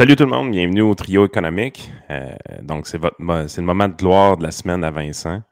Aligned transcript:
Salut 0.00 0.16
tout 0.16 0.24
le 0.24 0.30
monde, 0.30 0.50
bienvenue 0.50 0.80
au 0.80 0.94
trio 0.94 1.26
économique. 1.26 1.92
Euh, 2.08 2.32
donc, 2.62 2.86
c'est, 2.86 2.96
votre, 2.96 3.16
c'est 3.48 3.60
le 3.60 3.66
moment 3.66 3.86
de 3.86 3.94
gloire 3.94 4.38
de 4.38 4.44
la 4.44 4.50
semaine 4.50 4.82
à 4.82 4.90
Vincent. 4.90 5.42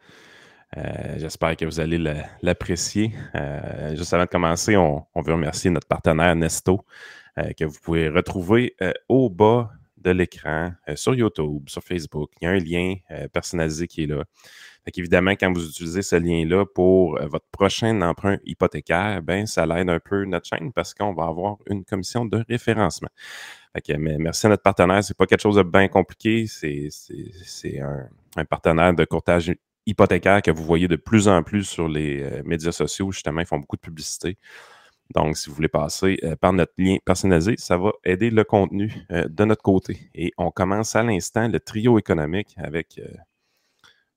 Euh, 0.75 1.19
j'espère 1.19 1.55
que 1.55 1.67
vous 1.67 1.81
allez 1.81 1.99
l'apprécier. 2.41 3.13
Euh, 3.35 3.95
juste 3.95 4.15
avant 4.15 4.25
de 4.25 4.31
commencer, 4.31 4.75
on, 4.75 5.05
veut 5.17 5.35
remercier 5.35 5.69
notre 5.69 5.87
partenaire 5.87 6.35
Nesto, 6.35 6.83
que 7.37 7.67
vous 7.67 7.77
pouvez 7.83 8.09
retrouver 8.09 8.75
au 9.07 9.29
bas 9.29 9.71
de 9.99 10.13
l'écran 10.13 10.73
sur 10.95 11.15
YouTube, 11.15 11.69
sur 11.69 11.83
Facebook. 11.83 12.31
Il 12.41 12.47
y 12.47 12.49
a 12.49 12.53
un 12.53 12.59
lien 12.59 12.95
personnalisé 13.35 13.87
qui 13.87 14.05
est 14.05 14.07
là. 14.07 14.25
Évidemment, 14.97 15.33
quand 15.33 15.53
vous 15.53 15.69
utilisez 15.69 16.01
ce 16.01 16.17
lien-là 16.17 16.65
pour 16.65 17.19
votre 17.27 17.45
prochain 17.53 18.01
emprunt 18.01 18.39
hypothécaire, 18.47 19.21
ben, 19.21 19.45
ça 19.45 19.67
l'aide 19.67 19.91
un 19.91 20.01
peu 20.01 20.25
notre 20.25 20.47
chaîne 20.47 20.73
parce 20.73 20.95
qu'on 20.95 21.13
va 21.13 21.25
avoir 21.25 21.59
une 21.67 21.85
commission 21.85 22.25
de 22.25 22.43
référencement 22.49 23.11
merci 23.99 24.47
à 24.47 24.51
notre 24.51 24.63
partenaire. 24.63 25.03
C'est 25.03 25.17
pas 25.17 25.27
quelque 25.27 25.41
chose 25.43 25.57
de 25.57 25.63
bien 25.63 25.89
compliqué. 25.89 26.47
C'est 26.47 27.81
un, 27.81 28.45
partenaire 28.45 28.95
de 28.95 29.05
courtage 29.05 29.53
hypothécaire 29.87 30.43
que 30.43 30.51
vous 30.51 30.65
voyez 30.65 30.87
de 30.87 30.97
plus 30.97 31.29
en 31.29 31.43
plus 31.43 31.65
sur 31.65 31.89
les 31.89 32.23
euh, 32.23 32.43
médias 32.45 32.73
sociaux. 32.73 33.11
Justement, 33.11 33.41
ils 33.41 33.47
font 33.47 33.59
beaucoup 33.59 33.77
de 33.77 33.81
publicité. 33.81 34.37
Donc, 35.15 35.37
si 35.37 35.49
vous 35.49 35.57
voulez 35.57 35.69
passer 35.69 36.19
euh, 36.23 36.37
par 36.37 36.53
notre 36.53 36.75
lien 36.77 36.99
personnalisé, 37.05 37.55
ça 37.57 37.79
va 37.79 37.93
aider 38.05 38.31
le 38.31 38.45
contenu 38.45 38.93
euh, 39.11 39.27
de 39.29 39.45
notre 39.45 39.63
côté. 39.63 40.11
Et 40.15 40.33
on 40.37 40.51
commence 40.51 40.95
à 40.95 41.03
l'instant 41.03 41.49
le 41.49 41.59
trio 41.59 41.99
économique 41.99 42.55
avec 42.59 43.01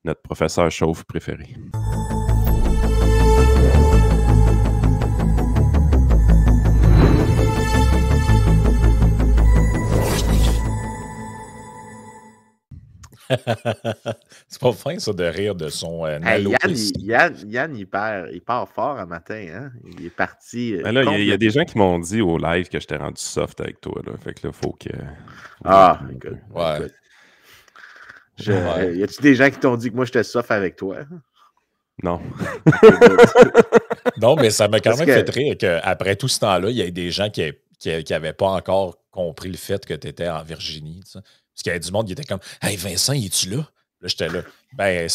notre 0.04 0.22
professeur 0.22 0.70
chauffe 0.70 1.04
préféré. 1.06 1.48
c'est 14.48 14.62
pas 14.62 14.72
fin, 14.74 15.00
ça, 15.00 15.14
de 15.14 15.24
rire 15.24 15.56
de 15.56 15.70
son 15.70 16.06
euh, 16.06 16.20
Yann, 17.00 17.36
Yann, 17.48 17.76
il, 17.76 17.88
part, 17.88 18.70
fort 18.70 19.00
un 19.00 19.06
matin. 19.06 19.46
Hein? 19.54 19.72
Il 19.98 20.06
est 20.06 20.10
parti. 20.10 20.76
Euh, 20.76 20.84
ben 20.84 21.14
il 21.14 21.26
y, 21.26 21.32
a 21.32 21.38
des 21.38 21.50
gens 21.50 21.64
qui 21.64 21.78
m'ont 21.78 22.00
dit 22.00 22.22
au 22.22 22.38
live 22.38 22.70
que 22.70 22.80
j'étais 22.80 22.98
rendu 22.98 23.22
soft 23.22 23.62
avec 23.62 23.82
toi. 23.82 24.02
Là. 24.06 24.14
Fait 24.24 24.34
que 24.34 24.48
là, 24.48 24.54
faut 24.54 24.74
que. 24.74 24.90
ah, 25.64 26.00
écoute. 26.10 26.38
Ouais. 26.54 26.88
Y 28.96 29.04
a-tu 29.04 29.22
des 29.22 29.36
gens 29.36 29.50
qui 29.50 29.60
t'ont 29.60 29.78
dit 29.78 29.92
que 29.92 29.96
moi 29.96 30.06
j'étais 30.06 30.24
soft 30.24 30.52
avec 30.52 30.76
toi? 30.76 30.98
Non. 32.04 32.20
non, 34.22 34.36
mais 34.36 34.50
ça 34.50 34.68
m'a 34.68 34.80
quand 34.80 34.98
même 34.98 35.08
fait 35.08 35.30
rire 35.30 35.56
qu'après 35.58 36.16
tout 36.16 36.28
ce 36.28 36.40
temps-là, 36.40 36.70
il 36.70 36.78
y 36.78 36.82
ait 36.82 36.92
des 36.92 37.12
gens 37.12 37.30
qui 37.30 37.54
n'avaient 38.10 38.34
pas 38.34 38.50
encore 38.50 38.98
compris 39.12 39.50
le 39.50 39.58
fait 39.58 39.86
que 39.86 39.94
tu 39.94 40.08
étais 40.08 40.30
en 40.30 40.42
Virginie. 40.44 41.04
Parce 41.62 41.64
qu'il 41.64 41.70
y 41.70 41.76
avait 41.76 41.86
du 41.86 41.92
monde 41.92 42.08
qui 42.08 42.14
était 42.14 42.24
comme 42.24 42.40
Hey 42.60 42.76
Vincent, 42.76 43.14
es-tu 43.14 43.50
là? 43.50 43.58
Là, 43.58 44.08
j'étais 44.08 44.30
là. 44.30 44.42
Ben, 44.74 45.08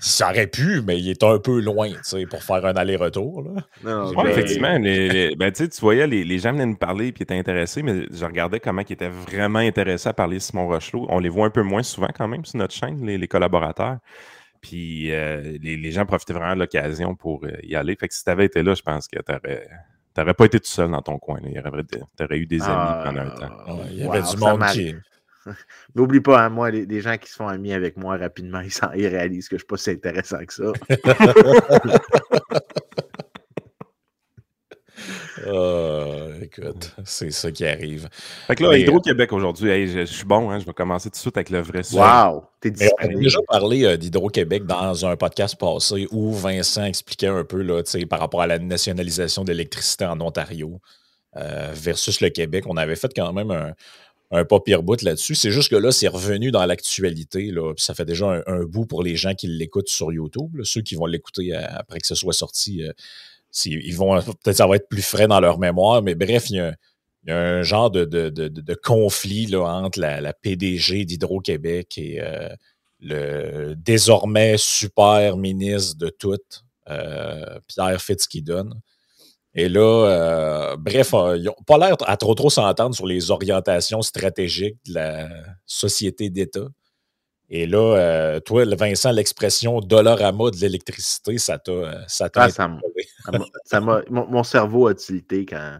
ça 0.00 0.28
aurait 0.28 0.46
pu, 0.46 0.82
mais 0.82 0.98
il 0.98 1.08
est 1.08 1.22
un 1.22 1.38
peu 1.38 1.60
loin, 1.60 1.88
tu 1.88 1.98
sais, 2.02 2.26
pour 2.26 2.42
faire 2.42 2.66
un 2.66 2.74
aller-retour. 2.74 3.42
Non, 3.82 4.26
effectivement. 4.26 4.78
ben, 4.78 5.52
tu 5.52 5.68
voyais, 5.80 6.06
les, 6.06 6.38
gens 6.38 6.52
venaient 6.52 6.66
nous 6.66 6.76
parler 6.76 7.06
et 7.06 7.22
étaient 7.22 7.38
intéressés, 7.38 7.82
mais 7.82 8.06
je 8.12 8.24
regardais 8.24 8.60
comment 8.60 8.82
ils 8.86 8.92
étaient 8.92 9.08
vraiment 9.08 9.60
intéressés 9.60 10.10
à 10.10 10.12
parler 10.12 10.36
de 10.36 10.42
Simon 10.42 10.66
Rochelot. 10.66 11.06
On 11.08 11.20
les 11.20 11.30
voit 11.30 11.46
un 11.46 11.50
peu 11.50 11.62
moins 11.62 11.82
souvent 11.82 12.10
quand 12.14 12.28
même 12.28 12.44
sur 12.44 12.58
notre 12.58 12.74
chaîne, 12.74 13.06
les, 13.06 13.28
collaborateurs. 13.28 13.96
Puis 14.60 15.10
euh, 15.10 15.56
les, 15.62 15.90
gens 15.90 16.04
profitaient 16.04 16.34
vraiment 16.34 16.54
de 16.54 16.60
l'occasion 16.60 17.14
pour 17.14 17.44
euh, 17.44 17.52
y 17.62 17.76
aller. 17.76 17.96
Fait 17.96 18.08
que 18.08 18.14
si 18.14 18.24
tu 18.24 18.30
avais 18.30 18.44
été 18.44 18.62
là, 18.62 18.74
je 18.74 18.82
pense 18.82 19.08
que 19.08 19.18
tu 19.18 20.20
n'aurais 20.20 20.34
pas 20.34 20.44
été 20.44 20.60
tout 20.60 20.68
seul 20.70 20.90
dans 20.90 21.00
ton 21.00 21.18
coin. 21.18 21.38
Tu 21.40 22.24
aurais, 22.24 22.36
eu 22.36 22.46
des 22.46 22.60
amis 22.60 22.72
ah, 22.74 23.02
pendant 23.06 23.20
un 23.22 23.30
temps. 23.30 23.80
il 23.90 23.98
y 23.98 24.02
avait 24.02 24.20
du 24.20 24.36
monde 24.36 24.62
qui, 24.72 24.94
N'oublie 25.94 26.20
pas, 26.20 26.42
hein, 26.42 26.48
moi, 26.48 26.70
les, 26.70 27.00
gens 27.00 27.16
qui 27.16 27.30
se 27.30 27.36
font 27.36 27.48
amis 27.48 27.72
avec 27.72 27.96
moi 27.96 28.16
rapidement, 28.16 28.60
ils, 28.60 28.72
ils 28.96 29.06
réalisent 29.06 29.48
que 29.48 29.56
je 29.56 29.64
ne 29.64 29.66
suis 29.66 29.66
pas 29.66 29.76
si 29.76 29.90
intéressant 29.90 30.44
que 30.44 30.52
ça. 30.52 30.72
oh, 35.46 36.28
écoute, 36.42 36.94
c'est 37.04 37.30
ça 37.30 37.50
qui 37.50 37.66
arrive. 37.66 38.08
Fait 38.46 38.54
que 38.54 38.64
là, 38.64 38.76
Hydro-Québec 38.76 39.32
aujourd'hui, 39.32 39.88
je, 39.88 40.04
suis 40.04 40.24
bon, 40.24 40.50
hein, 40.50 40.58
je 40.58 40.66
vais 40.66 40.72
commencer 40.72 41.10
tout 41.10 41.14
de 41.14 41.20
suite 41.20 41.36
avec 41.36 41.50
le 41.50 41.60
vrai 41.60 41.82
sujet. 41.82 42.00
Wow! 42.00 42.44
On 42.64 43.04
a 43.04 43.08
déjà 43.08 43.38
parlé 43.48 43.84
euh, 43.84 43.96
d'Hydro-Québec 43.96 44.64
dans 44.64 45.06
un 45.06 45.16
podcast 45.16 45.58
passé 45.58 46.06
où 46.10 46.32
Vincent 46.32 46.84
expliquait 46.84 47.28
un 47.28 47.44
peu 47.44 47.62
là, 47.62 47.82
par 48.08 48.20
rapport 48.20 48.42
à 48.42 48.46
la 48.46 48.58
nationalisation 48.58 49.44
d'électricité 49.44 50.04
en 50.04 50.20
Ontario. 50.20 50.80
Euh, 51.34 51.70
versus 51.72 52.20
le 52.20 52.28
Québec. 52.28 52.64
On 52.66 52.76
avait 52.76 52.94
fait 52.94 53.10
quand 53.16 53.32
même 53.32 53.50
un, 53.50 53.72
un 54.32 54.44
pas 54.46 54.60
pire 54.60 54.82
bout 54.82 55.00
là-dessus. 55.02 55.34
C'est 55.34 55.50
juste 55.50 55.70
que 55.70 55.76
là, 55.76 55.92
c'est 55.92 56.08
revenu 56.08 56.50
dans 56.50 56.64
l'actualité. 56.64 57.52
Ça 57.76 57.94
fait 57.94 58.06
déjà 58.06 58.42
un, 58.46 58.64
bout 58.64 58.86
pour 58.86 59.02
les 59.02 59.14
gens 59.14 59.34
qui 59.34 59.46
l'écoutent 59.46 59.90
sur 59.90 60.10
YouTube. 60.10 60.60
ceux 60.64 60.80
qui 60.80 60.94
vont 60.94 61.06
l'écouter 61.06 61.54
euh, 61.54 61.62
après 61.68 62.00
que 62.00 62.06
ce 62.06 62.14
soit 62.14 62.32
sorti, 62.32 62.82
euh, 62.82 62.92
ils 63.66 63.94
vont 63.94 64.20
peut-être 64.22 64.56
ça 64.56 64.66
va 64.66 64.76
être 64.76 64.88
plus 64.88 65.02
frais 65.02 65.28
dans 65.28 65.40
leur 65.40 65.58
mémoire. 65.58 66.02
Mais 66.02 66.14
bref, 66.14 66.48
il 66.48 66.56
y 66.56 66.60
a, 66.60 66.74
un 67.28 67.62
genre 67.62 67.90
de, 67.90 68.74
conflit 68.82 69.54
entre 69.54 70.00
la, 70.00 70.32
PDG 70.32 71.04
d'Hydro-Québec 71.04 71.98
et 71.98 72.20
euh, 72.20 72.48
le 73.00 73.74
désormais 73.74 74.56
super 74.56 75.36
ministre 75.36 75.98
de 75.98 76.08
tout, 76.08 76.38
Pierre 76.86 78.00
Fitzgibbon. 78.00 78.70
Et 79.54 79.68
là, 79.68 79.80
euh, 79.80 80.76
bref, 80.76 81.12
euh, 81.12 81.36
ils 81.36 81.44
n'ont 81.44 81.54
pas 81.66 81.76
l'air 81.76 81.96
à 82.06 82.16
trop 82.16 82.34
trop 82.34 82.48
s'entendre 82.48 82.94
sur 82.94 83.06
les 83.06 83.30
orientations 83.30 84.00
stratégiques 84.00 84.78
de 84.86 84.94
la 84.94 85.28
société 85.66 86.30
d'État. 86.30 86.68
Et 87.50 87.66
là, 87.66 87.96
euh, 87.96 88.40
toi, 88.40 88.64
Vincent, 88.64 89.12
l'expression 89.12 89.80
dollarama 89.80 90.50
de 90.50 90.56
l'électricité, 90.56 91.36
ça 91.36 91.58
t'a. 91.58 92.08
Ça 92.08 92.30
t'a 92.30 92.44
ah, 92.44 92.48
ça 92.50 93.80
mon, 93.80 94.02
mon, 94.08 94.42
cerveau 94.42 94.86
a 94.86 94.94
tilté 94.94 95.44
quand, 95.44 95.78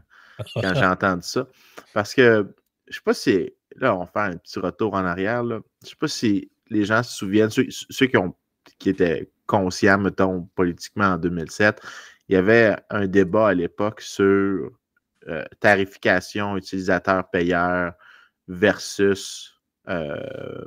quand 0.55 0.75
j'ai 0.75 0.85
entendu 0.85 1.23
ça. 1.23 1.47
Parce 1.95 2.13
que 2.13 2.55
je 2.89 2.91
ne 2.91 2.93
sais 2.93 3.01
pas 3.03 3.15
si. 3.15 3.51
Là, 3.77 3.97
on 3.97 4.01
va 4.01 4.07
faire 4.07 4.23
un 4.23 4.37
petit 4.37 4.59
retour 4.59 4.93
en 4.93 5.05
arrière. 5.07 5.43
Je 5.45 5.55
ne 5.55 5.61
sais 5.83 5.97
pas 5.99 6.09
si 6.09 6.51
les 6.69 6.85
gens 6.85 7.03
se 7.03 7.17
souviennent, 7.17 7.49
ceux, 7.51 8.07
qui, 8.07 8.17
ont, 8.19 8.35
qui 8.79 8.91
étaient 8.91 9.31
conscients, 9.47 9.99
mettons, 9.99 10.49
politiquement 10.55 11.15
en 11.15 11.17
2007, 11.17 11.81
il 12.29 12.35
y 12.35 12.37
avait 12.39 12.77
un 12.91 13.07
débat 13.07 13.49
à 13.49 13.55
l'époque 13.55 14.01
sur 14.01 14.71
euh, 15.29 15.45
tarification 15.61 16.57
utilisateur-payeur 16.57 17.93
versus 18.49 19.61
euh, 19.89 20.65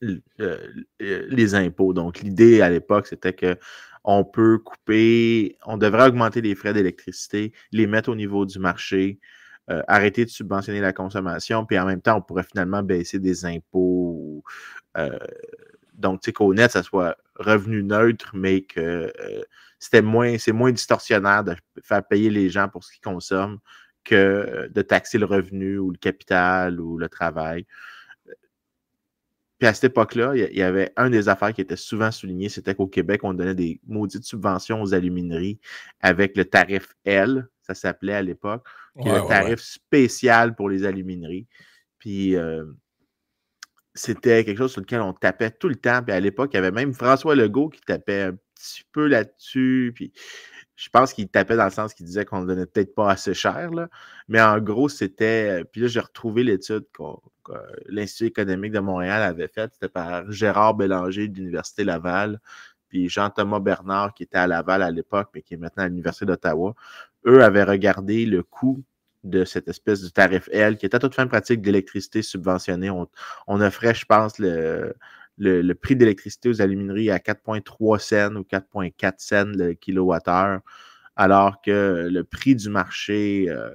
les 0.00 1.54
impôts. 1.54 1.92
Donc, 1.92 2.20
l'idée 2.20 2.62
à 2.62 2.70
l'époque, 2.70 3.06
c'était 3.06 3.34
que 3.34 3.58
on 4.04 4.24
peut 4.24 4.58
couper, 4.58 5.58
on 5.66 5.76
devrait 5.76 6.08
augmenter 6.08 6.40
les 6.40 6.54
frais 6.54 6.72
d'électricité, 6.72 7.52
les 7.72 7.86
mettre 7.86 8.08
au 8.08 8.16
niveau 8.16 8.46
du 8.46 8.58
marché, 8.58 9.20
euh, 9.70 9.82
arrêter 9.86 10.24
de 10.24 10.30
subventionner 10.30 10.80
la 10.80 10.92
consommation, 10.94 11.66
puis 11.66 11.78
en 11.78 11.84
même 11.84 12.00
temps, 12.00 12.16
on 12.16 12.22
pourrait 12.22 12.44
finalement 12.44 12.82
baisser 12.82 13.18
des 13.18 13.44
impôts. 13.44 14.42
donc, 15.94 16.22
tu 16.22 16.26
sais, 16.26 16.32
qu'au 16.32 16.54
net, 16.54 16.72
ça 16.72 16.82
soit 16.82 17.16
revenu 17.36 17.82
neutre, 17.82 18.30
mais 18.34 18.62
que 18.62 19.12
c'était 19.82 20.00
moins, 20.00 20.38
c'est 20.38 20.52
moins 20.52 20.70
distorsionnaire 20.70 21.42
de 21.42 21.56
faire 21.82 22.06
payer 22.06 22.30
les 22.30 22.48
gens 22.48 22.68
pour 22.68 22.84
ce 22.84 22.92
qu'ils 22.92 23.02
consomment 23.02 23.58
que 24.04 24.68
de 24.72 24.80
taxer 24.80 25.18
le 25.18 25.26
revenu 25.26 25.78
ou 25.78 25.90
le 25.90 25.98
capital 25.98 26.80
ou 26.80 26.98
le 26.98 27.08
travail. 27.08 27.66
Puis 29.58 29.66
à 29.66 29.74
cette 29.74 29.90
époque-là, 29.90 30.36
il 30.36 30.56
y 30.56 30.62
avait 30.62 30.92
un 30.96 31.10
des 31.10 31.28
affaires 31.28 31.52
qui 31.52 31.62
était 31.62 31.74
souvent 31.74 32.12
souligné, 32.12 32.48
c'était 32.48 32.76
qu'au 32.76 32.86
Québec, 32.86 33.22
on 33.24 33.34
donnait 33.34 33.56
des 33.56 33.80
maudites 33.84 34.22
subventions 34.22 34.80
aux 34.82 34.94
alumineries 34.94 35.58
avec 36.00 36.36
le 36.36 36.44
tarif 36.44 36.94
L, 37.04 37.48
ça 37.62 37.74
s'appelait 37.74 38.14
à 38.14 38.22
l'époque, 38.22 38.64
le 38.94 39.26
tarif 39.26 39.58
spécial 39.58 40.54
pour 40.54 40.68
les 40.68 40.84
alumineries. 40.84 41.48
Puis 41.98 42.36
euh, 42.36 42.66
c'était 43.96 44.44
quelque 44.44 44.58
chose 44.58 44.70
sur 44.70 44.80
lequel 44.80 45.00
on 45.00 45.12
tapait 45.12 45.50
tout 45.50 45.68
le 45.68 45.74
temps. 45.74 46.04
Puis 46.04 46.12
à 46.12 46.20
l'époque, 46.20 46.50
il 46.52 46.56
y 46.56 46.58
avait 46.60 46.70
même 46.70 46.92
François 46.94 47.34
Legault 47.34 47.70
qui 47.70 47.80
tapait 47.80 48.30
petit 48.62 48.84
peu 48.92 49.06
là-dessus. 49.06 49.92
Puis 49.94 50.12
je 50.76 50.88
pense 50.88 51.12
qu'il 51.12 51.28
tapait 51.28 51.56
dans 51.56 51.64
le 51.64 51.70
sens 51.70 51.94
qu'il 51.94 52.06
disait 52.06 52.24
qu'on 52.24 52.40
ne 52.40 52.46
donnait 52.46 52.66
peut-être 52.66 52.94
pas 52.94 53.10
assez 53.10 53.34
cher. 53.34 53.70
Là. 53.70 53.88
Mais 54.28 54.40
en 54.40 54.58
gros, 54.58 54.88
c'était. 54.88 55.64
Puis 55.64 55.82
là, 55.82 55.86
j'ai 55.88 56.00
retrouvé 56.00 56.44
l'étude 56.44 56.84
que 56.92 57.52
l'Institut 57.86 58.26
économique 58.26 58.72
de 58.72 58.80
Montréal 58.80 59.22
avait 59.22 59.48
faite. 59.48 59.72
C'était 59.74 59.88
par 59.88 60.30
Gérard 60.30 60.74
Bélanger 60.74 61.28
de 61.28 61.36
l'Université 61.36 61.84
Laval. 61.84 62.40
Puis 62.88 63.08
Jean-Thomas 63.08 63.60
Bernard, 63.60 64.14
qui 64.14 64.22
était 64.24 64.38
à 64.38 64.46
Laval 64.46 64.82
à 64.82 64.90
l'époque, 64.90 65.30
mais 65.34 65.42
qui 65.42 65.54
est 65.54 65.56
maintenant 65.56 65.84
à 65.84 65.88
l'Université 65.88 66.26
d'Ottawa. 66.26 66.74
Eux 67.26 67.42
avaient 67.42 67.64
regardé 67.64 68.26
le 68.26 68.42
coût 68.42 68.82
de 69.24 69.44
cette 69.44 69.68
espèce 69.68 70.02
de 70.02 70.08
tarif 70.08 70.48
L, 70.52 70.76
qui 70.76 70.86
était 70.86 70.96
à 70.96 70.98
toute 70.98 71.14
fin 71.14 71.26
pratique 71.26 71.62
d'électricité 71.62 72.22
subventionnée. 72.22 72.90
On, 72.90 73.08
on, 73.46 73.60
offrait, 73.60 73.94
je 73.94 74.04
pense, 74.04 74.38
le, 74.38 74.94
le, 75.38 75.72
prix 75.74 75.96
d'électricité 75.96 76.48
aux 76.48 76.62
alumineries 76.62 77.10
à 77.10 77.18
4,3 77.18 77.98
cents 77.98 78.36
ou 78.36 78.42
4,4 78.42 79.14
cents 79.18 79.52
le 79.54 79.74
kilowattheure, 79.74 80.60
alors 81.16 81.60
que 81.62 82.08
le 82.10 82.24
prix 82.24 82.54
du 82.54 82.68
marché 82.68 83.46
euh, 83.48 83.70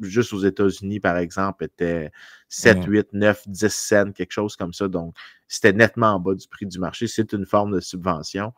juste 0.00 0.32
aux 0.32 0.40
États-Unis, 0.40 1.00
par 1.00 1.18
exemple, 1.18 1.64
était 1.64 2.10
7, 2.48 2.84
8, 2.86 3.12
9, 3.12 3.48
10 3.48 3.68
cents, 3.72 4.12
quelque 4.12 4.32
chose 4.32 4.56
comme 4.56 4.72
ça. 4.72 4.88
Donc, 4.88 5.14
c'était 5.48 5.72
nettement 5.72 6.14
en 6.14 6.20
bas 6.20 6.34
du 6.34 6.48
prix 6.48 6.66
du 6.66 6.78
marché. 6.78 7.06
C'est 7.06 7.32
une 7.32 7.46
forme 7.46 7.74
de 7.74 7.80
subvention. 7.80 8.52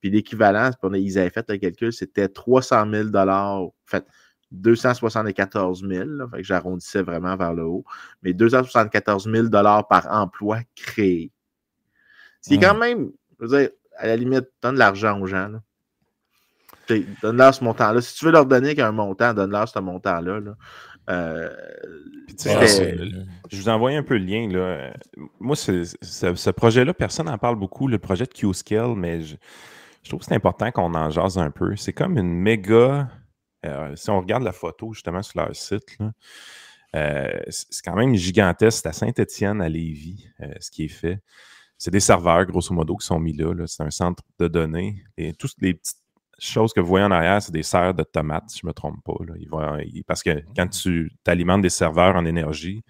Puis 0.00 0.10
l'équivalent, 0.10 0.70
ils 0.92 1.18
avaient 1.18 1.30
fait 1.30 1.48
le 1.48 1.56
calcul, 1.56 1.92
c'était 1.92 2.28
300 2.28 2.90
000 2.90 3.16
en 3.16 3.72
fait, 3.86 4.04
274 4.52 5.82
000, 5.88 6.28
fait 6.30 6.36
que 6.36 6.42
j'arrondissais 6.42 7.02
vraiment 7.02 7.36
vers 7.36 7.54
le 7.54 7.64
haut, 7.64 7.84
mais 8.22 8.34
274 8.34 9.30
000 9.30 9.48
par 9.48 10.06
emploi 10.10 10.60
créé. 10.76 11.32
C'est 12.46 12.58
quand 12.58 12.74
même, 12.74 13.10
je 13.40 13.46
veux 13.46 13.58
dire, 13.58 13.70
à 13.96 14.06
la 14.06 14.16
limite, 14.16 14.44
donne 14.62 14.74
de 14.74 14.78
l'argent 14.78 15.18
aux 15.18 15.26
gens. 15.26 15.50
Donne-leur 17.22 17.54
ce 17.54 17.64
montant-là. 17.64 18.02
Si 18.02 18.14
tu 18.14 18.26
veux 18.26 18.32
leur 18.32 18.44
donner 18.44 18.74
qu'un 18.74 18.92
montant, 18.92 19.32
donne-leur 19.32 19.66
ce 19.66 19.78
montant-là. 19.78 20.40
Euh, 21.08 21.50
je 23.50 23.56
vous 23.56 23.68
envoie 23.70 23.92
un 23.92 24.02
peu 24.02 24.18
le 24.18 24.24
lien. 24.24 24.48
Là. 24.50 24.92
Moi, 25.40 25.56
ce 25.56 26.50
projet-là, 26.50 26.92
personne 26.92 27.26
n'en 27.26 27.38
parle 27.38 27.56
beaucoup, 27.56 27.88
le 27.88 27.98
projet 27.98 28.24
de 28.26 28.32
Q-Scale, 28.32 28.94
mais 28.94 29.22
je, 29.22 29.36
je 30.02 30.08
trouve 30.10 30.20
que 30.20 30.26
c'est 30.26 30.34
important 30.34 30.70
qu'on 30.70 30.94
en 30.94 31.08
jase 31.08 31.38
un 31.38 31.50
peu. 31.50 31.76
C'est 31.76 31.94
comme 31.94 32.18
une 32.18 32.34
méga. 32.34 33.08
Euh, 33.64 33.96
si 33.96 34.10
on 34.10 34.20
regarde 34.20 34.42
la 34.42 34.52
photo 34.52 34.92
justement 34.92 35.22
sur 35.22 35.40
leur 35.40 35.56
site, 35.56 35.96
euh, 36.94 37.40
c'est 37.48 37.82
quand 37.82 37.96
même 37.96 38.14
gigantesque. 38.14 38.80
C'est 38.82 38.88
à 38.88 38.92
Saint-Étienne, 38.92 39.62
à 39.62 39.70
Lévis, 39.70 40.28
ce 40.60 40.70
qui 40.70 40.84
est 40.84 40.88
fait. 40.88 41.20
C'est 41.78 41.90
des 41.90 42.00
serveurs, 42.00 42.44
grosso 42.46 42.72
modo, 42.74 42.96
qui 42.96 43.06
sont 43.06 43.18
mis 43.18 43.32
là. 43.32 43.52
C'est 43.66 43.82
un 43.82 43.90
centre 43.90 44.22
de 44.38 44.48
données. 44.48 45.04
Et 45.16 45.32
toutes 45.32 45.54
les 45.60 45.74
petites 45.74 45.98
choses 46.38 46.72
que 46.72 46.80
vous 46.80 46.86
voyez 46.86 47.04
en 47.04 47.10
arrière, 47.10 47.42
c'est 47.42 47.52
des 47.52 47.62
serres 47.62 47.94
de 47.94 48.02
tomates, 48.02 48.50
si 48.50 48.60
je 48.60 48.66
ne 48.66 48.70
me 48.70 48.72
trompe 48.72 49.02
pas. 49.04 49.14
parce 50.06 50.22
que 50.22 50.42
quand 50.56 50.68
tu 50.68 51.10
alimentes 51.26 51.62
des 51.62 51.70
serveurs 51.70 52.16
en 52.16 52.24
énergie, 52.24 52.82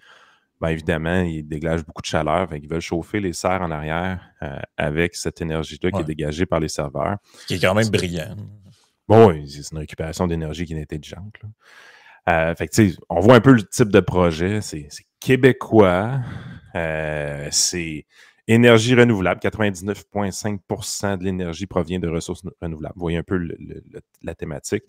bien 0.61 0.69
évidemment, 0.69 1.21
ils 1.21 1.43
dégagent 1.43 1.85
beaucoup 1.85 2.01
de 2.01 2.07
chaleur. 2.07 2.47
Ils 2.53 2.67
veulent 2.67 2.81
chauffer 2.81 3.19
les 3.19 3.33
serres 3.33 3.61
en 3.61 3.71
arrière 3.71 4.21
euh, 4.41 4.59
avec 4.77 5.15
cette 5.15 5.41
énergie-là 5.41 5.91
qui 5.91 5.99
est 5.99 6.05
dégagée 6.05 6.45
par 6.45 6.59
les 6.59 6.69
serveurs. 6.69 7.17
Qui 7.47 7.55
est 7.55 7.59
quand 7.59 7.73
même 7.73 7.89
brillant. 7.89 8.35
Bon, 9.07 9.29
oui, 9.29 9.47
c'est 9.47 9.71
une 9.71 9.79
récupération 9.79 10.27
d'énergie 10.27 10.65
qui 10.65 10.73
est 10.73 10.81
intelligente. 10.81 11.35
Euh, 12.27 12.55
on 13.09 13.19
voit 13.19 13.35
un 13.35 13.41
peu 13.41 13.53
le 13.53 13.63
type 13.63 13.89
de 13.89 13.99
projet. 13.99 14.61
C'est 14.61 14.87
québécois. 15.19 16.21
Euh, 16.75 17.47
c'est 17.51 18.05
énergie 18.47 18.95
renouvelable. 18.95 19.39
99,5% 19.41 21.17
de 21.17 21.23
l'énergie 21.23 21.65
provient 21.65 21.99
de 21.99 22.07
ressources 22.07 22.43
renouvelables. 22.61 22.93
Vous 22.95 23.01
voyez 23.01 23.17
un 23.17 23.23
peu 23.23 23.39
la 24.21 24.35
thématique. 24.35 24.83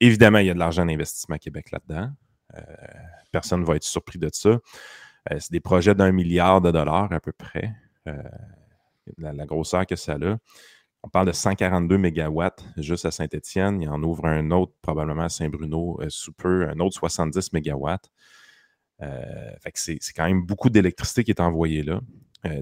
Évidemment, 0.00 0.38
il 0.38 0.46
y 0.46 0.50
a 0.50 0.54
de 0.54 0.58
l'argent 0.58 0.84
d'investissement 0.84 1.36
Québec 1.36 1.70
là-dedans. 1.70 2.10
personne 3.32 3.60
ne 3.60 3.66
va 3.66 3.76
être 3.76 3.84
surpris 3.84 4.18
de 4.18 4.28
ça. 4.32 4.58
Euh, 5.32 5.36
c'est 5.40 5.52
des 5.52 5.60
projets 5.60 5.94
d'un 5.94 6.12
milliard 6.12 6.60
de 6.60 6.70
dollars 6.70 7.12
à 7.12 7.20
peu 7.20 7.32
près, 7.32 7.72
euh, 8.08 8.22
la, 9.18 9.46
grosseur 9.46 9.86
que 9.86 9.96
ça 9.96 10.14
a. 10.14 10.36
On 11.02 11.08
parle 11.08 11.26
de 11.26 11.32
142 11.32 11.98
mégawatts 11.98 12.64
juste 12.78 13.04
à 13.04 13.10
Saint-Étienne. 13.10 13.82
Il 13.82 13.88
en 13.88 14.02
ouvre 14.02 14.26
un 14.26 14.50
autre, 14.50 14.72
probablement 14.80 15.24
à 15.24 15.28
Saint-Bruno, 15.28 15.98
euh, 16.00 16.06
sous 16.08 16.32
peu, 16.32 16.68
un 16.68 16.78
autre 16.80 16.96
70 16.96 17.52
mégawatts. 17.52 18.10
c'est, 19.74 19.98
quand 20.14 20.26
même 20.26 20.44
beaucoup 20.44 20.70
d'électricité 20.70 21.24
qui 21.24 21.30
est 21.30 21.40
envoyée 21.40 21.82
là. 21.82 22.00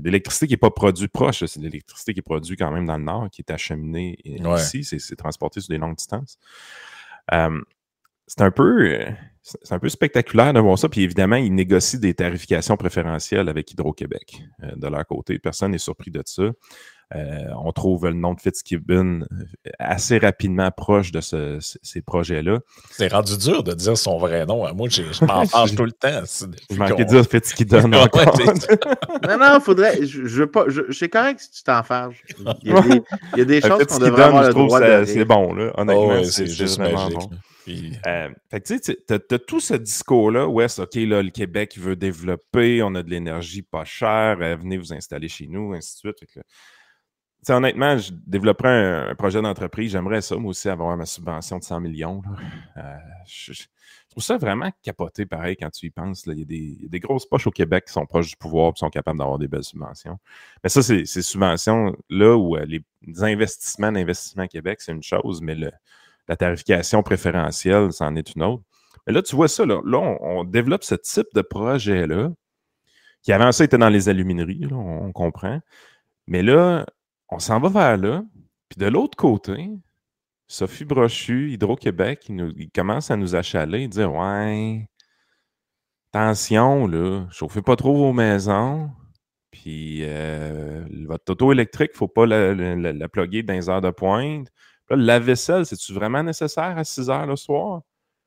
L'électricité 0.02 0.46
qui 0.46 0.52
n'est 0.52 0.58
pas 0.58 0.70
produite 0.70 1.12
proche, 1.12 1.44
c'est 1.44 1.60
l'électricité 1.60 2.14
qui 2.14 2.20
est 2.20 2.22
produite 2.22 2.58
quand 2.58 2.70
même 2.70 2.86
dans 2.86 2.98
le 2.98 3.04
nord, 3.04 3.28
qui 3.30 3.42
est 3.42 3.50
acheminée 3.50 4.16
ici, 4.24 4.84
c'est, 4.84 5.16
transporté 5.16 5.60
sur 5.60 5.70
des 5.70 5.78
longues 5.78 5.96
distances. 5.96 6.38
c'est 7.30 8.40
un 8.40 8.50
peu 8.50 9.06
c'est 9.42 9.72
un 9.72 9.78
peu 9.78 9.88
spectaculaire 9.88 10.52
de 10.52 10.60
voir 10.60 10.78
ça. 10.78 10.88
Puis 10.88 11.02
évidemment, 11.02 11.36
ils 11.36 11.52
négocient 11.52 11.98
des 11.98 12.14
tarifications 12.14 12.76
préférentielles 12.76 13.48
avec 13.48 13.70
Hydro-Québec 13.72 14.42
euh, 14.62 14.72
de 14.76 14.86
leur 14.86 15.04
côté. 15.06 15.38
Personne 15.38 15.72
n'est 15.72 15.78
surpris 15.78 16.10
de 16.10 16.22
ça. 16.24 16.44
Euh, 17.14 17.48
on 17.62 17.72
trouve 17.72 18.06
le 18.06 18.14
nom 18.14 18.34
de 18.34 18.40
Fitzgibbon 18.40 19.20
euh, 19.20 19.70
assez 19.78 20.18
rapidement 20.18 20.70
proche 20.70 21.12
de 21.12 21.20
ces 21.20 22.00
projets-là. 22.00 22.60
C'est 22.90 23.12
rendu 23.12 23.36
dur 23.36 23.62
de 23.62 23.74
dire 23.74 23.96
son 23.96 24.18
vrai 24.18 24.46
nom. 24.46 24.72
Moi, 24.74 24.88
je, 24.88 25.02
m'en 25.24 25.46
parle 25.52 25.70
tout 25.72 25.84
le 25.84 25.92
temps. 25.92 26.22
Je 26.70 26.76
manquais 26.76 27.04
de 27.04 27.10
dire 27.10 27.24
Fitzgibbon 27.24 27.88
non, 27.88 29.38
non, 29.38 29.60
faudrait. 29.60 30.06
Je, 30.06 30.26
je, 30.26 30.44
pas, 30.44 30.64
je, 30.68 30.90
c'est 30.90 31.08
correct 31.08 31.40
si 31.40 31.50
tu 31.50 31.62
t'en 31.62 31.82
fâches. 31.82 32.22
Il 32.62 32.72
y 32.72 32.76
a 32.76 32.80
des, 32.80 33.02
il 33.34 33.38
y 33.38 33.42
a 33.42 33.44
des 33.44 33.60
choses 33.60 33.84
qu'on 33.86 33.98
devrait 33.98 34.24
avoir 34.24 34.44
le 34.44 34.54
droit 34.54 34.80
de 34.80 35.04
C'est 35.04 35.24
bon, 35.24 35.52
là. 35.52 35.72
Honnêtement, 35.76 36.20
oh, 36.20 36.24
c'est 36.24 36.46
juste 36.46 36.78
vraiment 36.78 37.08
bon. 37.10 37.30
Euh, 37.68 38.28
fait 38.50 38.60
que 38.60 38.66
tu 38.66 38.78
sais, 38.82 38.96
t'as 39.06 39.38
tout 39.38 39.60
ce 39.60 39.74
discours-là 39.74 40.48
où 40.48 40.60
est-ce, 40.60 40.82
OK, 40.82 40.94
là, 40.94 41.22
le 41.22 41.30
Québec 41.30 41.78
veut 41.78 41.96
développer, 41.96 42.82
on 42.82 42.94
a 42.94 43.02
de 43.02 43.10
l'énergie 43.10 43.62
pas 43.62 43.84
chère, 43.84 44.38
euh, 44.40 44.56
venez 44.56 44.76
vous 44.76 44.92
installer 44.92 45.28
chez 45.28 45.46
nous, 45.46 45.72
ainsi 45.72 45.94
de 45.94 45.98
suite. 45.98 46.18
Fait 46.20 46.42
honnêtement, 47.48 47.98
je 47.98 48.12
développerais 48.26 49.10
un, 49.10 49.14
projet 49.14 49.42
d'entreprise, 49.42 49.92
j'aimerais 49.92 50.20
ça, 50.20 50.36
moi 50.36 50.50
aussi, 50.50 50.68
avoir 50.68 50.96
ma 50.96 51.06
subvention 51.06 51.58
de 51.58 51.64
100 51.64 51.80
millions. 51.80 52.22
Euh, 52.76 52.96
je, 53.26 53.64
trouve 54.10 54.22
ça 54.22 54.36
vraiment 54.36 54.70
capoté, 54.82 55.24
pareil, 55.24 55.56
quand 55.56 55.70
tu 55.70 55.86
y 55.86 55.90
penses. 55.90 56.24
Il 56.26 56.38
y, 56.38 56.84
a 56.84 56.88
des 56.88 57.00
grosses 57.00 57.26
poches 57.26 57.46
au 57.46 57.50
Québec 57.50 57.86
qui 57.86 57.92
sont 57.94 58.04
proches 58.04 58.28
du 58.28 58.36
pouvoir 58.36 58.70
et 58.70 58.72
qui 58.74 58.80
sont 58.80 58.90
capables 58.90 59.18
d'avoir 59.18 59.38
des 59.38 59.48
belles 59.48 59.64
subventions. 59.64 60.18
Mais 60.62 60.68
ça, 60.68 60.82
c'est 60.82 61.06
ces 61.06 61.22
subventions-là 61.22 62.36
où 62.36 62.56
les 62.56 62.82
investissements 63.22 63.90
d'investissement 63.90 64.46
Québec, 64.46 64.80
c'est 64.82 64.92
une 64.92 65.02
chose, 65.02 65.40
mais 65.40 65.54
le, 65.54 65.70
la 66.28 66.36
tarification 66.36 67.02
préférentielle, 67.02 67.92
c'en 67.92 68.14
est 68.16 68.34
une 68.34 68.42
autre. 68.42 68.62
Mais 69.06 69.12
là, 69.12 69.22
tu 69.22 69.34
vois 69.34 69.48
ça, 69.48 69.66
là, 69.66 69.80
on, 69.84 70.44
développe 70.44 70.84
ce 70.84 70.94
type 70.94 71.26
de 71.34 71.42
projet-là, 71.42 72.30
qui 73.22 73.32
avant 73.32 73.52
ça 73.52 73.64
était 73.64 73.78
dans 73.78 73.88
les 73.88 74.08
alumineries, 74.08 74.68
on, 74.70 75.12
comprend. 75.12 75.60
Mais 76.26 76.42
là, 76.42 76.86
on 77.32 77.38
s'en 77.38 77.60
va 77.60 77.68
vers 77.68 77.96
là. 77.96 78.24
Puis 78.68 78.78
de 78.78 78.86
l'autre 78.86 79.16
côté, 79.16 79.70
Sophie 80.48 80.84
Brochu, 80.84 81.50
Hydro-Québec, 81.52 82.26
il, 82.28 82.70
commence 82.74 83.10
à 83.10 83.16
nous 83.16 83.34
achaler, 83.34 83.88
dire 83.88 84.12
Ouais, 84.12 84.88
attention, 86.12 86.86
là, 86.86 87.26
chauffez 87.30 87.62
pas 87.62 87.76
trop 87.76 87.96
vos 87.96 88.12
maisons. 88.12 88.90
Puis 89.50 90.00
euh, 90.02 90.84
votre 91.06 91.32
auto 91.32 91.52
électrique, 91.52 91.90
il 91.92 91.96
ne 91.96 91.98
faut 91.98 92.08
pas 92.08 92.26
la, 92.26 92.54
la, 92.54 92.92
la, 92.92 93.08
plugger 93.08 93.42
dans 93.42 93.54
les 93.54 93.68
heures 93.68 93.82
de 93.82 93.90
pointe 93.90 94.48
la 94.96 95.18
vaisselle, 95.18 95.66
c'est-tu 95.66 95.92
vraiment 95.92 96.22
nécessaire 96.22 96.76
à 96.76 96.84
6 96.84 97.10
heures 97.10 97.26
le 97.26 97.36
soir? 97.36 97.82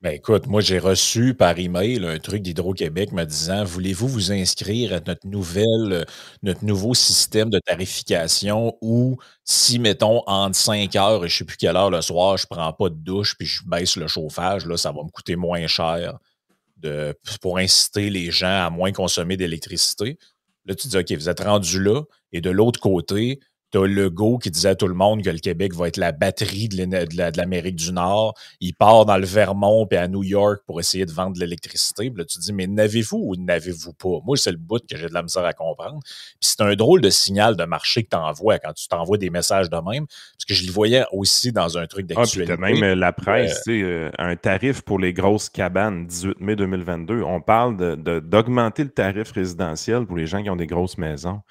Ben 0.06 0.12
écoute, 0.12 0.46
moi 0.46 0.62
j'ai 0.62 0.78
reçu 0.78 1.34
par 1.34 1.58
email 1.58 2.06
un 2.06 2.20
truc 2.20 2.44
d'Hydro-Québec 2.44 3.12
me 3.12 3.24
disant 3.24 3.64
Voulez-vous 3.64 4.08
vous 4.08 4.32
inscrire 4.32 4.94
à 4.94 5.00
notre 5.00 5.26
nouvelle, 5.26 6.06
notre 6.44 6.64
nouveau 6.64 6.94
système 6.94 7.50
de 7.50 7.58
tarification 7.58 8.78
où 8.82 9.18
si, 9.46 9.80
mettons, 9.80 10.22
entre 10.28 10.56
5 10.56 10.96
heures 10.96 11.26
et 11.26 11.28
je 11.28 11.34
ne 11.34 11.38
sais 11.40 11.44
plus 11.46 11.58
quelle 11.58 11.76
heure 11.76 11.90
le 11.90 12.02
soir, 12.04 12.38
je 12.38 12.46
ne 12.48 12.56
prends 12.56 12.72
pas 12.72 12.90
de 12.90 12.94
douche 12.94 13.36
puis 13.36 13.48
je 13.48 13.64
baisse 13.66 13.96
le 13.96 14.06
chauffage, 14.06 14.68
là, 14.68 14.78
ça 14.78 14.92
va 14.92 15.02
me 15.02 15.10
coûter 15.10 15.36
moins 15.36 15.66
cher 15.66 16.20
pour 17.42 17.58
inciter 17.58 18.12
les 18.12 18.30
gens 18.30 18.68
à 18.68 18.70
moins 18.70 18.92
consommer 18.92 19.38
d'électricité. 19.38 20.20
Là, 20.68 20.76
tu 20.76 20.88
dis 20.88 20.98
OK, 20.98 21.12
vous 21.14 21.30
êtes 21.30 21.42
rendu 21.42 21.82
là, 21.82 22.04
et 22.32 22.42
de 22.42 22.52
l'autre 22.52 22.80
côté, 22.80 23.40
T'as 23.76 23.86
Legault 23.88 24.38
qui 24.38 24.52
disait 24.52 24.70
à 24.70 24.76
tout 24.76 24.88
le 24.88 24.94
monde 24.94 25.22
que 25.22 25.30
le 25.30 25.40
Québec 25.40 25.76
va 25.76 25.90
être 25.90 25.98
la 25.98 26.14
batterie 26.14 26.70
de 26.70 27.38
l'Amérique 27.38 27.76
du 27.76 27.92
Nord. 27.92 28.34
Il 28.62 28.74
part 28.74 29.06
dans 29.06 29.18
le 29.18 29.26
Vermont 29.26 29.86
et 29.92 29.98
à 29.98 30.08
New 30.08 30.24
York 30.24 30.62
pour 30.66 30.80
essayer 30.80 31.06
de 31.06 31.12
vendre 31.12 31.34
de 31.34 31.42
l'électricité. 31.42 32.10
Là, 32.16 32.24
tu 32.24 32.38
te 32.38 32.42
dis, 32.42 32.54
mais 32.54 32.68
n'avez-vous 32.68 33.18
ou 33.18 33.36
n'avez-vous 33.36 33.92
pas? 33.92 34.22
Moi, 34.26 34.38
c'est 34.38 34.52
le 34.52 34.58
bout 34.58 34.80
que 34.90 34.96
j'ai 34.96 35.10
de 35.10 35.14
la 35.14 35.24
misère 35.24 35.44
à 35.44 35.52
comprendre. 35.52 36.00
Puis 36.06 36.38
c'est 36.40 36.62
un 36.62 36.74
drôle 36.76 37.02
de 37.02 37.10
signal 37.10 37.58
de 37.58 37.66
marché 37.66 38.04
que 38.04 38.12
tu 38.12 38.16
envoies 38.16 38.60
quand 38.60 38.72
tu 38.72 38.88
t'envoies 38.88 39.18
des 39.18 39.30
messages 39.30 39.70
de 39.70 39.76
même. 39.76 40.08
Parce 40.08 40.46
que 40.48 40.54
je 40.54 40.66
le 40.66 40.72
voyais 40.72 41.04
aussi 41.12 41.52
dans 41.52 41.78
un 41.78 41.86
truc 41.86 42.08
ah, 42.12 42.14
d'actualité. 42.14 42.54
Ah, 42.54 42.62
même 42.62 42.82
euh, 42.82 42.96
la 42.96 43.12
presse, 43.12 43.62
tu 43.66 43.82
sais, 43.82 43.84
euh, 43.84 44.10
un 44.18 44.38
tarif 44.38 44.84
pour 44.84 45.00
les 45.00 45.12
grosses 45.12 45.50
cabanes 45.50 46.08
18 46.08 46.40
mai 46.40 46.56
2022. 46.56 47.24
On 47.24 47.42
parle 47.42 47.76
d'augmenter 48.22 48.86
le 48.86 48.92
tarif 48.92 49.34
résidentiel 49.34 50.06
pour 50.06 50.16
les 50.16 50.28
gens 50.28 50.42
qui 50.42 50.50
ont 50.50 50.56
des 50.56 50.66
grosses 50.66 50.98
maisons. 50.98 51.42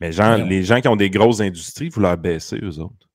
Mais 0.00 0.10
les 0.10 0.62
gens 0.62 0.80
qui 0.80 0.88
ont 0.88 0.96
des 0.96 1.10
grosses 1.10 1.40
industries, 1.40 1.88
vous 1.88 2.00
leur 2.00 2.16
baissez, 2.16 2.58
eux 2.62 2.78
autres. 2.78 3.08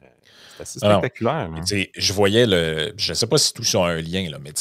C'est 0.00 0.62
assez 0.62 0.78
spectaculaire. 0.80 1.50
je 1.96 2.12
voyais 2.12 2.46
le. 2.46 2.92
Je 2.96 3.12
ne 3.12 3.14
sais 3.14 3.26
pas 3.26 3.38
si 3.38 3.52
tout 3.52 3.62
ça 3.62 3.78
a 3.84 3.90
un 3.90 4.00
lien, 4.00 4.28
là, 4.28 4.38
mais 4.40 4.52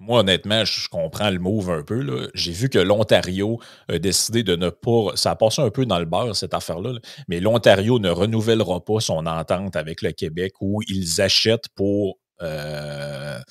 moi, 0.00 0.20
honnêtement, 0.20 0.64
je 0.64 0.88
comprends 0.88 1.30
le 1.30 1.38
move 1.40 1.70
un 1.70 1.82
peu. 1.82 2.30
J'ai 2.34 2.52
vu 2.52 2.68
que 2.68 2.78
l'Ontario 2.78 3.58
a 3.88 3.98
décidé 3.98 4.44
de 4.44 4.54
ne 4.54 4.70
pas. 4.70 5.16
Ça 5.16 5.32
a 5.32 5.36
passé 5.36 5.60
un 5.60 5.70
peu 5.70 5.86
dans 5.86 5.98
le 5.98 6.04
beurre, 6.04 6.36
cette 6.36 6.54
affaire-là, 6.54 6.92
mais 7.28 7.40
l'Ontario 7.40 7.98
ne 7.98 8.10
renouvellera 8.10 8.84
pas 8.84 9.00
son 9.00 9.26
entente 9.26 9.74
avec 9.76 10.02
le 10.02 10.12
Québec 10.12 10.54
où 10.60 10.82
ils 10.88 11.20
achètent 11.20 11.68
pour 11.74 12.18
2,3 12.40 13.42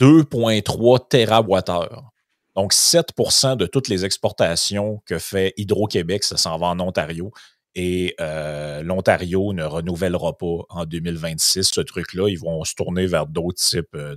euh, 0.00 0.98
TWh. 1.08 2.15
Donc, 2.56 2.72
7% 2.72 3.56
de 3.56 3.66
toutes 3.66 3.88
les 3.88 4.04
exportations 4.04 5.02
que 5.04 5.18
fait 5.18 5.52
Hydro-Québec, 5.58 6.24
ça 6.24 6.36
s'en 6.36 6.56
va 6.58 6.68
en 6.68 6.80
Ontario. 6.80 7.30
et 7.74 8.14
euh, 8.22 8.82
l'Ontario 8.82 9.52
ne 9.52 9.62
renouvellera 9.62 10.38
pas 10.38 10.64
en 10.70 10.86
2026 10.86 11.64
ce 11.64 11.82
truc-là. 11.82 12.30
Ils 12.30 12.38
vont 12.38 12.64
se 12.64 12.74
tourner 12.74 13.06
vers 13.06 13.26
d'autres 13.26 13.58
types 13.58 13.94
euh, 13.94 14.16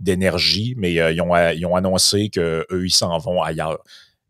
d'énergie, 0.00 0.74
mais 0.76 0.92
ils, 0.92 1.20
ont, 1.20 1.36
ils, 1.52 1.64
ont, 1.64 1.76
annoncé 1.76 2.30
qu'eux, 2.30 2.66
ils 2.72 2.90
s'en 2.90 3.16
vont 3.18 3.40
ailleurs. 3.42 3.78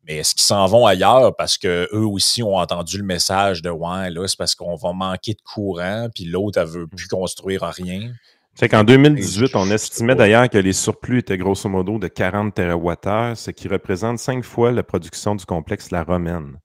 Mais 0.07 0.19
est-ce 0.19 0.35
qu'ils 0.35 0.45
s'en 0.45 0.67
vont 0.67 0.87
ailleurs? 0.87 1.35
Parce 1.35 1.57
qu'eux 1.57 1.89
aussi 1.93 2.43
ont 2.43 2.57
entendu 2.57 2.99
le 2.99 3.05
message 3.05 3.63
de 3.63 3.71
Ouais, 3.71 4.11
là, 4.11 4.29
c'est 4.29 4.37
parce 4.37 4.55
qu'on 4.55 4.77
va 4.77 4.93
manquer 4.93 5.33
de 5.33 5.43
courant, 5.43 6.09
puis 6.15 6.25
l'autre, 6.25 6.61
elle 6.61 6.69
veut 6.69 6.87
plus 6.87 7.09
construire 7.09 7.63
rien? 7.63 8.13
Fait 8.59 8.71
qu'en 8.71 8.85
2018, 8.85 9.55
on 9.55 9.71
estimait 9.71 10.15
d'ailleurs 10.15 10.49
que 10.49 10.57
les 10.57 10.73
surplus 10.73 11.19
étaient 11.19 11.37
grosso 11.37 11.69
modo 11.69 11.99
de 11.99 12.09
40 12.09 12.55
TWh, 12.55 13.35
ce 13.35 13.51
qui 13.51 13.69
représente 13.69 14.19
cinq 14.19 14.45
fois 14.45 14.73
la 14.73 14.83
production 14.83 15.35
du 15.35 15.45
complexe 15.45 15.91
La 15.91 16.03
Romaine. 16.05 16.59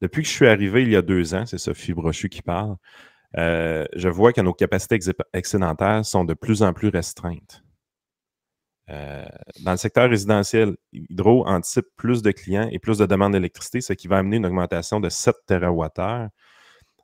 Depuis 0.00 0.22
que 0.22 0.28
je 0.28 0.32
suis 0.32 0.46
arrivé 0.46 0.84
il 0.84 0.90
y 0.90 0.96
a 0.96 1.02
deux 1.02 1.34
ans, 1.34 1.44
c'est 1.44 1.58
Sophie 1.58 1.92
Brochu 1.92 2.30
qui 2.30 2.40
parle, 2.40 2.76
euh, 3.36 3.84
je 3.94 4.08
vois 4.08 4.32
que 4.32 4.40
nos 4.40 4.54
capacités 4.54 4.98
excédentaires 5.34 6.06
sont 6.06 6.24
de 6.24 6.32
plus 6.32 6.62
en 6.62 6.72
plus 6.72 6.88
restreintes. 6.88 7.62
Euh, 8.88 9.26
dans 9.64 9.72
le 9.72 9.76
secteur 9.76 10.08
résidentiel, 10.08 10.76
Hydro 10.92 11.46
anticipe 11.46 11.86
plus 11.96 12.22
de 12.22 12.30
clients 12.30 12.68
et 12.72 12.78
plus 12.78 12.96
de 12.96 13.04
demandes 13.04 13.32
d'électricité, 13.32 13.82
ce 13.82 13.92
qui 13.92 14.08
va 14.08 14.16
amener 14.16 14.36
une 14.36 14.46
augmentation 14.46 14.98
de 14.98 15.10
7 15.10 15.34
TWh 15.46 16.28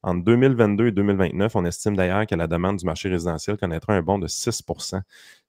entre 0.03 0.25
2022 0.25 0.87
et 0.89 0.93
2029, 0.93 1.57
on 1.57 1.65
estime 1.65 1.97
d'ailleurs 1.97 2.27
que 2.27 2.35
la 2.35 2.47
demande 2.47 2.79
du 2.79 2.87
marché 2.87 3.09
résidentiel 3.09 3.59
connaîtra 3.59 3.93
un 3.93 4.03
bond 4.03 4.19
de 4.19 4.27
6% 4.27 4.63
C'est 4.83 5.03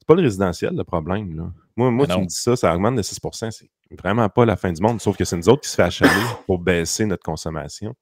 pas 0.08 0.16
le 0.16 0.22
résidentiel 0.22 0.76
le 0.76 0.84
problème. 0.84 1.36
Là. 1.38 1.52
Moi, 1.78 1.90
moi 1.92 2.08
tu 2.08 2.20
me 2.20 2.26
dis 2.26 2.36
ça, 2.36 2.56
ça 2.56 2.76
augmente 2.76 2.96
de 2.96 3.02
6% 3.02 3.52
C'est 3.52 3.70
vraiment 3.98 4.28
pas 4.28 4.46
la 4.46 4.58
fin 4.58 4.74
du 4.74 4.82
monde, 4.82 5.00
sauf 5.00 5.16
que 5.16 5.24
c'est 5.24 5.38
nous 5.38 5.48
autres 5.48 5.62
qui 5.62 5.70
se 5.70 5.76
fait 5.76 5.84
achaler 5.84 6.12
pour 6.46 6.60
baisser 6.60 7.06
notre 7.06 7.24
consommation. 7.24 7.96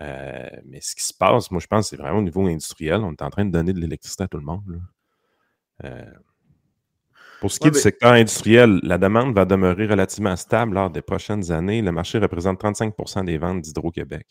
Euh, 0.00 0.48
mais 0.64 0.80
ce 0.80 0.96
qui 0.96 1.04
se 1.04 1.14
passe, 1.14 1.50
moi, 1.50 1.60
je 1.60 1.66
pense, 1.66 1.90
c'est 1.90 1.96
vraiment 1.96 2.18
au 2.18 2.22
niveau 2.22 2.46
industriel. 2.46 3.00
On 3.02 3.12
est 3.12 3.22
en 3.22 3.30
train 3.30 3.44
de 3.44 3.50
donner 3.50 3.72
de 3.72 3.80
l'électricité 3.80 4.24
à 4.24 4.28
tout 4.28 4.38
le 4.38 4.44
monde. 4.44 4.80
Euh, 5.84 6.04
pour 7.40 7.50
ce 7.50 7.60
qui 7.60 7.68
est 7.68 7.72
du 7.72 7.78
secteur 7.78 8.12
industriel, 8.12 8.80
la 8.82 8.98
demande 8.98 9.34
va 9.34 9.44
demeurer 9.44 9.86
relativement 9.86 10.36
stable 10.36 10.74
lors 10.74 10.90
des 10.90 11.02
prochaines 11.02 11.50
années. 11.50 11.82
Le 11.82 11.92
marché 11.92 12.18
représente 12.18 12.62
35% 12.62 13.24
des 13.24 13.36
ventes 13.36 13.62
d'Hydro-Québec. 13.62 14.26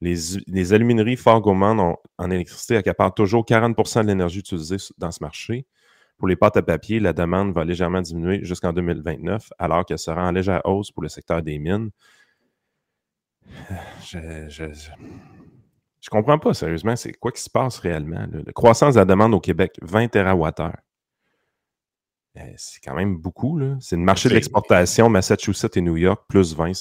Les, 0.00 0.72
alumineries 0.72 1.16
fort 1.16 1.40
gourmandes 1.40 1.96
en 2.18 2.30
électricité 2.30 2.76
accaparent 2.76 3.14
toujours 3.14 3.44
40% 3.44 4.02
de 4.02 4.08
l'énergie 4.08 4.40
utilisée 4.40 4.76
dans 4.98 5.10
ce 5.10 5.22
marché. 5.22 5.66
Pour 6.18 6.28
les 6.28 6.36
pâtes 6.36 6.56
à 6.56 6.62
papier, 6.62 7.00
la 7.00 7.12
demande 7.12 7.52
va 7.52 7.64
légèrement 7.64 8.00
diminuer 8.00 8.40
jusqu'en 8.42 8.72
2029, 8.72 9.50
alors 9.58 9.84
qu'elle 9.84 9.98
sera 9.98 10.26
en 10.26 10.32
légère 10.32 10.62
hausse 10.64 10.90
pour 10.90 11.02
le 11.02 11.08
secteur 11.08 11.42
des 11.42 11.58
mines. 11.58 11.90
Je, 14.02 14.18
ne 14.64 16.10
comprends 16.10 16.38
pas, 16.38 16.54
sérieusement, 16.54 16.94
c'est 16.94 17.12
quoi 17.12 17.32
qui 17.32 17.42
se 17.42 17.50
passe 17.50 17.78
réellement. 17.78 18.26
La 18.32 18.52
croissance 18.52 18.94
de 18.94 19.00
la 19.00 19.04
demande 19.04 19.34
au 19.34 19.40
Québec, 19.40 19.76
20 19.82 20.08
TWh. 20.08 20.72
Eh, 22.36 22.54
c'est 22.56 22.80
quand 22.80 22.94
même 22.94 23.16
beaucoup. 23.16 23.60
C'est 23.80 23.96
le 23.96 24.02
marché 24.02 24.28
de 24.28 24.34
l'exportation, 24.34 25.08
Massachusetts 25.08 25.76
et 25.76 25.80
New 25.80 25.96
York, 25.96 26.22
plus 26.28 26.54
20. 26.54 26.72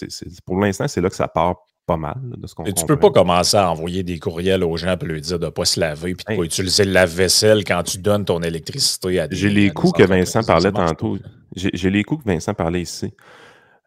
pour 0.46 0.60
l'instant, 0.60 0.88
c'est 0.88 1.02
là 1.02 1.10
que 1.10 1.16
ça 1.16 1.28
part 1.28 1.66
pas 1.86 1.98
mal 1.98 2.18
de 2.24 2.48
ce 2.48 2.56
qu'on 2.56 2.66
Et 2.66 2.74
tu 2.74 2.86
peux 2.86 2.98
pas 2.98 3.12
commencer 3.12 3.58
à 3.58 3.70
envoyer 3.70 4.04
des 4.04 4.20
courriels 4.20 4.64
aux 4.64 4.76
gens 4.78 4.98
pour 4.98 5.08
leur 5.08 5.20
dire 5.20 5.40
de 5.40 5.46
ne 5.46 5.50
pas 5.52 5.66
se 5.66 5.80
laver 5.80 6.16
puis 6.16 6.26
de 6.26 6.32
ne 6.32 6.38
pas 6.38 6.44
utiliser 6.44 6.84
le 6.86 6.92
lave-vaisselle 6.92 7.64
quand 7.64 7.84
tu 7.84 8.00
donnes 8.00 8.26
ton 8.26 8.42
électricité 8.42 9.20
à 9.20 9.28
des 9.28 9.36
J'ai 9.36 9.50
les 9.50 9.72
coûts 9.72 9.92
que 9.92 10.04
Vincent 10.04 10.44
parlait 10.44 10.72
tantôt. 10.72 11.18
J'ai 11.56 11.90
les 11.90 12.04
coûts 12.04 12.18
que 12.18 12.26
Vincent 12.26 12.54
parlait 12.54 12.82
ici. 12.82 13.14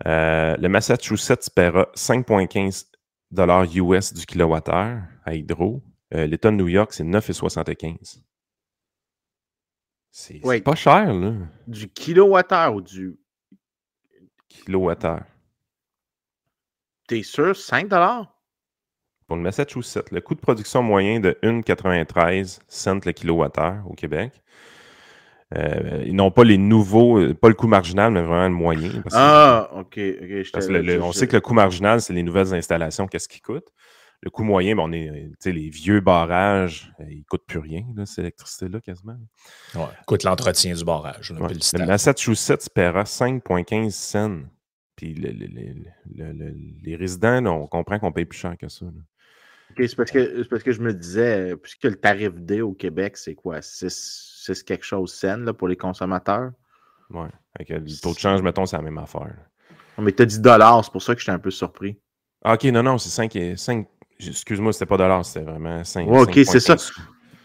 Euh, 0.07 0.57
le 0.57 0.69
Massachusetts 0.69 1.51
paiera 1.55 1.89
5,15 1.97 2.85
US 3.77 4.15
du 4.15 4.27
kilowattheure 4.27 5.03
à 5.25 5.35
hydro. 5.35 5.83
Euh, 6.15 6.27
L'État 6.27 6.51
de 6.51 6.57
New 6.57 6.69
York, 6.69 6.93
c'est 6.93 7.05
9,75. 7.05 8.21
C'est 10.11 10.41
pas 10.63 10.75
cher, 10.75 11.13
là. 11.13 11.33
Du 11.67 11.89
kilowattheure 11.89 12.75
ou 12.75 12.81
du. 12.81 13.19
Kilowattheure. 14.49 15.25
T'es 17.09 17.23
sûr, 17.23 17.57
5 17.57 17.89
Pour 17.89 19.37
le 19.37 19.43
Massachusetts, 19.43 20.11
le 20.13 20.21
coût 20.21 20.35
de 20.35 20.41
production 20.41 20.83
moyen 20.83 21.21
de 21.21 21.39
1,93 21.43 22.59
cents 22.69 23.01
le 23.05 23.13
kilowattheure 23.13 23.83
au 23.89 23.95
Québec. 23.95 24.33
Euh, 25.57 26.05
ils 26.05 26.15
n'ont 26.15 26.31
pas 26.31 26.45
les 26.45 26.59
nouveaux, 26.59 27.19
euh, 27.19 27.33
pas 27.33 27.49
le 27.49 27.55
coût 27.55 27.67
marginal, 27.67 28.13
mais 28.13 28.21
vraiment 28.21 28.49
le 28.49 28.55
moyen. 28.55 29.03
ah, 29.13 29.71
ok. 29.73 29.99
on 31.01 31.13
sait 31.13 31.27
que 31.27 31.37
le 31.37 31.41
coût 31.41 31.55
marginal, 31.55 32.03
c'est 32.03 32.13
les 32.13 32.23
nouvelles 32.23 32.53
installations, 32.53 33.07
qu'est-ce 33.07 33.29
qui 33.29 33.41
coûte. 33.41 33.69
Le 34.21 34.29
coût 34.29 34.43
moyen, 34.43 34.77
ben, 34.77 34.83
on 34.83 34.93
est, 34.93 35.31
les 35.47 35.71
vieux 35.71 36.01
barrages, 36.01 36.93
euh, 37.01 37.05
ils 37.09 37.21
ne 37.21 37.23
coûtent 37.23 37.47
plus 37.47 37.61
rien, 37.61 37.85
cette 38.05 38.19
électricité-là, 38.19 38.81
quasiment. 38.83 39.17
Ouais, 39.75 39.87
coûte 40.07 40.25
l'entretien 40.25 40.75
du 40.75 40.85
barrage. 40.85 41.33
Le 41.33 41.87
Massachusetts 41.87 42.69
paiera 42.75 43.05
5,15 43.05 43.91
cents 43.93 44.41
puis 44.99 45.15
les 45.15 46.97
résidents, 46.97 47.47
on 47.47 47.69
comprend 47.69 48.01
qu'on 48.01 48.11
paye 48.11 48.25
plus 48.25 48.41
cher 48.41 48.59
que 48.59 48.69
ça. 48.69 48.87
c'est 49.77 49.95
parce 49.95 50.11
que, 50.11 50.43
parce 50.49 50.65
que 50.65 50.73
je 50.73 50.81
me 50.81 50.93
disais, 50.93 51.55
puisque 51.57 51.85
le 51.85 51.95
tarif 51.95 52.33
D 52.35 52.63
au 52.63 52.73
Québec, 52.73 53.17
c'est 53.17 53.37
quoi? 53.37 53.63
6 53.63 54.65
quelque 54.67 54.85
chose 54.85 55.15
scène 55.15 55.53
pour 55.53 55.69
les 55.69 55.77
consommateurs? 55.77 56.51
Oui. 57.11 57.29
Le 57.61 58.01
taux 58.01 58.13
de 58.13 58.19
change, 58.19 58.43
mettons, 58.43 58.67
c'est 58.67 58.77
la 58.77 58.83
même 58.83 58.99
affaire. 58.99 59.37
Mais 59.99 60.11
tu 60.11 60.23
as 60.23 60.27
dit 60.27 60.41
dollars, 60.41 60.85
c'est 60.85 60.91
pour 60.91 61.03
ça 61.03 61.15
que 61.15 61.21
j'étais 61.21 61.31
un 61.31 61.39
peu 61.39 61.53
surpris. 61.53 61.97
Ah, 62.43 62.55
ok, 62.55 62.65
non, 62.65 62.83
non, 62.83 62.99
c'est 62.99 63.09
5, 63.09 63.39
5 63.57 63.87
excuse-moi, 64.19 64.73
c'était 64.73 64.87
pas 64.87 64.97
dollars, 64.97 65.25
c'était 65.25 65.49
vraiment 65.49 65.85
5. 65.85 66.09
ok, 66.09 66.41
c'est 66.45 66.59
ça. 66.59 66.77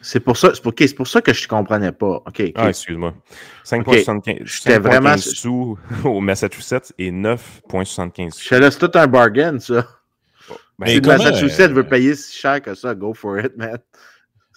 C'est 0.03 0.19
pour 0.19 0.35
ça, 0.35 0.51
c'est 0.53 0.61
pour, 0.61 0.73
pour, 0.97 1.07
ça 1.07 1.21
que 1.21 1.33
je 1.33 1.43
ne 1.43 1.47
comprenais 1.47 1.93
pas. 1.93 2.21
OK. 2.25 2.43
Ah, 2.55 2.69
excuse-moi. 2.69 3.13
5,75 3.65 4.79
vraiment... 4.79 5.17
sous 5.17 5.79
au 6.03 6.19
Massachusetts 6.19 6.93
et 6.99 7.09
9,75 7.09 8.31
C'est 8.33 8.77
tout 8.77 8.91
un 8.99 9.07
bargain, 9.07 9.57
ça. 9.59 9.87
Ben, 10.77 10.87
si 10.87 10.99
le 10.99 11.07
Massachusetts 11.07 11.71
veut 11.71 11.85
euh, 11.85 11.89
payer 11.89 12.15
si 12.15 12.37
cher 12.37 12.61
que 12.61 12.75
ça, 12.75 12.93
go 12.93 13.13
for 13.13 13.39
it, 13.39 13.55
man. 13.55 13.77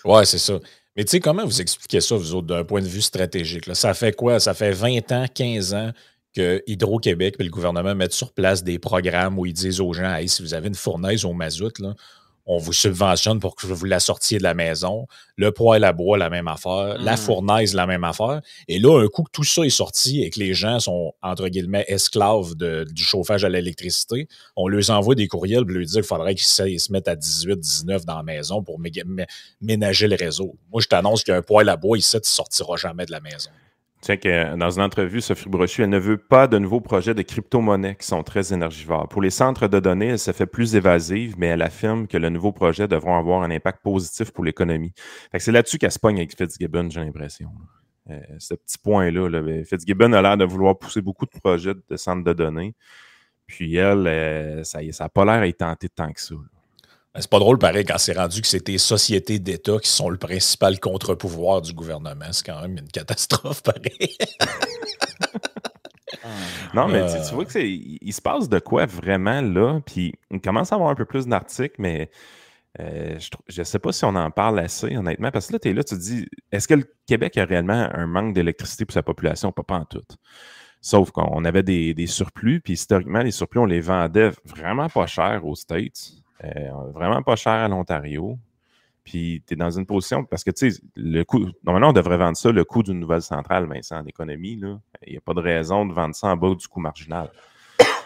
Ouais, 0.05 0.25
c'est 0.25 0.39
ça. 0.39 0.59
Mais 0.97 1.05
tu 1.05 1.13
sais, 1.13 1.21
comment 1.21 1.45
vous 1.45 1.61
expliquez 1.61 2.01
ça, 2.01 2.17
vous 2.17 2.35
autres, 2.35 2.49
d'un 2.49 2.65
point 2.65 2.81
de 2.81 2.89
vue 2.89 3.03
stratégique? 3.03 3.67
Là? 3.67 3.75
Ça 3.75 3.95
fait 3.95 4.17
quoi? 4.17 4.41
Ça 4.41 4.53
fait 4.53 4.73
20 4.73 5.13
ans, 5.13 5.27
15 5.33 5.75
ans 5.75 5.93
que 6.35 6.63
Hydro-Québec 6.67 7.37
et 7.39 7.45
le 7.45 7.51
gouvernement 7.51 7.95
mettent 7.95 8.13
sur 8.13 8.33
place 8.33 8.65
des 8.65 8.79
programmes 8.81 9.39
où 9.39 9.47
ils 9.47 9.53
disent 9.53 9.81
aux 9.81 9.93
gens 9.93 10.13
hey, 10.15 10.29
si 10.29 10.43
vous 10.43 10.55
avez 10.55 10.69
une 10.69 10.75
fournaise 10.75 11.25
au 11.25 11.33
mazout, 11.33 11.79
là, 11.79 11.95
on 12.47 12.59
vous 12.59 12.73
subventionne 12.73 13.41
pour 13.41 13.57
que 13.57 13.67
vous 13.67 13.85
la 13.85 13.99
sortiez 13.99 14.39
de 14.39 14.45
la 14.45 14.55
maison. 14.55 15.07
Le 15.37 15.51
poêle 15.51 15.85
à 15.85 15.93
bois, 15.93 16.17
la 16.17 16.31
même 16.31 16.47
affaire. 16.47 16.97
La 16.99 17.15
mm. 17.15 17.17
fournaise, 17.17 17.75
la 17.75 17.87
même 17.87 18.05
affaire. 18.05 18.41
Et 18.69 18.79
là, 18.79 19.03
un 19.03 19.09
coup 19.09 19.25
que 19.25 19.31
tout 19.33 19.45
ça 19.45 19.63
est 19.63 19.71
sorti 19.71 20.23
et 20.23 20.31
que 20.31 20.39
les 20.39 20.55
gens 20.55 20.79
sont, 20.79 21.13
entre 21.23 21.49
guillemets, 21.49 21.85
esclaves 21.89 22.55
du 22.55 23.03
chauffage 23.03 23.45
à 23.45 23.49
l'électricité, 23.49 24.29
on 24.55 24.69
leur 24.69 24.91
envoie 24.91 25.17
des 25.17 25.27
courriels 25.27 25.67
pour 25.67 25.75
leur 25.75 25.85
dire 25.85 26.01
qu'il 26.01 26.05
faudrait 26.05 26.35
qu'ils 26.35 26.81
se 26.81 26.93
mettent 26.93 27.09
à 27.09 27.17
18, 27.17 27.59
19 27.59 28.07
dans 28.07 28.17
la 28.17 28.23
maison 28.23 28.63
pour 28.63 28.81
ménager 29.61 30.07
le 30.07 30.17
réseau. 30.17 30.57
Moi, 30.71 30.81
je 30.81 30.87
t'annonce 30.87 31.25
qu'un 31.25 31.43
poêle 31.43 31.69
à 31.69 31.77
bois 31.77 31.99
ici, 31.99 32.17
ne 32.17 32.21
sortira 32.23 32.77
jamais 32.77 33.07
de 33.07 33.11
la 33.11 33.21
maison. 33.21 33.51
Tiens, 34.03 34.17
que 34.19 34.57
dans 34.57 34.71
une 34.71 34.83
entrevue, 34.83 35.21
Sophie 35.21 35.49
Brochu, 35.49 35.83
elle 35.83 35.91
ne 35.91 35.99
veut 35.99 36.19
pas 36.19 36.47
de 36.47 36.59
nouveaux 36.59 36.81
projets 36.81 37.15
de 37.15 37.23
crypto-monnaies 37.23 37.97
qui 37.97 38.07
sont 38.07 38.23
très 38.23 38.53
énergivores. 38.53 39.09
Pour 39.09 39.23
les 39.23 39.31
centres 39.31 39.69
de 39.69 39.81
données, 39.81 40.09
elle 40.09 40.19
se 40.19 40.33
fait 40.33 40.47
plus 40.47 40.77
évasive, 40.77 41.35
mais 41.39 41.47
elle 41.47 41.63
affirme 41.63 42.07
que 42.07 42.19
le 42.19 42.29
nouveau 42.29 42.53
projet 42.53 42.87
devront 42.87 43.19
avoir 43.19 43.43
un 43.43 43.51
impact 43.51 43.83
positif 43.83 44.31
pour 44.33 44.45
l'économie. 44.45 44.93
C'est 45.37 45.51
là-dessus 45.51 45.79
qu'elle 45.79 45.93
se 45.93 45.99
pogne 45.99 46.19
avec 46.19 46.37
Fitzgibbon, 46.37 46.89
j'ai 46.91 47.01
l'impression. 47.01 47.51
Euh, 48.11 48.21
ce 48.39 48.55
petit 48.55 48.79
point-là. 48.79 49.29
Là, 49.29 49.65
Fitzgibbon 49.65 50.13
a 50.13 50.23
l'air 50.23 50.37
de 50.37 50.45
vouloir 50.45 50.79
pousser 50.79 51.01
beaucoup 51.01 51.27
de 51.27 51.41
projets 51.41 51.75
de 51.89 51.97
centres 51.97 52.23
de 52.23 52.33
données. 52.33 52.75
Puis 53.47 53.77
elle, 53.77 54.07
euh, 54.07 54.65
ça 54.65 54.81
n'a 54.81 55.09
pas 55.09 55.25
l'air 55.25 55.43
à 55.43 55.49
être 55.49 55.59
tenté 55.59 55.89
tant 55.89 56.13
que 56.13 56.21
ça. 56.21 56.35
Ben, 56.35 56.56
c'est 57.19 57.31
pas 57.31 57.39
drôle, 57.39 57.59
pareil, 57.59 57.85
quand 57.85 57.99
c'est 57.99 58.17
rendu 58.17 58.41
que 58.41 58.47
c'était 58.47 58.79
sociétés 58.79 59.39
d'État 59.39 59.79
qui 59.83 59.89
sont 59.89 60.09
le 60.09 60.19
principal 60.19 60.79
contre-pouvoir 60.81 61.63
du 61.63 61.73
gouvernement. 61.73 62.27
C'est 62.33 62.47
quand 62.47 62.61
même 62.61 62.79
une 62.79 62.89
catastrophe, 62.89 63.63
pareil. 63.63 64.17
non, 66.75 66.89
mais 66.89 67.07
tu, 67.07 67.35
vois 67.35 67.45
que 67.45 67.59
il, 67.59 68.13
se 68.13 68.21
passe 68.21 68.49
de 68.49 68.59
quoi 68.59 68.87
vraiment 68.87 69.41
là, 69.41 69.81
puis 69.85 70.15
il 70.31 70.41
commence 70.41 70.73
à 70.73 70.77
avoir 70.77 70.91
un 70.91 70.95
peu 70.95 71.05
plus 71.05 71.27
d'articles, 71.27 71.77
mais 71.79 72.11
euh, 72.81 73.19
je 73.49 73.61
ne 73.61 73.65
sais 73.65 73.79
pas 73.79 73.93
si 73.93 74.05
on 74.05 74.15
en 74.15 74.31
parle 74.31 74.59
assez, 74.59 74.97
honnêtement, 74.97 75.31
parce 75.31 75.47
que 75.49 75.55
là, 75.55 75.59
tu 75.59 75.71
es 75.71 75.73
là, 75.73 75.83
tu 75.83 75.95
te 75.95 76.01
dis, 76.01 76.27
est-ce 76.53 76.69
que 76.69 76.75
le 76.75 76.85
Québec 77.07 77.37
a 77.39 77.45
réellement 77.45 77.89
un 77.93 78.07
manque 78.07 78.35
d'électricité 78.35 78.85
pour 78.85 78.93
sa 78.93 79.03
population? 79.03 79.53
Pas, 79.53 79.63
pas 79.63 79.77
en 79.77 79.85
tout. 79.85 80.05
Sauf 80.83 81.11
qu'on 81.11 81.45
avait 81.45 81.63
des, 81.63 81.95
des 81.95 82.07
surplus, 82.07 82.61
puis 82.61 82.75
historiquement, 82.75 83.21
les 83.21 83.31
surplus, 83.31 83.61
on 83.61 83.67
les 83.67 83.81
vendait 83.81 84.31
vraiment 84.45 84.89
pas 84.89 85.07
cher 85.07 85.45
aux 85.45 85.57
States. 85.57 86.26
Euh, 86.45 86.71
vraiment 86.93 87.23
pas 87.23 87.37
cher 87.37 87.53
à 87.53 87.69
l'Ontario. 87.69 88.39
Puis 89.05 89.43
tu 89.47 89.55
es 89.55 89.57
dans 89.57 89.71
une 89.71 89.87
position, 89.87 90.25
parce 90.25 90.43
que 90.43 90.51
tu 90.51 90.71
sais, 90.71 90.81
le 90.97 91.23
coût, 91.23 91.47
normalement, 91.63 91.91
on 91.91 91.93
devrait 91.93 92.17
vendre 92.17 92.37
ça 92.37 92.51
le 92.51 92.65
coût 92.65 92.83
d'une 92.83 92.99
nouvelle 92.99 93.23
centrale, 93.23 93.67
Vincent, 93.67 93.99
en 93.99 94.07
économie. 94.07 94.61
Il 95.07 95.13
n'y 95.13 95.17
a 95.17 95.21
pas 95.21 95.33
de 95.33 95.41
raison 95.41 95.87
de 95.87 95.93
vendre 95.93 96.15
ça 96.15 96.29
en 96.29 96.37
bas 96.37 96.55
du 96.55 96.67
coût 96.67 96.81
marginal. 96.81 97.31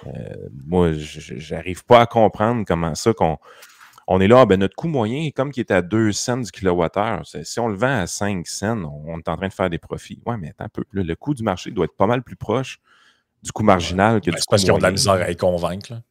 Euh, 0.07 0.11
moi, 0.67 0.93
j'arrive 0.93 1.85
pas 1.85 2.01
à 2.01 2.07
comprendre 2.07 2.65
comment 2.67 2.95
ça 2.95 3.15
qu'on 3.15 3.39
on 4.13 4.21
est 4.21 4.27
là, 4.27 4.41
ah, 4.41 4.47
ben, 4.47 4.59
notre 4.59 4.75
coût 4.75 4.89
moyen, 4.89 5.31
comme 5.31 5.53
qui 5.53 5.61
est 5.61 5.71
à 5.71 5.83
2 5.83 6.11
cents 6.13 6.39
du 6.39 6.51
kilowattheure, 6.51 7.23
si 7.25 7.61
on 7.61 7.69
le 7.69 7.77
vend 7.77 8.01
à 8.01 8.07
5 8.09 8.47
cents, 8.47 8.83
on, 9.07 9.19
est 9.19 9.29
en 9.29 9.37
train 9.37 9.47
de 9.47 9.53
faire 9.53 9.71
des 9.71 9.79
profits. 9.79 10.21
Oui, 10.27 10.35
mais 10.39 10.49
attends 10.49 10.65
un 10.65 10.69
peu. 10.69 10.85
le 10.93 11.15
coût 11.15 11.33
du 11.33 11.45
marché 11.45 11.71
doit 11.71 11.85
être 11.85 11.97
pas 11.97 12.09
mal 12.09 12.23
plus 12.23 12.35
proche 12.37 12.81
du 13.43 13.53
coût 13.53 13.63
marginal 13.63 14.21
que 14.21 14.31
du 14.31 14.37
coût 14.37 14.43
parce 14.51 14.63
qu'ils 14.63 14.73
ont 14.73 14.79
de 14.79 14.83
la 14.83 14.91
misère 14.91 15.15
à 15.15 15.31
y 15.31 15.37
convaincre. 15.37 16.03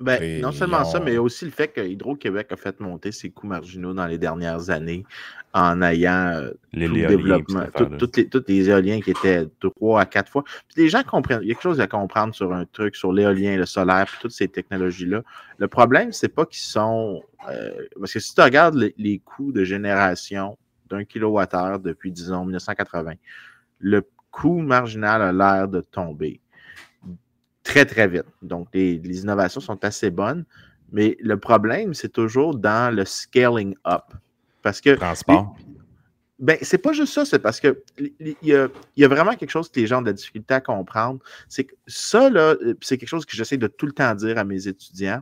Ben, 0.00 0.40
non 0.40 0.52
seulement 0.52 0.84
ça, 0.84 1.00
mais 1.00 1.18
aussi 1.18 1.44
le 1.44 1.50
fait 1.50 1.68
que 1.68 1.80
Hydro-Québec 1.80 2.52
a 2.52 2.56
fait 2.56 2.78
monter 2.78 3.10
ses 3.10 3.30
coûts 3.30 3.48
marginaux 3.48 3.94
dans 3.94 4.06
les 4.06 4.18
dernières 4.18 4.70
années 4.70 5.04
en 5.54 5.82
ayant 5.82 6.34
euh, 6.34 6.50
les 6.72 6.86
tout 6.86 6.94
le 6.94 7.06
développement, 7.08 7.64
toutes 7.98 8.16
les, 8.16 8.28
toutes 8.28 8.48
les 8.48 8.70
éoliens 8.70 9.00
qui 9.00 9.10
étaient 9.10 9.46
trois 9.58 10.02
à 10.02 10.06
quatre 10.06 10.30
fois. 10.30 10.44
Puis 10.44 10.84
les 10.84 10.88
gens 10.88 11.02
comprennent, 11.02 11.40
il 11.42 11.48
y 11.48 11.50
a 11.50 11.54
quelque 11.54 11.64
chose 11.64 11.80
à 11.80 11.88
comprendre 11.88 12.32
sur 12.32 12.52
un 12.52 12.64
truc, 12.64 12.94
sur 12.94 13.12
l'éolien, 13.12 13.56
le 13.56 13.66
solaire, 13.66 14.06
puis 14.06 14.18
toutes 14.20 14.30
ces 14.30 14.46
technologies-là. 14.46 15.22
Le 15.58 15.68
problème, 15.68 16.12
c'est 16.12 16.28
pas 16.28 16.46
qu'ils 16.46 16.60
sont. 16.60 17.24
Euh, 17.50 17.70
parce 17.98 18.12
que 18.12 18.20
si 18.20 18.32
tu 18.32 18.40
regardes 18.40 18.76
les, 18.76 18.94
les 18.98 19.18
coûts 19.18 19.50
de 19.50 19.64
génération 19.64 20.56
d'un 20.88 21.04
kilowattheure 21.04 21.80
depuis, 21.80 22.12
disons, 22.12 22.44
1980, 22.44 23.14
le 23.80 24.06
coût 24.30 24.60
marginal 24.60 25.22
a 25.22 25.32
l'air 25.32 25.66
de 25.66 25.80
tomber 25.80 26.40
très, 27.68 27.84
très 27.84 28.08
vite. 28.08 28.24
Donc, 28.40 28.68
les, 28.72 28.96
innovations 29.20 29.60
sont 29.60 29.84
assez 29.84 30.10
bonnes. 30.10 30.44
Mais 30.90 31.18
le 31.20 31.38
problème, 31.38 31.92
c'est 31.92 32.08
toujours 32.08 32.56
dans 32.56 32.94
le 32.94 33.04
scaling 33.04 33.74
up. 33.86 34.04
Parce 34.62 34.80
que. 34.80 34.94
Transport. 34.94 35.54
Ben, 36.38 36.56
c'est 36.62 36.78
pas 36.78 36.92
juste 36.92 37.12
ça, 37.12 37.24
c'est 37.24 37.40
parce 37.40 37.58
que 37.58 37.82
il 37.98 38.36
y, 38.42 38.54
a, 38.54 39.08
vraiment 39.08 39.34
quelque 39.34 39.50
chose 39.50 39.68
que 39.68 39.80
les 39.80 39.88
gens 39.88 39.98
ont 39.98 40.02
de 40.02 40.06
la 40.06 40.12
difficulté 40.12 40.54
à 40.54 40.60
comprendre. 40.60 41.18
C'est 41.48 41.64
que 41.64 41.74
ça, 41.88 42.30
là, 42.30 42.54
c'est 42.80 42.96
quelque 42.96 43.08
chose 43.08 43.26
que 43.26 43.36
j'essaie 43.36 43.56
de 43.56 43.66
tout 43.66 43.86
le 43.86 43.92
temps 43.92 44.14
dire 44.14 44.38
à 44.38 44.44
mes 44.44 44.68
étudiants. 44.68 45.20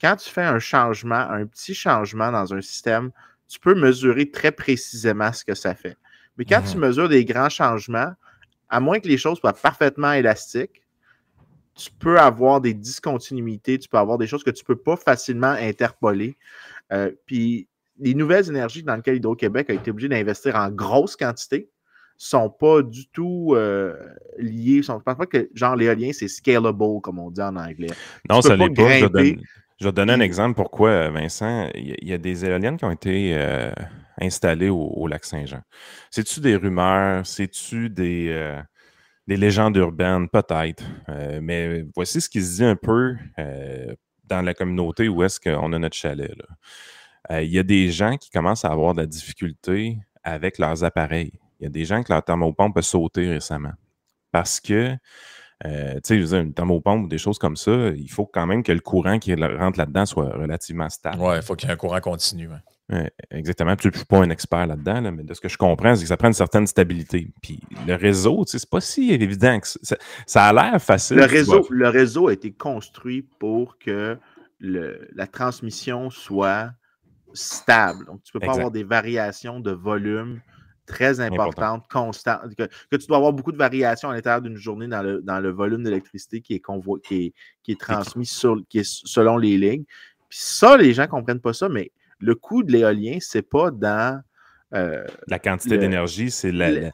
Quand 0.00 0.16
tu 0.16 0.30
fais 0.30 0.42
un 0.42 0.58
changement, 0.58 1.28
un 1.30 1.44
petit 1.44 1.74
changement 1.74 2.32
dans 2.32 2.54
un 2.54 2.62
système, 2.62 3.10
tu 3.48 3.60
peux 3.60 3.74
mesurer 3.74 4.30
très 4.30 4.50
précisément 4.50 5.30
ce 5.30 5.44
que 5.44 5.54
ça 5.54 5.74
fait. 5.74 5.98
Mais 6.38 6.46
quand 6.46 6.62
tu 6.62 6.78
mhm. 6.78 6.86
mesures 6.86 7.08
des 7.10 7.26
grands 7.26 7.50
changements, 7.50 8.14
à 8.70 8.80
moins 8.80 8.98
que 8.98 9.08
les 9.08 9.18
choses 9.18 9.38
soient 9.38 9.52
parfaitement 9.52 10.12
élastiques, 10.12 10.82
tu 11.76 11.90
peux 11.98 12.18
avoir 12.18 12.60
des 12.60 12.74
discontinuités, 12.74 13.78
tu 13.78 13.88
peux 13.88 13.98
avoir 13.98 14.18
des 14.18 14.26
choses 14.26 14.42
que 14.42 14.50
tu 14.50 14.62
ne 14.62 14.66
peux 14.66 14.80
pas 14.80 14.96
facilement 14.96 15.50
interpoler. 15.50 16.36
Euh, 16.92 17.12
puis 17.26 17.68
les 17.98 18.14
nouvelles 18.14 18.48
énergies 18.48 18.82
dans 18.82 18.96
lesquelles 18.96 19.16
Hydro-Québec 19.16 19.70
a 19.70 19.74
été 19.74 19.90
obligé 19.90 20.08
d'investir 20.08 20.56
en 20.56 20.70
grosse 20.70 21.16
quantité 21.16 21.70
sont 22.18 22.48
pas 22.48 22.82
du 22.82 23.08
tout 23.08 23.52
euh, 23.54 23.94
liées. 24.38 24.82
Je 24.82 24.90
ne 24.90 24.98
pense 24.98 25.16
pas 25.16 25.26
que 25.26 25.50
genre 25.54 25.76
l'éolien, 25.76 26.10
c'est 26.12 26.28
scalable, 26.28 27.00
comme 27.02 27.18
on 27.18 27.30
dit 27.30 27.42
en 27.42 27.56
anglais. 27.56 27.90
Non, 28.30 28.40
ça 28.40 28.56
l'est 28.56 28.70
pas. 28.70 28.98
Je 29.78 29.84
vais, 29.84 29.92
donner 29.92 30.14
un 30.14 30.20
exemple 30.20 30.56
pourquoi, 30.56 31.10
Vincent. 31.10 31.68
Il 31.74 32.08
y, 32.08 32.14
a 32.14 32.16
des 32.16 32.46
éoliennes 32.46 32.78
qui 32.78 32.86
ont 32.86 32.90
été 32.90 33.34
euh, 33.36 33.70
installées 34.18 34.70
au, 34.70 35.06
lac 35.06 35.22
Saint-Jean. 35.22 35.60
C'est-tu 36.10 36.40
des 36.40 36.56
rumeurs? 36.56 37.26
C'est-tu 37.26 37.90
des 37.90 38.58
des 39.26 39.36
légendes 39.36 39.76
urbaines, 39.76 40.28
peut-être. 40.28 40.84
Euh, 41.08 41.40
mais 41.42 41.84
voici 41.94 42.20
ce 42.20 42.28
qui 42.28 42.42
se 42.42 42.56
dit 42.56 42.64
un 42.64 42.76
peu 42.76 43.16
euh, 43.38 43.94
dans 44.24 44.42
la 44.42 44.54
communauté 44.54 45.08
où 45.08 45.22
est-ce 45.22 45.40
qu'on 45.40 45.72
a 45.72 45.78
notre 45.78 45.96
chalet. 45.96 46.32
Euh, 47.30 47.42
il 47.42 47.50
y 47.50 47.58
a 47.58 47.62
des 47.62 47.90
gens 47.90 48.16
qui 48.16 48.30
commencent 48.30 48.64
à 48.64 48.70
avoir 48.70 48.94
de 48.94 49.00
la 49.00 49.06
difficulté 49.06 49.98
avec 50.22 50.58
leurs 50.58 50.84
appareils. 50.84 51.32
Il 51.58 51.64
y 51.64 51.66
a 51.66 51.70
des 51.70 51.84
gens 51.84 52.02
que 52.02 52.12
leur 52.12 52.22
thermopompe 52.22 52.76
a 52.78 52.82
sauté 52.82 53.28
récemment. 53.28 53.72
Parce 54.30 54.60
que, 54.60 54.92
tu 55.64 55.68
sais, 56.02 56.16
une 56.18 56.52
thermopompe 56.52 57.04
ou 57.04 57.08
des 57.08 57.18
choses 57.18 57.38
comme 57.38 57.56
ça, 57.56 57.88
il 57.96 58.10
faut 58.10 58.26
quand 58.26 58.46
même 58.46 58.62
que 58.62 58.72
le 58.72 58.80
courant 58.80 59.18
qui 59.18 59.34
rentre 59.34 59.78
là-dedans 59.78 60.04
soit 60.04 60.28
relativement 60.36 60.90
stable. 60.90 61.16
Oui, 61.20 61.36
il 61.36 61.42
faut 61.42 61.54
qu'il 61.54 61.68
y 61.68 61.70
ait 61.70 61.74
un 61.74 61.78
courant 61.78 62.00
continu 62.00 62.48
exactement. 63.30 63.74
je 63.80 63.88
ne 63.88 63.94
suis 63.94 64.04
pas 64.04 64.18
un 64.18 64.30
expert 64.30 64.66
là-dedans, 64.66 65.12
mais 65.12 65.24
de 65.24 65.34
ce 65.34 65.40
que 65.40 65.48
je 65.48 65.58
comprends, 65.58 65.94
c'est 65.94 66.02
que 66.02 66.08
ça 66.08 66.16
prend 66.16 66.28
une 66.28 66.34
certaine 66.34 66.66
stabilité. 66.66 67.30
Puis 67.42 67.60
le 67.86 67.94
réseau, 67.94 68.44
c'est 68.46 68.68
pas 68.68 68.80
si 68.80 69.12
évident 69.12 69.58
que 69.60 69.66
ça, 69.66 69.96
ça 70.26 70.44
a 70.44 70.52
l'air 70.52 70.80
facile. 70.80 71.16
Le 71.16 71.24
réseau, 71.24 71.66
le 71.70 71.88
réseau 71.88 72.28
a 72.28 72.32
été 72.32 72.52
construit 72.52 73.22
pour 73.22 73.78
que 73.78 74.18
la 74.60 75.26
transmission 75.26 76.10
soit 76.10 76.70
stable. 77.34 78.06
Donc, 78.06 78.22
tu 78.22 78.30
ne 78.34 78.40
peux 78.40 78.46
pas 78.46 78.54
avoir 78.54 78.70
des 78.70 78.84
variations 78.84 79.60
de 79.60 79.70
volume 79.70 80.40
très 80.86 81.20
importantes, 81.20 81.86
constantes. 81.90 82.54
Que, 82.56 82.96
tu 82.96 83.06
dois 83.06 83.18
avoir 83.18 83.32
beaucoup 83.32 83.52
de 83.52 83.56
variations 83.56 84.08
à 84.10 84.14
l'intérieur 84.14 84.40
d'une 84.40 84.56
journée 84.56 84.86
dans 84.86 85.02
le, 85.02 85.20
dans 85.20 85.40
le 85.40 85.50
volume 85.50 85.82
d'électricité 85.82 86.40
qui 86.40 86.54
est, 86.54 86.62
qui 87.02 87.34
qui 87.62 87.72
est 87.72 87.80
transmis 87.80 88.26
sur, 88.26 88.56
qui 88.68 88.78
est 88.78 88.88
selon 89.06 89.36
les 89.36 89.58
lignes. 89.58 89.84
Puis 90.28 90.38
ça, 90.40 90.76
les 90.76 90.94
gens 90.94 91.02
ne 91.02 91.08
comprennent 91.08 91.40
pas 91.40 91.52
ça, 91.52 91.68
mais 91.68 91.90
le 92.18 92.34
coût 92.34 92.62
de 92.62 92.72
l'éolien, 92.72 93.18
c'est 93.20 93.42
pas 93.42 93.70
dans. 93.70 94.20
Euh, 94.74 95.04
la 95.28 95.38
quantité 95.38 95.78
d'énergie, 95.78 96.30
c'est 96.30 96.50
la, 96.50 96.90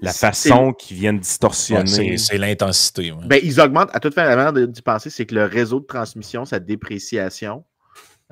la, 0.00 0.12
façon 0.12 0.72
qu'ils 0.72 0.96
viennent 0.96 1.20
distorsionner. 1.20 2.18
c'est 2.18 2.38
l'intensité. 2.38 3.12
Ben, 3.26 3.40
ils 3.42 3.60
augmentent, 3.60 3.94
à 3.94 4.00
toute 4.00 4.14
fin, 4.14 4.24
la 4.24 4.36
manière 4.36 4.68
d'y 4.68 4.82
penser, 4.82 5.08
c'est 5.08 5.24
que 5.24 5.34
le 5.34 5.44
réseau 5.44 5.80
de 5.80 5.86
transmission, 5.86 6.44
sa 6.44 6.58
dépréciation. 6.58 7.64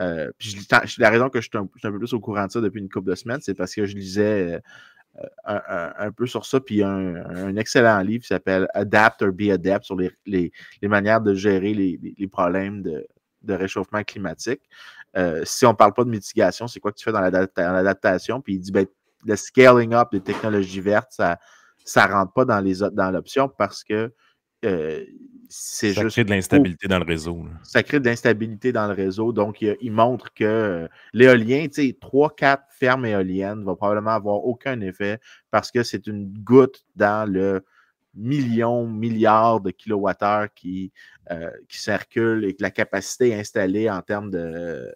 Euh, 0.01 0.31
puis 0.39 0.51
je, 0.51 1.01
la 1.01 1.11
raison 1.11 1.29
que 1.29 1.41
je 1.41 1.49
suis, 1.49 1.59
un, 1.59 1.67
peu 1.67 1.99
plus 1.99 2.13
au 2.15 2.21
courant 2.21 2.47
de 2.47 2.51
ça 2.51 2.61
depuis 2.61 2.81
une 2.81 2.89
couple 2.89 3.11
de 3.11 3.15
semaines, 3.15 3.41
c'est 3.43 3.55
parce 3.55 3.75
que 3.75 3.85
je 3.85 3.95
lisais 3.95 4.61
euh, 5.17 5.31
un, 5.45 6.11
peu 6.11 6.27
sur 6.27 6.47
ça, 6.47 6.59
puis 6.59 6.83
un, 6.83 7.17
un 7.17 7.57
excellent 7.57 8.01
livre 8.01 8.23
qui 8.23 8.29
s'appelle 8.29 8.67
Adapt 8.75 9.23
or 9.23 9.33
Be 9.33 9.51
Adapt 9.53 9.85
sur 9.85 9.97
les, 9.97 10.11
les, 10.27 10.53
les 10.81 10.89
manières 10.89 11.21
de 11.21 11.35
gérer 11.35 11.75
les, 11.75 12.01
les 12.17 12.27
problèmes 12.27 12.83
de, 12.83 13.07
de 13.43 13.55
réchauffement 13.55 14.03
climatique. 14.03 14.63
Euh, 15.17 15.43
si 15.45 15.67
on 15.67 15.71
ne 15.71 15.77
parle 15.77 15.93
pas 15.93 16.05
de 16.05 16.11
mitigation, 16.11 16.69
c'est 16.69 16.81
quoi 16.81 16.93
que 16.93 16.99
tu 16.99 17.05
fais 17.05 17.13
dans 17.13 17.21
l'adaptation? 17.21 18.41
Puis 18.41 18.55
il 18.55 18.61
dit, 18.61 18.73
ben, 18.73 18.87
le 19.25 19.37
scaling 19.37 19.93
up 19.95 20.09
des 20.13 20.21
technologies 20.21 20.81
vertes, 20.81 21.13
ça 21.13 21.39
ne 21.97 22.13
rentre 22.13 22.33
pas 22.33 22.45
dans, 22.45 22.61
les, 22.61 22.77
dans 22.93 23.11
l'option 23.11 23.49
parce 23.49 23.85
que 23.85 24.13
euh, 24.65 25.05
c'est 25.49 25.89
juste. 25.89 26.11
Ça 26.11 26.11
crée 26.11 26.25
de 26.25 26.31
l'instabilité 26.31 26.87
dans 26.87 26.99
le 26.99 27.05
réseau. 27.05 27.45
Ça 27.63 27.83
crée 27.83 27.99
de 27.99 28.05
l'instabilité 28.05 28.73
dans 28.73 28.87
le 28.87 28.93
réseau. 28.93 29.33
Donc, 29.33 29.63
il, 29.63 29.93
montre 29.93 30.33
que 30.35 30.45
euh, 30.45 30.89
l'éolien, 31.13 31.67
tu 31.67 31.83
sais, 31.89 31.99
3-4 32.01 32.59
fermes 32.71 33.07
éoliennes 33.07 33.61
ne 33.61 33.65
vont 33.65 33.77
probablement 33.77 34.11
avoir 34.13 34.45
aucun 34.45 34.81
effet 34.81 35.19
parce 35.51 35.71
que 35.71 35.83
c'est 35.83 36.07
une 36.07 36.33
goutte 36.45 36.85
dans 36.95 37.29
le 37.31 37.65
millions, 38.15 38.87
milliards 38.87 39.61
de 39.61 39.71
kilowattheures 39.71 40.53
qui, 40.55 40.93
euh, 41.31 41.51
qui 41.69 41.81
circulent 41.81 42.45
et 42.45 42.55
que 42.55 42.63
la 42.63 42.71
capacité 42.71 43.35
installée 43.35 43.89
en 43.89 44.03
termes 44.03 44.31
de, 44.31 44.93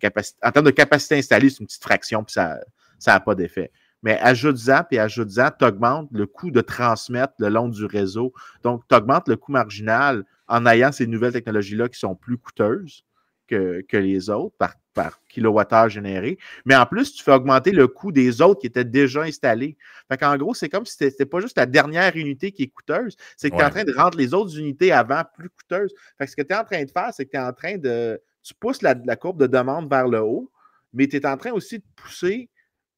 capacité 0.00 1.18
installée, 1.18 1.50
c'est 1.50 1.60
une 1.60 1.66
petite 1.66 1.82
fraction, 1.82 2.24
puis 2.24 2.32
ça 2.32 2.60
n'a 3.06 3.20
pas 3.20 3.34
d'effet. 3.34 3.70
Mais 4.02 4.18
ajoute-en, 4.20 4.84
puis 4.84 4.98
ajoute-en, 4.98 5.50
tu 5.58 5.64
augmentes 5.64 6.08
le 6.12 6.26
coût 6.26 6.50
de 6.50 6.60
transmettre 6.60 7.34
le 7.38 7.48
long 7.48 7.68
du 7.68 7.84
réseau. 7.84 8.32
Donc, 8.62 8.82
tu 8.88 8.94
augmentes 8.94 9.28
le 9.28 9.36
coût 9.36 9.52
marginal 9.52 10.24
en 10.46 10.66
ayant 10.66 10.92
ces 10.92 11.06
nouvelles 11.06 11.32
technologies-là 11.32 11.88
qui 11.88 11.98
sont 11.98 12.14
plus 12.14 12.38
coûteuses 12.38 13.04
que, 13.48 13.80
que 13.88 13.96
les 13.96 14.30
autres 14.30 14.54
par 14.58 14.74
par 14.98 15.20
kilowattheure 15.28 15.88
généré. 15.88 16.38
Mais 16.64 16.74
en 16.74 16.84
plus, 16.84 17.12
tu 17.12 17.22
fais 17.22 17.30
augmenter 17.30 17.70
le 17.70 17.86
coût 17.86 18.10
des 18.10 18.42
autres 18.42 18.60
qui 18.60 18.66
étaient 18.66 18.84
déjà 18.84 19.22
installés. 19.22 19.76
Fait 20.08 20.18
qu'en 20.18 20.36
gros, 20.36 20.54
c'est 20.54 20.68
comme 20.68 20.84
si 20.86 20.96
c'était 20.96 21.24
pas 21.24 21.38
juste 21.38 21.56
la 21.56 21.66
dernière 21.66 22.16
unité 22.16 22.50
qui 22.50 22.64
est 22.64 22.66
coûteuse, 22.66 23.16
c'est 23.36 23.48
que 23.48 23.54
tu 23.54 23.62
es 23.62 23.64
en 23.64 23.70
train 23.70 23.84
de 23.84 23.94
rendre 23.94 24.18
les 24.18 24.34
autres 24.34 24.58
unités 24.58 24.90
avant 24.90 25.22
plus 25.36 25.50
coûteuses. 25.50 25.94
Fait 26.18 26.24
que 26.24 26.30
ce 26.32 26.36
que 26.36 26.42
tu 26.42 26.52
es 26.52 26.56
en 26.56 26.64
train 26.64 26.84
de 26.84 26.90
faire, 26.90 27.10
c'est 27.12 27.26
que 27.26 27.30
tu 27.30 27.36
es 27.36 27.40
en 27.40 27.52
train 27.52 27.78
de. 27.78 28.20
Tu 28.42 28.54
pousses 28.54 28.82
la, 28.82 28.94
courbe 29.14 29.38
de 29.38 29.46
demande 29.46 29.88
vers 29.88 30.08
le 30.08 30.20
haut, 30.20 30.50
mais 30.92 31.06
tu 31.06 31.16
es 31.16 31.26
en 31.26 31.36
train 31.36 31.52
aussi 31.52 31.78
de 31.78 31.84
pousser 31.94 32.50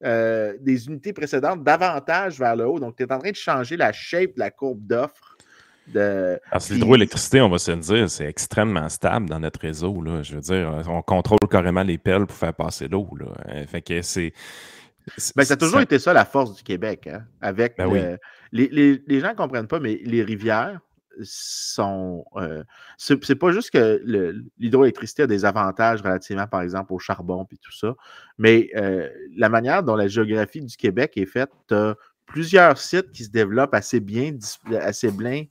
euh, 0.03 0.57
des 0.59 0.87
unités 0.87 1.13
précédentes 1.13 1.63
davantage 1.63 2.39
vers 2.39 2.55
le 2.55 2.65
haut. 2.65 2.79
Donc, 2.79 2.95
tu 2.95 3.03
es 3.03 3.13
en 3.13 3.19
train 3.19 3.29
de 3.29 3.35
changer 3.35 3.77
la 3.77 3.91
shape 3.91 4.33
de 4.33 4.39
la 4.39 4.49
courbe 4.49 4.87
d'offre 4.87 5.30
parce 6.51 6.67
que 6.67 6.73
l'hydroélectricité, 6.73 7.41
on 7.41 7.49
va 7.49 7.57
se 7.57 7.71
le 7.71 7.77
dire, 7.77 8.09
c'est 8.09 8.25
extrêmement 8.25 8.89
stable 8.89 9.29
dans 9.29 9.39
notre 9.39 9.59
réseau. 9.59 10.01
Là. 10.01 10.23
Je 10.23 10.35
veux 10.35 10.41
dire, 10.41 10.83
on 10.87 11.01
contrôle 11.01 11.39
carrément 11.49 11.83
les 11.83 11.97
pelles 11.97 12.25
pour 12.25 12.37
faire 12.37 12.53
passer 12.53 12.87
l'eau. 12.87 13.07
Euh, 13.49 13.65
fait 13.67 13.81
que 13.81 14.01
c'est. 14.01 14.33
Ben, 15.35 15.43
ça 15.43 15.55
a 15.55 15.57
toujours 15.57 15.81
été 15.81 15.97
ça 15.99 16.13
la 16.13 16.25
force 16.25 16.55
du 16.55 16.63
Québec. 16.63 17.07
Hein, 17.07 17.23
avec 17.41 17.77
ben 17.77 18.17
les, 18.51 19.01
les, 19.07 19.19
gens 19.19 19.29
ne 19.29 19.35
comprennent 19.35 19.67
pas, 19.67 19.79
mais 19.79 19.99
les 20.03 20.23
rivières 20.23 20.79
sont. 21.23 22.23
Euh, 22.35 22.63
c'est 22.97 23.35
pas 23.35 23.51
juste 23.51 23.71
que 23.71 24.01
l'hydroélectricité 24.59 25.23
a 25.23 25.27
des 25.27 25.43
avantages 25.43 26.01
relativement, 26.01 26.47
par 26.47 26.61
exemple, 26.61 26.93
au 26.93 26.99
charbon 26.99 27.47
et 27.51 27.57
tout 27.57 27.71
ça, 27.71 27.95
mais 28.37 28.69
euh, 28.75 29.09
la 29.35 29.49
manière 29.49 29.83
dont 29.83 29.95
la 29.95 30.07
géographie 30.07 30.61
du 30.61 30.77
Québec 30.77 31.13
est 31.15 31.25
faite, 31.25 31.49
plusieurs 32.31 32.77
sites 32.77 33.11
qui 33.11 33.25
se 33.25 33.29
développent 33.29 33.73
assez 33.73 33.99
bien, 33.99 34.33
assez 34.79 35.11
bien, 35.11 35.45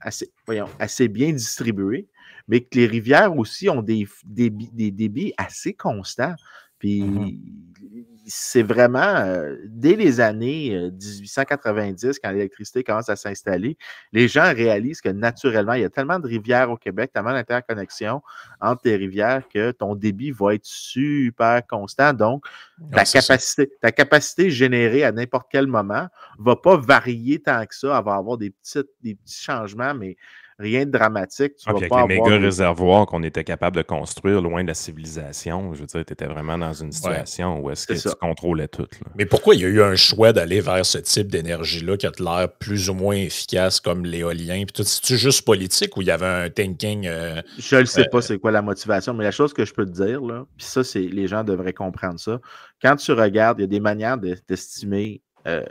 assez, 0.00 1.08
bien 1.08 1.32
distribués, 1.32 2.08
mais 2.48 2.60
que 2.60 2.78
les 2.78 2.86
rivières 2.86 3.36
aussi 3.36 3.68
ont 3.68 3.82
des, 3.82 4.06
des, 4.24 4.50
débits 4.50 5.32
assez 5.36 5.74
constants. 5.74 6.34
Puis, 6.78 7.02
mm-hmm. 7.02 8.06
C'est 8.26 8.62
vraiment, 8.62 8.98
euh, 8.98 9.56
dès 9.66 9.94
les 9.94 10.20
années 10.20 10.90
1890, 10.92 12.04
euh, 12.04 12.12
quand 12.22 12.30
l'électricité 12.30 12.82
commence 12.82 13.08
à 13.08 13.16
s'installer, 13.16 13.78
les 14.12 14.26
gens 14.26 14.52
réalisent 14.52 15.00
que 15.00 15.08
naturellement, 15.08 15.74
il 15.74 15.82
y 15.82 15.84
a 15.84 15.90
tellement 15.90 16.18
de 16.18 16.26
rivières 16.26 16.70
au 16.70 16.76
Québec, 16.76 17.12
tellement 17.12 17.32
d'interconnexions 17.32 18.22
entre 18.60 18.82
les 18.84 18.96
rivières 18.96 19.42
que 19.48 19.70
ton 19.70 19.94
débit 19.94 20.32
va 20.32 20.54
être 20.54 20.64
super 20.64 21.64
constant. 21.66 22.12
Donc, 22.12 22.44
ta, 22.92 23.04
capacité, 23.04 23.70
ta 23.80 23.92
capacité 23.92 24.50
générée 24.50 25.04
à 25.04 25.12
n'importe 25.12 25.46
quel 25.50 25.66
moment 25.66 26.08
ne 26.38 26.44
va 26.44 26.56
pas 26.56 26.76
varier 26.76 27.40
tant 27.40 27.64
que 27.64 27.74
ça. 27.74 27.96
Elle 27.96 28.04
va 28.04 28.14
avoir 28.14 28.38
des, 28.38 28.50
petites, 28.50 28.90
des 29.02 29.14
petits 29.14 29.42
changements, 29.42 29.94
mais 29.94 30.16
rien 30.58 30.86
de 30.86 30.90
dramatique. 30.90 31.56
Tu 31.56 31.70
vas 31.70 31.88
pas 31.88 32.06
les 32.06 32.20
méga 32.20 32.38
réservoirs 32.38 33.06
qu'on 33.06 33.22
était 33.22 33.44
capable 33.44 33.76
de 33.76 33.82
construire 33.82 34.40
loin 34.40 34.62
de 34.62 34.68
la 34.68 34.74
civilisation, 34.74 35.74
je 35.74 35.80
veux 35.80 35.86
dire, 35.86 36.04
tu 36.04 36.12
étais 36.12 36.26
vraiment 36.26 36.56
dans 36.56 36.72
une 36.72 36.92
situation 36.92 37.60
où 37.60 37.70
est-ce 37.70 37.86
que 37.86 37.94
tu 37.94 38.14
contrôlais 38.16 38.68
tout. 38.68 38.86
Mais 39.16 39.26
pourquoi 39.26 39.54
il 39.54 39.60
y 39.60 39.64
a 39.64 39.68
eu 39.68 39.82
un 39.82 39.96
choix 39.96 40.32
d'aller 40.32 40.60
vers 40.60 40.84
ce 40.86 40.98
type 40.98 41.30
d'énergie-là 41.30 41.96
qui 41.96 42.06
a 42.06 42.12
l'air 42.18 42.48
plus 42.58 42.88
ou 42.88 42.94
moins 42.94 43.16
efficace 43.16 43.80
comme 43.80 44.04
l'éolien? 44.04 44.64
Puis 44.64 44.72
tout, 44.74 44.84
c'est-tu 44.84 45.16
juste 45.16 45.44
politique 45.44 45.96
ou 45.96 46.02
il 46.02 46.08
y 46.08 46.10
avait 46.10 46.26
un 46.26 46.48
thinking? 46.48 47.06
Euh, 47.06 47.42
je 47.58 47.76
ne 47.76 47.84
sais 47.84 48.02
euh, 48.02 48.10
pas 48.10 48.22
c'est 48.22 48.38
quoi 48.38 48.50
la 48.50 48.62
motivation, 48.62 49.12
mais 49.14 49.24
la 49.24 49.30
chose 49.30 49.52
que 49.52 49.64
je 49.64 49.74
peux 49.74 49.84
te 49.84 49.92
dire, 49.92 50.22
là, 50.22 50.46
puis 50.56 50.66
ça, 50.66 50.82
c'est 50.82 51.00
les 51.00 51.26
gens 51.26 51.44
devraient 51.44 51.72
comprendre 51.72 52.18
ça. 52.18 52.40
Quand 52.82 52.96
tu 52.96 53.12
regardes, 53.12 53.58
il 53.58 53.62
y 53.62 53.64
a 53.64 53.68
des 53.68 53.80
manières 53.80 54.18
d'estimer 54.18 55.22
euh, 55.46 55.64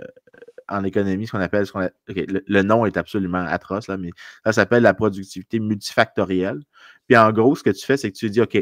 en 0.68 0.84
économie 0.84 1.28
ce 1.28 1.32
qu'on 1.32 1.40
appelle, 1.40 1.66
le, 2.08 2.62
nom 2.62 2.86
est 2.86 2.98
absolument 2.98 3.46
atroce, 3.46 3.88
là, 3.88 3.98
mais 3.98 4.12
ça 4.44 4.54
s'appelle 4.54 4.84
la 4.84 4.94
productivité 4.94 5.60
multifactorielle. 5.60 6.62
Puis 7.08 7.18
en 7.18 7.32
gros, 7.32 7.56
ce 7.56 7.64
que 7.64 7.70
tu 7.70 7.86
fais, 7.86 7.98
c'est 7.98 8.12
que 8.12 8.18
tu 8.18 8.30
dis, 8.30 8.42
OK, 8.42 8.58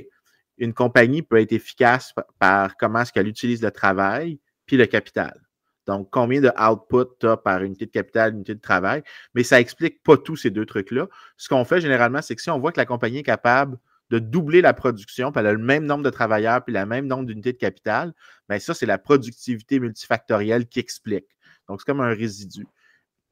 une 0.57 0.73
compagnie 0.73 1.21
peut 1.21 1.39
être 1.39 1.53
efficace 1.53 2.13
par 2.39 2.77
comment 2.77 3.01
est-ce 3.01 3.13
qu'elle 3.13 3.27
utilise 3.27 3.61
le 3.61 3.71
travail 3.71 4.39
puis 4.65 4.77
le 4.77 4.85
capital. 4.85 5.39
Donc, 5.85 6.09
combien 6.11 6.39
de 6.39 6.51
output 6.59 7.13
tu 7.19 7.27
as 7.27 7.37
par 7.37 7.61
unité 7.61 7.85
de 7.85 7.91
capital, 7.91 8.33
unité 8.33 8.55
de 8.55 8.61
travail, 8.61 9.03
mais 9.33 9.43
ça 9.43 9.59
explique 9.59 10.01
pas 10.03 10.15
tous 10.17 10.37
ces 10.37 10.49
deux 10.49 10.65
trucs-là. 10.65 11.07
Ce 11.37 11.49
qu'on 11.49 11.65
fait 11.65 11.81
généralement, 11.81 12.21
c'est 12.21 12.35
que 12.35 12.41
si 12.41 12.49
on 12.49 12.59
voit 12.59 12.71
que 12.71 12.79
la 12.79 12.85
compagnie 12.85 13.19
est 13.19 13.23
capable 13.23 13.77
de 14.09 14.19
doubler 14.19 14.61
la 14.61 14.73
production, 14.73 15.31
puis 15.31 15.39
elle 15.39 15.47
a 15.47 15.53
le 15.53 15.57
même 15.57 15.85
nombre 15.85 16.03
de 16.03 16.09
travailleurs, 16.09 16.63
puis 16.63 16.73
le 16.73 16.85
même 16.85 17.07
nombre 17.07 17.25
d'unités 17.25 17.53
de 17.53 17.57
capital, 17.57 18.13
bien 18.47 18.59
ça, 18.59 18.73
c'est 18.73 18.85
la 18.85 18.97
productivité 18.97 19.79
multifactorielle 19.79 20.67
qui 20.67 20.79
explique. 20.79 21.25
Donc, 21.67 21.81
c'est 21.81 21.85
comme 21.85 22.01
un 22.01 22.13
résidu. 22.13 22.65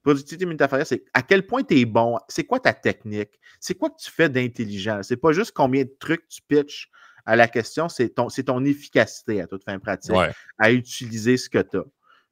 Productivité 0.04 0.46
multifactorielle, 0.46 0.88
c'est 0.88 1.04
à 1.13 1.22
quel 1.22 1.46
point 1.46 1.63
tu 1.63 1.80
es 1.80 1.86
bon, 1.86 2.17
c'est 2.28 2.44
quoi 2.44 2.60
ta 2.60 2.74
technique, 2.74 3.39
c'est 3.60 3.76
quoi 3.76 3.91
que 3.91 4.02
tu 4.02 4.10
fais 4.10 4.30
d'intelligent? 4.30 5.02
C'est 5.04 5.17
pas 5.17 5.32
juste 5.32 5.52
combien 5.52 5.84
de 5.84 5.94
trucs 6.00 6.28
tu 6.28 6.41
pitches 6.48 6.89
à 7.26 7.36
la 7.36 7.48
question, 7.48 7.88
c'est 7.88 8.10
ton, 8.10 8.28
ton 8.28 8.65
efficacité 8.65 9.41
à 9.41 9.48
toute 9.48 9.63
fin 9.63 9.78
pratique 9.78 10.15
à 10.58 10.72
utiliser 10.72 11.38
ce 11.38 11.50
que 11.50 11.60
tu 11.60 11.78
as. 11.78 11.86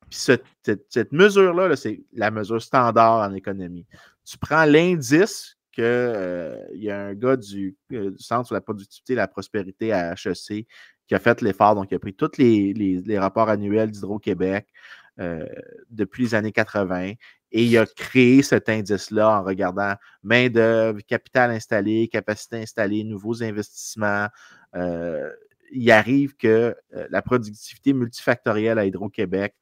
Puis 0.09 0.19
cette, 0.89 1.11
mesure-là, 1.11 1.75
c'est 1.75 2.01
la 2.13 2.31
mesure 2.31 2.61
standard 2.61 3.29
en 3.29 3.33
économie. 3.33 3.85
Tu 4.25 4.37
prends 4.39 4.65
l'indice 4.65 5.57
qu'il 5.71 5.83
euh, 5.83 6.57
y 6.73 6.89
a 6.89 6.99
un 6.99 7.13
gars 7.13 7.37
du, 7.37 7.77
euh, 7.93 8.09
du, 8.11 8.23
Centre 8.23 8.47
sur 8.47 8.55
la 8.55 8.61
productivité 8.61 9.13
et 9.13 9.15
la 9.15 9.27
prospérité 9.27 9.93
à 9.93 10.13
HEC 10.13 10.65
qui 11.07 11.15
a 11.15 11.19
fait 11.19 11.41
l'effort, 11.41 11.73
donc 11.75 11.87
il 11.91 11.95
a 11.95 11.99
pris 11.99 12.13
tous 12.13 12.37
les, 12.37 12.73
les 12.73 13.19
rapports 13.19 13.49
annuels 13.49 13.89
d'Hydro-Québec, 13.89 14.67
euh, 15.19 15.45
depuis 15.89 16.23
les 16.23 16.35
années 16.35 16.51
80. 16.51 17.13
Et 17.51 17.63
il 17.63 17.77
a 17.77 17.85
créé 17.85 18.41
cet 18.43 18.69
indice-là 18.69 19.39
en 19.39 19.43
regardant 19.43 19.95
main-d'œuvre, 20.23 20.99
capital 21.07 21.51
installé, 21.51 22.07
capacité 22.07 22.57
installée, 22.57 23.03
nouveaux 23.03 23.43
investissements. 23.43 24.27
Euh, 24.75 25.29
il 25.71 25.89
arrive 25.91 26.35
que 26.35 26.75
euh, 26.95 27.07
la 27.09 27.21
productivité 27.21 27.93
multifactorielle 27.93 28.79
à 28.79 28.85
Hydro-Québec 28.85 29.55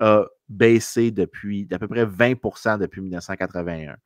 a 0.00 0.26
baissé 0.48 1.10
depuis 1.10 1.66
d'à 1.66 1.78
peu 1.78 1.88
près 1.88 2.04
20% 2.04 2.78
depuis 2.78 3.00
1981. 3.00 3.96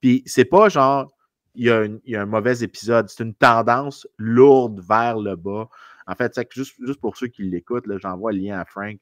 Puis 0.00 0.22
c'est 0.26 0.44
pas 0.44 0.68
genre 0.68 1.12
il 1.54 1.66
y, 2.06 2.16
a 2.16 2.22
un 2.22 2.26
mauvais 2.26 2.62
épisode, 2.62 3.08
c'est 3.08 3.22
une 3.22 3.34
tendance 3.34 4.06
lourde 4.16 4.80
vers 4.80 5.18
le 5.18 5.36
bas. 5.36 5.68
En 6.06 6.14
fait, 6.14 6.38
juste, 6.50 6.74
juste 6.84 7.00
pour 7.00 7.16
ceux 7.16 7.28
qui 7.28 7.42
l'écoutent, 7.44 7.84
j'envoie 7.98 8.32
le 8.32 8.38
lien 8.38 8.58
à 8.58 8.64
Frank. 8.64 8.98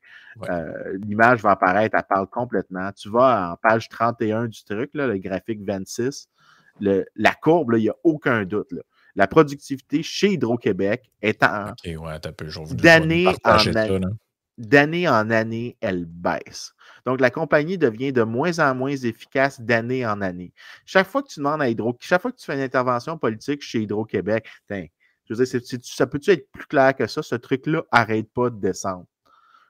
Euh, 0.49 0.99
l'image 1.03 1.41
va 1.41 1.53
apparaître, 1.53 1.97
elle 1.97 2.05
parle 2.09 2.27
complètement. 2.29 2.91
Tu 2.93 3.09
vas 3.11 3.53
en 3.53 3.57
page 3.57 3.89
31 3.89 4.47
du 4.47 4.65
truc, 4.65 4.91
le 4.95 5.17
graphique 5.19 5.61
26. 5.63 6.29
la 6.81 7.35
courbe, 7.35 7.75
il 7.77 7.83
n'y 7.83 7.89
a 7.89 7.97
aucun 8.05 8.45
doute. 8.45 8.73
La 9.17 9.27
productivité 9.27 10.03
chez 10.03 10.33
Hydro-Québec 10.33 11.11
est 11.21 11.43
en. 11.43 11.75
d'année 12.75 13.27
en 13.45 13.77
année. 13.77 14.07
D'année 14.59 15.09
en 15.09 15.31
année, 15.31 15.77
elle 15.81 16.05
baisse. 16.05 16.75
Donc, 17.07 17.21
la 17.21 17.31
compagnie 17.31 17.79
devient 17.79 18.13
de 18.13 18.23
moins 18.23 18.59
en 18.59 18.75
moins 18.75 18.95
efficace 18.95 19.61
d'année 19.61 20.05
en 20.05 20.21
année. 20.21 20.53
Chaque 20.85 21.07
fois 21.07 21.23
que 21.23 21.29
tu 21.29 21.41
demandes 21.41 21.63
à 21.63 21.69
Hydro, 21.71 21.97
chaque 21.99 22.21
fois 22.21 22.31
que 22.31 22.37
tu 22.37 22.45
fais 22.45 22.55
une 22.55 22.61
intervention 22.61 23.17
politique 23.17 23.63
chez 23.63 23.81
Hydro-Québec, 23.81 24.47
je 25.31 25.37
veux 25.37 25.45
dire, 25.45 25.61
ça 25.83 26.07
peut-tu 26.07 26.31
être 26.33 26.51
plus 26.51 26.67
clair 26.67 26.95
que 26.95 27.07
ça? 27.07 27.23
Ce 27.23 27.37
truc-là 27.37 27.85
arrête 27.93 28.29
pas 28.35 28.51
de 28.51 28.59
descendre. 28.59 29.07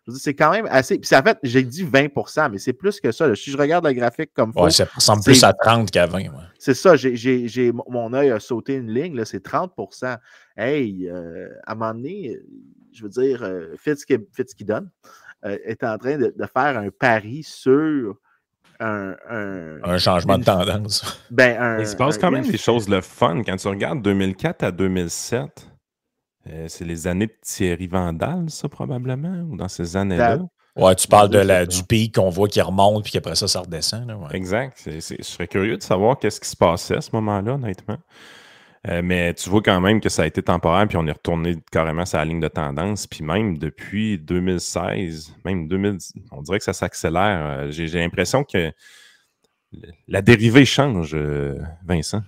Je 0.07 0.11
veux 0.11 0.15
dire, 0.15 0.23
c'est 0.23 0.35
quand 0.35 0.51
même 0.51 0.67
assez. 0.71 0.99
Puis 0.99 1.15
en 1.15 1.23
fait, 1.23 1.39
j'ai 1.43 1.63
dit 1.63 1.85
20% 1.85 2.51
mais 2.51 2.59
c'est 2.59 2.73
plus 2.73 2.99
que 2.99 3.13
ça. 3.13 3.35
Si 3.37 3.51
je 3.51 3.59
regarde 3.59 3.87
le 3.87 3.93
graphique 3.93 4.31
comme 4.33 4.53
ça. 4.55 4.71
ça 4.71 4.85
ressemble 4.87 5.23
plus 5.23 5.45
à 5.45 5.53
30 5.53 5.91
qu'à 5.91 6.07
20. 6.07 6.23
C'est 6.59 6.73
ça. 6.73 6.95
Mon 7.89 8.15
œil 8.15 8.31
a 8.31 8.41
sauté 8.41 8.75
une 8.75 8.91
ligne. 8.91 9.23
c'est 9.27 9.45
30% 9.45 10.17
Hey, 10.57 11.09
euh, 11.09 11.51
à 11.67 11.73
un 11.73 11.75
moment 11.75 11.95
donné, 11.95 12.39
je 12.93 13.03
veux 13.03 13.11
dire, 13.11 13.43
euh, 13.43 13.75
Fitzgibbon 13.77 14.89
euh, 15.45 15.59
est 15.65 15.85
en 15.85 15.99
train 15.99 16.17
de, 16.17 16.35
faire 16.53 16.79
un 16.79 16.91
pari 16.91 17.43
sur 17.43 18.17
un, 18.81 19.99
changement 19.99 20.39
de 20.39 20.45
tendance. 20.45 21.23
Ben, 21.31 21.79
Il 21.81 21.87
se 21.87 21.97
passe 21.97 22.19
quand 22.19 22.31
même 22.31 22.47
des 22.47 22.59
choses 22.59 22.89
le 22.89 23.01
fun. 23.01 23.43
Quand 23.45 23.57
tu 23.57 23.69
regardes 23.69 24.03
2004 24.03 24.65
à 24.65 24.71
2007, 24.73 25.71
euh, 26.49 26.67
c'est 26.69 26.85
les 26.85 27.07
années 27.07 27.27
de 27.27 27.37
Thierry 27.43 27.87
Vandal, 27.87 28.49
ça, 28.49 28.69
probablement, 28.69 29.45
ou 29.51 29.57
dans 29.57 29.69
ces 29.69 29.97
années-là. 29.97 30.39
Ouais, 30.77 30.95
tu 30.95 31.09
parles 31.09 31.29
de 31.29 31.39
la, 31.39 31.67
du 31.67 31.83
pic 31.83 32.15
qu'on 32.15 32.31
voit 32.31 32.49
qui 32.49 32.61
remonte, 32.61 33.03
puis 33.03 33.13
qu'après 33.13 33.35
ça, 33.35 33.49
ça 33.49 33.61
redescend. 33.61 34.11
Exact. 34.33 34.79
je 34.87 35.23
serais 35.23 35.49
curieux 35.49 35.77
de 35.77 35.83
savoir 35.83 36.19
qu'est-ce 36.19 36.41
qui 36.41 36.49
se 36.49 36.57
passait 36.57 36.97
à 36.97 37.01
ce 37.01 37.11
moment-là, 37.15 37.55
honnêtement. 37.55 37.99
Euh, 38.89 39.03
mais 39.05 39.35
tu 39.35 39.51
vois 39.51 39.61
quand 39.61 39.81
même 39.81 40.01
que 40.01 40.09
ça 40.09 40.23
a 40.23 40.27
été 40.27 40.43
temporaire, 40.43 40.89
puis 40.89 40.97
on 40.97 41.07
est 41.07 41.13
retourné 41.13 41.57
carrément 41.71 42.07
sur 42.07 42.19
la 42.19 42.25
ligne 42.25 42.41
de 42.41 42.49
tendance. 42.49 43.07
Puis 43.07 43.23
même 43.23 43.59
depuis 43.59 44.19
2016, 44.19 45.35
même 45.45 45.69
2000, 45.69 45.99
on 46.33 46.41
dirait 46.41 46.59
que 46.59 46.65
ça 46.65 46.73
s'accélère. 46.73 47.47
Euh, 47.47 47.71
j'ai 47.71 47.87
l'impression 47.89 48.43
que 48.43 48.73
la 50.09 50.23
dérivée 50.23 50.65
change, 50.65 51.15
euh, 51.15 51.59
Vincent. 51.85 52.23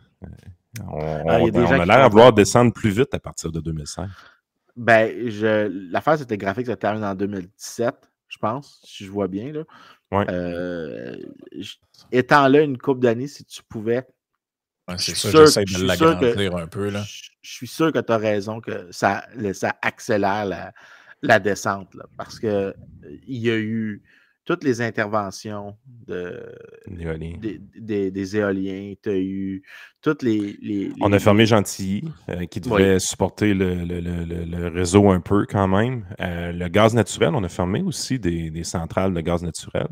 On, 0.87 1.01
ah, 1.29 1.37
a 1.37 1.85
l'air 1.87 2.05
à 2.05 2.09
vouloir 2.09 2.33
descendre 2.33 2.73
plus 2.73 2.91
vite 2.91 3.13
à 3.15 3.19
partir 3.19 3.51
de 3.51 3.61
2016. 3.61 4.07
Ben, 4.77 5.29
je, 5.29 5.91
l'affaire, 5.91 6.19
c'était 6.19 6.39
graphique, 6.39 6.67
ça 6.67 6.77
termine 6.77 7.05
en 7.05 7.15
2017, 7.15 7.95
je 8.29 8.39
pense, 8.39 8.81
si 8.85 9.05
je 9.05 9.11
vois 9.11 9.29
bien. 9.29 9.53
Là. 9.53 9.65
étant 12.11 12.49
là 12.49 12.63
une 12.63 12.79
couple 12.79 13.01
d'années, 13.01 13.27
si 13.27 13.45
tu 13.45 13.63
pouvais 13.63 14.07
c'est 14.99 15.17
ça, 15.17 15.31
j'essaie 15.31 15.65
de 15.65 15.85
l'agrandir 15.85 16.57
un 16.57 16.67
peu. 16.67 16.91
Là. 16.91 17.05
Je, 17.43 17.51
suis 17.51 17.67
sûr 17.67 17.93
que 17.93 17.99
tu 17.99 18.13
as 18.13 18.19
raison 18.19 18.61
que 18.61 18.89
ça, 18.91 19.27
ça 19.53 19.75
accélère 19.83 20.45
la, 20.45 20.73
la 21.23 21.39
descente 21.39 21.95
là, 21.95 22.05
parce 22.17 22.39
qu'il 22.39 22.75
y 23.29 23.51
a 23.51 23.57
eu 23.57 24.03
toutes 24.45 24.65
les 24.65 24.81
interventions 24.81 25.77
de, 25.87 26.53
des, 26.89 28.11
des, 28.11 28.37
éoliens. 28.37 28.95
Tu 29.01 29.09
as 29.09 29.17
eu 29.17 29.63
toutes 30.01 30.23
les, 30.23 30.93
On 31.01 31.13
a 31.13 31.19
fermé 31.19 31.47
Gentilly, 31.47 32.05
euh, 32.29 32.47
qui 32.47 32.61
devait 32.61 32.99
supporter 32.99 33.55
le, 33.55 33.85
le, 33.85 34.01
le, 34.01 34.69
réseau 34.69 35.11
un 35.11 35.21
peu 35.21 35.47
quand 35.49 35.69
même. 35.69 36.07
Euh, 36.21 36.51
le 36.51 36.69
gaz 36.69 36.93
naturel, 36.93 37.35
on 37.35 37.45
a 37.45 37.49
fermé 37.49 37.83
aussi 37.83 38.19
des, 38.19 38.51
des 38.51 38.65
centrales 38.65 39.15
de 39.15 39.21
gaz 39.21 39.45
naturel 39.45 39.87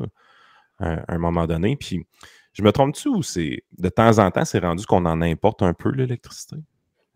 euh, 0.81 0.97
à 1.07 1.13
un 1.13 1.17
moment 1.17 1.47
donné. 1.47 1.77
Puis 1.77 2.05
je 2.53 2.63
me 2.63 2.71
trompe-tu 2.71 3.09
ou 3.09 3.23
c'est 3.23 3.63
de 3.77 3.89
temps 3.89 4.19
en 4.19 4.29
temps, 4.31 4.45
c'est 4.45 4.59
rendu 4.59 4.85
qu'on 4.85 5.05
en 5.05 5.21
importe 5.21 5.61
un 5.61 5.73
peu 5.73 5.91
l'électricité? 5.91 6.57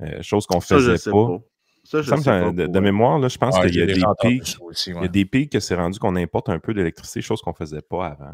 Euh, 0.02 0.22
chose 0.22 0.46
qu'on 0.46 0.58
ne 0.58 0.62
faisait 0.62 1.12
pas. 1.12 1.40
Ça, 1.84 2.02
je 2.02 2.16
sais 2.16 2.24
pas 2.24 2.52
de, 2.52 2.80
mémoire, 2.80 3.20
là, 3.20 3.28
je 3.28 3.38
pense 3.38 3.60
qu'il 3.60 3.76
y, 3.76 3.82
a 3.82 3.86
des 3.86 4.02
pics. 4.22 4.58
Il 4.88 4.96
y 4.96 4.98
a 4.98 5.08
des 5.08 5.26
pics 5.26 5.52
que 5.52 5.60
c'est 5.60 5.76
rendu 5.76 6.00
qu'on 6.00 6.16
importe 6.16 6.50
un 6.50 6.58
peu 6.58 6.74
d'électricité, 6.74 7.22
chose 7.22 7.42
qu'on 7.42 7.52
ne 7.52 7.56
faisait 7.56 7.84
pas 7.84 8.08
avant. 8.08 8.34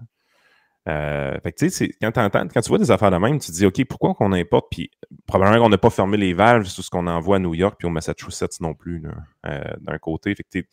Euh, 0.90 1.38
fait 1.42 1.52
que, 1.52 1.58
tu 1.58 1.70
sais, 1.70 1.92
quand, 2.02 2.12
quand 2.14 2.62
tu 2.62 2.70
vois 2.70 2.78
des 2.78 2.92
affaires 2.92 3.12
de 3.12 3.18
même, 3.18 3.40
tu 3.40 3.52
te 3.52 3.56
dis, 3.56 3.66
OK, 3.66 3.84
pourquoi 3.86 4.14
qu'on 4.14 4.32
importe? 4.32 4.68
Puis 4.72 4.90
probablement 5.28 5.64
qu'on 5.64 5.70
n'a 5.70 5.78
pas 5.78 5.90
fermé 5.90 6.18
les 6.18 6.34
valves 6.34 6.66
sur 6.66 6.84
ce 6.84 6.90
qu'on 6.90 7.08
envoie 7.08 7.36
à 7.36 7.40
New 7.40 7.54
York 7.54 7.76
puis 7.78 7.88
au 7.88 7.92
Massachusetts 7.92 8.62
non 8.62 8.74
plus, 8.74 9.04
euh, 9.46 9.60
d'un 9.82 9.98
côté. 9.98 10.34
Fait 10.34 10.44
que 10.44 10.68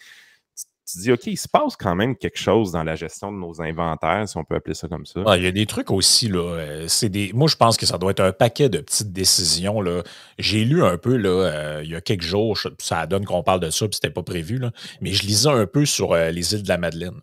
tu 0.90 0.98
dis, 0.98 1.12
OK, 1.12 1.26
il 1.26 1.36
se 1.36 1.48
passe 1.48 1.76
quand 1.76 1.94
même 1.94 2.16
quelque 2.16 2.38
chose 2.38 2.72
dans 2.72 2.82
la 2.82 2.94
gestion 2.94 3.30
de 3.30 3.36
nos 3.36 3.60
inventaires, 3.60 4.26
si 4.26 4.36
on 4.38 4.44
peut 4.44 4.54
appeler 4.54 4.74
ça 4.74 4.88
comme 4.88 5.04
ça. 5.04 5.20
il 5.36 5.42
y 5.42 5.46
a 5.46 5.52
des 5.52 5.66
trucs 5.66 5.90
aussi, 5.90 6.28
là. 6.28 6.40
Euh, 6.40 6.88
c'est 6.88 7.10
des... 7.10 7.30
Moi, 7.34 7.46
je 7.46 7.56
pense 7.56 7.76
que 7.76 7.84
ça 7.84 7.98
doit 7.98 8.12
être 8.12 8.20
un 8.20 8.32
paquet 8.32 8.70
de 8.70 8.78
petites 8.78 9.12
décisions. 9.12 9.82
Là. 9.82 10.02
J'ai 10.38 10.64
lu 10.64 10.82
un 10.82 10.96
peu 10.96 11.16
là, 11.16 11.28
euh, 11.28 11.80
il 11.84 11.90
y 11.90 11.94
a 11.94 12.00
quelques 12.00 12.22
jours, 12.22 12.58
ça 12.78 13.06
donne 13.06 13.26
qu'on 13.26 13.42
parle 13.42 13.60
de 13.60 13.68
ça, 13.68 13.86
puis 13.86 13.96
c'était 13.96 14.12
pas 14.12 14.22
prévu, 14.22 14.58
là. 14.58 14.70
mais 15.02 15.12
je 15.12 15.26
lisais 15.26 15.50
un 15.50 15.66
peu 15.66 15.84
sur 15.84 16.12
euh, 16.12 16.30
les 16.30 16.54
îles 16.54 16.62
de 16.62 16.68
la 16.68 16.78
Madeleine. 16.78 17.20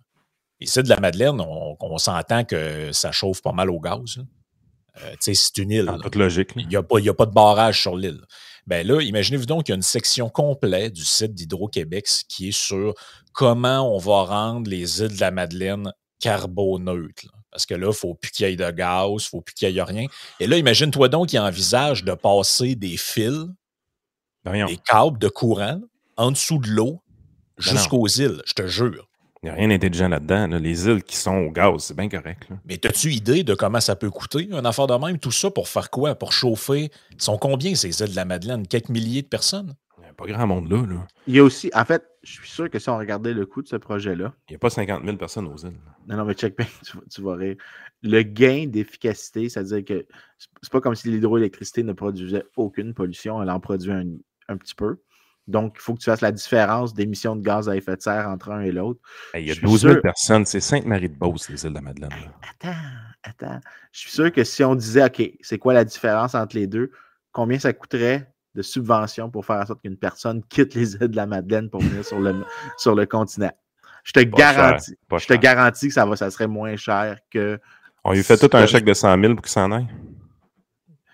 Les 0.61 0.77
îles 0.77 0.83
de 0.83 0.89
la 0.89 0.99
Madeleine, 0.99 1.41
on, 1.41 1.97
s'entend 1.97 2.43
que 2.43 2.91
ça 2.91 3.11
chauffe 3.11 3.41
pas 3.41 3.51
mal 3.51 3.71
au 3.71 3.79
gaz. 3.79 4.19
c'est 5.19 5.57
une 5.57 5.71
île. 5.71 5.89
En 5.89 5.97
toute 5.97 6.15
logique. 6.15 6.51
Il 6.55 6.67
n'y 6.67 6.75
a, 6.75 6.79
a, 6.79 7.13
pas 7.13 7.25
de 7.25 7.33
barrage 7.33 7.81
sur 7.81 7.95
l'île. 7.95 8.21
Ben 8.67 8.85
là, 8.85 9.01
imaginez-vous 9.01 9.45
donc 9.45 9.65
qu'il 9.65 9.73
y 9.73 9.75
a 9.75 9.77
une 9.77 9.81
section 9.81 10.29
complète 10.29 10.93
du 10.93 11.05
site 11.05 11.33
d'Hydro-Québec 11.33 12.07
qui 12.27 12.49
est 12.49 12.57
sur 12.57 12.95
comment 13.31 13.93
on 13.93 13.99
va 13.99 14.23
rendre 14.23 14.69
les 14.69 15.01
îles 15.01 15.15
de 15.15 15.19
la 15.19 15.31
Madeleine 15.31 15.91
carboneutres. 16.19 17.27
Parce 17.51 17.65
que 17.65 17.75
là, 17.75 17.85
il 17.85 17.89
ne 17.89 17.93
faut 17.93 18.15
plus 18.15 18.31
qu'il 18.31 18.47
y 18.47 18.51
ait 18.51 18.55
de 18.55 18.69
gaz, 18.71 19.07
il 19.09 19.13
ne 19.13 19.19
faut 19.19 19.41
plus 19.41 19.53
qu'il 19.53 19.69
y 19.69 19.77
ait 19.77 19.83
rien. 19.83 20.07
Et 20.39 20.47
là, 20.47 20.57
imagine-toi 20.57 21.07
donc 21.09 21.29
qu'il 21.29 21.39
envisage 21.39 22.03
de 22.03 22.13
passer 22.13 22.75
des 22.75 22.97
fils, 22.97 23.45
des 24.45 24.77
câbles 24.85 25.19
de 25.19 25.29
courant 25.29 25.79
en 26.17 26.31
dessous 26.31 26.57
de 26.57 26.69
l'eau 26.69 27.01
ben 27.57 27.63
jusqu'aux 27.63 28.07
îles, 28.07 28.41
je 28.45 28.53
te 28.53 28.67
jure. 28.67 29.07
Il 29.45 29.49
n'y 29.49 29.51
a 29.51 29.59
rien 29.59 29.67
d'intelligent 29.67 30.07
là-dedans. 30.07 30.47
Les 30.57 30.87
îles 30.87 31.03
qui 31.03 31.15
sont 31.15 31.35
au 31.35 31.51
gaz, 31.51 31.83
c'est 31.83 31.95
bien 31.95 32.09
correct. 32.09 32.47
Mais 32.65 32.83
as-tu 32.83 33.11
idée 33.11 33.43
de 33.43 33.53
comment 33.53 33.79
ça 33.79 33.95
peut 33.95 34.09
coûter, 34.09 34.49
un 34.51 34.65
affaire 34.65 34.87
de 34.87 34.95
même? 34.95 35.19
Tout 35.19 35.29
ça 35.29 35.51
pour 35.51 35.67
faire 35.67 35.91
quoi? 35.91 36.15
Pour 36.15 36.33
chauffer? 36.33 36.89
Ils 37.11 37.21
sont 37.21 37.37
combien, 37.37 37.75
ces 37.75 38.01
îles 38.01 38.09
de 38.09 38.15
la 38.15 38.25
Madeleine? 38.25 38.65
Quelques 38.65 38.89
milliers 38.89 39.21
de 39.21 39.27
personnes? 39.27 39.75
Il 39.99 40.01
n'y 40.01 40.09
a 40.09 40.13
pas 40.13 40.25
grand 40.25 40.47
monde 40.47 40.71
là, 40.71 41.05
Il 41.27 41.35
y 41.35 41.37
a 41.37 41.43
aussi, 41.43 41.69
en 41.75 41.85
fait, 41.85 42.03
je 42.23 42.31
suis 42.31 42.49
sûr 42.49 42.71
que 42.71 42.79
si 42.79 42.89
on 42.89 42.97
regardait 42.97 43.35
le 43.35 43.45
coût 43.45 43.61
de 43.61 43.67
ce 43.67 43.75
projet-là. 43.75 44.33
Il 44.49 44.53
n'y 44.53 44.55
a 44.55 44.59
pas 44.59 44.71
50 44.71 45.05
000 45.05 45.15
personnes 45.15 45.45
aux 45.45 45.57
îles. 45.57 45.77
Non, 46.07 46.17
non, 46.17 46.25
mais 46.25 46.33
check 46.33 46.57
bien, 46.57 46.65
tu, 47.11 47.21
vas 47.21 47.35
rire. 47.35 47.55
Le 48.01 48.23
gain 48.23 48.65
d'efficacité, 48.65 49.47
c'est-à-dire 49.49 49.85
que 49.85 50.07
c'est 50.63 50.71
pas 50.71 50.81
comme 50.81 50.95
si 50.95 51.07
l'hydroélectricité 51.09 51.83
ne 51.83 51.93
produisait 51.93 52.45
aucune 52.57 52.95
pollution, 52.95 53.43
elle 53.43 53.51
en 53.51 53.59
produit 53.59 53.91
un 53.91 54.57
petit 54.57 54.73
peu. 54.73 54.97
Donc, 55.47 55.75
il 55.77 55.81
faut 55.81 55.93
que 55.93 55.99
tu 55.99 56.05
fasses 56.05 56.21
la 56.21 56.31
différence 56.31 56.93
d'émissions 56.93 57.35
de 57.35 57.43
gaz 57.43 57.69
à 57.69 57.75
effet 57.75 57.95
de 57.95 58.01
serre 58.01 58.27
entre 58.29 58.51
un 58.51 58.61
et 58.61 58.71
l'autre. 58.71 58.99
il 59.35 59.47
y 59.47 59.51
a 59.51 59.55
12 59.55 59.81
000 59.81 60.01
personnes. 60.01 60.45
C'est 60.45 60.59
Sainte-Marie-de-Beauce, 60.59 61.49
les 61.49 61.63
îles 61.63 61.69
de 61.69 61.75
la 61.75 61.81
Madeleine. 61.81 62.09
attends, 62.59 62.77
attends. 63.23 63.59
Je 63.91 63.99
suis 63.99 64.11
sûr 64.11 64.31
que 64.31 64.43
si 64.43 64.63
on 64.63 64.75
disait, 64.75 65.05
OK, 65.05 65.21
c'est 65.41 65.59
quoi 65.59 65.73
la 65.73 65.83
différence 65.83 66.33
entre 66.33 66.55
les 66.55 66.65
deux? 66.65 66.91
Combien 67.31 67.59
ça 67.59 67.73
coûterait 67.73 68.31
de 68.55 68.61
subventions 68.61 69.29
pour 69.29 69.45
faire 69.45 69.57
en 69.57 69.65
sorte 69.65 69.81
qu'une 69.81 69.97
personne 69.97 70.41
quitte 70.49 70.73
les 70.73 70.93
îles 70.95 71.09
de 71.09 71.15
la 71.15 71.27
Madeleine 71.27 71.69
pour 71.69 71.81
venir 71.81 72.03
sur 72.03 72.19
le, 72.19 72.43
sur 72.77 72.95
le 72.95 73.05
continent? 73.05 73.51
Je 74.03 74.13
te 74.13 74.19
garantis, 74.19 74.95
je 75.17 75.25
te 75.25 75.33
garantis 75.33 75.87
que 75.87 75.93
ça, 75.93 76.05
va, 76.05 76.15
ça 76.15 76.29
serait 76.29 76.47
moins 76.47 76.75
cher 76.75 77.17
que. 77.31 77.59
On 78.03 78.13
lui 78.13 78.23
fait 78.23 78.37
tout 78.37 78.55
un 78.55 78.67
chèque 78.67 78.85
de 78.85 78.93
100 78.93 79.19
000 79.19 79.33
pour 79.33 79.41
qu'il 79.41 79.51
s'en 79.51 79.71
aille. 79.71 79.87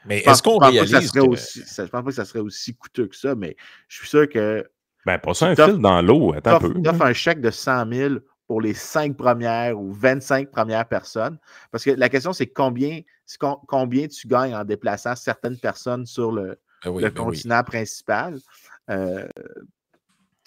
Mais 0.05 0.19
est-ce 0.19 0.41
qu'on 0.41 0.57
réalise. 0.57 1.11
Que 1.11 1.19
que... 1.19 1.25
Aussi, 1.25 1.61
je 1.61 1.81
pense 1.83 1.89
pas 1.89 2.03
que 2.03 2.11
ça 2.11 2.25
serait 2.25 2.39
aussi 2.39 2.75
coûteux 2.75 3.07
que 3.07 3.15
ça, 3.15 3.35
mais 3.35 3.55
je 3.87 3.97
suis 3.97 4.07
sûr 4.07 4.27
que. 4.29 4.67
Ben, 5.05 5.17
pas 5.17 5.33
ça 5.33 5.47
un 5.47 5.55
fil 5.55 5.77
dans 5.77 6.01
l'eau, 6.01 6.33
attends 6.33 6.55
un 6.55 6.59
peu. 6.59 7.03
Un 7.03 7.13
chèque 7.13 7.41
de 7.41 7.51
100 7.51 7.91
000 7.91 8.15
pour 8.47 8.61
les 8.61 8.73
5 8.73 9.15
premières 9.15 9.79
ou 9.79 9.93
25 9.93 10.51
premières 10.51 10.87
personnes. 10.87 11.39
Parce 11.71 11.83
que 11.83 11.91
la 11.91 12.09
question, 12.09 12.33
c'est 12.33 12.47
combien, 12.47 12.99
combien 13.39 14.07
tu 14.07 14.27
gagnes 14.27 14.53
en 14.53 14.65
déplaçant 14.65 15.15
certaines 15.15 15.57
personnes 15.57 16.05
sur 16.05 16.31
le, 16.31 16.59
ben 16.83 16.93
le 16.93 17.09
ben 17.09 17.13
continent 17.13 17.63
principal. 17.63 18.37
Euh, 18.89 19.25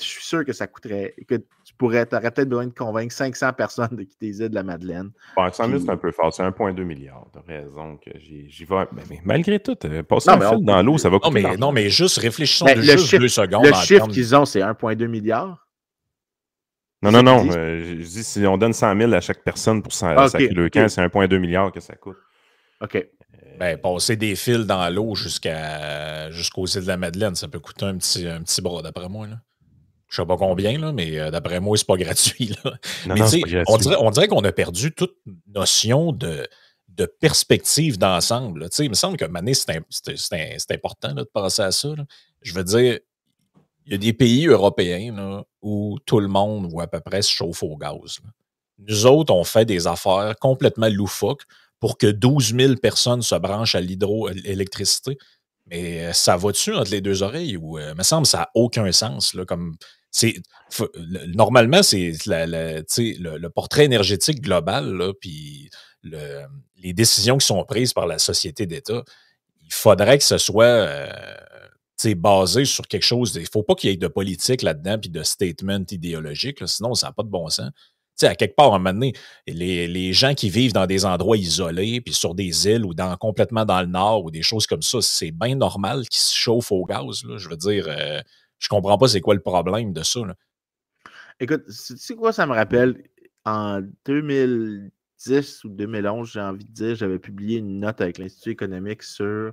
je 0.00 0.06
suis 0.06 0.24
sûr 0.24 0.44
que 0.44 0.52
ça 0.52 0.66
coûterait, 0.66 1.14
que 1.28 1.36
tu 1.36 1.74
pourrais, 1.78 2.06
tu 2.06 2.16
aurais 2.16 2.30
peut-être 2.30 2.48
besoin 2.48 2.66
de 2.66 2.72
convaincre 2.72 3.12
500 3.12 3.52
personnes 3.52 3.88
de 3.92 4.02
quitter 4.02 4.26
les 4.26 4.40
îles 4.40 4.48
de 4.48 4.54
la 4.54 4.62
Madeleine. 4.62 5.10
Bon, 5.36 5.50
100 5.50 5.68
000, 5.68 5.78
c'est 5.80 5.90
un 5.90 5.96
peu 5.96 6.10
fort. 6.10 6.34
C'est 6.34 6.42
1,2 6.42 6.82
milliard. 6.82 7.26
de 7.32 7.40
raison 7.52 7.96
que 7.96 8.10
j'y 8.18 8.64
vais. 8.64 8.86
Mais, 8.92 9.20
malgré 9.24 9.60
tout, 9.60 9.76
euh, 9.84 10.02
passer 10.02 10.30
un 10.30 10.40
fil 10.40 10.64
dans 10.64 10.82
l'eau, 10.82 10.98
ça 10.98 11.08
va 11.08 11.18
coûter. 11.18 11.42
Non, 11.42 11.48
mais, 11.48 11.56
non, 11.56 11.72
mais 11.72 11.90
juste 11.90 12.18
réfléchissons 12.18 12.66
de 12.66 12.80
juste 12.80 13.06
chiffre, 13.06 13.20
deux 13.20 13.28
secondes. 13.28 13.66
Le 13.66 13.72
chiffre 13.74 14.08
qu'ils 14.08 14.34
ont, 14.34 14.44
c'est 14.44 14.60
1,2 14.60 15.06
milliard. 15.06 15.66
Non, 17.02 17.12
non, 17.12 17.22
non. 17.22 17.46
Euh, 17.54 17.98
je 18.00 18.06
dis, 18.06 18.24
si 18.24 18.46
on 18.46 18.56
donne 18.56 18.72
100 18.72 18.96
000 18.96 19.12
à 19.12 19.20
chaque 19.20 19.44
personne 19.44 19.82
pour 19.82 19.92
ça, 19.92 20.24
okay, 20.24 20.48
le 20.48 20.70
camp, 20.70 20.88
c'est 20.88 21.02
1,2 21.02 21.38
milliard 21.38 21.70
que 21.70 21.80
ça 21.80 21.94
coûte. 21.94 22.16
OK. 22.80 22.96
Euh, 22.96 23.58
ben, 23.58 23.78
passer 23.78 24.16
des 24.16 24.34
fils 24.34 24.66
dans 24.66 24.88
l'eau 24.92 25.14
jusqu'à 25.14 26.30
jusqu'aux 26.30 26.66
îles 26.66 26.82
de 26.82 26.88
la 26.88 26.96
Madeleine, 26.96 27.34
ça 27.34 27.46
peut 27.46 27.60
coûter 27.60 27.84
un 27.84 27.98
petit, 27.98 28.26
un 28.26 28.42
petit 28.42 28.62
bras, 28.62 28.80
d'après 28.82 29.08
moi. 29.08 29.26
Là. 29.26 29.36
Je 30.08 30.22
sais 30.22 30.26
pas 30.26 30.36
combien, 30.36 30.78
là, 30.78 30.92
mais 30.92 31.18
euh, 31.18 31.30
d'après 31.30 31.60
moi, 31.60 31.76
c'est 31.76 31.86
pas 31.86 31.96
gratuit. 31.98 32.54
Là. 32.64 32.74
mais 33.06 33.20
On 33.68 33.76
dirait, 33.78 33.96
on 33.98 34.10
dirait 34.10 34.28
qu'on 34.28 34.44
a 34.44 34.52
perdu 34.52 34.92
toute 34.92 35.16
notion 35.46 36.12
de, 36.12 36.46
de 36.88 37.06
perspective 37.06 37.98
d'ensemble. 37.98 38.68
Il 38.78 38.90
me 38.90 38.94
semble 38.94 39.16
que 39.16 39.24
Mané, 39.24 39.54
c'est 39.54 40.70
important 40.70 41.12
de 41.12 41.22
penser 41.24 41.62
à 41.62 41.72
ça. 41.72 41.88
Je 42.42 42.54
veux 42.54 42.64
dire, 42.64 42.98
il 43.86 43.92
y 43.92 43.94
a 43.94 43.98
des 43.98 44.12
pays 44.12 44.46
européens 44.46 45.44
où 45.62 45.98
tout 46.06 46.20
le 46.20 46.28
monde 46.28 46.68
ou 46.72 46.80
à 46.80 46.86
peu 46.86 47.00
près 47.00 47.22
se 47.22 47.30
chauffe 47.30 47.62
au 47.62 47.76
gaz. 47.76 48.20
Nous 48.78 49.06
autres, 49.06 49.32
on 49.32 49.44
fait 49.44 49.64
des 49.64 49.86
affaires 49.86 50.34
complètement 50.40 50.88
loufoques 50.88 51.44
pour 51.80 51.98
que 51.98 52.06
12 52.06 52.54
000 52.56 52.74
personnes 52.76 53.22
se 53.22 53.34
branchent 53.34 53.74
à 53.74 53.80
l'hydroélectricité. 53.80 55.18
Mais 55.66 56.06
euh, 56.06 56.12
ça 56.12 56.36
va 56.36 56.52
dessus 56.52 56.74
entre 56.74 56.90
les 56.90 57.00
deux 57.00 57.22
oreilles 57.22 57.56
ou 57.56 57.78
euh, 57.78 57.94
me 57.94 58.02
semble 58.02 58.26
ça 58.26 58.38
n'a 58.38 58.50
aucun 58.54 58.90
sens. 58.92 59.34
Là, 59.34 59.44
comme 59.44 59.76
normalement, 61.34 61.82
c'est 61.82 62.12
le, 62.26 63.48
portrait 63.48 63.84
énergétique 63.84 64.40
global, 64.40 65.12
puis 65.20 65.70
les 66.02 66.92
décisions 66.92 67.38
qui 67.38 67.46
sont 67.46 67.64
prises 67.64 67.92
par 67.92 68.06
la 68.06 68.18
société 68.18 68.66
d'État, 68.66 69.02
il 69.62 69.72
faudrait 69.72 70.18
que 70.18 70.24
ce 70.24 70.38
soit 70.38 70.64
euh, 70.64 71.08
basé 72.14 72.66
sur 72.66 72.86
quelque 72.86 73.04
chose. 73.04 73.34
Il 73.34 73.42
ne 73.42 73.48
faut 73.50 73.62
pas 73.62 73.74
qu'il 73.74 73.90
y 73.90 73.92
ait 73.94 73.96
de 73.96 74.08
politique 74.08 74.60
là-dedans, 74.60 74.98
puis 74.98 75.08
de 75.08 75.22
statement 75.22 75.84
idéologique, 75.90 76.66
sinon 76.68 76.94
ça 76.94 77.06
n'a 77.06 77.12
pas 77.12 77.22
de 77.22 77.28
bon 77.28 77.48
sens. 77.48 77.70
Sais, 78.16 78.26
à 78.26 78.34
quelque 78.34 78.54
part, 78.54 78.72
à 78.72 78.76
un 78.76 78.78
moment 78.78 78.92
donné, 78.92 79.12
les, 79.46 79.86
les, 79.86 80.12
gens 80.12 80.34
qui 80.34 80.50
vivent 80.50 80.72
dans 80.72 80.86
des 80.86 81.04
endroits 81.04 81.36
isolés, 81.36 82.00
puis 82.00 82.14
sur 82.14 82.34
des 82.34 82.68
îles 82.68 82.84
ou 82.84 82.94
dans, 82.94 83.16
complètement 83.16 83.64
dans 83.64 83.80
le 83.80 83.86
nord 83.86 84.24
ou 84.24 84.30
des 84.30 84.42
choses 84.42 84.66
comme 84.66 84.82
ça, 84.82 84.98
c'est 85.00 85.30
bien 85.30 85.56
normal 85.56 86.08
qu'ils 86.08 86.20
se 86.20 86.34
chauffent 86.34 86.72
au 86.72 86.84
gaz. 86.84 87.24
Là, 87.24 87.36
je 87.38 87.48
veux 87.48 87.56
dire, 87.56 87.86
euh, 87.88 88.20
je 88.58 88.68
comprends 88.68 88.98
pas 88.98 89.08
c'est 89.08 89.20
quoi 89.20 89.34
le 89.34 89.40
problème 89.40 89.92
de 89.92 90.02
ça. 90.02 90.20
Écoute, 91.40 91.64
tu 91.66 91.96
sais 91.96 92.14
quoi 92.14 92.32
ça 92.32 92.46
me 92.46 92.52
rappelle? 92.52 93.02
En 93.44 93.82
2010 94.06 95.64
ou 95.64 95.68
2011, 95.68 96.32
j'ai 96.32 96.40
envie 96.40 96.64
de 96.64 96.72
dire, 96.72 96.94
j'avais 96.94 97.18
publié 97.18 97.58
une 97.58 97.80
note 97.80 98.00
avec 98.00 98.18
l'Institut 98.18 98.50
économique 98.50 99.02
sur 99.02 99.52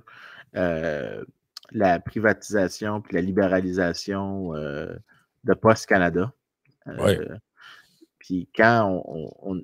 euh, 0.56 1.24
la 1.72 2.00
privatisation 2.00 3.00
puis 3.00 3.14
la 3.14 3.20
libéralisation 3.20 4.54
euh, 4.54 4.94
de 5.44 5.54
Post 5.54 5.86
Canada. 5.86 6.32
Euh, 6.86 7.36
puis 8.22 8.48
quand 8.54 9.02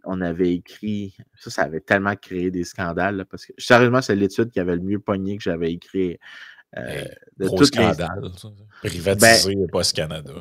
on, 0.04 0.20
avait 0.20 0.52
écrit, 0.52 1.16
ça, 1.38 1.48
ça 1.48 1.62
avait 1.62 1.78
tellement 1.78 2.16
créé 2.16 2.50
des 2.50 2.64
scandales, 2.64 3.24
parce 3.30 3.46
que 3.46 3.52
sérieusement, 3.56 4.02
c'est 4.02 4.16
l'étude 4.16 4.50
qui 4.50 4.58
avait 4.58 4.74
le 4.74 4.82
mieux 4.82 4.98
pogné 4.98 5.36
que 5.36 5.44
j'avais 5.44 5.72
écrit 5.72 6.18
euh, 6.76 7.04
gros 7.38 7.64
scandale. 7.64 8.20
Privatiser 8.82 9.54
ben, 9.54 9.68
Post 9.70 9.94
Canada. 9.94 10.32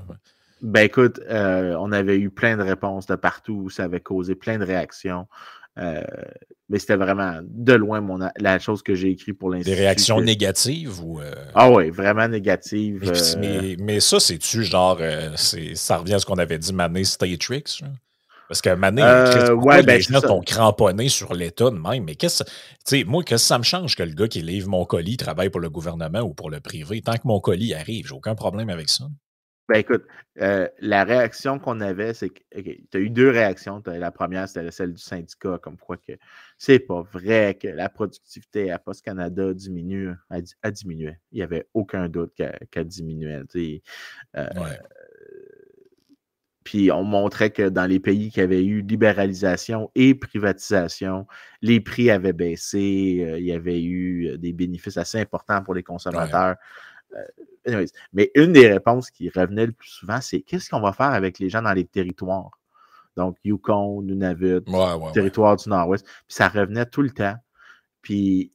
Ben 0.64 0.82
écoute, 0.82 1.20
euh, 1.30 1.76
on 1.80 1.92
avait 1.92 2.18
eu 2.18 2.32
plein 2.32 2.58
de 2.58 2.64
réponses 2.64 3.06
de 3.06 3.16
partout, 3.16 3.70
ça 3.70 3.84
avait 3.84 4.00
causé 4.00 4.34
plein 4.34 4.58
de 4.58 4.66
réactions. 4.66 5.28
Euh, 5.78 6.02
mais 6.70 6.80
c'était 6.80 6.96
vraiment 6.96 7.40
de 7.44 7.74
loin 7.74 8.02
mon, 8.02 8.20
la 8.38 8.60
chose 8.60 8.82
que 8.82 8.94
j'ai 8.94 9.10
écrit 9.10 9.34
pour 9.34 9.52
l'instant. 9.52 9.72
Des 9.72 9.78
réactions 9.78 10.22
négatives 10.22 11.02
ou. 11.04 11.20
Ah 11.54 11.72
oui, 11.72 11.90
vraiment 11.90 12.28
négatives. 12.28 13.12
Mais, 13.80 14.00
ça, 14.00 14.20
c'est-tu 14.20 14.64
genre. 14.64 15.00
ça 15.38 15.98
revient 15.98 16.16
à 16.16 16.20
ce 16.20 16.26
qu'on 16.26 16.38
avait 16.38 16.60
dit 16.60 16.74
Mané 16.74 17.04
Statrix? 17.04 17.82
Parce 18.48 18.62
que 18.62 18.74
Mané, 18.74 19.02
euh, 19.04 19.54
ouais, 19.56 19.84
ben, 19.84 19.96
les 19.96 20.02
gens 20.02 20.22
sont 20.22 20.42
cramponnés 20.42 21.10
sur 21.10 21.34
l'État 21.34 21.70
de 21.70 21.78
même. 21.78 22.06
Mais 22.06 22.16
qu'est-ce 22.16 22.44
que 22.44 23.04
moi, 23.04 23.24
qu'est-ce 23.24 23.44
que 23.44 23.48
ça 23.48 23.58
me 23.58 23.64
change 23.64 23.96
que 23.96 24.04
le 24.04 24.14
gars 24.14 24.28
qui 24.28 24.42
livre 24.42 24.70
mon 24.70 24.86
colis 24.86 25.18
travaille 25.18 25.50
pour 25.50 25.60
le 25.60 25.70
gouvernement 25.70 26.22
ou 26.22 26.34
pour 26.34 26.50
le 26.50 26.62
privé? 26.62 27.02
Tant 27.02 27.14
que 27.14 27.26
mon 27.26 27.40
colis 27.40 27.74
arrive, 27.74 28.08
j'ai 28.08 28.14
aucun 28.14 28.36
problème 28.36 28.70
avec 28.70 28.90
ça. 28.90 29.06
Ben 29.68 29.80
écoute, 29.80 30.06
euh, 30.42 30.68
la 30.80 31.04
réaction 31.04 31.60
qu'on 31.60 31.82
avait, 31.82 32.14
c'est 32.14 32.30
que 32.30 32.42
tu 32.54 32.98
as 32.98 33.00
eu 33.00 33.10
deux 33.10 33.30
réactions. 33.30 33.84
La 33.86 34.12
première, 34.12 34.48
c'était 34.48 34.72
celle 34.72 34.94
du 34.94 35.02
syndicat, 35.02 35.60
comme 35.62 35.78
quoi 35.78 35.98
que 35.98 36.14
c'est 36.58 36.80
pas 36.80 37.02
vrai 37.02 37.58
que 37.60 37.68
la 37.68 37.90
productivité 37.90 38.72
à 38.72 38.80
Post 38.80 39.04
Canada 39.04 39.54
diminue, 39.54 40.14
a, 40.30 40.72
diminué. 40.72 41.18
Il 41.32 41.38
n'y 41.38 41.44
avait 41.44 41.68
aucun 41.74 42.08
doute 42.08 42.34
qu'elle 42.72 42.88
diminuait. 42.88 43.44
Euh, 44.38 44.48
puis 46.64 46.92
on 46.92 47.04
montrait 47.04 47.50
que 47.50 47.68
dans 47.68 47.86
les 47.86 48.00
pays 48.00 48.32
qui 48.32 48.40
avaient 48.40 48.64
eu 48.64 48.82
libéralisation 48.82 49.92
et 49.96 50.16
privatisation, 50.16 51.28
les 51.62 51.82
prix 51.82 52.10
avaient 52.10 52.34
baissé, 52.34 53.26
euh, 53.28 53.40
il 53.40 53.46
y 53.46 53.54
avait 53.54 53.82
eu 53.84 54.38
des 54.38 54.54
bénéfices 54.54 54.98
assez 54.98 55.20
importants 55.20 55.62
pour 55.62 55.74
les 55.74 55.84
consommateurs. 55.84 56.56
Euh, 57.16 57.86
Mais 58.14 58.32
une 58.36 58.54
des 58.54 58.72
réponses 58.72 59.12
qui 59.12 59.30
revenait 59.30 59.66
le 59.66 59.72
plus 59.72 59.90
souvent, 59.90 60.22
c'est 60.22 60.42
qu'est-ce 60.42 60.70
qu'on 60.70 60.82
va 60.82 60.94
faire 60.94 61.12
avec 61.12 61.40
les 61.40 61.50
gens 61.50 61.62
dans 61.62 61.74
les 61.74 61.86
territoires? 61.86 62.60
Donc, 63.16 63.38
Yukon, 63.44 64.04
Nunavut, 64.04 64.62
territoire 65.14 65.56
du 65.56 65.70
Nord-Ouest. 65.70 66.06
Puis 66.06 66.36
ça 66.36 66.48
revenait 66.48 66.86
tout 66.86 67.02
le 67.02 67.10
temps. 67.10 67.36
Puis 68.02 68.54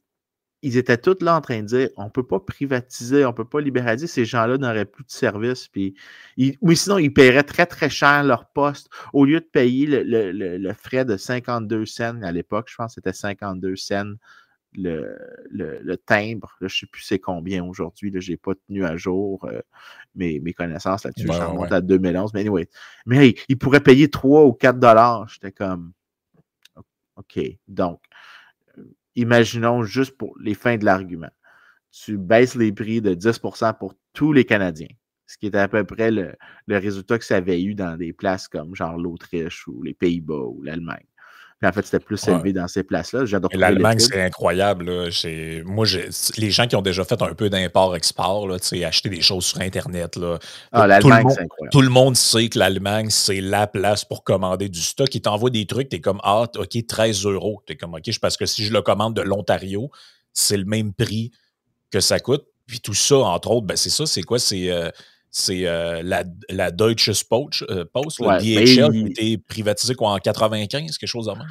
ils 0.63 0.77
étaient 0.77 0.97
tous 0.97 1.21
là 1.21 1.35
en 1.35 1.41
train 1.41 1.61
de 1.61 1.67
dire 1.67 1.89
on 1.97 2.05
ne 2.05 2.09
peut 2.09 2.25
pas 2.25 2.39
privatiser, 2.39 3.25
on 3.25 3.29
ne 3.29 3.35
peut 3.35 3.45
pas 3.45 3.59
libéraliser, 3.59 4.07
ces 4.07 4.23
gens-là 4.23 4.57
n'auraient 4.57 4.85
plus 4.85 5.03
de 5.03 5.11
services. 5.11 5.67
Puis 5.67 5.93
ou 6.61 6.73
sinon, 6.73 6.97
ils 6.97 7.13
paieraient 7.13 7.43
très, 7.43 7.65
très 7.65 7.89
cher 7.89 8.23
leur 8.23 8.45
poste. 8.47 8.89
Au 9.11 9.25
lieu 9.25 9.41
de 9.41 9.45
payer 9.45 9.85
le, 9.85 10.73
frais 10.73 11.03
de 11.03 11.17
52 11.17 11.85
cents 11.85 12.21
à 12.23 12.31
l'époque, 12.31 12.67
je 12.69 12.75
pense 12.77 12.95
que 12.95 13.01
c'était 13.01 13.13
52 13.13 13.75
cents 13.75 14.13
le, 14.75 15.95
timbre. 16.05 16.55
je 16.59 16.65
ne 16.65 16.69
sais 16.69 16.85
plus 16.87 17.01
c'est 17.01 17.19
combien 17.19 17.63
aujourd'hui. 17.63 18.11
Je 18.19 18.31
n'ai 18.31 18.37
pas 18.37 18.53
tenu 18.55 18.85
à 18.85 18.97
jour 18.97 19.45
euh, 19.45 19.61
mes, 20.15 20.53
connaissances 20.53 21.03
là-dessus. 21.03 21.27
je 21.27 21.41
remonte 21.41 21.71
à 21.71 21.81
2011. 21.81 22.33
Mais 22.33 22.41
anyway. 22.41 22.69
Mais 23.05 23.35
ils 23.49 23.57
pourraient 23.57 23.83
payer 23.83 24.09
3 24.09 24.45
ou 24.45 24.53
4 24.53 24.79
dollars. 24.79 25.27
J'étais 25.27 25.51
comme 25.51 25.93
OK. 27.15 27.39
Donc, 27.67 28.01
imaginons 29.15 29.83
juste 29.83 30.17
pour 30.17 30.37
les 30.39 30.53
fins 30.53 30.77
de 30.77 30.85
l'argument. 30.85 31.31
Tu 31.91 32.17
baisses 32.17 32.55
les 32.55 32.71
prix 32.71 33.01
de 33.01 33.13
10% 33.13 33.77
pour 33.77 33.93
tous 34.13 34.33
les 34.33 34.45
Canadiens, 34.45 34.87
ce 35.27 35.37
qui 35.37 35.45
était 35.45 35.59
à 35.59 35.67
peu 35.67 35.83
près 35.83 36.09
le, 36.09 36.33
le 36.65 36.77
résultat 36.77 37.19
que 37.19 37.25
ça 37.25 37.35
avait 37.35 37.61
eu 37.61 37.75
dans 37.75 37.97
des 37.97 38.13
places 38.13 38.47
comme 38.47 38.75
genre 38.75 38.97
l'Autriche 38.97 39.67
ou 39.67 39.83
les 39.83 39.93
Pays-Bas 39.93 40.45
ou 40.47 40.63
l'Allemagne 40.63 41.05
en 41.67 41.71
fait, 41.71 41.83
c'était 41.83 41.99
plus 41.99 42.27
élevé 42.27 42.53
dans 42.53 42.67
ces 42.67 42.83
places-là. 42.83 43.23
L'Allemagne, 43.53 43.99
c'est 43.99 44.21
incroyable. 44.21 45.09
Moi, 45.65 45.85
les 46.37 46.51
gens 46.51 46.67
qui 46.67 46.75
ont 46.75 46.81
déjà 46.81 47.03
fait 47.03 47.21
un 47.21 47.33
peu 47.33 47.49
d'import-export, 47.49 48.49
acheter 48.51 49.09
des 49.09 49.21
choses 49.21 49.45
sur 49.45 49.61
Internet. 49.61 50.15
Là, 50.15 50.39
ah. 50.71 50.99
Tout 51.71 51.81
le 51.81 51.89
monde 51.89 52.15
sait 52.15 52.49
que 52.49 52.59
l'Allemagne, 52.59 53.09
c'est 53.09 53.41
la 53.41 53.67
place 53.67 54.05
pour 54.05 54.23
commander 54.23 54.69
du 54.69 54.81
stock. 54.81 55.13
Ils 55.13 55.21
t'envoient 55.21 55.49
des 55.49 55.65
trucs, 55.65 55.89
tu 55.89 55.97
es 55.97 56.01
comme, 56.01 56.19
ah, 56.23 56.45
OK, 56.57 56.87
13 56.87 57.25
euros. 57.25 57.61
Tu 57.65 57.73
es 57.73 57.75
comme, 57.75 57.93
OK, 57.93 58.09
parce 58.21 58.37
que 58.37 58.45
si 58.45 58.65
je 58.65 58.73
le 58.73 58.81
commande 58.81 59.15
de 59.15 59.21
l'Ontario, 59.21 59.89
c'est 60.33 60.57
le 60.57 60.65
même 60.65 60.93
prix 60.93 61.31
que 61.91 61.99
ça 61.99 62.19
coûte. 62.19 62.45
Puis 62.65 62.79
tout 62.79 62.93
ça, 62.93 63.17
entre 63.17 63.51
autres, 63.51 63.67
ben, 63.67 63.77
c'est 63.77 63.89
ça, 63.89 64.05
c'est 64.05 64.23
quoi? 64.23 64.39
C'est. 64.39 64.71
Euh, 64.71 64.89
c'est 65.33 65.67
euh, 65.67 66.03
la, 66.03 66.23
la, 66.49 66.69
Deutsche 66.69 67.23
Post, 67.23 67.65
euh, 67.69 67.85
Post 67.91 68.19
le 68.19 68.37
DHL, 68.37 68.91
qui 68.91 68.99
a 68.99 69.09
été 69.09 69.37
privatisé 69.39 69.95
quoi, 69.95 70.11
en 70.11 70.19
95, 70.19 70.95
quelque 70.97 71.09
chose 71.09 71.25
de 71.25 71.31
même. 71.31 71.47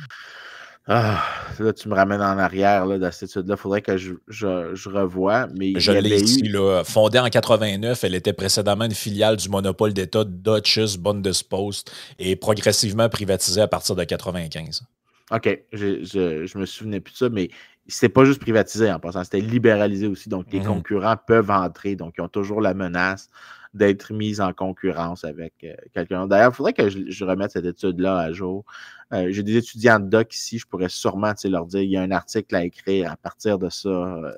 Ah, 0.87 1.21
là, 1.59 1.73
tu 1.73 1.89
me 1.89 1.95
ramènes 1.95 2.21
en 2.21 2.39
arrière 2.39 2.87
là, 2.87 2.99
dans 2.99 3.11
cette 3.13 3.31
étude-là. 3.31 3.55
Il 3.57 3.61
faudrait 3.61 3.83
que 3.83 3.97
je, 3.97 4.15
je, 4.29 4.75
je 4.75 4.89
revoie. 4.89 5.49
Mais 5.57 5.73
je 5.77 5.93
l'ai 5.93 6.21
ici. 6.21 6.43
Là, 6.43 6.83
fondée 6.85 7.19
en 7.19 7.29
89, 7.29 8.03
elle 8.05 8.15
était 8.15 8.33
précédemment 8.33 8.85
une 8.85 8.95
filiale 8.95 9.37
du 9.37 9.49
monopole 9.49 9.93
d'État 9.93 10.25
Deutsches 10.25 10.97
Bundespost 10.99 11.93
et 12.21 12.37
progressivement 12.37 13.09
privatisée 13.09 13.63
à 13.63 13.69
partir 13.69 13.97
de 13.97 14.05
95. 14.05 14.85
OK, 15.33 15.61
je, 15.73 16.05
je, 16.05 16.47
je 16.47 16.59
me 16.59 16.67
souvenais 16.67 17.01
plus 17.01 17.13
de 17.13 17.19
ça, 17.19 17.29
mais 17.29 17.49
c'était 17.89 18.09
pas 18.09 18.25
juste 18.25 18.41
privatisé 18.41 18.93
en 18.93 19.01
passant, 19.01 19.25
c'était 19.25 19.41
libéralisé 19.41 20.07
aussi. 20.07 20.29
Donc, 20.29 20.47
les 20.53 20.61
mmh 20.61 20.67
concurrents 20.67 21.17
peuvent 21.17 21.51
entrer. 21.51 21.97
Donc, 21.97 22.15
ils 22.19 22.21
ont 22.21 22.29
toujours 22.29 22.61
la 22.61 22.75
menace 22.75 23.29
d'être 23.75 24.13
mise 24.13 24.41
en 24.41 24.53
concurrence 24.53 25.25
avec 25.25 25.55
euh, 25.65 25.75
quelqu'un. 25.95 26.27
D'ailleurs, 26.27 26.53
il 26.53 26.55
faudrait 26.55 26.73
que 26.73 26.89
je, 26.89 27.25
remette 27.25 27.53
cette 27.53 27.65
étude-là 27.65 28.19
à 28.19 28.33
jour. 28.33 28.65
Euh, 29.13 29.29
j'ai 29.31 29.43
des 29.43 29.57
étudiants 29.57 29.99
de 29.99 30.09
doc 30.09 30.35
ici, 30.35 30.59
je 30.59 30.67
pourrais 30.67 30.89
sûrement 30.89 31.33
leur 31.45 31.67
dire 31.67 31.81
il 31.81 31.91
y 31.91 31.97
a 31.97 32.03
un 32.03 32.11
article 32.11 32.55
à 32.55 32.65
écrire 32.65 33.11
à 33.11 33.17
partir 33.17 33.59
de 33.59 33.71
ça, 33.71 33.89
euh, 33.89 34.33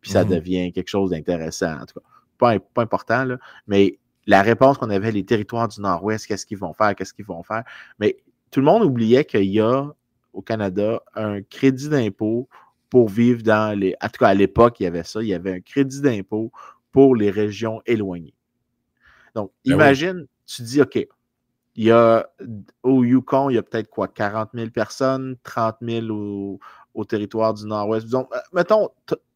puis 0.00 0.10
ça 0.10 0.24
mmh. 0.24 0.28
devient 0.28 0.72
quelque 0.72 0.88
chose 0.88 1.10
d'intéressant. 1.10 1.72
En 1.80 1.86
tout 1.86 2.00
cas, 2.00 2.06
pas, 2.38 2.58
pas 2.58 2.82
important, 2.82 3.24
là, 3.24 3.38
mais 3.66 3.98
la 4.26 4.42
réponse 4.42 4.78
qu'on 4.78 4.90
avait, 4.90 5.10
les 5.10 5.24
territoires 5.24 5.68
du 5.68 5.80
Nord-Ouest, 5.80 6.26
qu'est-ce 6.26 6.46
qu'ils 6.46 6.58
vont 6.58 6.74
faire, 6.74 6.94
qu'est-ce 6.94 7.14
qu'ils 7.14 7.24
vont 7.24 7.42
faire? 7.42 7.64
Mais 7.98 8.16
tout 8.50 8.60
le 8.60 8.66
monde 8.66 8.82
oubliait 8.82 9.24
qu'il 9.24 9.44
y 9.44 9.60
a 9.60 9.86
au 10.32 10.42
Canada 10.42 11.02
un 11.14 11.42
crédit 11.42 11.88
d'impôt 11.88 12.48
pour 12.90 13.08
vivre 13.08 13.42
dans 13.42 13.78
les. 13.78 13.94
En 14.02 14.08
tout 14.08 14.18
cas, 14.18 14.28
à 14.28 14.34
l'époque, 14.34 14.80
il 14.80 14.84
y 14.84 14.86
avait 14.86 15.02
ça. 15.02 15.22
Il 15.22 15.28
y 15.28 15.34
avait 15.34 15.54
un 15.54 15.60
crédit 15.60 16.00
d'impôt 16.00 16.52
pour 16.92 17.16
les 17.16 17.30
régions 17.30 17.80
éloignées. 17.86 18.34
Donc, 19.38 19.52
ben 19.64 19.74
imagine, 19.74 20.26
tu 20.46 20.62
dis, 20.62 20.82
OK, 20.82 20.96
il 20.96 21.84
y 21.84 21.92
a 21.92 22.28
au 22.82 23.04
Yukon, 23.04 23.50
il 23.50 23.54
y 23.54 23.58
a 23.58 23.62
peut-être 23.62 23.88
quoi, 23.88 24.08
40 24.08 24.50
000 24.52 24.70
personnes, 24.70 25.36
30 25.44 25.76
000 25.80 26.06
au, 26.94 27.04
territoire 27.04 27.54
du 27.54 27.64
Nord-Ouest. 27.66 28.06
Disons, 28.06 28.28
euh, 28.32 28.38
mettons, 28.52 28.88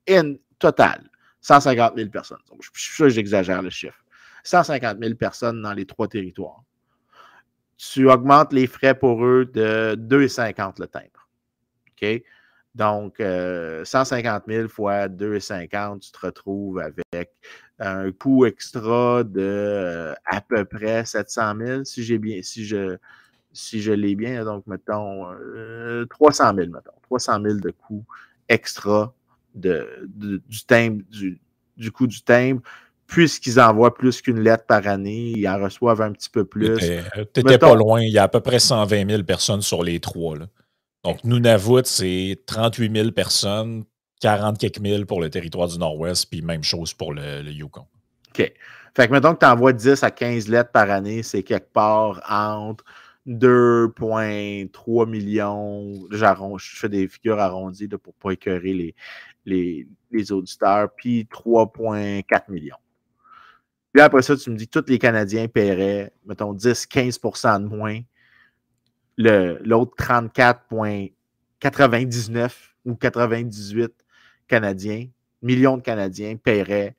in 0.08 0.34
total, 0.58 1.08
150 1.42 1.96
000 1.96 2.10
personnes. 2.10 2.40
je 2.60 2.80
suis 2.80 2.94
sûr 2.94 3.06
que 3.06 3.10
j'exagère 3.10 3.62
le 3.62 3.70
chiffre. 3.70 4.04
150 4.42 4.98
000 5.00 5.14
personnes 5.14 5.62
dans 5.62 5.72
les 5.72 5.86
trois 5.86 6.08
territoires. 6.08 6.64
Tu 7.76 8.10
augmentes 8.10 8.52
les 8.52 8.66
frais 8.66 8.98
pour 8.98 9.24
eux 9.24 9.44
de 9.44 9.94
2,50 9.96 10.80
le 10.80 10.88
timbre. 10.88 11.28
OK? 11.90 12.22
Donc, 12.74 13.18
150 13.18 13.20
euh, 13.20 14.52
000 14.52 14.68
fois 14.68 15.06
2,50, 15.06 16.00
tu 16.00 16.10
te 16.10 16.26
retrouves 16.26 16.80
avec 16.80 17.30
un 17.84 18.12
coût 18.12 18.46
extra 18.46 19.24
de 19.24 19.40
euh, 19.40 20.14
à 20.24 20.40
peu 20.40 20.64
près 20.64 21.04
700 21.04 21.54
000, 21.58 21.84
si 21.84 22.04
j'ai 22.04 22.18
bien, 22.18 22.40
si 22.42 22.64
je, 22.64 22.96
si 23.52 23.82
je 23.82 23.92
l'ai 23.92 24.14
bien. 24.14 24.44
Donc, 24.44 24.66
mettons 24.66 25.26
300 26.10 26.54
000, 26.54 26.66
mettons. 26.68 26.92
300 27.02 27.42
000 27.42 27.54
de 27.56 27.70
coût 27.70 28.04
extra 28.48 29.14
de, 29.54 30.08
du 30.16 30.64
timbre, 30.66 31.02
du, 31.10 31.40
du 31.76 31.90
coût 31.90 32.06
du 32.06 32.22
timbre 32.22 32.62
puisqu'ils 33.12 33.60
envoient 33.60 33.94
plus 33.94 34.22
qu'une 34.22 34.40
lettre 34.40 34.64
par 34.64 34.86
année, 34.86 35.34
ils 35.36 35.46
en 35.46 35.62
reçoivent 35.62 36.00
un 36.00 36.12
petit 36.12 36.30
peu 36.30 36.44
plus. 36.46 36.78
Tu 36.78 37.40
n'étais 37.42 37.58
pas 37.58 37.74
loin, 37.74 38.00
il 38.00 38.10
y 38.10 38.16
a 38.16 38.22
à 38.22 38.28
peu 38.28 38.40
près 38.40 38.58
120 38.58 39.10
000 39.10 39.22
personnes 39.24 39.60
sur 39.60 39.82
les 39.82 40.00
trois. 40.00 40.38
Là. 40.38 40.46
Donc, 41.04 41.22
Nunavut, 41.24 41.82
c'est 41.84 42.40
38 42.46 42.96
000 42.96 43.10
personnes, 43.10 43.84
40 44.22 44.56
quelques 44.56 44.78
mille 44.78 45.04
pour 45.04 45.20
le 45.20 45.28
territoire 45.28 45.66
du 45.66 45.76
Nord-Ouest, 45.78 46.30
puis 46.30 46.42
même 46.42 46.62
chose 46.62 46.94
pour 46.94 47.12
le, 47.12 47.42
Yukon. 47.42 47.88
OK. 48.28 48.52
Fait 48.94 49.08
que 49.08 49.12
mettons 49.12 49.34
que 49.34 49.40
tu 49.40 49.46
envoies 49.46 49.72
10 49.72 50.04
à 50.04 50.12
15 50.12 50.46
lettres 50.48 50.70
par 50.70 50.88
année, 50.90 51.24
c'est 51.24 51.42
quelque 51.42 51.72
part 51.72 52.22
entre 52.28 52.84
2,3 53.26 55.08
millions. 55.08 56.06
Je 56.10 56.76
fais 56.76 56.88
des 56.88 57.08
figures 57.08 57.40
arrondies 57.40 57.88
pour 57.88 58.14
ne 58.16 58.22
pas 58.22 58.30
écœurer 58.30 58.94
les, 59.44 59.88
les, 60.10 60.32
auditeurs, 60.32 60.90
puis 60.94 61.24
3,4 61.24 62.48
millions. 62.48 62.76
Puis 63.92 64.02
après 64.02 64.22
ça, 64.22 64.36
tu 64.36 64.50
me 64.50 64.56
dis 64.56 64.68
que 64.68 64.78
tous 64.78 64.88
les 64.88 65.00
Canadiens 65.00 65.48
paieraient, 65.48 66.12
mettons, 66.24 66.54
10-15% 66.54 67.62
de 67.62 67.66
moins 67.66 67.98
l'autre 69.18 69.96
34,99 69.96 72.52
ou 72.84 72.94
98 72.94 74.01
Canadiens, 74.52 75.06
millions 75.40 75.78
de 75.78 75.82
Canadiens 75.82 76.36
paieraient 76.36 76.94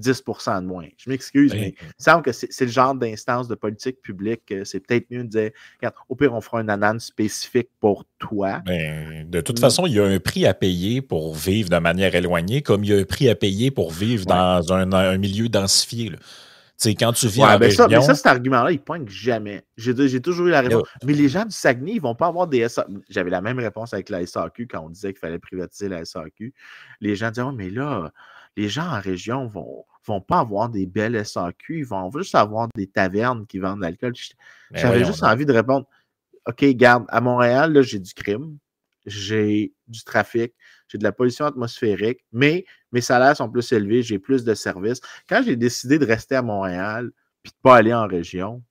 10% 0.00 0.62
de 0.62 0.66
moins. 0.66 0.86
Je 0.96 1.10
m'excuse, 1.10 1.52
mais 1.52 1.74
il 1.78 2.02
semble 2.02 2.22
que 2.22 2.32
c'est 2.32 2.64
le 2.64 2.70
genre 2.70 2.94
d'instance 2.94 3.46
de 3.46 3.54
politique 3.54 4.00
publique 4.00 4.40
que 4.46 4.64
c'est 4.64 4.80
peut-être 4.80 5.10
mieux 5.10 5.22
de 5.22 5.28
dire 5.28 5.50
regarde, 5.78 5.94
au 6.08 6.16
pire, 6.16 6.32
on 6.32 6.40
fera 6.40 6.60
un 6.60 6.68
anan 6.70 6.98
spécifique 6.98 7.68
pour 7.78 8.06
toi. 8.18 8.62
Ben, 8.64 9.28
de 9.28 9.40
toute 9.42 9.60
façon, 9.60 9.86
il 9.86 9.92
y 9.92 10.00
a 10.00 10.04
un 10.04 10.18
prix 10.18 10.46
à 10.46 10.54
payer 10.54 11.02
pour 11.02 11.34
vivre 11.34 11.68
de 11.68 11.76
manière 11.76 12.14
éloignée, 12.14 12.62
comme 12.62 12.84
il 12.84 12.90
y 12.90 12.94
a 12.94 12.96
un 12.96 13.04
prix 13.04 13.28
à 13.28 13.34
payer 13.34 13.70
pour 13.70 13.92
vivre 13.92 14.24
dans 14.24 14.72
un, 14.72 15.18
milieu 15.18 15.50
densifié. 15.50 16.10
C'est 16.76 16.94
quand 16.94 17.12
tu 17.12 17.28
viens 17.28 17.58
ben 17.58 17.70
ça, 17.70 17.86
Mais 17.88 18.02
ça, 18.02 18.14
cet 18.14 18.26
argument-là, 18.26 18.72
il 18.72 18.80
pointe 18.80 19.08
jamais. 19.08 19.64
J'ai 19.76 20.20
toujours 20.20 20.48
eu 20.48 20.50
la 20.50 20.60
réponse. 20.60 20.82
Mais 21.04 21.12
les 21.12 21.28
gens 21.28 21.44
du 21.44 21.54
Saguenay, 21.54 21.92
ils 21.92 21.96
ne 21.96 22.02
vont 22.02 22.14
pas 22.14 22.26
avoir 22.26 22.46
des 22.46 22.68
SAQ. 22.68 22.90
J'avais 23.08 23.30
la 23.30 23.40
même 23.40 23.58
réponse 23.58 23.94
avec 23.94 24.08
la 24.10 24.26
SAQ 24.26 24.66
quand 24.66 24.80
on 24.80 24.90
disait 24.90 25.12
qu'il 25.12 25.20
fallait 25.20 25.38
privatiser 25.38 25.88
la 25.88 26.04
SAQ. 26.04 26.52
Les 27.00 27.16
gens 27.16 27.30
disaient, 27.30 27.46
mais 27.54 27.70
là, 27.70 28.12
les 28.56 28.68
gens 28.68 28.86
en 28.86 29.00
région 29.00 29.46
vont 29.46 29.84
vont 30.06 30.20
pas 30.20 30.40
avoir 30.40 30.68
des 30.68 30.86
belles 30.86 31.24
SAQ, 31.24 31.78
ils 31.78 31.86
vont 31.86 32.10
juste 32.12 32.34
avoir 32.34 32.68
des 32.74 32.86
tavernes 32.86 33.46
qui 33.46 33.58
vendent 33.58 33.78
de 33.78 33.82
l'alcool. 33.82 34.12
Ben 34.70 34.78
j'avais 34.78 35.04
juste 35.04 35.22
envie 35.22 35.46
de 35.46 35.52
répondre, 35.52 35.86
OK, 36.46 36.64
garde, 36.76 37.06
à 37.08 37.20
Montréal, 37.20 37.72
là, 37.72 37.82
j'ai 37.82 37.98
du 37.98 38.12
crime, 38.12 38.58
j'ai 39.06 39.72
du 39.88 40.04
trafic, 40.04 40.52
j'ai 40.88 40.98
de 40.98 41.04
la 41.04 41.12
pollution 41.12 41.46
atmosphérique, 41.46 42.20
mais 42.32 42.64
mes 42.92 43.00
salaires 43.00 43.36
sont 43.36 43.50
plus 43.50 43.70
élevés, 43.72 44.02
j'ai 44.02 44.18
plus 44.18 44.44
de 44.44 44.54
services. 44.54 45.00
Quand 45.28 45.42
j'ai 45.44 45.56
décidé 45.56 45.98
de 45.98 46.06
rester 46.06 46.36
à 46.36 46.42
Montréal 46.42 47.10
puis 47.42 47.52
de 47.52 47.56
ne 47.56 47.62
pas 47.62 47.76
aller 47.76 47.94
en 47.94 48.06
région, 48.06 48.62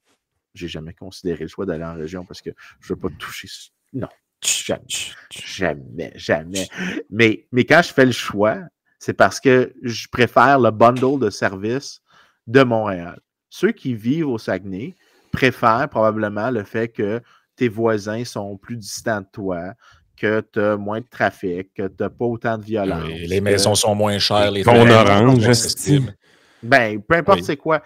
j'ai 0.54 0.67
jamais 0.67 0.93
considéré 0.93 1.43
le 1.43 1.47
choix 1.47 1.65
d'aller 1.65 1.84
en 1.84 1.95
région 1.95 2.26
parce 2.26 2.41
que 2.41 2.52
je 2.80 2.93
ne 2.93 2.95
veux 2.95 3.02
pas 3.02 3.15
toucher. 3.17 3.47
Non, 3.93 4.08
jamais, 4.41 6.12
jamais. 6.15 6.67
Mais, 7.10 7.47
mais 7.52 7.65
quand 7.65 7.82
je 7.82 7.93
fais 7.93 8.06
le 8.06 8.12
choix, 8.12 8.60
c'est 8.99 9.13
parce 9.13 9.39
que 9.39 9.73
je 9.82 10.08
préfère 10.08 10.60
le 10.60 10.71
bundle 10.71 11.19
de 11.19 11.30
services 11.30 12.02
de 12.47 12.63
Montréal. 12.63 13.19
Ceux 13.49 13.71
qui 13.71 13.95
vivent 13.95 14.30
au 14.30 14.38
Saguenay 14.38 14.95
préfèrent 15.32 15.89
probablement 15.89 16.52
le 16.52 16.63
fait 16.63 16.89
que 16.89 17.21
tes 17.56 17.67
voisins 17.67 18.26
sont 18.26 18.58
plus 18.58 18.78
distants 18.78 19.22
de 19.22 19.28
toi, 19.32 19.74
que 20.18 20.41
tu 20.51 20.59
as 20.59 20.78
moins 20.78 20.99
de 20.99 21.05
trafic, 21.09 21.74
que 21.74 21.88
tu 21.88 21.95
n'as 21.99 22.09
pas 22.09 22.26
autant 22.26 22.57
de 22.57 22.64
violence. 22.64 23.07
les 23.07 23.41
maisons 23.41 23.76
sont 23.76 23.95
moins 23.95 24.20
chères, 24.20 24.51
les 24.51 24.64
fonds 24.64 24.89
orange, 24.89 25.47
Ben, 26.64 27.01
peu 27.01 27.16
importe 27.16 27.43
c'est 27.43 27.57
quoi. 27.57 27.82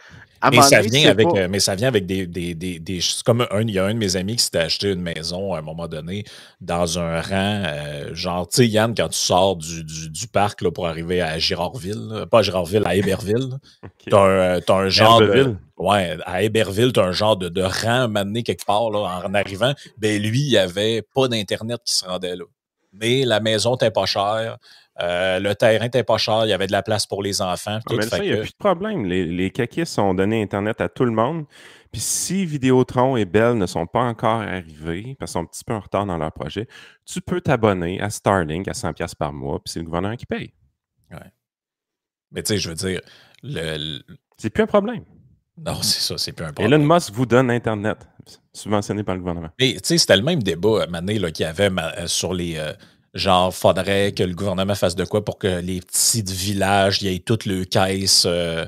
mais, 0.51 0.61
ça 0.61 0.81
vient 0.81 1.09
avec, 1.09 1.27
euh, 1.27 1.47
mais 1.49 1.59
ça 1.59 1.75
vient 1.75 1.87
avec 1.87 2.05
des. 2.05 2.27
des, 2.27 2.53
des, 2.53 2.99
comme 3.25 3.47
un, 3.49 3.61
il 3.61 3.71
y 3.71 3.79
a 3.79 3.85
un 3.85 3.93
de 3.93 3.99
mes 3.99 4.15
amis 4.15 4.35
qui 4.35 4.43
s'était 4.43 4.59
acheté 4.59 4.91
une 4.91 5.01
maison 5.01 5.53
à 5.53 5.59
un 5.59 5.61
moment 5.61 5.87
donné 5.87 6.25
dans 6.61 6.99
un 6.99 7.21
rang. 7.21 7.63
Euh, 7.65 8.13
genre, 8.13 8.47
tu 8.47 8.57
sais, 8.57 8.67
Yann, 8.67 8.93
quand 8.95 9.09
tu 9.09 9.17
sors 9.17 9.55
du, 9.55 9.83
du, 9.83 10.27
parc 10.27 10.61
là, 10.61 10.71
pour 10.71 10.87
arriver 10.87 11.21
à 11.21 11.39
Girardville, 11.39 12.25
pas 12.29 12.39
à 12.39 12.41
Girardville, 12.43 12.83
à 12.85 12.95
Héberville, 12.95 13.57
tu 14.07 14.15
as, 14.15 14.17
euh, 14.17 14.59
un 14.67 14.89
genre 14.89 15.21
de. 15.21 15.55
Ouais, 15.77 16.17
à 16.25 16.43
Héberville, 16.43 16.93
tu 16.93 16.99
as 16.99 17.03
un 17.05 17.11
genre 17.11 17.37
de, 17.37 17.49
de 17.49 17.61
rang 17.61 18.07
mané 18.07 18.43
quelque 18.43 18.65
part 18.65 18.91
là, 18.91 19.21
en 19.25 19.33
arrivant. 19.33 19.73
Ben 19.97 20.21
lui, 20.21 20.41
il 20.41 20.49
n'y 20.49 20.57
avait 20.57 21.01
pas 21.01 21.27
d'Internet 21.27 21.81
qui 21.83 21.95
se 21.95 22.05
rendait 22.05 22.35
là. 22.35 22.45
Mais 22.93 23.25
la 23.25 23.39
maison 23.39 23.71
n'était 23.71 23.91
pas 23.91 24.05
chère. 24.05 24.57
Euh, 25.01 25.39
le 25.39 25.53
terrain 25.55 25.85
n'était 25.85 26.03
pas 26.03 26.17
cher, 26.17 26.45
il 26.45 26.49
y 26.49 26.53
avait 26.53 26.67
de 26.67 26.71
la 26.71 26.81
place 26.81 27.05
pour 27.05 27.21
les 27.21 27.41
enfants. 27.41 27.79
Ah, 27.85 27.93
mais 27.95 28.01
ça, 28.03 28.23
il 28.23 28.31
n'y 28.31 28.33
a 28.33 28.41
plus 28.41 28.51
de 28.51 28.57
problème. 28.57 29.05
Les, 29.05 29.25
les 29.25 29.51
caquistes 29.51 29.99
ont 29.99 30.13
donné 30.13 30.41
Internet 30.41 30.81
à 30.81 30.89
tout 30.89 31.05
le 31.05 31.11
monde. 31.11 31.45
Puis 31.91 32.01
si 32.01 32.45
Vidéotron 32.45 33.15
et 33.15 33.25
Bell 33.25 33.57
ne 33.57 33.65
sont 33.65 33.85
pas 33.85 34.01
encore 34.01 34.41
arrivés, 34.41 35.15
parce 35.19 35.31
qu'ils 35.31 35.39
sont 35.39 35.43
un 35.43 35.45
petit 35.45 35.63
peu 35.63 35.73
en 35.73 35.79
retard 35.79 36.05
dans 36.05 36.17
leur 36.17 36.31
projet, 36.31 36.67
tu 37.05 37.21
peux 37.21 37.41
t'abonner 37.41 38.01
à 38.01 38.09
Starlink 38.09 38.67
à 38.67 38.73
100$ 38.73 39.15
par 39.15 39.33
mois, 39.33 39.59
puis 39.63 39.71
c'est 39.71 39.79
le 39.79 39.85
gouvernement 39.85 40.15
qui 40.15 40.25
paye. 40.25 40.53
Ouais. 41.11 41.31
Mais 42.31 42.43
tu 42.43 42.53
sais, 42.53 42.57
je 42.57 42.69
veux 42.69 42.75
dire, 42.75 43.01
le, 43.43 43.99
c'est 44.37 44.49
plus 44.49 44.63
un 44.63 44.67
problème. 44.67 45.03
Non, 45.57 45.81
c'est 45.81 46.01
ça, 46.01 46.17
c'est 46.17 46.33
plus 46.33 46.45
un 46.45 46.53
problème. 46.53 46.81
Elon 46.81 46.93
Musk 46.95 47.11
vous 47.13 47.25
donne 47.25 47.49
Internet, 47.49 48.07
subventionné 48.53 49.03
par 49.03 49.15
le 49.15 49.21
gouvernement. 49.21 49.49
Mais 49.59 49.73
tu 49.73 49.79
sais, 49.83 49.97
c'était 49.97 50.17
le 50.17 50.23
même 50.23 50.43
débat, 50.43 50.85
Mané, 50.87 51.19
qu'il 51.31 51.45
y 51.45 51.47
avait 51.47 51.71
euh, 51.71 52.07
sur 52.07 52.33
les. 52.33 52.57
Euh, 52.57 52.73
Genre, 53.17 53.53
faudrait 53.53 54.11
que 54.11 54.23
le 54.23 54.35
gouvernement 54.35 54.75
fasse 54.75 54.95
de 54.95 55.03
quoi 55.03 55.25
pour 55.25 55.39
que 55.39 55.59
les 55.59 55.81
petits 55.81 56.21
villages, 56.21 57.01
il 57.01 57.11
y 57.11 57.15
ait 57.15 57.19
toutes 57.19 57.45
les 57.45 57.65
caisses, 57.65 58.25
euh, 58.27 58.65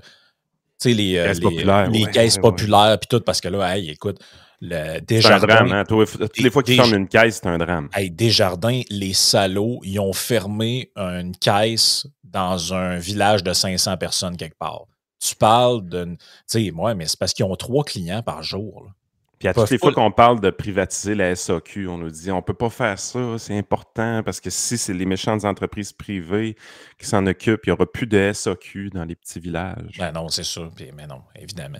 tu 0.81 0.89
sais, 0.89 0.93
les, 0.93 1.17
euh, 1.17 1.27
caisses 1.27 1.39
populaires, 1.39 1.89
les 1.89 2.05
caisses 2.05 2.37
populaires, 2.37 2.97
puis 2.99 3.07
tout, 3.07 3.21
parce 3.21 3.41
que 3.41 3.47
là, 3.47 3.77
hey, 3.77 3.91
écoute, 3.91 4.19
le 4.59 4.99
Desjardins. 5.01 5.39
C'est 5.39 5.53
un 5.53 5.55
drame, 5.55 5.71
hein? 5.71 5.83
Toutes 5.87 6.37
les 6.39 6.49
fois 6.49 6.63
qu'ils 6.63 6.75
ferment 6.75 6.95
une 6.95 7.07
caisse, 7.07 7.39
c'est 7.41 7.47
un 7.47 7.59
drame. 7.59 7.89
Hey, 7.93 8.09
Desjardins, 8.09 8.81
les 8.89 9.13
salauds, 9.13 9.79
ils 9.83 9.99
ont 9.99 10.13
fermé 10.13 10.91
une 10.95 11.35
caisse 11.35 12.07
dans 12.23 12.73
un 12.73 12.97
village 12.97 13.43
de 13.43 13.53
500 13.53 13.97
personnes 13.97 14.35
quelque 14.35 14.57
part. 14.57 14.85
Tu 15.19 15.35
parles 15.35 15.87
de. 15.87 16.05
Tu 16.05 16.17
sais, 16.47 16.71
moi, 16.71 16.95
mais 16.95 17.05
c'est 17.05 17.19
parce 17.19 17.33
qu'ils 17.33 17.45
ont 17.45 17.55
trois 17.55 17.83
clients 17.83 18.23
par 18.23 18.41
jour. 18.41 18.85
Là. 18.85 18.91
Puis 19.39 19.47
à 19.47 19.53
toutes 19.53 19.69
les 19.69 19.77
fois 19.77 19.93
qu'on 19.93 20.11
parle 20.11 20.41
de 20.41 20.49
privatiser 20.49 21.15
la 21.15 21.33
SAQ, 21.33 21.87
on 21.87 21.97
nous 21.97 22.09
dit 22.09 22.29
on 22.29 22.41
peut 22.41 22.53
pas 22.53 22.69
faire 22.69 22.99
ça, 22.99 23.37
c'est 23.37 23.57
important 23.57 24.21
parce 24.21 24.41
que 24.41 24.49
si 24.49 24.77
c'est 24.77 24.93
les 24.93 25.05
méchantes 25.05 25.45
entreprises 25.45 25.93
privées 25.93 26.57
qui 26.97 27.07
s'en 27.07 27.25
occupent, 27.25 27.65
il 27.65 27.69
n'y 27.69 27.73
aura 27.73 27.89
plus 27.89 28.05
de 28.05 28.31
SAQ 28.33 28.89
dans 28.89 29.05
les 29.05 29.15
petits 29.15 29.39
villages. 29.39 29.97
Ben 29.97 30.11
non, 30.11 30.27
c'est 30.27 30.43
sûr. 30.43 30.69
mais 30.93 31.07
non, 31.07 31.21
évidemment. 31.35 31.79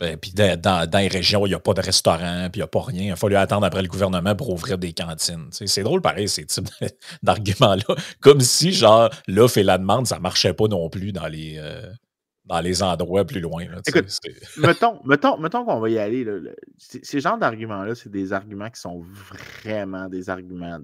Ben, 0.00 0.16
puis 0.16 0.32
dans, 0.32 0.88
les 0.94 1.08
régions, 1.08 1.46
il 1.46 1.50
n'y 1.50 1.54
a 1.54 1.60
pas 1.60 1.74
de 1.74 1.82
restaurant, 1.82 2.48
puis 2.50 2.58
il 2.58 2.62
n'y 2.62 2.64
a 2.64 2.68
pas 2.68 2.80
rien. 2.80 3.02
Il 3.04 3.12
a 3.12 3.16
fallu 3.16 3.36
attendre 3.36 3.66
après 3.66 3.82
le 3.82 3.88
gouvernement 3.88 4.34
pour 4.34 4.50
ouvrir 4.50 4.78
des 4.78 4.94
cantines. 4.94 5.50
c'est 5.52 5.82
drôle, 5.82 6.00
pareil, 6.00 6.26
ces 6.26 6.46
types 6.46 6.68
d'arguments-là. 7.22 7.94
Comme 8.20 8.40
si, 8.40 8.72
genre, 8.72 9.10
l'offre 9.28 9.58
et 9.58 9.62
la 9.62 9.76
demande, 9.76 10.06
ça 10.06 10.16
ne 10.16 10.22
marchait 10.22 10.54
pas 10.54 10.68
non 10.68 10.88
plus 10.88 11.12
dans 11.12 11.26
les, 11.26 11.56
euh, 11.58 11.82
dans 12.50 12.60
les 12.60 12.82
endroits 12.82 13.24
plus 13.24 13.40
loin. 13.40 13.64
Écoute, 13.86 14.18
mettons, 14.58 15.00
mettons, 15.04 15.38
mettons 15.38 15.64
qu'on 15.64 15.78
va 15.78 15.88
y 15.88 15.98
aller. 15.98 16.26
ces 16.76 17.20
genres 17.20 17.38
d'arguments-là, 17.38 17.94
c'est 17.94 18.10
des 18.10 18.32
arguments 18.32 18.68
qui 18.68 18.80
sont 18.80 19.04
vraiment 19.62 20.08
des 20.08 20.28
arguments 20.28 20.80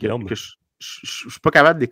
que, 0.00 0.34
je 0.34 1.26
ne 1.26 1.30
suis 1.30 1.40
pas 1.40 1.52
capable 1.52 1.86
de, 1.86 1.88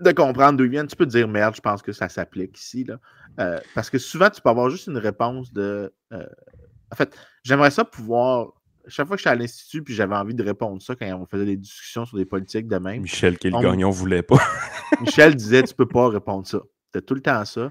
de 0.00 0.12
comprendre 0.12 0.56
d'où 0.56 0.64
ils 0.64 0.70
viennent. 0.70 0.86
Tu 0.86 0.94
peux 0.94 1.06
te 1.06 1.10
dire 1.10 1.26
merde, 1.26 1.56
je 1.56 1.60
pense 1.60 1.82
que 1.82 1.90
ça 1.90 2.08
s'applique 2.08 2.56
ici. 2.56 2.84
Là. 2.84 2.98
Euh, 3.40 3.58
parce 3.74 3.90
que 3.90 3.98
souvent, 3.98 4.30
tu 4.30 4.40
peux 4.40 4.48
avoir 4.48 4.70
juste 4.70 4.86
une 4.86 4.98
réponse 4.98 5.52
de. 5.52 5.92
Euh, 6.12 6.26
en 6.92 6.96
fait, 6.96 7.16
j'aimerais 7.42 7.72
ça 7.72 7.84
pouvoir. 7.84 8.52
Chaque 8.86 9.08
fois 9.08 9.16
que 9.16 9.20
j'étais 9.20 9.30
à 9.30 9.34
l'Institut, 9.34 9.82
puis 9.82 9.94
j'avais 9.94 10.14
envie 10.14 10.34
de 10.34 10.42
répondre 10.42 10.80
ça 10.80 10.94
quand 10.94 11.06
on 11.14 11.26
faisait 11.26 11.44
des 11.44 11.56
discussions 11.56 12.06
sur 12.06 12.16
des 12.16 12.24
politiques 12.24 12.66
de 12.66 12.78
même. 12.78 13.02
Michel 13.02 13.38
Kelgagnon 13.38 13.88
ne 13.88 13.94
voulait 13.94 14.22
pas. 14.22 14.38
Michel 15.00 15.34
disait 15.34 15.64
Tu 15.64 15.74
peux 15.74 15.86
pas 15.88 16.08
répondre 16.08 16.46
ça. 16.46 16.60
C'était 16.92 17.04
tout 17.04 17.14
le 17.14 17.22
temps 17.22 17.44
ça. 17.44 17.70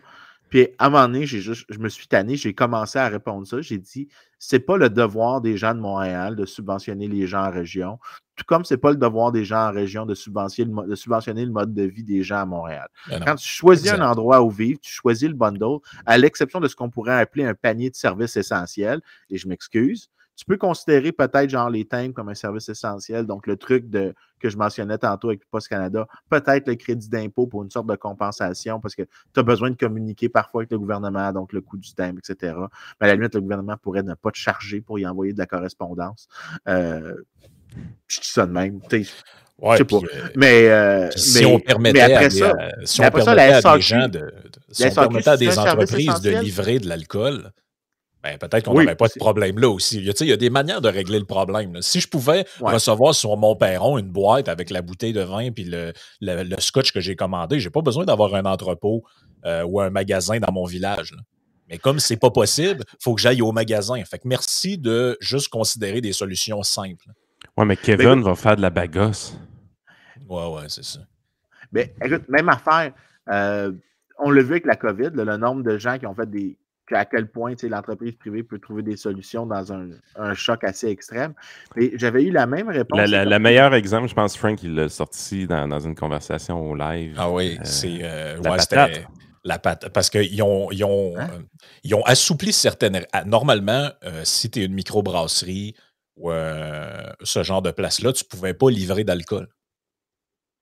Puis 0.49 0.67
à 0.79 0.87
un 0.87 0.89
moment 0.89 1.07
donné, 1.07 1.25
juste, 1.25 1.65
je 1.69 1.79
me 1.79 1.89
suis 1.89 2.07
tanné, 2.07 2.35
j'ai 2.35 2.53
commencé 2.53 2.97
à 2.97 3.07
répondre 3.07 3.45
ça. 3.45 3.61
J'ai 3.61 3.77
dit, 3.77 4.07
c'est 4.39 4.59
pas 4.59 4.77
le 4.77 4.89
devoir 4.89 5.41
des 5.41 5.57
gens 5.57 5.75
de 5.75 5.79
Montréal 5.79 6.35
de 6.35 6.45
subventionner 6.45 7.07
les 7.07 7.27
gens 7.27 7.45
en 7.45 7.51
région, 7.51 7.99
tout 8.35 8.45
comme 8.47 8.65
c'est 8.65 8.77
pas 8.77 8.89
le 8.89 8.97
devoir 8.97 9.31
des 9.31 9.45
gens 9.45 9.67
en 9.67 9.71
région 9.71 10.05
de 10.05 10.15
subventionner 10.15 10.71
le, 10.73 10.87
de 10.87 10.95
subventionner 10.95 11.45
le 11.45 11.51
mode 11.51 11.73
de 11.73 11.83
vie 11.83 12.03
des 12.03 12.23
gens 12.23 12.37
à 12.37 12.45
Montréal. 12.45 12.87
Ben 13.09 13.23
Quand 13.23 13.35
tu 13.35 13.47
choisis 13.47 13.91
un 13.91 14.01
endroit 14.01 14.41
où 14.41 14.49
vivre, 14.49 14.79
tu 14.81 14.91
choisis 14.91 15.27
le 15.27 15.35
bundle, 15.35 15.79
à 16.05 16.17
l'exception 16.17 16.59
de 16.59 16.67
ce 16.67 16.75
qu'on 16.75 16.89
pourrait 16.89 17.19
appeler 17.19 17.45
un 17.45 17.53
panier 17.53 17.91
de 17.91 17.95
services 17.95 18.35
essentiels, 18.35 19.01
et 19.29 19.37
je 19.37 19.47
m'excuse, 19.47 20.09
tu 20.39 20.45
peux 20.45 20.55
considérer 20.55 21.11
peut-être 21.11 21.49
genre 21.49 21.69
les 21.69 21.83
thèmes 21.83 22.13
comme 22.13 22.29
un 22.29 22.33
service 22.33 22.69
essentiel. 22.69 23.25
Donc, 23.25 23.45
le 23.45 23.57
truc 23.57 23.89
de, 23.89 24.13
que 24.39 24.47
je 24.47 24.55
mentionnais 24.55 24.97
tantôt 24.97 25.27
avec 25.27 25.41
Post 25.51 25.67
Canada, 25.67 26.07
peut-être 26.29 26.65
le 26.69 26.75
crédit 26.75 27.09
d'impôt 27.09 27.45
pour 27.45 27.61
une 27.61 27.69
sorte 27.69 27.87
de 27.87 27.95
compensation 27.97 28.79
parce 28.79 28.95
que 28.95 29.01
tu 29.01 29.39
as 29.41 29.43
besoin 29.43 29.69
de 29.69 29.75
communiquer 29.75 30.29
parfois 30.29 30.61
avec 30.61 30.71
le 30.71 30.79
gouvernement, 30.79 31.33
donc 31.33 31.51
le 31.51 31.59
coût 31.59 31.75
du 31.75 31.93
timbre, 31.93 32.19
etc. 32.19 32.55
Mais 33.01 33.07
à 33.07 33.09
la 33.09 33.15
limite, 33.15 33.35
le 33.35 33.41
gouvernement 33.41 33.75
pourrait 33.81 34.01
ne 34.01 34.13
pas 34.13 34.31
te 34.31 34.37
charger 34.37 34.79
pour 34.79 34.97
y 34.97 35.05
envoyer 35.05 35.33
de 35.33 35.39
la 35.39 35.45
correspondance. 35.45 36.29
Euh, 36.69 37.15
je 38.07 38.21
dis 38.21 38.29
ça 38.29 38.45
de 38.45 38.53
même. 38.53 38.79
Ouais, 39.61 39.75
sais 39.75 39.83
pas. 39.83 39.97
Euh, 39.97 40.29
mais, 40.37 40.69
euh, 40.69 41.11
si 41.17 41.45
on 41.45 41.59
permettait 41.59 41.99
à 41.99 42.29
des, 42.29 42.29
si 42.85 43.01
on 43.01 43.11
permettait 43.11 43.41
à 43.41 43.75
des 43.75 43.81
gens 43.81 44.07
de, 44.07 44.33
si 44.71 44.85
on 44.85 44.95
permettait 44.95 45.29
à 45.31 45.35
des 45.35 45.59
entreprises 45.59 46.21
de 46.21 46.29
livrer 46.29 46.79
de 46.79 46.87
l'alcool, 46.87 47.51
ben, 48.21 48.37
peut-être 48.37 48.65
qu'on 48.65 48.73
n'aurait 48.73 48.95
pas 48.95 49.07
de 49.07 49.17
problème 49.17 49.59
là 49.59 49.69
aussi. 49.69 49.97
Il 49.97 50.05
y, 50.05 50.09
a, 50.09 50.13
il 50.19 50.27
y 50.27 50.33
a 50.33 50.37
des 50.37 50.49
manières 50.49 50.81
de 50.81 50.89
régler 50.89 51.19
le 51.19 51.25
problème. 51.25 51.81
Si 51.81 52.01
je 52.01 52.07
pouvais 52.07 52.45
recevoir 52.59 53.15
sur 53.15 53.37
mon 53.37 53.55
perron 53.55 53.97
une 53.97 54.09
boîte 54.09 54.49
avec 54.49 54.69
la 54.71 54.81
bouteille 54.81 55.13
de 55.13 55.21
vin 55.21 55.39
et 55.39 55.53
le, 55.57 55.93
le, 56.19 56.59
scotch 56.59 56.91
que 56.91 56.99
j'ai 56.99 57.15
commandé, 57.15 57.59
j'ai 57.59 57.69
pas 57.69 57.81
besoin 57.81 58.03
d'avoir 58.03 58.35
un 58.35 58.43
entrepôt 58.43 59.03
euh, 59.45 59.63
ou 59.63 59.79
un 59.79 59.89
magasin 59.89 60.37
dans 60.39 60.51
mon 60.51 60.65
village. 60.65 61.13
Mais 61.69 61.77
comme 61.77 61.99
c'est 61.99 62.17
pas 62.17 62.31
possible, 62.31 62.83
il 62.93 63.03
faut 63.03 63.15
que 63.15 63.21
j'aille 63.21 63.41
au 63.41 63.53
magasin. 63.53 64.03
Fait 64.03 64.17
que 64.17 64.27
merci 64.27 64.77
de 64.77 65.17
juste 65.21 65.47
considérer 65.47 66.01
des 66.01 66.13
solutions 66.13 66.61
simples. 66.61 67.05
Ouais, 67.55 67.65
mais 67.65 67.77
Kevin 67.77 68.21
va 68.21 68.35
faire 68.35 68.57
de 68.57 68.61
la 68.61 68.69
bagosse. 68.69 69.37
Ouais, 70.27 70.47
ouais, 70.47 70.63
c'est 70.67 70.83
ça. 70.83 70.99
Mais 71.71 71.93
écoute, 72.03 72.23
même 72.27 72.49
affaire. 72.49 72.91
Euh, 73.29 73.71
on 74.17 74.31
l'a 74.31 74.41
vu 74.41 74.51
avec 74.51 74.65
la 74.65 74.75
COVID, 74.75 75.11
le 75.13 75.37
nombre 75.37 75.63
de 75.63 75.77
gens 75.77 75.97
qui 75.97 76.05
ont 76.05 76.15
fait 76.15 76.29
des, 76.29 76.57
à 76.91 77.05
quel 77.05 77.27
point 77.27 77.53
l'entreprise 77.63 78.15
privée 78.15 78.43
peut 78.43 78.59
trouver 78.59 78.83
des 78.83 78.97
solutions 78.97 79.45
dans 79.45 79.73
un, 79.73 80.33
choc 80.33 80.63
assez 80.63 80.87
extrême. 80.87 81.33
Mais 81.75 81.91
j'avais 81.95 82.23
eu 82.23 82.31
la 82.31 82.45
même 82.45 82.69
réponse. 82.69 82.99
Le 83.09 83.37
meilleur 83.37 83.73
exemple, 83.73 84.07
je 84.07 84.13
pense, 84.13 84.37
Frank, 84.37 84.61
il 84.63 84.75
l'a 84.75 84.89
sorti 84.89 85.47
dans, 85.47 85.79
une 85.79 85.95
conversation 85.95 86.69
au 86.69 86.75
live. 86.75 87.15
Ah 87.17 87.31
oui, 87.31 87.57
euh, 87.59 87.63
c'est 87.63 87.99
euh, 88.01 88.37
la, 88.43 88.55
patate. 88.57 89.07
la 89.43 89.59
patate. 89.59 89.93
Parce 89.93 90.09
qu'ils 90.09 90.41
ont, 90.41 90.71
ils 90.71 90.83
ont, 90.83 91.13
hein? 91.17 91.29
euh, 91.31 91.39
ils 91.83 91.95
ont 91.95 92.03
assoupli 92.03 92.53
certaines. 92.53 93.05
Normalement, 93.25 93.89
si 94.23 94.49
tu 94.49 94.61
es 94.61 94.65
une 94.65 94.73
microbrasserie 94.73 95.75
ou 96.17 96.31
ce 96.31 97.43
genre 97.43 97.61
de 97.61 97.71
place-là, 97.71 98.13
tu 98.13 98.23
ne 98.25 98.29
pouvais 98.29 98.53
pas 98.53 98.69
livrer 98.69 99.03
d'alcool. 99.03 99.47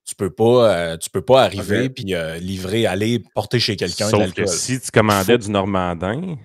Tu 0.07 0.15
peux 0.15 0.29
pas, 0.29 0.73
euh, 0.73 0.97
tu 0.97 1.09
peux 1.09 1.21
pas 1.21 1.43
arriver 1.43 1.89
puis 1.89 2.15
euh, 2.15 2.37
livrer, 2.37 2.85
aller 2.85 3.21
porter 3.35 3.59
chez 3.59 3.75
quelqu'un 3.75 4.09
de 4.09 4.15
l'alcool. 4.15 4.47
si 4.47 4.79
tu 4.79 4.89
commandais 4.89 5.37
du 5.37 5.51
Normandin, 5.51 6.37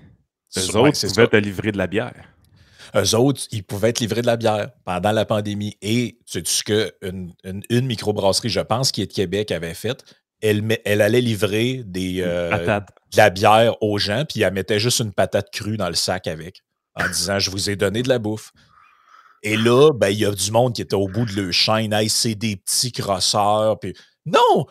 eux 0.57 0.77
autres 0.77 1.07
pouvaient 1.07 1.29
te 1.29 1.37
livrer 1.37 1.71
de 1.71 1.79
la 1.79 1.87
bière. 1.87 2.33
Eux 2.97 3.15
autres, 3.15 3.43
ils 3.53 3.63
pouvaient 3.63 3.93
te 3.93 4.01
livrer 4.01 4.21
de 4.21 4.27
la 4.27 4.37
bière 4.37 4.71
pendant 4.85 5.13
la 5.13 5.25
pandémie. 5.25 5.77
Et 5.81 6.19
sais 6.27 6.43
ce 6.45 6.65
que 6.65 6.93
une, 7.03 7.33
une, 7.45 7.87
microbrasserie, 7.87 8.51
je 8.51 8.61
pense, 8.61 8.91
qui 8.91 9.01
est 9.01 9.07
de 9.07 9.13
Québec, 9.13 9.53
avait 9.53 9.75
fait? 9.75 10.05
Elle, 10.41 10.77
elle 10.85 11.01
allait 11.01 11.21
livrer 11.21 11.83
des, 11.87 12.21
euh, 12.21 12.51
de 12.81 13.17
la 13.17 13.31
bière 13.31 13.81
aux 13.81 13.97
gens, 13.99 14.25
puis 14.29 14.43
elle 14.43 14.53
mettait 14.53 14.81
juste 14.81 14.99
une 14.99 15.13
patate 15.13 15.51
crue 15.53 15.77
dans 15.77 15.89
le 15.89 15.95
sac 15.95 16.27
avec, 16.27 16.63
en 16.97 17.07
disant 17.07 17.39
Je 17.39 17.51
vous 17.51 17.71
ai 17.71 17.77
donné 17.77 18.03
de 18.03 18.09
la 18.09 18.19
bouffe. 18.19 18.53
Et 19.43 19.57
là, 19.57 19.93
ben, 19.93 20.09
il 20.09 20.19
y 20.19 20.25
a 20.25 20.31
du 20.31 20.51
monde 20.51 20.75
qui 20.75 20.83
était 20.83 20.95
au 20.95 21.09
bout 21.09 21.25
de 21.25 21.41
leur 21.41 21.53
chaîne. 21.53 21.93
Hey, 21.93 22.09
c'est 22.09 22.35
des 22.35 22.57
petits 22.57 22.93
crosseurs. 22.93 23.79
Puis... 23.81 23.95
Non! 24.25 24.67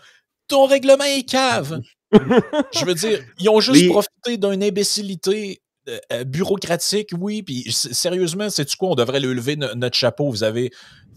Ton 0.48 0.66
règlement 0.66 1.04
est 1.04 1.28
cave! 1.28 1.82
Je 2.14 2.86
veux 2.86 2.94
dire, 2.94 3.24
ils 3.40 3.50
ont 3.50 3.60
juste 3.60 3.88
profité 3.90 4.38
d'une 4.38 4.64
imbécilité 4.64 5.62
euh, 5.90 5.98
euh, 6.14 6.24
bureaucratique, 6.24 7.10
oui. 7.18 7.42
Puis 7.42 7.72
sérieusement, 7.72 8.50
c'est-tu 8.50 8.78
quoi? 8.78 8.90
On 8.90 8.96
devrait 8.96 9.20
lever 9.20 9.56
notre 9.56 9.98
chapeau. 9.98 10.30
Vous 10.30 10.44
avez 10.44 10.72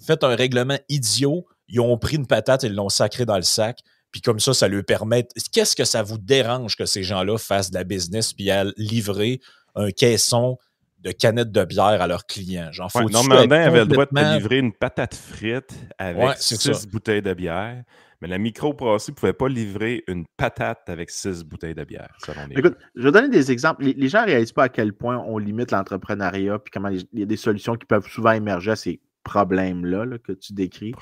fait 0.04 0.22
un 0.24 0.34
règlement 0.34 0.78
idiot. 0.88 1.46
Ils 1.68 1.80
ont 1.80 1.98
pris 1.98 2.16
une 2.16 2.26
patate 2.26 2.64
et 2.64 2.68
l'ont 2.68 2.88
sacré 2.88 3.24
dans 3.24 3.36
le 3.36 3.42
sac. 3.42 3.80
Puis 4.10 4.20
comme 4.20 4.38
ça, 4.38 4.54
ça 4.54 4.68
leur 4.68 4.84
permet. 4.84 5.26
Qu'est-ce 5.52 5.74
que 5.74 5.84
ça 5.84 6.02
vous 6.02 6.18
dérange 6.18 6.76
que 6.76 6.86
ces 6.86 7.02
gens-là 7.02 7.36
fassent 7.36 7.70
de 7.70 7.76
la 7.76 7.84
business 7.84 8.32
puis 8.32 8.50
à 8.50 8.64
livrer 8.76 9.40
un 9.74 9.90
caisson 9.90 10.56
de 11.04 11.12
canettes 11.12 11.52
de 11.52 11.64
bière 11.64 12.00
à 12.00 12.06
leurs 12.06 12.26
clients. 12.26 12.72
Genre, 12.72 12.90
Normandin 13.12 13.60
avait 13.66 13.80
le 13.80 13.86
droit 13.86 14.06
de 14.06 14.10
te 14.10 14.14
livrer 14.38 14.58
une 14.58 14.72
patate 14.72 15.14
frite 15.14 15.74
avec 15.98 16.16
six 16.36 16.86
bouteilles 16.86 17.22
de 17.22 17.34
bière. 17.34 17.82
Mais 18.20 18.28
la 18.28 18.38
microbrasserie 18.38 19.12
ne 19.12 19.16
pouvait 19.16 19.32
pas 19.34 19.48
livrer 19.48 20.02
une 20.08 20.24
patate 20.38 20.88
avec 20.88 21.10
six 21.10 21.44
bouteilles 21.44 21.74
de 21.74 21.84
bière, 21.84 22.16
selon 22.24 22.46
les 22.46 22.56
Écoute, 22.58 22.76
je 22.94 23.02
vais 23.02 23.12
donner 23.12 23.28
des 23.28 23.52
exemples. 23.52 23.84
Les, 23.84 23.92
les 23.92 24.08
gens 24.08 24.22
ne 24.22 24.26
réalisent 24.26 24.52
pas 24.52 24.62
à 24.64 24.68
quel 24.70 24.94
point 24.94 25.18
on 25.18 25.36
limite 25.36 25.72
l'entrepreneuriat, 25.72 26.58
puis 26.58 26.70
comment 26.72 26.88
il 26.88 27.06
y 27.12 27.22
a 27.22 27.26
des 27.26 27.36
solutions 27.36 27.74
qui 27.76 27.84
peuvent 27.84 28.06
souvent 28.08 28.32
émerger 28.32 28.70
à 28.70 28.76
ces 28.76 29.00
problèmes-là 29.24 30.06
là, 30.06 30.18
que 30.18 30.32
tu 30.32 30.54
décris. 30.54 30.92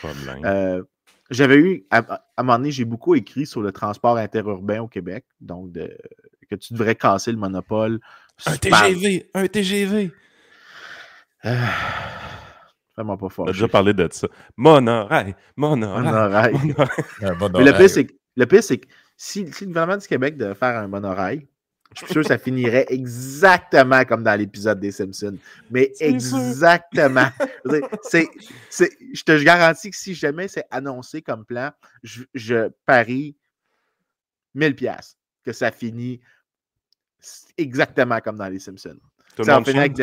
Euh, 0.45 0.83
J'avais 1.31 1.57
eu, 1.57 1.85
à, 1.91 1.99
à 1.99 2.23
un 2.39 2.43
moment 2.43 2.59
donné, 2.59 2.73
j'ai 2.73 2.85
beaucoup 2.85 3.15
écrit 3.15 3.47
sur 3.47 3.61
le 3.63 3.71
transport 3.71 4.17
interurbain 4.17 4.81
au 4.81 4.89
Québec, 4.89 5.25
donc 5.41 5.71
de- 5.71 5.97
que 6.51 6.57
tu 6.57 6.73
devrais 6.75 6.97
casser 6.97 7.31
le 7.31 7.39
monopole. 7.39 8.01
Un 8.47 8.57
TGV! 8.57 9.31
Un 9.35 9.47
TGV! 9.47 10.11
Euh, 11.45 11.57
vraiment 12.97 13.17
pas 13.17 13.27
On 13.27 13.31
fort. 13.31 13.49
a 13.49 13.53
déjà 13.53 13.69
parlé 13.69 13.93
de 13.95 14.09
ça. 14.13 14.29
Monorail! 14.57 15.35
Monorail! 15.57 16.03
Monorail. 16.05 16.53
monorail. 16.53 17.05
Un 17.23 17.35
bon 17.35 17.51
Mais 17.59 17.65
le 17.65 17.73
pire, 17.77 17.91
c'est 17.91 18.07
que, 18.07 18.13
le 18.37 18.47
pire, 18.47 18.63
c'est 18.63 18.79
que 18.79 18.89
si, 19.17 19.51
si 19.53 19.65
le 19.65 19.69
gouvernement 19.69 19.99
du 19.99 20.07
Québec 20.07 20.37
devait 20.37 20.55
faire 20.55 20.77
un 20.79 20.89
monorail, 20.89 21.47
je 21.95 22.05
suis 22.05 22.13
sûr 22.15 22.23
que 22.23 22.29
ça 22.29 22.39
finirait 22.39 22.87
exactement 22.89 24.03
comme 24.05 24.23
dans 24.25 24.35
l'épisode 24.39 24.81
des 24.81 24.93
Simpsons. 24.93 25.37
Mais 25.71 25.93
exactement. 26.01 27.29
C'est- 28.03 28.31
je 28.71 29.23
te 29.23 29.43
garantis 29.45 29.91
que 29.91 29.97
si 29.97 30.15
jamais 30.15 30.49
c'est 30.49 30.65
annoncé 30.71 31.21
comme 31.21 31.45
plan, 31.45 31.71
je, 32.03 32.23
je 32.35 32.71
parie 32.87 33.37
1000 34.55 34.75
pièces 34.75 35.17
que 35.45 35.53
ça 35.53 35.71
finit 35.71 36.21
exactement 37.57 38.21
comme 38.21 38.37
dans 38.37 38.49
les 38.49 38.59
Simpsons. 38.59 38.99
Tout 39.37 39.43
le 39.43 39.53
monde 39.55 39.65
avec 39.79 39.97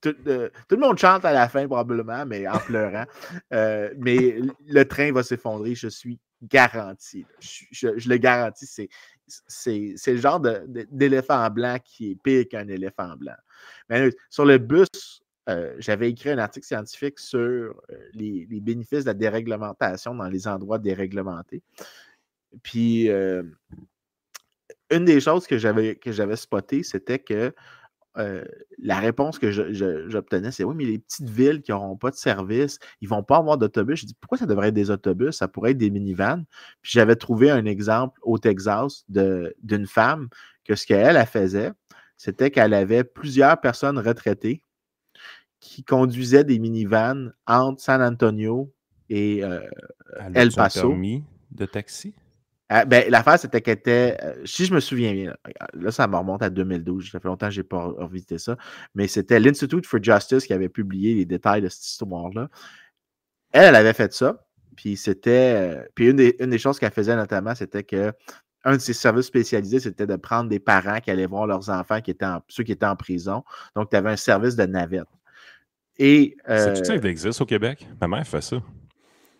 tout, 0.00 0.14
euh, 0.28 0.48
tout 0.68 0.76
le 0.76 0.80
monde 0.80 0.96
chante 0.98 1.24
à 1.24 1.32
la 1.32 1.48
fin, 1.48 1.66
probablement, 1.66 2.24
mais 2.24 2.46
en 2.46 2.58
pleurant. 2.58 3.04
Euh, 3.52 3.92
mais 3.98 4.38
le 4.68 4.84
train 4.84 5.10
va 5.12 5.22
s'effondrer, 5.24 5.74
je 5.74 5.88
suis 5.88 6.20
garanti. 6.42 7.26
Je, 7.40 7.64
je- 7.72 7.98
je 7.98 8.08
le 8.08 8.16
garantis, 8.16 8.66
c'est, 8.66 8.88
c'est, 9.26 9.94
c'est 9.96 10.12
le 10.12 10.20
genre 10.20 10.40
d'éléphant 10.40 11.50
blanc 11.50 11.78
qui 11.84 12.12
est 12.12 12.14
pire 12.22 12.44
qu'un 12.48 12.68
éléphant 12.68 13.16
blanc. 13.16 13.34
Mais 13.88 14.10
sur 14.30 14.44
le 14.44 14.58
bus, 14.58 14.86
euh, 15.48 15.74
j'avais 15.78 16.10
écrit 16.10 16.30
un 16.30 16.38
article 16.38 16.66
scientifique 16.66 17.18
sur 17.18 17.74
les, 18.12 18.46
les 18.48 18.60
bénéfices 18.60 19.02
de 19.02 19.10
la 19.10 19.14
déréglementation 19.14 20.14
dans 20.14 20.28
les 20.28 20.46
endroits 20.46 20.78
déréglementés. 20.78 21.62
Puis, 22.62 23.08
une 24.92 25.04
des 25.04 25.20
choses 25.20 25.46
que 25.46 25.58
j'avais, 25.58 25.96
que 25.96 26.12
j'avais 26.12 26.36
spotté, 26.36 26.82
c'était 26.82 27.18
que 27.18 27.54
euh, 28.18 28.44
la 28.78 28.98
réponse 28.98 29.38
que 29.38 29.50
j'obtenais, 29.50 30.50
c'est 30.50 30.64
oui, 30.64 30.74
mais 30.76 30.84
les 30.84 30.98
petites 30.98 31.30
villes 31.30 31.62
qui 31.62 31.70
n'auront 31.70 31.96
pas 31.96 32.10
de 32.10 32.16
service, 32.16 32.78
ils 33.00 33.06
ne 33.06 33.10
vont 33.10 33.22
pas 33.22 33.38
avoir 33.38 33.56
d'autobus. 33.56 34.00
Je 34.00 34.06
dis 34.06 34.14
pourquoi 34.20 34.36
ça 34.38 34.46
devrait 34.46 34.68
être 34.68 34.74
des 34.74 34.90
autobus? 34.90 35.36
Ça 35.36 35.48
pourrait 35.48 35.70
être 35.70 35.78
des 35.78 35.90
minivans. 35.90 36.44
Puis 36.82 36.92
j'avais 36.92 37.16
trouvé 37.16 37.50
un 37.50 37.64
exemple 37.64 38.18
au 38.22 38.38
Texas 38.38 39.04
d'une 39.08 39.86
femme 39.86 40.28
que 40.64 40.74
ce 40.74 40.86
qu'elle 40.86 41.16
elle 41.16 41.26
faisait, 41.26 41.72
c'était 42.16 42.50
qu'elle 42.50 42.74
avait 42.74 43.04
plusieurs 43.04 43.60
personnes 43.60 43.98
retraitées 43.98 44.62
qui 45.60 45.82
conduisaient 45.82 46.44
des 46.44 46.58
minivans 46.58 47.30
entre 47.46 47.80
San 47.80 48.02
Antonio 48.02 48.72
et 49.08 49.42
euh, 49.42 49.60
El 50.34 50.52
Paso. 50.52 50.88
permis 50.88 51.24
de 51.50 51.66
taxi? 51.66 52.14
Ah, 52.72 52.84
ben, 52.84 53.10
l'affaire, 53.10 53.38
c'était 53.38 53.60
qu'elle 53.60 53.78
était. 53.78 54.16
euh, 54.22 54.34
si 54.44 54.64
je 54.64 54.74
me 54.74 54.80
souviens 54.80 55.12
bien, 55.12 55.30
là, 55.30 55.68
là, 55.74 55.90
ça 55.90 56.06
me 56.06 56.16
remonte 56.16 56.42
à 56.42 56.50
2012. 56.50 57.10
Ça 57.10 57.20
fait 57.20 57.28
longtemps 57.28 57.48
que 57.48 57.54
je 57.54 57.60
n'ai 57.60 57.64
pas 57.66 57.84
revisité 57.84 58.38
ça. 58.38 58.56
Mais 58.94 59.08
c'était 59.08 59.40
l'Institute 59.40 59.86
for 59.86 60.02
Justice 60.02 60.46
qui 60.46 60.52
avait 60.52 60.68
publié 60.68 61.14
les 61.14 61.24
détails 61.24 61.60
de 61.62 61.68
cette 61.68 61.84
histoire-là. 61.84 62.48
Elle, 63.52 63.64
elle 63.66 63.76
avait 63.76 63.92
fait 63.92 64.12
ça. 64.12 64.44
Puis 64.76 64.96
c'était. 64.96 65.54
euh, 65.56 65.84
puis 65.94 66.08
une 66.08 66.16
des, 66.16 66.36
une 66.40 66.50
des 66.50 66.58
choses 66.58 66.78
qu'elle 66.78 66.92
faisait 66.92 67.14
notamment, 67.16 67.54
c'était 67.54 67.84
que 67.84 68.12
un 68.64 68.76
de 68.76 68.80
ses 68.80 68.92
services 68.92 69.26
spécialisés, 69.26 69.80
c'était 69.80 70.06
de 70.06 70.14
prendre 70.16 70.48
des 70.48 70.60
parents 70.60 71.00
qui 71.00 71.10
allaient 71.10 71.26
voir 71.26 71.46
leurs 71.48 71.68
enfants, 71.68 72.00
qui 72.00 72.12
étaient 72.12 72.24
en- 72.24 72.42
ceux 72.48 72.62
qui 72.62 72.72
étaient 72.72 72.86
en 72.86 72.94
prison. 72.96 73.42
Donc, 73.74 73.90
tu 73.90 73.96
avais 73.96 74.10
un 74.10 74.16
service 74.16 74.54
de 74.56 74.64
navette. 74.64 75.08
Et 75.98 76.36
euh, 76.48 76.72
C'est-tu 76.72 76.84
ça 76.86 76.98
qui 76.98 77.06
existe 77.08 77.40
au 77.40 77.44
Québec? 77.46 77.86
Ma 78.00 78.06
mère 78.08 78.26
fait 78.26 78.40
ça. 78.40 78.62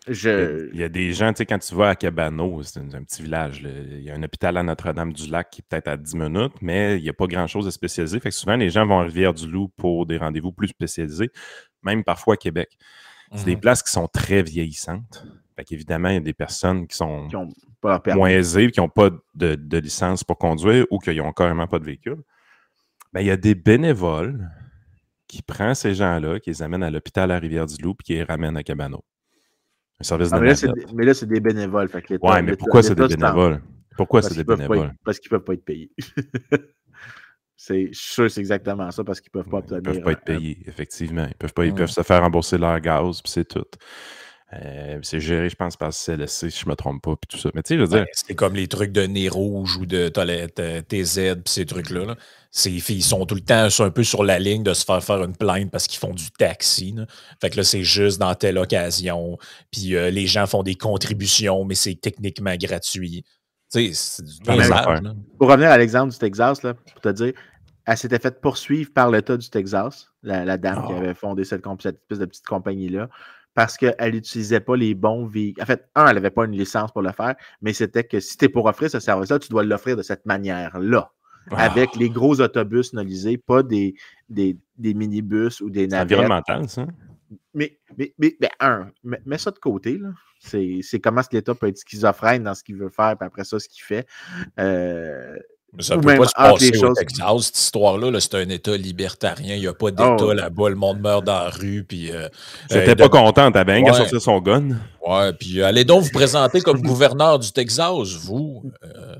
Je. 0.07 0.69
Il 0.73 0.79
y 0.79 0.83
a 0.83 0.89
des 0.89 1.13
gens, 1.13 1.31
tu 1.33 1.37
sais, 1.39 1.45
quand 1.45 1.59
tu 1.59 1.73
vas 1.75 1.89
à 1.89 1.95
Cabano, 1.95 2.61
c'est 2.63 2.79
un, 2.79 2.93
un 2.93 3.03
petit 3.03 3.21
village, 3.23 3.61
là, 3.61 3.69
il 3.71 4.01
y 4.03 4.09
a 4.11 4.15
un 4.15 4.23
hôpital 4.23 4.57
à 4.57 4.63
Notre-Dame-du-Lac 4.63 5.49
qui 5.49 5.61
est 5.61 5.65
peut-être 5.67 5.87
à 5.87 5.97
10 5.97 6.15
minutes, 6.15 6.53
mais 6.61 6.97
il 6.97 7.03
n'y 7.03 7.09
a 7.09 7.13
pas 7.13 7.27
grand-chose 7.27 7.65
de 7.65 7.71
spécialisé. 7.71 8.19
Fait 8.19 8.29
que 8.29 8.35
souvent, 8.35 8.55
les 8.55 8.69
gens 8.69 8.85
vont 8.85 8.99
à 8.99 9.03
Rivière-du-Loup 9.03 9.69
pour 9.77 10.05
des 10.05 10.17
rendez-vous 10.17 10.51
plus 10.51 10.67
spécialisés, 10.69 11.29
même 11.83 12.03
parfois 12.03 12.33
à 12.33 12.37
Québec. 12.37 12.69
C'est 13.35 13.45
des 13.45 13.55
Mhm. 13.55 13.61
places 13.61 13.81
qui 13.83 13.91
sont 13.91 14.07
très 14.07 14.43
vieillissantes. 14.43 15.25
Fait 15.55 15.63
qu'évidemment, 15.63 16.09
il 16.09 16.13
y 16.15 16.17
a 16.17 16.21
des 16.21 16.33
personnes 16.33 16.85
qui 16.87 16.95
sont 16.95 17.27
qui 17.27 17.35
ont 17.35 17.49
pas 17.81 17.89
leur 17.91 18.01
permis. 18.03 18.19
moins 18.19 18.29
aisées, 18.29 18.69
qui 18.71 18.79
n'ont 18.79 18.89
pas 18.89 19.09
de, 19.35 19.55
de 19.55 19.77
licence 19.77 20.23
pour 20.23 20.37
conduire 20.37 20.85
ou 20.91 20.99
qui 20.99 21.15
n'ont 21.15 21.31
carrément 21.31 21.67
pas 21.67 21.79
de 21.79 21.85
véhicule. 21.85 22.17
Ben, 23.11 23.21
il 23.21 23.27
y 23.27 23.31
a 23.31 23.37
des 23.37 23.55
bénévoles 23.55 24.49
qui 25.27 25.41
prennent 25.41 25.75
ces 25.75 25.93
gens-là, 25.95 26.39
qui 26.39 26.49
les 26.51 26.61
amènent 26.61 26.83
à 26.83 26.91
l'hôpital 26.91 27.31
à 27.31 27.39
Rivière-du-Loup 27.39 27.95
puis 27.95 28.05
qui 28.05 28.13
les 28.13 28.23
ramènent 28.23 28.57
à 28.57 28.63
Cabano. 28.63 29.03
Un 29.99 30.03
service 30.03 30.29
Ah, 30.31 30.37
de 30.37 30.41
mais, 30.41 30.47
là, 30.49 30.55
c'est 30.55 30.67
navette. 30.67 30.87
des, 30.87 30.93
mais 30.95 31.05
là, 31.05 31.13
c'est 31.13 31.25
des 31.27 31.39
bénévoles. 31.39 31.87
Fait 31.89 32.01
que 32.01 32.13
Ouais, 32.21 32.41
mais 32.41 32.55
pourquoi 32.55 32.83
c'est 32.83 32.95
des 32.95 33.07
bénévoles? 33.07 33.61
Pourquoi 33.95 34.21
c'est 34.21 34.35
des 34.35 34.43
bénévoles? 34.43 34.87
être- 34.87 34.95
Parce 35.03 35.19
qu'ils 35.19 35.31
ne 35.31 35.37
peuvent 35.37 35.45
pas 35.45 35.53
être 35.53 35.65
payés. 35.65 35.91
c'est, 37.55 37.87
je 37.93 37.99
suis 37.99 38.13
sûr 38.13 38.23
que 38.25 38.29
c'est 38.29 38.41
exactement 38.41 38.89
ça, 38.91 39.03
parce 39.03 39.21
qu'ils 39.21 39.31
ne 39.35 39.41
peuvent 39.41 39.51
pas 39.51 39.59
Ils 39.59 39.73
obtenir. 39.75 39.83
peuvent 39.83 40.01
pas 40.03 40.11
être 40.13 40.23
payés, 40.23 40.57
effectivement. 40.65 41.25
Ils 41.29 41.35
peuvent, 41.35 41.53
pas, 41.53 41.65
ils 41.65 41.73
peuvent 41.73 41.89
se 41.91 42.01
faire 42.01 42.21
rembourser 42.21 42.57
leur 42.57 42.79
gaz, 42.79 43.21
puis 43.21 43.31
c'est 43.31 43.45
tout. 43.47 43.65
Euh, 44.61 44.99
c'est 45.01 45.19
géré, 45.19 45.49
je 45.49 45.55
pense, 45.55 45.77
par 45.77 45.89
le 45.89 45.93
CLSC, 45.93 46.49
si 46.51 46.59
je 46.59 46.65
ne 46.65 46.71
me 46.71 46.75
trompe 46.75 47.01
pas, 47.01 47.15
puis 47.15 47.27
tout 47.29 47.37
ça. 47.37 47.49
Mais 47.55 47.63
tu 47.63 47.69
sais, 47.69 47.75
je 47.77 47.81
veux 47.81 47.87
dire, 47.87 47.99
Ouais, 48.01 48.11
c'est 48.13 48.35
comme 48.35 48.55
les 48.55 48.67
trucs 48.67 48.91
de 48.91 49.01
nez 49.03 49.29
rouge 49.29 49.77
ou 49.77 49.85
de 49.85 50.09
TZ 50.09 51.35
pis 51.43 51.51
ces 51.51 51.65
trucs-là. 51.65 52.05
là. 52.05 52.15
Ces 52.51 52.79
filles 52.79 53.01
sont 53.01 53.25
tout 53.25 53.35
le 53.35 53.41
temps 53.41 53.67
un 53.79 53.89
peu 53.89 54.03
sur 54.03 54.23
la 54.23 54.37
ligne 54.37 54.61
de 54.63 54.73
se 54.73 54.85
faire 54.85 55.03
faire 55.03 55.23
une 55.23 55.35
plainte 55.35 55.71
parce 55.71 55.87
qu'ils 55.87 55.99
font 55.99 56.13
du 56.13 56.29
taxi. 56.31 56.91
là. 56.95 57.05
Fait 57.41 57.49
que 57.49 57.57
là, 57.57 57.63
c'est 57.63 57.83
juste 57.83 58.19
dans 58.19 58.35
telle 58.35 58.57
occasion. 58.59 59.37
Puis 59.71 59.95
euh, 59.95 60.11
les 60.11 60.27
gens 60.27 60.45
font 60.45 60.61
des 60.61 60.75
contributions, 60.75 61.63
mais 61.65 61.75
c'est 61.75 61.95
techniquement 61.95 62.55
gratuit. 62.55 63.23
Tu 63.71 63.91
sais, 63.91 63.91
c'est 63.93 64.23
du. 64.23 64.33
Pour 65.39 65.49
revenir 65.49 65.71
à 65.71 65.77
l'exemple 65.77 66.11
du 66.13 66.19
Texas, 66.19 66.61
là, 66.61 66.75
pour 66.75 67.01
te 67.01 67.09
dire, 67.09 67.33
elle 67.85 67.97
s'était 67.97 68.19
faite 68.19 68.39
poursuivre 68.39 68.91
par 68.93 69.09
l'État 69.09 69.35
du 69.35 69.49
Texas, 69.49 70.09
la, 70.21 70.45
la 70.45 70.57
dame 70.57 70.85
qui 70.87 70.93
Oh. 70.93 70.97
avait 70.97 71.13
fondé 71.15 71.43
cette, 71.43 71.63
cette 71.81 71.97
espèce 72.01 72.19
de 72.19 72.25
petite 72.25 72.45
compagnie-là, 72.45 73.09
parce 73.53 73.77
qu'elle 73.77 74.13
n'utilisait 74.13 74.59
pas 74.59 74.75
les 74.75 74.95
bons 74.95 75.25
véhicules. 75.25 75.61
En 75.63 75.65
fait, 75.65 75.87
un, 75.95 76.07
elle 76.07 76.15
n'avait 76.15 76.31
pas 76.31 76.45
une 76.45 76.51
licence 76.57 76.91
pour 76.91 77.01
le 77.01 77.11
faire, 77.11 77.35
mais 77.61 77.73
c'était 77.73 78.03
que 78.03 78.19
si 78.19 78.37
tu 78.37 78.45
es 78.45 78.49
pour 78.49 78.65
offrir 78.65 78.89
ce 78.89 78.99
service-là, 78.99 79.39
tu 79.39 79.49
dois 79.49 79.63
l'offrir 79.63 79.95
de 79.97 80.01
cette 80.01 80.25
manière-là. 80.25 81.11
ah, 81.51 81.63
Avec 81.63 81.95
les 81.95 82.09
gros 82.09 82.39
autobus 82.41 82.93
nolisés, 82.93 83.37
pas 83.37 83.63
des, 83.63 83.95
des, 84.29 84.57
des 84.77 84.93
minibus 84.93 85.61
ou 85.61 85.69
des 85.69 85.81
c'est 85.81 85.87
navettes. 85.87 86.17
environnemental, 86.17 86.69
ça. 86.69 86.87
Mais, 87.53 87.77
mais, 87.97 88.13
mais, 88.19 88.35
mais 88.41 88.49
un, 88.59 88.91
mets, 89.03 89.37
ça 89.37 89.51
de 89.51 89.57
côté. 89.59 89.97
là. 89.97 90.09
C'est 90.39 90.99
comment 91.01 91.21
est-ce 91.21 91.29
que 91.29 91.35
l'État 91.37 91.55
peut 91.55 91.67
être 91.67 91.77
schizophrène 91.77 92.43
dans 92.43 92.53
ce 92.53 92.63
qu'il 92.63 92.75
veut 92.77 92.89
faire, 92.89 93.15
puis 93.17 93.25
après 93.25 93.43
ça, 93.43 93.59
ce 93.59 93.67
qu'il 93.69 93.83
fait. 93.83 94.05
Euh, 94.59 95.35
Ça 95.79 95.97
Ou 95.97 96.01
peut 96.01 96.09
même 96.09 96.19
pas 96.19 96.27
se 96.27 96.33
passer 96.35 96.69
au 96.77 96.81
choses. 96.87 96.97
Texas, 96.97 97.41
cette 97.45 97.57
histoire-là. 97.57 98.11
là, 98.11 98.19
c'est 98.19 98.35
un 98.35 98.47
État 98.49 98.77
libertarien. 98.77 99.55
Il 99.55 99.61
n'y 99.61 99.67
a 99.67 99.73
pas 99.73 99.89
d'État 99.89 100.15
Oh. 100.19 100.31
là-bas. 100.33 100.69
Le 100.69 100.75
monde 100.75 100.99
meurt 100.99 101.23
dans 101.25 101.33
la 101.45 101.49
rue. 101.49 101.83
Puis, 101.83 102.11
euh, 102.11 102.27
J'étais 102.69 102.91
euh, 102.91 102.95
pas 102.95 103.05
de- 103.05 103.09
content, 103.09 103.51
t'avais 103.51 103.73
rien 103.73 103.85
Ouais. 103.85 103.93
sortir 103.93 104.21
son 104.21 104.39
gun. 104.39 104.69
Ouais, 105.07 105.33
puis 105.33 105.61
euh, 105.61 105.65
allez 105.67 105.83
donc 105.83 106.03
vous 106.03 106.11
présenter 106.11 106.61
comme 106.61 106.81
gouverneur 106.81 107.39
du 107.39 107.51
Texas, 107.51 108.13
vous. 108.23 108.63
euh, 108.83 109.15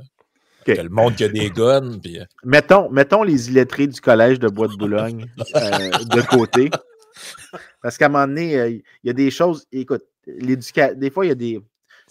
le 0.68 0.89
monde 0.89 1.16
qui 1.16 1.24
a 1.24 1.28
des 1.30 1.49
guns. 1.49 1.97
Puis, 2.01 2.20
euh, 2.20 2.24
mettons, 2.45 2.89
mettons 2.89 3.24
les 3.24 3.49
illettrés 3.49 3.88
du 3.88 3.99
collège 3.99 4.39
de 4.39 4.47
Bois 4.47 4.68
de 4.68 4.76
Boulogne 4.76 5.26
euh, 5.56 5.89
de 5.89 6.22
côté. 6.22 6.70
Parce 7.82 7.97
qu'à 7.97 8.06
un 8.06 8.10
moment 8.10 8.28
donné, 8.28 8.56
euh, 8.58 8.70
il 8.70 8.82
y 9.04 9.10
a 9.10 9.14
des 9.14 9.30
choses. 9.32 9.66
Écoute, 9.72 10.04
l'éducation. 10.26 10.97
Des 10.97 11.10
fois, 11.10 11.26
il 11.26 11.30
y 11.30 11.32
a 11.32 11.36
des. 11.36 11.60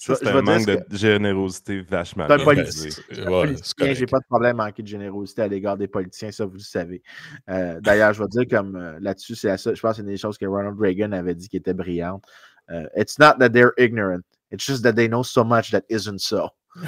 C'est 0.05 0.27
un 0.27 0.43
manque 0.43 0.67
de 0.67 0.85
générosité 0.97 1.81
vachement. 1.83 2.27
C'est 2.27 2.35
un 2.35 2.45
politicien. 2.45 3.05
ouais, 3.31 3.95
j'ai 3.95 4.07
pas 4.07 4.19
de 4.19 4.25
problème 4.29 4.59
à 4.61 4.65
manquer 4.67 4.83
de 4.83 4.89
générosité 4.89 5.43
à 5.43 5.49
l'égard 5.49 5.77
des 5.77 5.87
politiciens, 5.89 6.33
ça 6.33 6.45
vous 6.45 6.55
le 6.55 6.59
savez. 6.61 7.03
Euh, 7.49 7.81
D'ailleurs, 7.81 8.13
je 8.13 8.23
vais 8.23 8.29
dire 8.29 8.45
comme 8.51 8.75
euh, 8.77 8.99
là-dessus, 9.01 9.37
c'est 9.37 9.49
la 9.49 9.59
seule- 9.59 9.77
je 9.77 9.81
pense 9.81 9.93
que 9.93 9.97
c'est 9.97 10.03
une 10.03 10.09
des 10.09 10.17
choses 10.17 10.39
que 10.39 10.47
Ronald 10.47 10.79
Reagan 10.81 11.13
avait 11.13 11.35
dit 11.37 11.49
qui 11.49 11.57
était 11.57 11.75
brillante. 11.75 12.25
Euh, 12.71 12.87
It's 12.97 13.19
not 13.19 13.35
that 13.39 13.51
they're 13.51 13.73
ignorant, 13.79 14.23
it's 14.51 14.65
just 14.67 14.83
that 14.83 14.95
they 14.95 15.09
know 15.09 15.23
so 15.23 15.45
much 15.45 15.71
that 15.71 15.83
isn't 15.89 16.19
so. 16.19 16.49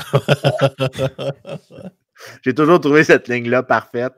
J'ai 2.43 2.55
toujours 2.55 2.81
trouvé 2.81 3.05
cette 3.05 3.29
ligne-là 3.29 3.63
parfaite. 3.63 4.15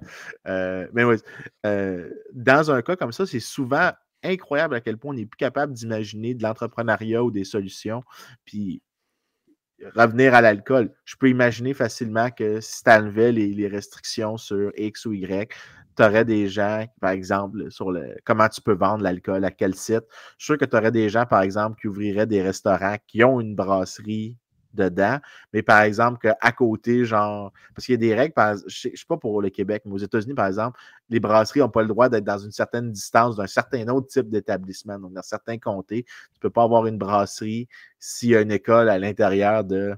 Euh, 0.46 0.86
mais 0.92 1.04
oui, 1.04 1.16
euh, 1.64 2.10
dans 2.32 2.70
un 2.70 2.82
cas 2.82 2.94
comme 2.96 3.12
ça, 3.12 3.26
c'est 3.26 3.40
souvent 3.40 3.90
incroyable 4.22 4.74
à 4.74 4.80
quel 4.80 4.98
point 4.98 5.12
on 5.12 5.14
n'est 5.14 5.26
plus 5.26 5.36
capable 5.36 5.72
d'imaginer 5.72 6.34
de 6.34 6.42
l'entrepreneuriat 6.42 7.22
ou 7.24 7.30
des 7.30 7.44
solutions. 7.44 8.02
Puis 8.44 8.82
revenir 9.94 10.34
à 10.34 10.40
l'alcool, 10.40 10.92
je 11.04 11.16
peux 11.16 11.28
imaginer 11.28 11.74
facilement 11.74 12.30
que 12.30 12.60
si 12.60 12.82
tu 12.82 12.90
enlevais 12.90 13.32
les, 13.32 13.68
restrictions 13.68 14.36
sur 14.36 14.72
X 14.76 15.06
ou 15.06 15.12
Y, 15.12 15.52
tu 15.96 16.02
aurais 16.02 16.24
des 16.24 16.48
gens, 16.48 16.86
par 17.00 17.10
exemple, 17.10 17.70
sur 17.70 17.90
le 17.90 18.16
comment 18.24 18.48
tu 18.48 18.60
peux 18.60 18.74
vendre 18.74 19.02
l'alcool, 19.02 19.44
à 19.44 19.50
quel 19.50 19.74
site. 19.74 20.04
Je 20.38 20.44
suis 20.44 20.52
sûr 20.52 20.58
que 20.58 20.64
tu 20.64 20.76
aurais 20.76 20.92
des 20.92 21.08
gens, 21.08 21.26
par 21.26 21.42
exemple, 21.42 21.80
qui 21.80 21.88
ouvriraient 21.88 22.26
des 22.26 22.42
restaurants 22.42 22.96
qui 23.06 23.24
ont 23.24 23.40
une 23.40 23.54
brasserie 23.54 24.36
dedans. 24.76 25.18
Mais 25.52 25.62
par 25.62 25.82
exemple, 25.82 26.18
qu'à 26.20 26.52
côté, 26.52 27.04
genre, 27.04 27.52
parce 27.74 27.86
qu'il 27.86 27.94
y 27.94 27.96
a 27.96 27.98
des 27.98 28.14
règles, 28.14 28.34
je 28.66 28.88
ne 28.88 28.96
sais 28.96 29.04
pas 29.08 29.16
pour 29.16 29.42
le 29.42 29.50
Québec, 29.50 29.82
mais 29.84 29.92
aux 29.92 29.98
États-Unis, 29.98 30.34
par 30.34 30.46
exemple, 30.46 30.78
les 31.08 31.20
brasseries 31.20 31.60
n'ont 31.60 31.68
pas 31.68 31.82
le 31.82 31.88
droit 31.88 32.08
d'être 32.08 32.24
dans 32.24 32.38
une 32.38 32.52
certaine 32.52 32.92
distance 32.92 33.36
d'un 33.36 33.46
certain 33.46 33.88
autre 33.88 34.08
type 34.08 34.28
d'établissement. 34.28 34.98
Donc, 34.98 35.12
dans 35.12 35.22
certains 35.22 35.58
comtés, 35.58 36.04
tu 36.04 36.36
ne 36.36 36.40
peux 36.40 36.50
pas 36.50 36.62
avoir 36.62 36.86
une 36.86 36.98
brasserie 36.98 37.68
s'il 37.98 38.30
y 38.30 38.36
a 38.36 38.40
une 38.40 38.52
école 38.52 38.88
à 38.88 38.98
l'intérieur 38.98 39.64
de 39.64 39.94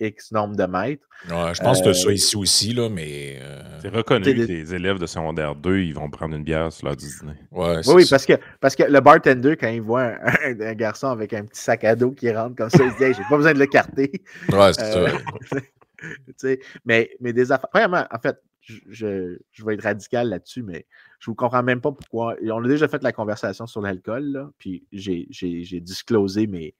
X 0.00 0.32
nombre 0.32 0.56
de 0.56 0.64
mètres. 0.64 1.06
Ouais, 1.30 1.54
je 1.54 1.62
pense 1.62 1.80
que 1.80 1.92
c'est 1.92 2.02
ça 2.02 2.08
euh, 2.08 2.14
ici 2.14 2.36
aussi, 2.36 2.72
là, 2.74 2.88
mais. 2.88 3.38
Euh, 3.40 3.62
c'est 3.80 3.88
reconnu 3.88 4.24
que 4.24 4.30
les 4.30 4.74
élèves 4.74 4.98
de 4.98 5.06
secondaire 5.06 5.54
2, 5.54 5.78
ils 5.78 5.94
vont 5.94 6.10
prendre 6.10 6.34
une 6.34 6.42
bière 6.42 6.72
sur 6.72 6.86
leur 6.86 6.96
dîner. 6.96 7.34
Ouais, 7.52 7.80
oui, 7.86 8.06
parce 8.08 8.26
que, 8.26 8.34
parce 8.60 8.74
que 8.74 8.84
le 8.84 9.00
bartender, 9.00 9.56
quand 9.56 9.68
il 9.68 9.82
voit 9.82 10.14
un, 10.44 10.74
garçon 10.74 11.08
avec 11.08 11.32
un 11.32 11.44
petit 11.44 11.60
sac 11.60 11.84
à 11.84 11.94
dos 11.94 12.10
qui 12.10 12.30
rentre 12.32 12.56
comme 12.56 12.70
ça, 12.70 12.84
il 12.84 12.92
se 12.92 12.96
dit 12.96 13.14
j'ai 13.16 13.28
pas 13.28 13.36
besoin 13.36 13.54
de 13.54 13.58
le 13.58 13.66
carter. 13.66 14.10
Ouais, 14.50 14.72
c'est 14.72 14.92
ça. 14.92 14.98
Euh, 14.98 16.56
mais, 16.84 17.10
mais 17.20 17.32
des 17.32 17.52
affaires. 17.52 17.70
Vraiment, 17.72 18.04
en 18.10 18.18
fait, 18.18 18.36
je, 18.60 19.38
je, 19.52 19.64
vais 19.64 19.74
être 19.74 19.82
radical 19.82 20.28
là-dessus, 20.28 20.62
mais 20.62 20.86
je 21.20 21.30
ne 21.30 21.32
vous 21.32 21.34
comprends 21.34 21.62
même 21.62 21.80
pas 21.80 21.92
pourquoi. 21.92 22.34
On 22.42 22.64
a 22.64 22.68
déjà 22.68 22.88
fait 22.88 23.02
la 23.02 23.12
conversation 23.12 23.66
sur 23.66 23.80
l'alcool, 23.80 24.48
puis 24.58 24.84
j'ai 24.92 25.80
disclosé 25.80 26.46
mes, 26.46 26.74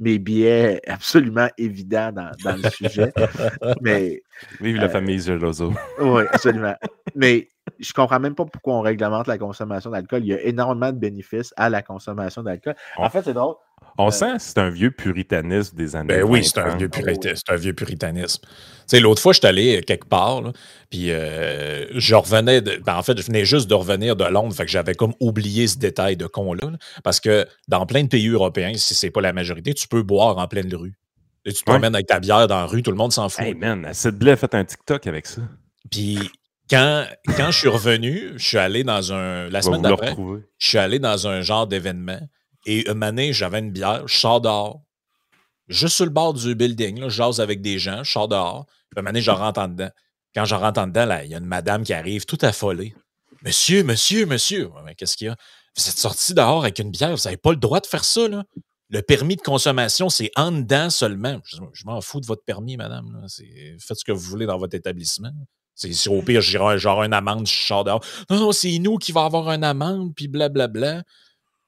mes 0.00 0.18
biais 0.18 0.80
absolument 0.86 1.48
évidents 1.58 2.10
dans, 2.12 2.56
le 2.56 2.70
sujet. 2.70 3.12
mais, 3.80 4.22
Vive 4.60 4.76
la 4.76 4.84
euh, 4.84 4.88
famille 4.88 5.20
Geloso. 5.20 5.72
oui, 6.00 6.22
absolument. 6.32 6.74
mais 7.14 7.48
je 7.78 7.92
comprends 7.92 8.20
même 8.20 8.34
pas 8.34 8.44
pourquoi 8.44 8.74
on 8.74 8.80
réglemente 8.80 9.26
la 9.26 9.38
consommation 9.38 9.90
d'alcool. 9.90 10.22
Il 10.22 10.28
y 10.28 10.34
a 10.34 10.42
énormément 10.42 10.92
de 10.92 10.98
bénéfices 10.98 11.52
à 11.56 11.70
la 11.70 11.82
consommation 11.82 12.42
d'alcool. 12.42 12.74
En 12.96 13.10
fait, 13.10 13.22
c'est 13.22 13.34
drôle. 13.34 13.54
On 13.98 14.08
euh, 14.08 14.10
sent 14.10 14.32
que 14.34 14.38
c'est 14.38 14.58
un 14.58 14.70
vieux 14.70 14.90
puritanisme 14.90 15.76
des 15.76 15.96
années. 15.96 16.08
Ben 16.08 16.22
oui, 16.22 16.44
c'est 16.44 16.58
un, 16.58 16.76
vieux 16.76 16.88
puritanisme. 16.88 17.42
C'est 17.46 17.52
un 17.52 17.56
vieux 17.56 17.72
puritanisme. 17.72 18.42
l'autre 18.94 19.20
fois, 19.20 19.32
je 19.32 19.38
suis 19.38 19.46
allé 19.46 19.82
quelque 19.82 20.06
part, 20.06 20.42
puis 20.90 21.10
euh, 21.10 21.86
je 21.98 22.14
revenais, 22.14 22.60
de, 22.60 22.76
ben, 22.84 22.96
en 22.96 23.02
fait, 23.02 23.18
je 23.18 23.26
venais 23.26 23.44
juste 23.44 23.68
de 23.68 23.74
revenir 23.74 24.16
de 24.16 24.24
Londres, 24.24 24.54
fait 24.54 24.64
que 24.64 24.70
j'avais 24.70 24.94
comme 24.94 25.14
oublié 25.20 25.66
ce 25.66 25.78
détail 25.78 26.16
de 26.16 26.26
con-là, 26.26 26.70
parce 27.04 27.20
que 27.20 27.46
dans 27.68 27.86
plein 27.86 28.04
de 28.04 28.08
pays 28.08 28.28
européens, 28.28 28.72
si 28.74 28.94
c'est 28.94 29.10
pas 29.10 29.20
la 29.20 29.32
majorité, 29.32 29.74
tu 29.74 29.88
peux 29.88 30.02
boire 30.02 30.38
en 30.38 30.46
pleine 30.46 30.74
rue. 30.74 30.94
Et 31.44 31.52
tu 31.52 31.62
te 31.62 31.70
promènes 31.70 31.94
avec 31.94 32.06
ta 32.06 32.20
bière 32.20 32.46
dans 32.46 32.60
la 32.60 32.66
rue, 32.66 32.82
tout 32.82 32.90
le 32.90 32.98
monde 32.98 33.12
s'en 33.12 33.28
fout. 33.28 33.44
Hey 33.44 33.54
man, 33.54 33.84
Acid 33.86 34.12
Blais 34.12 34.32
a 34.32 34.36
fait 34.36 34.54
un 34.54 34.64
TikTok 34.64 35.06
avec 35.06 35.26
ça. 35.26 35.40
Puis 35.90 36.18
quand, 36.70 37.06
quand 37.36 37.50
je 37.50 37.58
suis 37.58 37.68
revenu, 37.68 38.32
je 38.36 38.46
suis 38.46 38.58
allé 38.58 38.84
dans 38.84 39.12
un. 39.12 39.48
La 39.48 39.60
semaine 39.60 39.82
d'après, 39.82 40.16
je 40.58 40.68
suis 40.68 40.78
allé 40.78 40.98
dans 40.98 41.26
un 41.26 41.42
genre 41.42 41.66
d'événement. 41.66 42.20
Et 42.66 42.88
une 42.90 43.02
année, 43.02 43.32
j'avais 43.32 43.58
une 43.58 43.72
bière, 43.72 44.06
je 44.06 44.16
sors 44.16 44.40
dehors. 44.40 44.82
Juste 45.68 45.96
sur 45.96 46.04
le 46.04 46.10
bord 46.10 46.34
du 46.34 46.54
building, 46.54 47.00
là, 47.00 47.08
je 47.08 47.16
jase 47.16 47.40
avec 47.40 47.62
des 47.62 47.78
gens, 47.78 48.04
je 48.04 48.10
sors 48.10 48.28
dehors. 48.28 48.66
Puis 48.90 49.00
une 49.00 49.08
année, 49.08 49.22
je 49.22 49.30
rentre 49.30 49.60
en 49.60 49.68
dedans. 49.68 49.90
Quand 50.34 50.44
je 50.44 50.54
rentre 50.54 50.80
en 50.80 50.86
dedans, 50.86 51.20
il 51.24 51.30
y 51.30 51.34
a 51.34 51.38
une 51.38 51.44
madame 51.44 51.84
qui 51.84 51.92
arrive, 51.92 52.24
tout 52.24 52.38
affolée. 52.42 52.94
Monsieur, 53.42 53.82
monsieur, 53.82 54.26
monsieur. 54.26 54.70
Qu'est-ce 54.96 55.16
qu'il 55.16 55.28
y 55.28 55.30
a? 55.30 55.36
Vous 55.76 55.88
êtes 55.88 55.98
sorti 55.98 56.34
dehors 56.34 56.62
avec 56.62 56.78
une 56.78 56.90
bière, 56.90 57.16
vous 57.16 57.22
n'avez 57.24 57.36
pas 57.36 57.50
le 57.50 57.56
droit 57.56 57.80
de 57.80 57.86
faire 57.86 58.04
ça, 58.04 58.28
là. 58.28 58.44
Le 58.92 59.02
permis 59.02 59.36
de 59.36 59.40
consommation, 59.40 60.08
c'est 60.08 60.32
en 60.34 60.50
dedans 60.50 60.90
seulement. 60.90 61.40
Je, 61.44 61.84
m'en 61.84 62.00
fous 62.00 62.20
de 62.20 62.26
votre 62.26 62.42
permis, 62.44 62.76
madame. 62.76 63.24
Faites 63.78 63.98
ce 63.98 64.04
que 64.04 64.10
vous 64.10 64.18
voulez 64.18 64.46
dans 64.46 64.58
votre 64.58 64.74
établissement. 64.74 65.30
C'est 65.74 66.10
au 66.10 66.20
pire, 66.20 66.40
j'irai 66.40 66.78
genre 66.78 67.02
une 67.02 67.14
amende, 67.14 67.46
je 67.46 67.66
sors 67.66 67.84
dehors. 67.84 68.04
Non, 68.28 68.38
non, 68.38 68.52
c'est 68.52 68.78
nous 68.78 68.98
qui 68.98 69.12
va 69.12 69.24
avoir 69.24 69.50
une 69.50 69.64
amende, 69.64 70.14
puis 70.14 70.28
blablabla. 70.28 71.02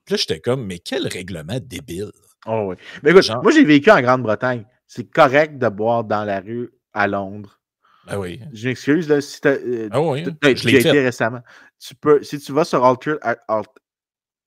Puis 0.05 0.15
là, 0.15 0.17
j'étais 0.17 0.41
comme, 0.41 0.67
mais 0.67 0.79
quel 0.79 1.07
règlement 1.07 1.59
débile. 1.63 2.13
Oh 2.47 2.67
oui. 2.69 2.77
Mais 3.03 3.13
écoute, 3.13 3.31
moi, 3.43 3.53
j'ai 3.53 3.65
vécu 3.65 3.91
en 3.91 4.01
Grande-Bretagne. 4.01 4.67
C'est 4.87 5.11
correct 5.11 5.59
de 5.59 5.69
boire 5.69 6.05
dans 6.05 6.25
la 6.25 6.41
rue 6.41 6.71
à 6.93 7.07
Londres. 7.07 7.61
Ben 8.07 8.19
oui. 8.19 8.41
Je 8.53 8.69
m'excuse, 8.69 9.09
là, 9.09 9.21
si 9.21 9.41
tu 9.41 9.49
euh, 9.49 9.89
ah 9.93 10.01
oui, 10.01 10.25
je 10.25 10.69
l'ai 10.69 10.81
été 10.81 11.01
récemment. 11.01 11.41
Tu 11.79 11.95
peux, 11.95 12.23
si 12.23 12.39
tu 12.39 12.53
vas 12.53 12.65
sur 12.65 12.85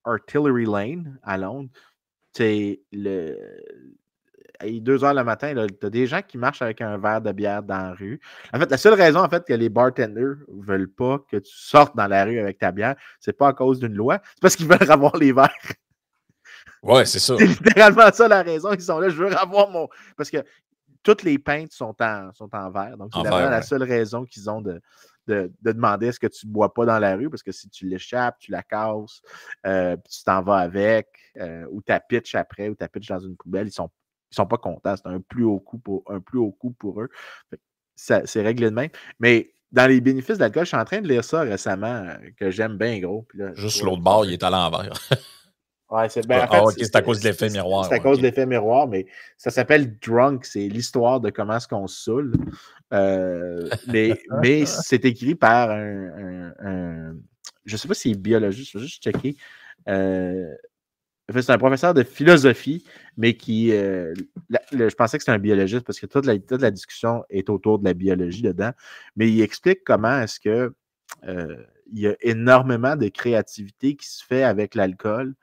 Artillery 0.03 0.65
Lane 0.65 1.17
à 1.23 1.37
Londres, 1.37 1.69
c'est 2.33 2.81
le, 2.91 3.37
à 4.59 4.65
2 4.67 5.03
heures 5.03 5.13
le 5.13 5.23
matin, 5.23 5.53
tu 5.53 5.85
as 5.85 5.89
des 5.89 6.07
gens 6.07 6.21
qui 6.21 6.37
marchent 6.37 6.61
avec 6.61 6.81
un 6.81 6.97
verre 6.97 7.21
de 7.21 7.31
bière 7.31 7.63
dans 7.63 7.77
la 7.77 7.93
rue. 7.93 8.19
En 8.53 8.59
fait, 8.59 8.69
la 8.69 8.77
seule 8.77 8.93
raison 8.93 9.19
en 9.19 9.29
fait 9.29 9.45
que 9.45 9.53
les 9.53 9.69
bartenders 9.69 10.37
ne 10.47 10.65
veulent 10.65 10.91
pas 10.91 11.19
que 11.29 11.37
tu 11.37 11.51
sortes 11.53 11.95
dans 11.95 12.07
la 12.07 12.25
rue 12.25 12.39
avec 12.39 12.57
ta 12.57 12.71
bière, 12.71 12.95
c'est 13.19 13.37
pas 13.37 13.49
à 13.49 13.53
cause 13.53 13.79
d'une 13.79 13.95
loi, 13.95 14.19
c'est 14.33 14.41
parce 14.41 14.55
qu'ils 14.55 14.67
veulent 14.69 14.91
avoir 14.91 15.15
les 15.17 15.31
verres. 15.31 15.49
Ouais, 16.83 17.05
c'est 17.05 17.19
ça. 17.19 17.35
C'est 17.39 17.47
littéralement 17.47 18.11
ça 18.13 18.27
la 18.27 18.43
raison. 18.43 18.71
Ils 18.71 18.81
sont 18.81 18.99
là, 18.99 19.09
je 19.09 19.15
veux 19.15 19.35
avoir 19.35 19.69
mon. 19.71 19.87
Parce 20.15 20.29
que 20.29 20.37
toutes 21.01 21.23
les 21.23 21.39
pintes 21.39 21.71
sont 21.71 21.95
en, 21.99 22.31
sont 22.33 22.49
en 22.53 22.69
verre. 22.69 22.95
Donc, 22.97 23.11
c'est 23.13 23.23
la 23.23 23.61
seule 23.61 23.83
raison 23.83 24.25
qu'ils 24.25 24.49
ont 24.49 24.61
de, 24.61 24.81
de, 25.27 25.51
demander 25.61 26.07
est-ce 26.07 26.19
que 26.19 26.27
tu 26.27 26.47
ne 26.47 26.51
bois 26.51 26.73
pas 26.73 26.85
dans 26.85 26.99
la 26.99 27.15
rue, 27.15 27.29
parce 27.29 27.43
que 27.43 27.51
si 27.51 27.69
tu 27.69 27.87
l'échappes, 27.87 28.37
tu 28.39 28.51
la 28.51 28.63
casses, 28.63 29.21
euh, 29.65 29.95
puis 29.97 30.13
tu 30.13 30.23
t'en 30.23 30.41
vas 30.41 30.57
avec, 30.57 31.07
euh, 31.37 31.65
ou 31.71 31.81
tu 31.81 31.93
pitch 32.09 32.35
après, 32.35 32.69
ou 32.69 32.75
tu 32.75 32.87
pitch 32.87 33.07
dans 33.07 33.19
une 33.19 33.35
poubelle, 33.35 33.67
ils 33.67 33.71
sont 33.71 33.89
ils 34.35 34.41
sont 34.41 34.45
pas 34.45 34.57
contents. 34.57 34.95
C'est 34.95 35.07
un 35.07 35.21
plus 35.21 35.43
haut 35.43 35.59
coût 35.59 35.77
pour, 35.77 36.03
un 36.07 36.19
plus 36.19 36.39
haut 36.39 36.51
coût 36.51 36.71
pour 36.71 37.01
eux. 37.01 37.09
C'est 37.95 38.41
réglé 38.41 38.69
de 38.69 38.75
même. 38.75 38.89
Mais 39.19 39.51
dans 39.71 39.87
les 39.87 40.01
bénéfices 40.01 40.37
de 40.37 40.41
l'alcool, 40.41 40.63
je 40.63 40.69
suis 40.69 40.77
en 40.77 40.85
train 40.85 41.01
de 41.01 41.07
lire 41.07 41.23
ça 41.23 41.41
récemment, 41.41 41.87
euh, 41.87 42.17
que 42.37 42.51
j'aime 42.51 42.77
bien 42.77 42.99
gros. 42.99 43.27
Juste 43.55 43.83
l'autre 43.83 44.01
bord, 44.01 44.25
il 44.25 44.33
est 44.33 44.43
à 44.43 44.49
l'envers. 44.49 44.93
Ouais, 45.91 46.09
c'est 46.09 46.25
ben, 46.25 46.47
ah, 46.49 46.63
à 46.93 47.01
cause 47.03 47.19
de 47.19 47.27
l'effet 47.27 47.47
miroir. 47.49 47.85
C'est 47.85 47.93
à 47.93 47.99
cause 47.99 48.17
de 48.17 48.23
l'effet 48.23 48.47
miroir, 48.47 48.87
mais 48.87 49.05
ça 49.37 49.51
s'appelle 49.51 49.99
Drunk. 49.99 50.43
C'est 50.43 50.67
l'histoire 50.67 51.21
de 51.21 51.29
comment 51.29 51.57
est-ce 51.57 51.67
qu'on 51.67 51.85
se 51.85 52.03
saoule. 52.05 52.33
Euh, 52.91 53.69
mais 53.87 54.19
mais 54.41 54.65
c'est 54.65 55.05
écrit 55.05 55.35
par 55.35 55.69
un, 55.69 57.13
Je 57.65 57.73
ne 57.73 57.77
sais 57.77 57.87
pas 57.87 57.93
si 57.93 58.09
c'est 58.09 58.17
biologiste, 58.17 58.71
je 58.73 58.77
vais 58.79 58.83
juste 58.85 59.03
checker. 59.03 59.37
Euh, 59.87 60.55
c'est 61.29 61.49
un 61.51 61.57
professeur 61.57 61.93
de 61.93 62.03
philosophie, 62.03 62.85
mais 63.17 63.35
qui. 63.35 63.71
Euh, 63.71 64.13
je 64.71 64.93
pensais 64.95 65.17
que 65.17 65.23
c'était 65.23 65.31
un 65.31 65.39
biologiste 65.39 65.85
parce 65.85 65.99
que 65.99 66.05
toute 66.05 66.25
la, 66.25 66.37
toute 66.37 66.61
la, 66.61 66.71
discussion 66.71 67.23
est 67.29 67.49
autour 67.49 67.79
de 67.79 67.85
la 67.85 67.93
biologie 67.93 68.43
dedans. 68.43 68.71
Mais 69.15 69.29
il 69.29 69.41
explique 69.41 69.83
comment 69.83 70.21
est-ce 70.21 70.39
que 70.39 70.73
euh, 71.27 71.57
il 71.91 71.99
y 71.99 72.07
a 72.07 72.15
énormément 72.21 72.95
de 72.95 73.07
créativité 73.07 73.95
qui 73.95 74.07
se 74.07 74.23
fait 74.23 74.43
avec 74.43 74.75
l'alcool. 74.75 75.35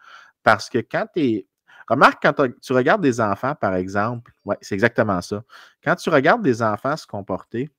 Parce 0.43 0.71
que 0.71 0.79
quand 0.79 1.07
tu 1.15 1.21
es. 1.21 1.47
Remarque, 1.89 2.23
quand 2.23 2.49
tu 2.63 2.73
regardes 2.73 3.03
des 3.03 3.21
enfants, 3.21 3.55
par 3.57 3.75
exemple, 3.75 4.33
ouais, 4.45 4.57
c'est 4.61 4.75
exactement 4.75 5.21
ça. 5.21 5.43
Quand 5.83 5.97
tu 5.97 6.11
regardes 6.11 6.43
des 6.43 6.63
enfants 6.63 6.97
se 6.97 7.09
comporter, 7.09 7.71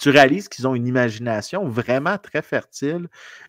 tu 0.00 0.08
réalises 0.08 0.48
qu'ils 0.48 0.66
ont 0.66 0.74
une 0.74 0.86
imagination 0.86 1.68
vraiment 1.68 2.16
très 2.16 2.42
fertile, 2.42 3.08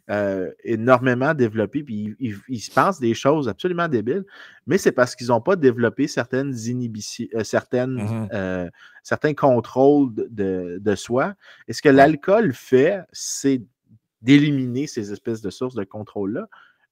euh, 0.10 0.52
énormément 0.64 1.34
développée, 1.34 1.84
puis 1.84 2.16
ils, 2.20 2.60
se 2.60 2.72
pensent 2.72 3.00
des 3.00 3.14
choses 3.14 3.48
absolument 3.48 3.88
débiles, 3.88 4.26
mais 4.68 4.78
c'est 4.78 4.92
parce 4.92 5.16
qu'ils 5.16 5.28
n'ont 5.28 5.42
pas 5.42 5.56
développé 5.56 6.08
certaines 6.08 6.54
inhibitions, 6.54 7.28
euh, 7.36 7.44
certaines, 7.44 7.94
mmh 7.94 8.30
euh, 8.34 8.70
certains 9.04 9.34
contrôles 9.34 10.14
de, 10.16 10.80
de, 10.82 10.96
soi. 10.96 11.34
Et 11.68 11.74
ce 11.74 11.82
que 11.82 11.90
l'alcool 11.90 12.54
fait, 12.54 13.02
c'est 13.12 13.62
d'éliminer 14.22 14.88
ces 14.88 15.12
espèces 15.12 15.42
de 15.42 15.50
sources 15.50 15.76
de 15.76 15.84
contrôle-là? 15.84 16.48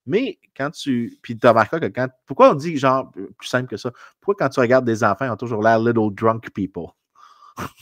Mais 0.05 0.39
quand 0.57 0.71
tu. 0.71 1.17
Puis 1.21 1.37
tu 1.37 1.47
remarqué 1.47 1.79
que 1.79 1.85
quand. 1.85 2.09
Pourquoi 2.25 2.51
on 2.51 2.55
dit 2.55 2.75
genre 2.77 3.11
plus 3.37 3.47
simple 3.47 3.69
que 3.69 3.77
ça? 3.77 3.91
Pourquoi 4.19 4.35
quand 4.45 4.49
tu 4.49 4.59
regardes 4.59 4.85
des 4.85 5.03
enfants, 5.03 5.25
ils 5.25 5.29
ont 5.29 5.37
toujours 5.37 5.61
l'air 5.61 5.79
little 5.79 6.13
drunk 6.13 6.49
people? 6.51 6.87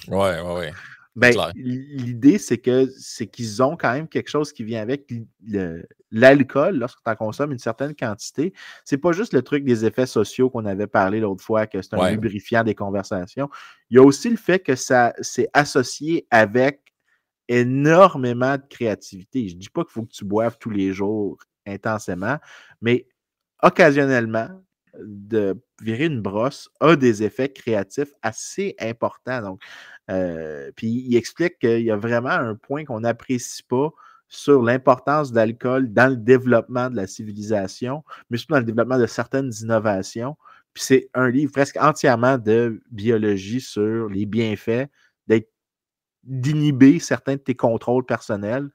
Ouais, 0.08 0.42
ouais, 0.42 0.54
ouais. 0.54 0.74
Ben, 1.16 1.34
l'idée, 1.56 2.38
c'est 2.38 2.60
que 2.60 2.88
c'est 2.98 3.28
qu'ils 3.28 3.62
ont 3.64 3.76
quand 3.76 3.92
même 3.92 4.08
quelque 4.08 4.30
chose 4.30 4.54
qui 4.54 4.64
vient 4.64 4.82
avec 4.82 5.12
l'alcool 6.12 6.78
lorsque 6.78 7.04
tu 7.04 7.12
en 7.12 7.16
consommes 7.16 7.52
une 7.52 7.60
certaine 7.60 7.96
quantité. 7.96 8.54
C'est 8.86 8.98
pas 8.98 9.12
juste 9.12 9.34
le 9.34 9.42
truc 9.42 9.66
des 9.66 9.86
effets 9.86 10.06
sociaux 10.06 10.50
qu'on 10.50 10.66
avait 10.66 10.88
parlé 10.88 11.20
l'autre 11.20 11.44
fois, 11.44 11.68
que 11.68 11.82
c'est 11.82 11.96
un 11.96 12.12
lubrifiant 12.12 12.64
des 12.64 12.76
conversations. 12.76 13.50
Il 13.90 13.96
y 13.96 14.00
a 14.00 14.04
aussi 14.04 14.30
le 14.30 14.38
fait 14.38 14.60
que 14.60 14.76
ça 14.76 15.14
c'est 15.22 15.50
associé 15.54 16.28
avec 16.30 16.94
énormément 17.48 18.56
de 18.56 18.64
créativité. 18.70 19.50
Je 19.50 19.56
dis 19.56 19.70
pas 19.70 19.84
qu'il 19.84 19.92
faut 19.92 20.04
que 20.04 20.14
tu 20.14 20.24
boives 20.24 20.58
tous 20.60 20.70
les 20.70 20.94
jours 20.94 21.38
intensément, 21.66 22.38
mais 22.82 23.08
occasionnellement, 23.62 24.50
de 25.00 25.60
virer 25.82 26.06
une 26.06 26.22
brosse 26.22 26.70
a 26.80 26.96
des 26.96 27.24
effets 27.24 27.50
créatifs 27.50 28.12
assez 28.22 28.76
importants. 28.80 29.42
Donc, 29.42 29.62
euh, 30.10 30.72
puis 30.76 31.06
il 31.08 31.16
explique 31.16 31.60
qu'il 31.60 31.82
y 31.82 31.92
a 31.92 31.98
vraiment 31.98 32.30
un 32.30 32.56
point 32.56 32.86
qu'on 32.86 33.02
n'apprécie 33.02 33.64
pas 33.64 33.92
sur 34.28 34.62
l'importance 34.62 35.32
de 35.32 35.38
l'alcool 35.38 35.92
dans 35.92 36.10
le 36.10 36.18
développement 36.18 36.90
de 36.90 36.96
la 36.96 37.08
civilisation, 37.08 38.04
mais 38.30 38.38
surtout 38.38 38.54
dans 38.54 38.60
le 38.60 38.66
développement 38.66 39.00
de 39.00 39.08
certaines 39.08 39.52
innovations. 39.62 40.38
Puis 40.74 40.84
c'est 40.84 41.10
un 41.16 41.30
livre 41.30 41.52
presque 41.52 41.78
entièrement 41.78 42.38
de 42.38 42.82
biologie 42.92 43.62
sur 43.62 44.08
les 44.08 44.26
bienfaits 44.26 44.88
d'inhiber 46.24 47.00
certains 47.00 47.36
de 47.36 47.42
tes 47.42 47.56
contrôles 47.56 48.06
personnels 48.06 48.70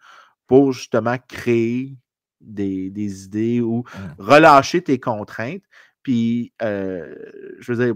pour 0.47 0.73
justement 0.73 1.17
créer 1.29 1.97
des, 2.41 2.91
des 2.91 3.25
idées 3.25 3.61
ou 3.61 3.79
mmh. 3.79 4.23
relâcher 4.23 4.83
tes 4.83 4.99
contraintes. 4.99 5.63
Puis, 6.05 6.53
euh, 6.63 7.13
je 7.59 7.73
veux 7.73 7.85
dire, 7.85 7.95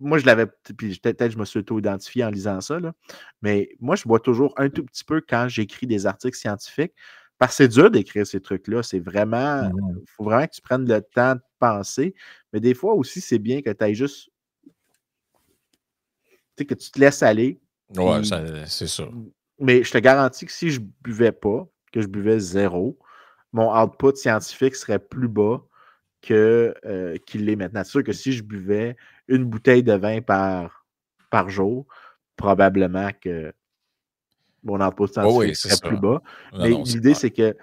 moi, 0.00 0.18
je 0.18 0.26
l'avais, 0.26 0.46
puis 0.76 0.98
peut-être 0.98 1.30
je 1.30 1.38
me 1.38 1.44
suis 1.44 1.60
auto-identifié 1.60 2.24
en 2.24 2.30
lisant 2.30 2.60
ça, 2.60 2.80
là, 2.80 2.92
mais 3.40 3.70
moi, 3.80 3.96
je 3.96 4.04
bois 4.04 4.20
toujours 4.20 4.52
un 4.56 4.68
tout 4.68 4.84
petit 4.84 5.04
peu 5.04 5.22
quand 5.26 5.48
j'écris 5.48 5.86
des 5.86 6.06
articles 6.06 6.36
scientifiques, 6.36 6.92
parce 7.38 7.52
que 7.52 7.64
c'est 7.64 7.68
dur 7.68 7.90
d'écrire 7.90 8.26
ces 8.26 8.40
trucs-là. 8.40 8.82
C'est 8.82 8.98
vraiment, 8.98 9.62
il 9.62 9.72
mmh 9.72 10.04
faut 10.16 10.24
vraiment 10.24 10.46
que 10.46 10.52
tu 10.52 10.60
prennes 10.60 10.86
le 10.86 11.00
temps 11.00 11.36
de 11.36 11.40
penser, 11.58 12.14
mais 12.52 12.60
des 12.60 12.74
fois 12.74 12.94
aussi, 12.94 13.20
c'est 13.20 13.38
bien 13.38 13.62
que 13.62 13.70
tu 13.70 13.84
ailles 13.84 13.94
juste, 13.94 14.30
tu 14.64 14.72
sais, 16.58 16.66
que 16.66 16.74
tu 16.74 16.90
te 16.90 16.98
laisses 16.98 17.22
aller. 17.22 17.60
Ouais, 17.96 18.22
c'est 18.66 18.86
ça. 18.86 19.04
Mais 19.58 19.84
je 19.84 19.90
te 19.90 19.98
garantis 19.98 20.46
que 20.46 20.52
si 20.52 20.70
je 20.70 20.80
buvais 21.02 21.32
pas, 21.32 21.66
que 21.92 22.00
je 22.00 22.08
buvais 22.08 22.40
zéro, 22.40 22.98
mon 23.52 23.74
output 23.74 24.16
scientifique 24.16 24.74
serait 24.74 24.98
plus 24.98 25.28
bas 25.28 25.62
que, 26.22 26.74
euh, 26.84 27.16
qu'il 27.26 27.46
l'est 27.46 27.56
maintenant. 27.56 27.82
C'est 27.84 27.90
sûr 27.90 28.04
que 28.04 28.12
si 28.12 28.32
je 28.32 28.42
buvais 28.42 28.96
une 29.28 29.44
bouteille 29.44 29.82
de 29.82 29.92
vin 29.92 30.20
par, 30.20 30.84
par 31.30 31.48
jour, 31.50 31.86
probablement 32.36 33.10
que 33.20 33.52
mon 34.62 34.80
output 34.84 35.08
scientifique 35.08 35.56
serait 35.56 35.88
plus 35.88 35.98
bas. 35.98 36.22
Mais 36.58 36.70
l'idée, 36.70 37.14
c'est 37.14 37.30
que, 37.30 37.56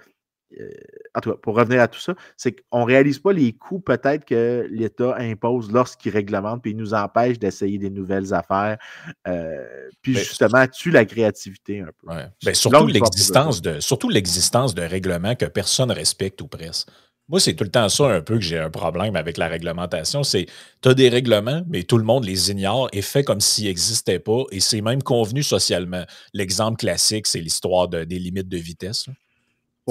euh, 0.58 0.70
en 1.14 1.20
tout 1.20 1.30
cas, 1.30 1.36
pour 1.36 1.56
revenir 1.56 1.80
à 1.80 1.88
tout 1.88 2.00
ça, 2.00 2.14
c'est 2.36 2.52
qu'on 2.52 2.80
ne 2.80 2.86
réalise 2.86 3.18
pas 3.18 3.32
les 3.32 3.52
coûts 3.52 3.80
peut-être 3.80 4.24
que 4.24 4.66
l'État 4.70 5.14
impose 5.18 5.70
lorsqu'il 5.70 6.12
réglemente, 6.12 6.62
puis 6.62 6.72
il 6.72 6.76
nous 6.76 6.94
empêche 6.94 7.38
d'essayer 7.38 7.78
des 7.78 7.90
nouvelles 7.90 8.32
affaires, 8.32 8.78
euh, 9.26 9.88
puis 10.02 10.14
ben, 10.14 10.20
justement 10.20 10.66
tue 10.66 10.90
la 10.90 11.04
créativité 11.04 11.80
un 11.80 11.90
peu. 11.98 12.08
Ben, 12.44 12.54
surtout 12.54 12.86
l'existence 12.86 13.60
de, 13.60 13.78
surtout 13.80 14.08
l'existence 14.08 14.74
de 14.74 14.82
règlements 14.82 15.34
que 15.34 15.46
personne 15.46 15.92
respecte 15.92 16.40
ou 16.40 16.48
presque. 16.48 16.88
Moi, 17.28 17.40
c'est 17.40 17.54
tout 17.54 17.64
le 17.64 17.70
temps 17.70 17.88
ça 17.90 18.06
un 18.06 18.22
peu 18.22 18.36
que 18.36 18.40
j'ai 18.44 18.58
un 18.58 18.70
problème 18.70 19.14
avec 19.16 19.36
la 19.36 19.48
réglementation. 19.48 20.22
C'est 20.22 20.46
tu 20.82 20.88
as 20.88 20.94
des 20.94 21.08
règlements, 21.10 21.62
mais 21.68 21.82
tout 21.82 21.98
le 21.98 22.04
monde 22.04 22.24
les 22.24 22.50
ignore 22.50 22.88
et 22.92 23.02
fait 23.02 23.22
comme 23.22 23.40
s'ils 23.40 23.66
n'existaient 23.66 24.18
pas. 24.18 24.44
Et 24.50 24.60
c'est 24.60 24.80
même 24.80 25.02
convenu 25.02 25.42
socialement. 25.42 26.04
L'exemple 26.32 26.78
classique, 26.78 27.26
c'est 27.26 27.40
l'histoire 27.40 27.88
des 27.88 28.06
limites 28.18 28.48
de 28.48 28.56
vitesse. 28.56 29.06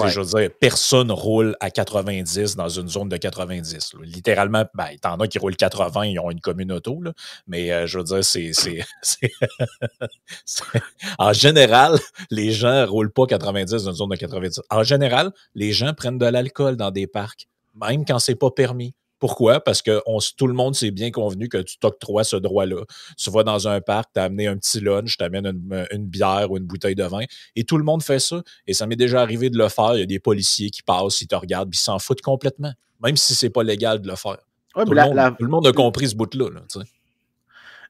Je 0.06 0.22
veux 0.22 0.40
dire, 0.40 0.50
personne 0.60 1.12
roule 1.12 1.56
à 1.60 1.72
90 1.72 2.56
dans 2.56 2.70
une 2.70 2.88
zone 2.88 3.10
de 3.10 3.18
90. 3.18 3.96
Littéralement, 4.02 4.66
ben, 4.74 4.88
il 4.92 5.00
y 5.04 5.08
en 5.08 5.20
a 5.20 5.28
qui 5.28 5.40
roulent 5.40 5.56
80, 5.56 6.06
ils 6.06 6.20
ont 6.20 6.30
une 6.30 6.40
commune 6.40 6.72
auto, 6.72 7.02
mais 7.48 7.72
euh, 7.72 7.88
je 7.88 8.00
veux 8.00 8.04
dire, 8.04 8.24
c'est. 8.24 8.52
en 11.20 11.34
général, 11.34 12.00
les 12.30 12.52
gens 12.52 12.82
ne 12.82 12.86
roulent 12.86 13.12
pas 13.12 13.26
90 13.26 13.72
dans 13.72 13.92
une 13.92 13.94
zone 13.94 14.10
de 14.10 14.16
90. 14.16 14.62
En 14.70 14.84
général, 14.84 15.32
les 15.56 15.74
gens 15.74 15.94
prennent 15.94 16.20
de 16.20 16.26
l'alcool 16.26 16.78
dans 16.78 16.92
des 16.92 17.08
parcs, 17.08 17.48
même 17.76 18.06
quand 18.06 18.20
c'est 18.20 18.36
pas 18.36 18.52
permis. 18.52 18.94
Pourquoi? 19.20 19.60
Parce 19.60 19.82
que 19.82 20.02
tout 20.38 20.48
le 20.48 20.54
monde 20.54 20.76
s'est 20.76 20.92
bien 20.92 21.12
convenu 21.12 21.50
que 21.50 21.58
tu 21.58 21.78
t'octroies 21.78 22.24
ce 22.24 22.36
droit-là. 22.36 22.84
Tu 23.18 23.32
vas 23.32 23.44
dans 23.44 23.68
un 23.68 23.82
parc, 23.82 24.12
tu 24.14 24.20
as 24.20 24.24
amené 24.24 24.48
un 24.48 24.58
petit 24.58 24.80
lunch, 24.80 25.18
tu 25.18 25.24
amènes 25.24 25.48
une, 25.92 26.06
bière 26.06 26.52
ou 26.52 26.58
une 26.58 26.66
bouteille 26.66 26.96
de 26.96 27.04
vin, 27.04 27.24
et 27.56 27.64
tout 27.64 27.78
le 27.78 27.84
monde 27.84 28.04
fait 28.04 28.20
ça. 28.20 28.42
Et 28.68 28.74
ça 28.74 28.86
m'est 28.86 28.96
déjà 28.96 29.22
arrivé 29.22 29.50
de 29.50 29.58
le 29.58 29.70
faire. 29.70 29.96
Il 29.96 30.00
y 30.00 30.04
a 30.04 30.08
des 30.08 30.20
policiers 30.20 30.70
qui 30.70 30.84
passent, 30.84 31.22
ils 31.22 31.28
te 31.28 31.36
regardent, 31.36 31.70
puis 31.70 31.80
ils 31.80 31.84
s'en 31.84 32.00
foutent 32.00 32.22
complètement, 32.22 32.74
même 33.04 33.18
si 33.18 33.34
c'est 33.34 33.50
pas 33.50 33.64
légal 33.64 34.02
de 34.02 34.08
le 34.08 34.16
faire. 34.16 34.38
tout, 34.76 34.84
le 34.92 35.48
monde, 35.48 35.66
a 35.66 35.72
compris 35.72 36.10
ce 36.10 36.16
bout-là. 36.16 36.50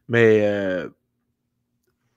mais 0.08 0.46
euh, 0.48 0.88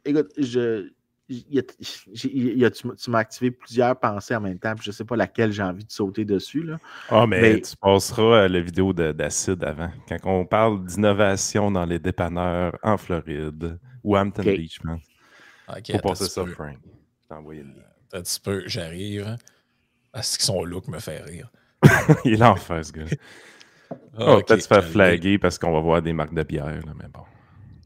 écoute, 0.05 0.31
je, 0.37 0.89
tu, 1.31 3.11
m'as 3.11 3.19
activé 3.19 3.51
plusieurs 3.51 3.99
pensées 3.99 4.35
en 4.35 4.41
même 4.41 4.59
temps, 4.59 4.75
puis 4.75 4.85
je 4.85 4.91
ne 4.91 4.95
sais 4.95 5.05
pas 5.05 5.17
laquelle 5.17 5.53
j'ai 5.53 5.63
envie 5.63 5.85
de 5.85 5.91
sauter 5.91 6.25
dessus. 6.25 6.63
Là. 6.63 6.79
Ah, 7.09 7.27
mais, 7.27 7.61
tu 7.61 7.77
passeras 7.77 8.49
la 8.49 8.61
vidéo 8.61 8.93
d'acide 8.93 9.63
avant. 9.65 9.91
Quand 10.09 10.19
on 10.25 10.45
parle 10.45 10.85
d'innovation 10.85 11.71
dans 11.71 11.85
les 11.85 11.99
dépanneurs 11.99 12.77
en 12.83 12.97
Floride 12.97 13.79
ou 14.03 14.17
Hampton 14.17 14.43
Beach, 14.43 14.83
man. 14.83 14.99
Okay, 15.69 15.93
Faut 15.95 16.09
passer 16.09 16.27
ça, 16.27 16.45
Frank. 16.47 16.79
Je 17.23 17.29
t'ai 17.29 17.35
envoyé 17.35 17.63
le 17.63 17.69
lien. 17.69 17.85
Un 18.13 18.23
petit 18.23 18.41
peu, 18.41 18.65
j'arrive. 18.67 19.37
Est-ce 20.13 20.39
que 20.39 20.45
son 20.45 20.65
look 20.65 20.89
me 20.89 20.99
fait 20.99 21.21
rire? 21.21 21.51
Il 22.25 22.35
est 22.35 22.43
en 22.43 22.57
face, 22.57 22.89
ce 22.89 22.93
gars. 22.93 23.05
oh, 24.19 24.41
peut-être 24.45 24.63
se 24.63 24.67
faire 24.67 24.85
flaguer 24.85 25.39
parce 25.39 25.59
qu'on 25.59 25.73
va 25.73 25.81
voir 25.81 26.03
des 26.03 26.13
marques 26.13 26.35
de 26.35 26.43
bière, 26.43 26.67
là, 26.67 26.93
mais 26.97 27.09
bon. 27.13 27.23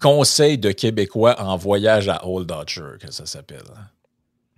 Conseil 0.01 0.59
de 0.59 0.71
Québécois 0.73 1.37
en 1.41 1.57
voyage 1.57 2.09
à 2.09 2.27
Old 2.27 2.47
Dodger, 2.47 2.99
que 3.01 3.13
ça 3.13 3.27
s'appelle. 3.27 3.65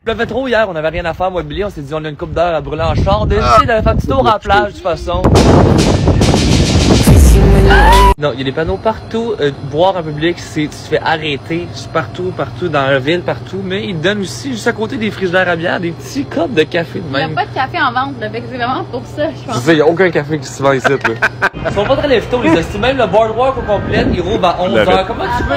Il 0.00 0.04
pleuvait 0.04 0.26
trop 0.26 0.46
hier, 0.46 0.68
on 0.68 0.76
avait 0.76 0.88
rien 0.88 1.04
à 1.04 1.14
faire, 1.14 1.30
moi 1.30 1.42
Billy. 1.42 1.64
On 1.64 1.70
s'est 1.70 1.82
dit, 1.82 1.94
on 1.94 2.04
a 2.04 2.08
une 2.08 2.16
coupe 2.16 2.32
d'heure 2.32 2.54
à 2.54 2.60
brûler 2.60 2.82
en 2.82 2.94
char. 2.94 3.26
Déjà, 3.26 3.56
ah. 3.60 3.64
d'aller 3.64 3.82
faire 3.82 3.92
un 3.92 3.96
petit 3.96 4.06
tour 4.06 4.26
en 4.26 4.38
plage, 4.38 4.68
de 4.68 4.72
toute 4.72 4.82
façon. 4.82 5.22
Non, 8.18 8.30
il 8.32 8.38
y 8.38 8.40
a 8.40 8.44
des 8.44 8.52
panneaux 8.52 8.78
partout. 8.78 9.34
Euh, 9.40 9.50
boire 9.70 9.94
en 9.96 10.02
public, 10.02 10.38
c'est 10.38 10.62
tu 10.62 10.68
te 10.68 10.74
fais 10.74 10.98
arrêter 10.98 11.68
partout, 11.92 12.32
partout, 12.34 12.68
dans 12.68 12.86
la 12.86 12.98
ville, 12.98 13.20
partout. 13.20 13.60
Mais 13.62 13.84
ils 13.84 14.00
donnent 14.00 14.22
aussi, 14.22 14.52
juste 14.52 14.66
à 14.66 14.72
côté 14.72 14.96
des 14.96 15.10
frigidaires 15.10 15.48
à 15.50 15.54
bière, 15.54 15.78
des 15.78 15.90
petits 15.90 16.24
copes 16.24 16.54
de 16.54 16.62
café 16.62 17.00
de 17.00 17.12
même. 17.12 17.30
Il 17.30 17.34
n'y 17.34 17.40
a 17.40 17.44
pas 17.44 17.50
de 17.50 17.54
café 17.54 17.78
en 17.78 17.92
vente, 17.92 18.14
là, 18.18 18.28
c'est 18.32 18.56
vraiment 18.56 18.84
pour 18.84 19.02
ça, 19.04 19.24
je 19.28 19.46
pense. 19.46 19.66
il 19.66 19.74
n'y 19.74 19.80
a 19.82 19.86
aucun 19.86 20.08
café 20.10 20.38
qui 20.38 20.46
se 20.46 20.62
vend 20.62 20.72
ici, 20.72 20.88
là. 20.88 20.96
Ils 21.68 21.74
sont 21.74 21.84
pas 21.84 21.96
très 21.96 22.08
lève 22.08 22.26
tôt, 22.30 22.40
les 22.42 22.56
astuces. 22.56 22.80
Même 22.80 22.96
le 22.96 23.06
boardwalk 23.06 23.58
au 23.58 23.62
complet, 23.62 24.06
il 24.14 24.20
roule 24.22 24.42
à 24.42 24.56
11h. 24.62 25.06
Comment 25.06 25.24
tu 25.36 25.42
veux, 25.42 25.56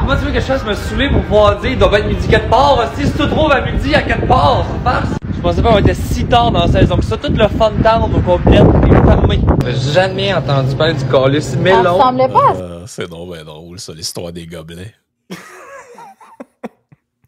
comment 0.00 0.16
tu 0.16 0.24
veux 0.24 0.32
que 0.32 0.40
je 0.40 0.46
fasse 0.46 0.64
me 0.64 0.74
saouler 0.74 1.10
pour 1.10 1.22
pouvoir 1.22 1.60
dire, 1.60 1.70
il 1.70 1.78
doit 1.78 1.96
être 1.96 2.08
midi 2.08 2.26
4 2.26 2.48
parts. 2.48 2.90
Si 2.96 3.08
tu 3.08 3.28
trouves 3.28 3.52
à 3.52 3.60
midi 3.60 3.94
à 3.94 4.02
4 4.02 4.26
parts, 4.26 4.64
ça 4.84 4.92
passe. 4.92 5.19
Je 5.40 5.42
pensais 5.42 5.62
pas 5.62 5.72
qu'on 5.72 5.78
était 5.78 5.94
si 5.94 6.26
tard 6.26 6.52
dans 6.52 6.66
la 6.66 6.68
saison 6.68 6.98
que 6.98 7.04
ça. 7.06 7.16
Tout 7.16 7.32
le 7.32 7.48
fun 7.48 7.72
town 7.82 8.14
au 8.14 8.20
complet 8.20 8.58
est 8.58 9.06
fermé. 9.06 9.40
J'ai 9.64 9.92
jamais 9.92 10.34
entendu 10.34 10.76
parler 10.76 10.92
du 10.92 11.04
calice 11.06 11.56
melon. 11.56 11.82
Ça 11.82 11.90
ressemblait 11.92 12.28
pas 12.28 12.56
euh, 12.56 12.84
C'est 12.86 13.08
drôle, 13.08 13.38
ben 13.38 13.44
drôle, 13.44 13.80
ça, 13.80 13.94
l'histoire 13.94 14.34
des 14.34 14.46
gobelets. 14.46 14.94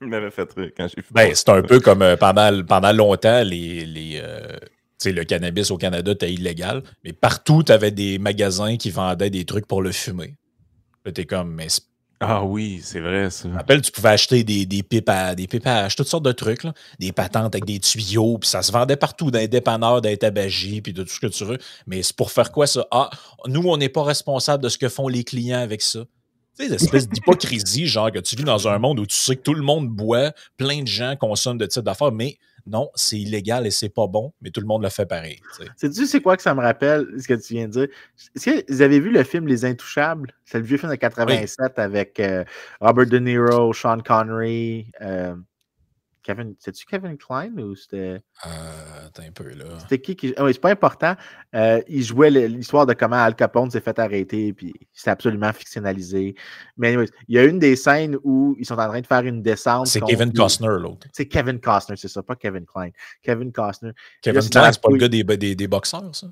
Il 0.02 0.08
m'avait 0.08 0.30
fait 0.30 0.46
rire 0.54 0.72
quand 0.76 0.88
j'ai 0.88 1.00
fait 1.00 1.14
ben, 1.14 1.34
c'est 1.34 1.48
un 1.48 1.62
peu 1.62 1.80
comme 1.80 2.02
euh, 2.02 2.18
pendant, 2.18 2.62
pendant 2.64 2.92
longtemps, 2.92 3.42
les, 3.44 3.86
les 3.86 4.20
euh, 4.22 4.58
le 5.06 5.24
cannabis 5.24 5.70
au 5.70 5.78
Canada 5.78 6.12
était 6.12 6.30
illégal, 6.30 6.82
mais 7.04 7.14
partout, 7.14 7.62
tu 7.62 7.72
avais 7.72 7.92
des 7.92 8.18
magasins 8.18 8.76
qui 8.76 8.90
vendaient 8.90 9.30
des 9.30 9.46
trucs 9.46 9.66
pour 9.66 9.80
le 9.80 9.90
fumer. 9.90 10.36
Là, 11.06 11.12
t'es 11.12 11.24
comme, 11.24 11.54
mais 11.54 11.68
ah 12.24 12.44
oui, 12.44 12.80
c'est 12.82 13.00
vrai, 13.00 13.30
ça. 13.30 13.48
Je 13.48 13.54
rappelle, 13.54 13.82
tu 13.82 13.90
pouvais 13.90 14.10
acheter 14.10 14.44
des, 14.44 14.64
des 14.64 14.82
pipes 14.82 15.08
à 15.08 15.34
des 15.34 15.48
pipes 15.48 15.68
toutes 15.96 16.06
sortes 16.06 16.24
de 16.24 16.32
trucs, 16.32 16.62
là. 16.62 16.72
des 17.00 17.10
patentes 17.10 17.54
avec 17.54 17.64
des 17.64 17.80
tuyaux, 17.80 18.38
puis 18.38 18.48
ça 18.48 18.62
se 18.62 18.70
vendait 18.70 18.96
partout, 18.96 19.30
dans 19.30 19.40
les 19.40 19.48
dépanneurs, 19.48 20.00
dans 20.00 20.16
tabagies, 20.16 20.80
puis 20.80 20.92
de 20.92 21.02
tout 21.02 21.10
ce 21.10 21.20
que 21.20 21.26
tu 21.26 21.44
veux. 21.44 21.58
Mais 21.86 22.02
c'est 22.02 22.14
pour 22.14 22.30
faire 22.30 22.52
quoi 22.52 22.66
ça? 22.66 22.86
Ah, 22.92 23.10
nous, 23.46 23.62
on 23.62 23.76
n'est 23.76 23.88
pas 23.88 24.04
responsable 24.04 24.62
de 24.62 24.68
ce 24.68 24.78
que 24.78 24.88
font 24.88 25.08
les 25.08 25.24
clients 25.24 25.60
avec 25.60 25.82
ça. 25.82 26.04
Tu 26.56 26.64
sais, 26.64 26.70
l'espèce 26.70 27.08
d'hypocrisie, 27.08 27.86
genre 27.86 28.12
que 28.12 28.18
tu 28.18 28.36
vis 28.36 28.44
dans 28.44 28.68
un 28.68 28.78
monde 28.78 29.00
où 29.00 29.06
tu 29.06 29.16
sais 29.16 29.36
que 29.36 29.42
tout 29.42 29.54
le 29.54 29.62
monde 29.62 29.88
boit, 29.88 30.32
plein 30.56 30.82
de 30.82 30.88
gens 30.88 31.16
consomment 31.16 31.58
de 31.58 31.66
types 31.66 31.82
d'affaires, 31.82 32.12
mais 32.12 32.38
non, 32.66 32.90
c'est 32.94 33.18
illégal 33.18 33.66
et 33.66 33.70
c'est 33.70 33.88
pas 33.88 34.06
bon, 34.06 34.32
mais 34.40 34.50
tout 34.50 34.60
le 34.60 34.66
monde 34.66 34.82
le 34.82 34.88
fait 34.88 35.06
pareil. 35.06 35.40
Sais-tu, 35.76 36.06
c'est 36.06 36.20
quoi 36.20 36.36
que 36.36 36.42
ça 36.42 36.54
me 36.54 36.60
rappelle, 36.60 37.06
ce 37.18 37.26
que 37.26 37.34
tu 37.34 37.54
viens 37.54 37.66
de 37.66 37.72
dire? 37.72 37.88
Est-ce 38.36 38.50
que 38.50 38.72
vous 38.72 38.82
avez 38.82 39.00
vu 39.00 39.10
le 39.10 39.22
film 39.24 39.48
Les 39.48 39.64
Intouchables? 39.64 40.32
C'est 40.44 40.58
le 40.58 40.64
vieux 40.64 40.76
film 40.76 40.90
de 40.90 40.96
87 40.96 41.78
avec 41.78 42.20
euh, 42.20 42.44
Robert 42.80 43.06
De 43.06 43.18
Niro, 43.18 43.72
Sean 43.72 43.98
Connery. 44.00 44.90
Euh, 45.00 45.34
Kevin, 46.22 46.54
c'était-tu 46.58 46.86
Kevin 46.86 47.16
Klein 47.18 47.52
ou 47.58 47.74
c'était. 47.74 48.22
Euh, 48.46 49.06
attends 49.06 49.22
un 49.22 49.32
peu 49.32 49.48
là. 49.54 49.64
C'était 49.80 50.00
qui 50.00 50.16
qui. 50.16 50.34
Oui, 50.38 50.52
c'est 50.52 50.60
pas 50.60 50.70
important. 50.70 51.16
Euh, 51.54 51.80
il 51.88 52.02
jouait 52.02 52.30
l'histoire 52.30 52.86
de 52.86 52.94
comment 52.94 53.16
Al 53.16 53.34
Capone 53.34 53.70
s'est 53.70 53.80
fait 53.80 53.98
arrêter, 53.98 54.52
puis 54.52 54.72
c'était 54.92 55.10
absolument 55.10 55.52
fictionnalisé. 55.52 56.34
Mais 56.76 56.94
il 57.28 57.34
y 57.34 57.38
a 57.38 57.44
une 57.44 57.58
des 57.58 57.76
scènes 57.76 58.16
où 58.22 58.54
ils 58.58 58.66
sont 58.66 58.78
en 58.78 58.88
train 58.88 59.00
de 59.00 59.06
faire 59.06 59.22
une 59.22 59.42
descente. 59.42 59.88
C'est 59.88 60.00
Kevin 60.00 60.32
Costner, 60.32 60.78
l'autre. 60.78 61.06
C'est 61.12 61.26
Kevin 61.26 61.60
Costner, 61.60 61.96
c'est 61.96 62.08
ça, 62.08 62.22
pas 62.22 62.36
Kevin 62.36 62.66
Klein. 62.66 62.90
Kevin 63.22 63.52
Costner. 63.52 63.92
Kevin 64.22 64.48
Klein, 64.48 64.72
c'est 64.72 64.80
pas 64.80 64.90
le 64.90 64.98
gars 64.98 65.08
des, 65.08 65.24
des, 65.24 65.54
des 65.54 65.68
boxeurs, 65.68 66.14
ça? 66.14 66.28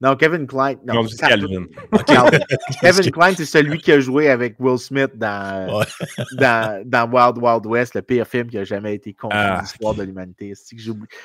Non, 0.00 0.16
Kevin 0.16 0.46
Klein. 0.46 0.74
Non, 0.84 1.06
Calvin. 1.18 1.66
Kevin 2.80 3.10
Klein, 3.10 3.34
c'est 3.36 3.44
celui 3.44 3.78
qui 3.78 3.92
a 3.92 4.00
joué 4.00 4.28
avec 4.28 4.56
Will 4.58 4.78
Smith 4.78 5.12
dans, 5.14 5.82
dans, 6.32 6.82
dans, 6.84 7.10
Wild 7.10 7.38
Wild 7.38 7.66
West, 7.66 7.94
le 7.94 8.02
pire 8.02 8.26
film 8.26 8.48
qui 8.48 8.58
a 8.58 8.64
jamais 8.64 8.94
été 8.94 9.16
dans 9.22 9.28
ah. 9.30 9.60
l'histoire 9.60 9.94
de 9.94 10.02
l'humanité. 10.02 10.52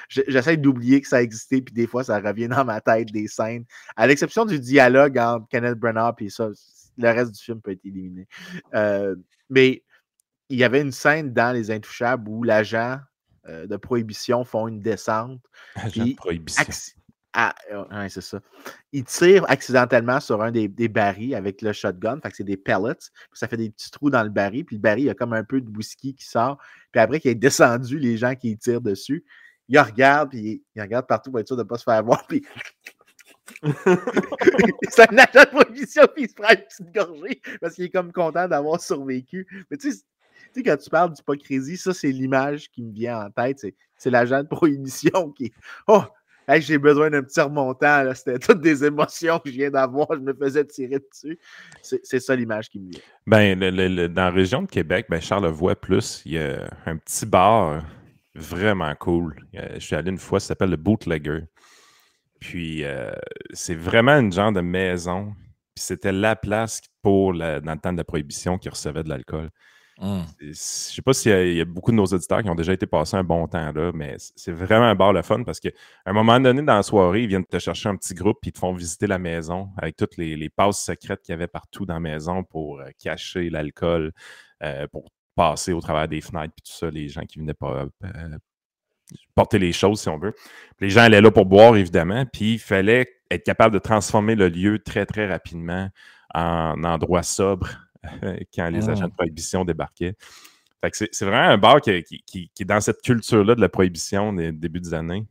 J'essaie 0.09 0.57
d'oublier 0.57 1.01
que 1.01 1.07
ça 1.07 1.21
existait, 1.21 1.61
puis 1.61 1.73
des 1.73 1.87
fois, 1.87 2.03
ça 2.03 2.19
revient 2.19 2.47
dans 2.47 2.63
ma 2.63 2.79
tête 2.79 3.11
des 3.11 3.27
scènes. 3.27 3.65
À 3.95 4.07
l'exception 4.07 4.45
du 4.45 4.59
dialogue 4.59 5.17
entre 5.17 5.47
Kenneth 5.49 5.77
Branagh 5.77 6.15
et 6.19 6.29
ça, 6.29 6.49
le 6.97 7.09
reste 7.09 7.31
du 7.31 7.41
film 7.41 7.61
peut 7.61 7.71
être 7.71 7.85
éliminé. 7.85 8.27
Euh, 8.75 9.15
mais 9.49 9.83
il 10.49 10.57
y 10.57 10.63
avait 10.63 10.81
une 10.81 10.91
scène 10.91 11.33
dans 11.33 11.53
Les 11.53 11.71
Intouchables 11.71 12.29
où 12.29 12.43
l'agent 12.43 12.99
euh, 13.47 13.67
de 13.67 13.77
prohibition 13.77 14.43
font 14.43 14.67
une 14.67 14.79
descente. 14.79 15.41
Agent 15.75 16.05
de 16.05 16.15
prohibition. 16.15 16.63
Ah, 17.33 17.53
c'est 18.09 18.21
ça. 18.21 18.39
Il 18.91 19.03
tire 19.03 19.45
accidentellement 19.47 20.19
sur 20.19 20.41
un 20.41 20.51
des, 20.51 20.67
des 20.67 20.87
barils 20.87 21.35
avec 21.35 21.61
le 21.61 21.73
shotgun. 21.73 22.19
Fait 22.21 22.31
que 22.31 22.37
c'est 22.37 22.43
des 22.43 22.57
pellets. 22.57 23.11
Ça 23.33 23.47
fait 23.47 23.57
des 23.57 23.69
petits 23.69 23.91
trous 23.91 24.09
dans 24.09 24.23
le 24.23 24.29
baril. 24.29 24.65
Puis 24.65 24.77
le 24.77 24.81
baril, 24.81 25.03
il 25.03 25.07
y 25.07 25.09
a 25.11 25.13
comme 25.13 25.33
un 25.33 25.43
peu 25.43 25.61
de 25.61 25.69
whisky 25.69 26.15
qui 26.15 26.25
sort. 26.25 26.57
Puis 26.91 26.99
après 26.99 27.19
qu'il 27.19 27.31
est 27.31 27.35
descendu, 27.35 27.99
les 27.99 28.17
gens 28.17 28.33
qui 28.35 28.57
tirent 28.57 28.81
dessus, 28.81 29.23
il 29.67 29.79
regarde, 29.79 30.31
puis 30.31 30.63
il, 30.75 30.81
regarde 30.81 31.05
partout 31.05 31.29
pour 31.29 31.39
être 31.39 31.47
sûr 31.47 31.55
de 31.55 31.61
ne 31.61 31.67
pas 31.67 31.77
se 31.77 31.83
faire 31.83 32.03
voir. 32.03 32.25
Puis 32.27 32.43
c'est 34.89 35.11
un 35.11 35.17
agent 35.17 35.43
de 35.43 35.49
prohibition 35.49 36.03
qui 36.15 36.27
se 36.27 36.33
prend 36.33 36.49
une 36.49 36.63
petite 36.63 36.93
gorgée 36.93 37.41
parce 37.61 37.75
qu'il 37.75 37.85
est 37.85 37.89
comme 37.89 38.11
content 38.11 38.47
d'avoir 38.47 38.81
survécu. 38.81 39.47
Mais 39.69 39.77
tu 39.77 39.91
sais, 39.91 39.99
tu 40.53 40.61
sais, 40.61 40.63
quand 40.63 40.77
tu 40.77 40.89
parles 40.89 41.13
d'hypocrisie, 41.13 41.77
ça, 41.77 41.93
c'est 41.93 42.11
l'image 42.11 42.69
qui 42.71 42.81
me 42.81 42.91
vient 42.91 43.25
en 43.25 43.29
tête. 43.29 43.63
C'est 43.97 44.09
l'agent 44.09 44.41
de 44.41 44.47
prohibition 44.47 45.31
qui 45.31 45.53
Oh, 45.87 46.03
j'ai 46.57 46.77
besoin 46.77 47.09
d'un 47.09 47.23
petit 47.23 47.39
remontant. 47.39 48.11
C'était 48.13 48.39
toutes 48.39 48.61
des 48.61 48.83
émotions 48.83 49.39
que 49.39 49.49
je 49.49 49.55
viens 49.55 49.69
d'avoir. 49.69 50.07
Je 50.11 50.19
me 50.19 50.33
faisais 50.33 50.65
tirer 50.65 50.99
dessus. 50.99 51.39
C'est 51.81 52.19
ça 52.19 52.35
l'image 52.35 52.69
qui 52.69 52.79
me 52.79 52.91
vient. 52.91 53.01
Ben, 53.27 53.59
dans 53.59 54.23
la 54.23 54.31
région 54.31 54.63
de 54.63 54.67
Québec, 54.67 55.07
ben, 55.09 55.21
Charlevoix 55.21 55.75
Plus, 55.75 56.21
il 56.25 56.33
y 56.33 56.39
a 56.39 56.69
un 56.85 56.97
petit 56.97 57.25
bar 57.25 57.83
vraiment 58.35 58.93
cool. 58.95 59.35
Je 59.53 59.79
suis 59.79 59.95
allé 59.95 60.09
une 60.09 60.17
fois, 60.17 60.39
ça 60.39 60.47
s'appelle 60.49 60.71
le 60.71 60.77
Bootlegger. 60.77 61.43
Puis, 62.39 62.85
euh, 62.85 63.11
c'est 63.51 63.75
vraiment 63.75 64.17
une 64.17 64.31
genre 64.31 64.51
de 64.51 64.61
maison. 64.61 65.33
Puis, 65.75 65.83
c'était 65.83 66.11
la 66.11 66.35
place 66.35 66.81
pour, 67.01 67.33
dans 67.33 67.61
le 67.63 67.79
temps 67.79 67.91
de 67.91 67.97
la 67.97 68.03
prohibition, 68.03 68.57
qui 68.57 68.69
recevait 68.69 69.03
de 69.03 69.09
l'alcool. 69.09 69.49
Mmh. 70.01 70.21
Je 70.39 70.53
sais 70.53 71.01
pas 71.01 71.11
s'il 71.11 71.57
y, 71.57 71.59
a 71.59 71.65
beaucoup 71.65 71.91
de 71.91 71.97
nos 71.97 72.05
auditeurs 72.05 72.41
qui 72.41 72.49
ont 72.49 72.55
déjà 72.55 72.71
été 72.71 72.87
passés 72.87 73.17
un 73.17 73.23
bon 73.23 73.45
temps 73.47 73.73
là, 73.73 73.91
mais 73.93 74.15
c'est 74.17 74.53
vraiment 74.53 74.85
un 74.85 74.95
bar 74.95 75.11
le 75.11 75.21
fun 75.23 75.43
parce 75.43 75.59
qu'à 75.59 75.71
un 76.05 76.13
moment 76.13 76.39
donné 76.39 76.61
dans 76.61 76.75
la 76.75 76.83
soirée, 76.83 77.23
ils 77.23 77.27
viennent 77.27 77.45
te 77.45 77.59
chercher 77.59 77.89
un 77.89 77.97
petit 77.97 78.13
groupe 78.13 78.37
et 78.43 78.49
ils 78.49 78.51
te 78.53 78.59
font 78.59 78.71
visiter 78.71 79.07
la 79.07 79.19
maison 79.19 79.69
avec 79.77 79.97
toutes 79.97 80.15
les, 80.15 80.49
passes 80.49 80.81
secrètes 80.81 81.21
qu'il 81.21 81.33
y 81.33 81.35
avait 81.35 81.47
partout 81.47 81.85
dans 81.85 81.95
la 81.95 81.99
maison 81.99 82.45
pour 82.45 82.79
euh, 82.79 82.85
cacher 82.97 83.49
l'alcool, 83.49 84.13
euh, 84.63 84.87
pour 84.87 85.09
passer 85.35 85.73
au 85.73 85.81
travers 85.81 86.07
des 86.07 86.21
fenêtres 86.21 86.53
et 86.57 86.61
tout 86.61 86.71
ça, 86.71 86.89
les 86.89 87.09
gens 87.09 87.23
qui 87.23 87.39
venaient 87.39 87.53
pas 87.53 87.85
euh, 88.05 88.37
porter 89.35 89.59
les 89.59 89.73
choses, 89.73 89.99
si 89.99 90.07
on 90.07 90.17
veut. 90.17 90.33
Les 90.79 90.89
gens 90.89 91.01
allaient 91.01 91.21
là 91.21 91.29
pour 91.29 91.45
boire, 91.45 91.75
évidemment, 91.75 92.25
puis 92.25 92.53
il 92.53 92.59
fallait 92.59 93.05
être 93.29 93.43
capable 93.43 93.73
de 93.73 93.79
transformer 93.79 94.35
le 94.35 94.47
lieu 94.47 94.79
très, 94.79 95.05
très 95.05 95.27
rapidement 95.27 95.89
en 96.33 96.83
endroit 96.85 97.23
sobre 97.23 97.88
quand 98.53 98.69
les 98.69 98.89
agents 98.89 99.07
de 99.07 99.13
prohibition 99.13 99.65
débarquaient. 99.65 100.15
c'est 100.93 101.21
vraiment 101.21 101.49
un 101.49 101.57
bar 101.57 101.81
qui, 101.81 101.91
est 101.91 102.65
dans 102.65 102.81
cette 102.81 103.01
culture-là 103.01 103.55
de 103.55 103.61
la 103.61 103.69
prohibition 103.69 104.33
des 104.33 104.51
débuts 104.51 104.79
des 104.79 104.93
années 104.93 105.25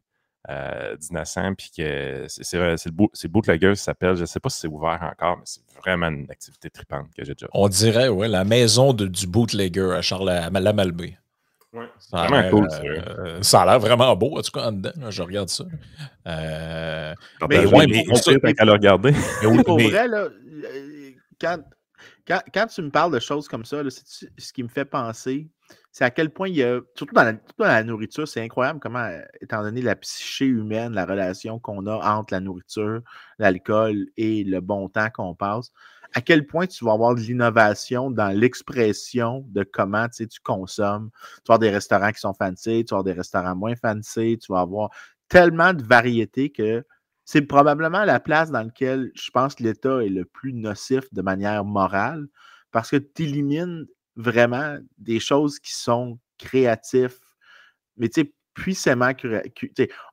euh, 0.50 0.96
1900, 1.10 1.54
puis 1.54 1.70
que 1.76 2.24
c'est 2.28 2.56
le 2.56 3.28
Bootlegger, 3.28 3.74
ça 3.74 3.84
s'appelle, 3.84 4.14
je 4.14 4.22
ne 4.22 4.26
sais 4.26 4.40
pas 4.40 4.48
si 4.48 4.60
c'est 4.60 4.68
ouvert 4.68 4.98
encore, 5.02 5.36
mais 5.36 5.42
c'est 5.44 5.60
vraiment 5.78 6.08
une 6.08 6.30
activité 6.30 6.70
tripante 6.70 7.08
que 7.14 7.24
j'ai 7.24 7.34
déjà 7.34 7.48
On 7.52 7.68
dirait, 7.68 8.08
oui, 8.08 8.28
la 8.28 8.44
maison 8.44 8.92
du 8.92 9.26
Bootlegger 9.26 9.92
à 9.94 10.02
Charles 10.02 10.30
à 10.30 10.50
la 10.50 10.72
Malbaie. 10.72 11.18
Ouais, 11.72 11.84
ça 11.98 12.26
vraiment 12.26 12.48
cool. 12.50 12.68
Euh, 12.82 13.42
ça 13.42 13.60
a 13.60 13.66
l'air 13.66 13.78
vraiment 13.78 14.16
beau, 14.16 14.38
en 14.38 14.42
tout 14.42 14.50
cas, 14.50 14.68
en 14.68 14.72
dedans. 14.72 15.10
je 15.10 15.22
regarde 15.22 15.50
ça. 15.50 15.64
Euh, 16.26 17.14
mais, 17.46 17.66
ouais, 17.66 17.86
mais, 17.86 18.04
mais, 18.42 18.54
qu'à 18.54 18.64
le 18.64 18.72
regarder. 18.72 19.12
Mais, 19.42 19.62
pour 19.64 19.78
vrai, 19.78 20.08
là, 20.08 20.28
euh, 20.28 21.10
quand, 22.28 22.66
tu 22.66 22.82
me 22.82 22.90
parles 22.90 23.12
de 23.12 23.18
choses 23.18 23.48
comme 23.48 23.64
ça, 23.64 23.82
ce 23.88 24.52
qui 24.52 24.62
me 24.62 24.68
fait 24.68 24.84
penser, 24.84 25.48
c'est 25.90 26.04
à 26.04 26.10
quel 26.10 26.30
point 26.30 26.48
il 26.48 26.56
y 26.56 26.62
a, 26.62 26.80
surtout 26.94 27.14
dans 27.14 27.38
la, 27.58 27.84
nourriture, 27.84 28.28
c'est 28.28 28.42
incroyable 28.42 28.80
comment, 28.80 29.08
étant 29.40 29.62
donné 29.62 29.80
la 29.82 29.96
psyché 29.96 30.44
humaine, 30.44 30.92
la 30.92 31.06
relation 31.06 31.58
qu'on 31.58 31.86
a 31.86 32.16
entre 32.16 32.34
la 32.34 32.40
nourriture, 32.40 33.00
l'alcool 33.38 34.06
et 34.16 34.44
le 34.44 34.60
bon 34.60 34.88
temps 34.88 35.08
qu'on 35.10 35.34
passe, 35.34 35.72
à 36.14 36.20
quel 36.20 36.46
point 36.46 36.66
tu 36.66 36.84
vas 36.84 36.92
avoir 36.92 37.14
de 37.14 37.20
l'innovation 37.20 38.10
dans 38.10 38.28
l'expression 38.28 39.44
de 39.48 39.62
comment 39.62 40.08
tu 40.08 40.26
consommes. 40.42 41.10
Tu 41.12 41.48
vas 41.48 41.54
avoir 41.54 41.58
des 41.58 41.70
restaurants 41.70 42.12
qui 42.12 42.20
sont 42.20 42.34
fancy, 42.34 42.84
tu 42.84 42.94
vas 42.94 42.98
avoir 42.98 43.04
des 43.04 43.12
restaurants 43.12 43.56
moins 43.56 43.76
fancy, 43.76 44.38
tu 44.38 44.52
vas 44.52 44.60
avoir 44.60 44.90
tellement 45.28 45.74
de 45.74 45.82
variétés 45.82 46.50
que 46.50 46.84
c'est 47.30 47.42
probablement 47.42 48.06
la 48.06 48.20
place 48.20 48.50
dans 48.50 48.62
laquelle 48.62 49.12
je 49.14 49.30
pense 49.30 49.54
que 49.54 49.62
l'État 49.62 50.02
est 50.02 50.08
le 50.08 50.24
plus 50.24 50.54
nocif 50.54 51.04
de 51.12 51.20
manière 51.20 51.62
morale 51.62 52.26
parce 52.70 52.90
que 52.90 52.96
tu 52.96 53.24
élimines 53.24 53.86
vraiment 54.16 54.78
des 54.96 55.20
choses 55.20 55.58
qui 55.58 55.74
sont 55.74 56.18
créatives, 56.38 57.18
mais 57.98 58.08
tu 58.08 58.22
sais, 58.22 58.32
puissamment. 58.54 59.10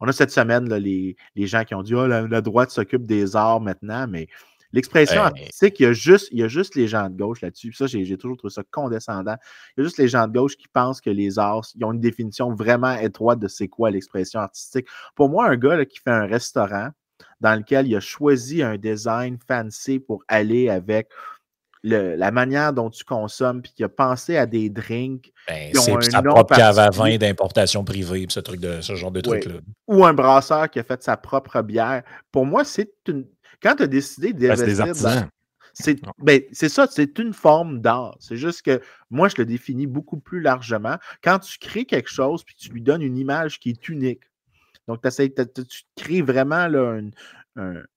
On 0.01 0.09
a 0.09 0.11
cette 0.11 0.31
semaine 0.31 0.67
là, 0.67 0.77
les, 0.77 1.15
gens 1.37 1.63
qui 1.63 1.73
ont 1.73 1.83
dit 1.83 1.95
oh, 1.95 2.05
la, 2.05 2.41
droite 2.41 2.71
s'occupe 2.71 3.07
des 3.07 3.37
arts 3.37 3.61
maintenant, 3.61 4.07
mais 4.09 4.27
l'expression 4.73 5.21
artistique, 5.21 5.79
il 5.79 5.83
y, 5.83 5.85
a 5.85 5.93
juste, 5.93 6.27
il 6.33 6.39
y 6.39 6.43
a 6.43 6.49
juste 6.49 6.75
les 6.75 6.89
gens 6.89 7.09
de 7.09 7.15
gauche 7.15 7.39
là-dessus. 7.39 7.71
Ça, 7.71 7.87
j'ai 7.87 8.17
toujours 8.17 8.35
trouvé 8.35 8.51
ça 8.51 8.63
condescendant. 8.71 9.37
Il 9.77 9.79
y 9.79 9.81
a 9.81 9.83
juste 9.85 9.99
les 9.99 10.09
gens 10.09 10.27
de 10.27 10.33
gauche 10.37 10.57
qui 10.57 10.67
pensent 10.67 10.99
que 10.99 11.11
les 11.11 11.39
arts, 11.39 11.65
ils 11.75 11.85
ont 11.85 11.93
une 11.93 12.01
définition 12.01 12.53
vraiment 12.53 12.93
étroite 12.95 13.39
de 13.39 13.47
c'est 13.47 13.69
quoi 13.69 13.89
l'expression 13.89 14.41
artistique. 14.41 14.85
Pour 15.15 15.29
moi, 15.29 15.47
un 15.47 15.55
gars 15.55 15.85
qui 15.85 15.99
fait 15.99 16.11
un 16.11 16.25
restaurant, 16.25 16.89
dans 17.41 17.55
lequel 17.55 17.87
il 17.87 17.95
a 17.95 17.99
choisi 17.99 18.61
un 18.61 18.77
design 18.77 19.37
fancy 19.47 19.99
pour 19.99 20.23
aller 20.27 20.69
avec 20.69 21.09
la 21.85 22.31
manière 22.31 22.73
dont 22.73 22.89
tu 22.89 23.03
consommes, 23.03 23.61
puis 23.61 23.71
qui 23.75 23.83
a 23.83 23.89
pensé 23.89 24.37
à 24.37 24.45
des 24.45 24.69
drinks. 24.69 25.31
Ben, 25.47 25.71
c'est 25.73 26.11
sa 26.11 26.23
propre 26.23 26.55
cave 26.55 26.79
à 26.79 26.89
vin 26.89 27.17
d'importation 27.17 27.83
privée, 27.83 28.25
ce, 28.29 28.39
truc 28.39 28.59
de, 28.59 28.81
ce 28.81 28.95
genre 28.95 29.11
de 29.11 29.21
truc-là. 29.21 29.55
Ou 29.87 30.03
un 30.03 30.13
brasseur 30.13 30.69
qui 30.69 30.79
a 30.79 30.83
fait 30.83 31.03
sa 31.03 31.15
propre 31.17 31.61
bière. 31.61 32.03
Pour 32.31 32.45
moi, 32.45 32.63
c'est 32.63 32.91
une. 33.07 33.27
Quand 33.61 33.75
tu 33.75 33.83
as 33.83 33.87
décidé 33.87 34.33
d'investir 34.33 34.93
dans. 34.95 35.27
Ben, 36.19 36.41
c'est 36.53 36.69
ça, 36.69 36.87
c'est 36.89 37.19
une 37.19 37.33
forme 37.33 37.81
d'art. 37.81 38.15
C'est 38.19 38.37
juste 38.37 38.61
que 38.61 38.81
moi, 39.09 39.27
je 39.27 39.35
le 39.37 39.45
définis 39.45 39.87
beaucoup 39.87 40.17
plus 40.17 40.39
largement. 40.39 40.95
Quand 41.21 41.39
tu 41.39 41.59
crées 41.59 41.85
quelque 41.85 42.09
chose 42.09 42.43
puis 42.43 42.55
tu 42.55 42.69
lui 42.69 42.81
donnes 42.81 43.01
une 43.01 43.17
image 43.17 43.59
qui 43.59 43.71
est 43.71 43.89
unique, 43.89 44.21
donc, 44.87 45.01
tu 45.01 45.83
crées 45.95 46.21
vraiment 46.21 46.67
là, 46.67 46.99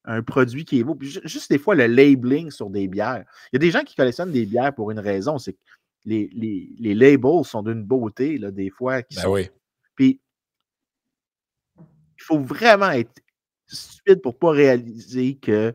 un, 0.05 0.23
produit 0.23 0.65
qui 0.65 0.81
est 0.81 0.85
beau. 0.85 0.97
juste 1.01 1.51
des 1.51 1.59
fois, 1.59 1.75
le 1.75 1.87
labeling 1.87 2.51
sur 2.51 2.71
des 2.71 2.89
bières. 2.89 3.25
Il 3.53 3.57
y 3.57 3.57
a 3.57 3.59
des 3.59 3.71
gens 3.71 3.83
qui 3.83 3.95
collectionnent 3.95 4.33
des 4.33 4.47
bières 4.47 4.75
pour 4.75 4.91
une 4.91 4.99
raison. 4.99 5.39
C'est 5.39 5.53
que 5.53 5.59
les, 6.07 6.31
les, 6.33 6.95
labels 6.95 7.45
sont 7.45 7.63
d'une 7.63 7.83
beauté, 7.83 8.39
là, 8.39 8.51
des 8.51 8.71
fois. 8.71 9.03
Qui 9.03 9.17
ben 9.17 9.29
oui. 9.29 9.51
Puis, 9.95 10.21
il 11.79 12.25
faut 12.25 12.39
vraiment 12.39 12.91
être 12.91 13.13
stupide 13.67 14.23
pour 14.23 14.33
ne 14.33 14.39
pas 14.39 14.51
réaliser 14.51 15.37
que 15.37 15.75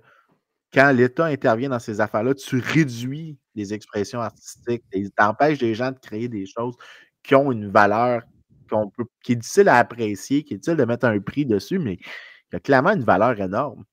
quand 0.74 0.92
l'État 0.92 1.26
intervient 1.26 1.70
dans 1.70 1.80
ces 1.80 2.02
affaires-là, 2.02 2.34
tu 2.34 2.58
réduis 2.58 3.38
les 3.54 3.74
expressions 3.74 4.20
artistiques, 4.20 4.84
tu 4.92 5.12
empêches 5.20 5.60
les 5.60 5.76
gens 5.76 5.92
de 5.92 6.00
créer 6.00 6.28
des 6.28 6.48
choses 6.48 6.76
qui 7.22 7.36
ont 7.36 7.52
une 7.52 7.70
valeur 7.70 8.24
qui 9.24 9.34
est 9.34 9.36
difficile 9.36 9.70
à 9.70 9.78
apprécier, 9.78 10.44
qui 10.44 10.54
est 10.54 10.58
difficile 10.58 10.78
de 10.78 10.86
mettre 10.86 11.06
un 11.06 11.20
prix 11.20 11.46
dessus, 11.46 11.80
mais 11.80 11.94
il 11.94 12.54
y 12.54 12.56
a 12.56 12.60
clairement 12.60 12.92
une 12.92 13.04
valeur 13.04 13.40
énorme. 13.40 13.84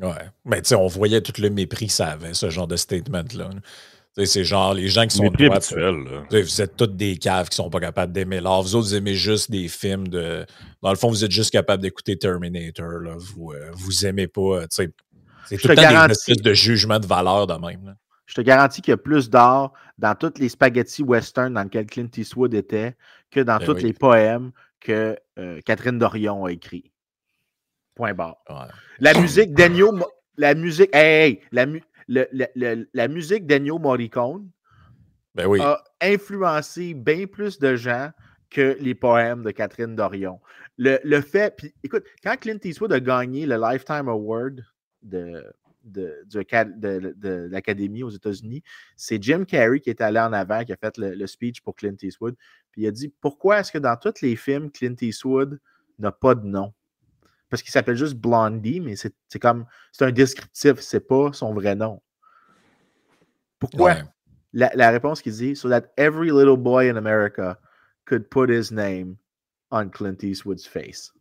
Ouais. 0.00 0.30
Mais 0.44 0.62
tu 0.62 0.68
sais, 0.68 0.74
on 0.74 0.86
voyait 0.86 1.20
tout 1.20 1.40
le 1.40 1.50
mépris 1.50 1.86
que 1.86 1.92
ça 1.92 2.08
avait, 2.08 2.34
ce 2.34 2.50
genre 2.50 2.68
de 2.68 2.76
statement-là. 2.76 3.50
C'est 4.24 4.42
genre 4.42 4.74
les 4.74 4.88
gens 4.88 5.06
qui 5.06 5.16
sont 5.16 5.30
droite, 5.30 5.72
vous 6.30 6.60
êtes 6.60 6.76
toutes 6.76 6.96
des 6.96 7.16
caves 7.18 7.48
qui 7.48 7.56
sont 7.56 7.70
pas 7.70 7.78
capables 7.78 8.12
d'aimer 8.12 8.40
l'art. 8.40 8.62
Vous 8.62 8.74
autres, 8.74 8.88
vous 8.88 8.94
aimez 8.96 9.14
juste 9.14 9.48
des 9.48 9.68
films 9.68 10.08
de. 10.08 10.44
Dans 10.82 10.90
le 10.90 10.96
fond, 10.96 11.08
vous 11.08 11.24
êtes 11.24 11.30
juste 11.30 11.52
capable 11.52 11.82
d'écouter 11.82 12.18
Terminator. 12.18 12.98
Là. 12.98 13.14
Vous, 13.16 13.52
euh, 13.52 13.70
vous 13.74 14.06
aimez 14.06 14.26
pas. 14.26 14.64
C'est 14.70 14.88
tout 15.56 15.68
le 15.68 15.76
temps 15.76 16.06
des 16.06 16.12
espèces 16.12 16.42
de 16.42 16.52
jugement 16.52 16.98
de 16.98 17.06
valeur 17.06 17.46
de 17.46 17.54
même. 17.54 17.94
Je 18.26 18.34
te 18.34 18.40
garantis 18.40 18.82
qu'il 18.82 18.90
y 18.90 18.94
a 18.94 18.98
plus 18.98 19.30
d'art 19.30 19.72
dans 19.96 20.14
toutes 20.14 20.38
les 20.38 20.48
spaghettis 20.48 21.02
western 21.02 21.54
dans 21.54 21.62
lesquels 21.62 21.86
Clint 21.86 22.10
Eastwood 22.16 22.52
était 22.54 22.96
que 23.30 23.40
dans 23.40 23.58
ben 23.58 23.66
tous 23.66 23.82
les 23.82 23.92
poèmes 23.92 24.52
que 24.80 25.16
euh, 25.38 25.60
Catherine 25.64 25.98
Dorion 25.98 26.44
a 26.44 26.52
écrit. 26.52 26.92
Point 27.94 28.14
barre. 28.14 28.36
La 29.00 29.18
musique 29.20 29.54
d'Ennio, 29.54 29.92
la 30.36 30.54
musique, 30.54 30.90
hey, 30.94 31.40
la, 31.50 31.66
la, 32.06 33.08
musique 33.08 33.46
d'Ennio 33.46 33.78
Morricone 33.78 34.48
ben 35.34 35.60
a 35.60 35.82
influencé 36.00 36.94
bien 36.94 37.26
plus 37.26 37.58
de 37.58 37.74
gens 37.74 38.10
que 38.50 38.76
les 38.80 38.94
poèmes 38.94 39.42
de 39.42 39.50
Catherine 39.50 39.94
Dorion. 39.94 40.40
Le, 40.78 40.98
le 41.04 41.20
fait, 41.20 41.54
puis 41.56 41.74
écoute, 41.82 42.04
quand 42.22 42.36
Clint 42.36 42.58
Eastwood 42.62 42.92
a 42.92 43.00
gagné 43.00 43.46
le 43.46 43.56
Lifetime 43.56 44.08
Award 44.08 44.64
de, 45.02 45.44
de, 45.84 47.48
l'Académie 47.50 48.02
aux 48.02 48.10
États-Unis, 48.10 48.62
c'est 48.96 49.22
Jim 49.22 49.44
Carrey 49.44 49.80
qui 49.80 49.90
est 49.90 50.00
allé 50.00 50.20
en 50.20 50.32
avant, 50.32 50.64
qui 50.64 50.72
a 50.72 50.76
fait 50.76 50.96
le, 50.98 51.26
speech 51.26 51.60
pour 51.62 51.74
Clint 51.74 51.96
Eastwood. 52.02 52.36
Puis 52.78 52.84
il 52.84 52.88
a 52.88 52.92
dit 52.92 53.08
Pourquoi 53.08 53.58
est-ce 53.58 53.72
que 53.72 53.78
dans 53.78 53.96
tous 53.96 54.22
les 54.22 54.36
films, 54.36 54.70
Clint 54.70 54.94
Eastwood 55.00 55.58
n'a 55.98 56.12
pas 56.12 56.36
de 56.36 56.46
nom 56.46 56.72
Parce 57.50 57.60
qu'il 57.60 57.72
s'appelle 57.72 57.96
juste 57.96 58.14
Blondie, 58.14 58.78
mais 58.78 58.94
c'est 58.94 59.38
comme 59.40 59.66
c'est 59.90 60.04
un 60.04 60.12
descriptif, 60.12 60.78
c'est 60.78 61.00
pas 61.00 61.32
son 61.32 61.52
vrai 61.52 61.74
nom. 61.74 62.00
Pourquoi? 63.58 63.96
La, 64.52 64.70
la, 64.76 64.90
réponse 64.90 65.22
qu'il 65.22 65.32
dit 65.32 65.56
So 65.56 65.68
that 65.68 65.86
every 65.96 66.30
little 66.30 66.56
boy 66.56 66.88
in 66.88 66.94
America 66.94 67.58
could 68.04 68.30
put 68.30 68.48
his 68.48 68.72
name 68.72 69.16
on 69.72 69.88
Clint 69.88 70.22
Eastwood's 70.22 70.64
face. 70.64 71.12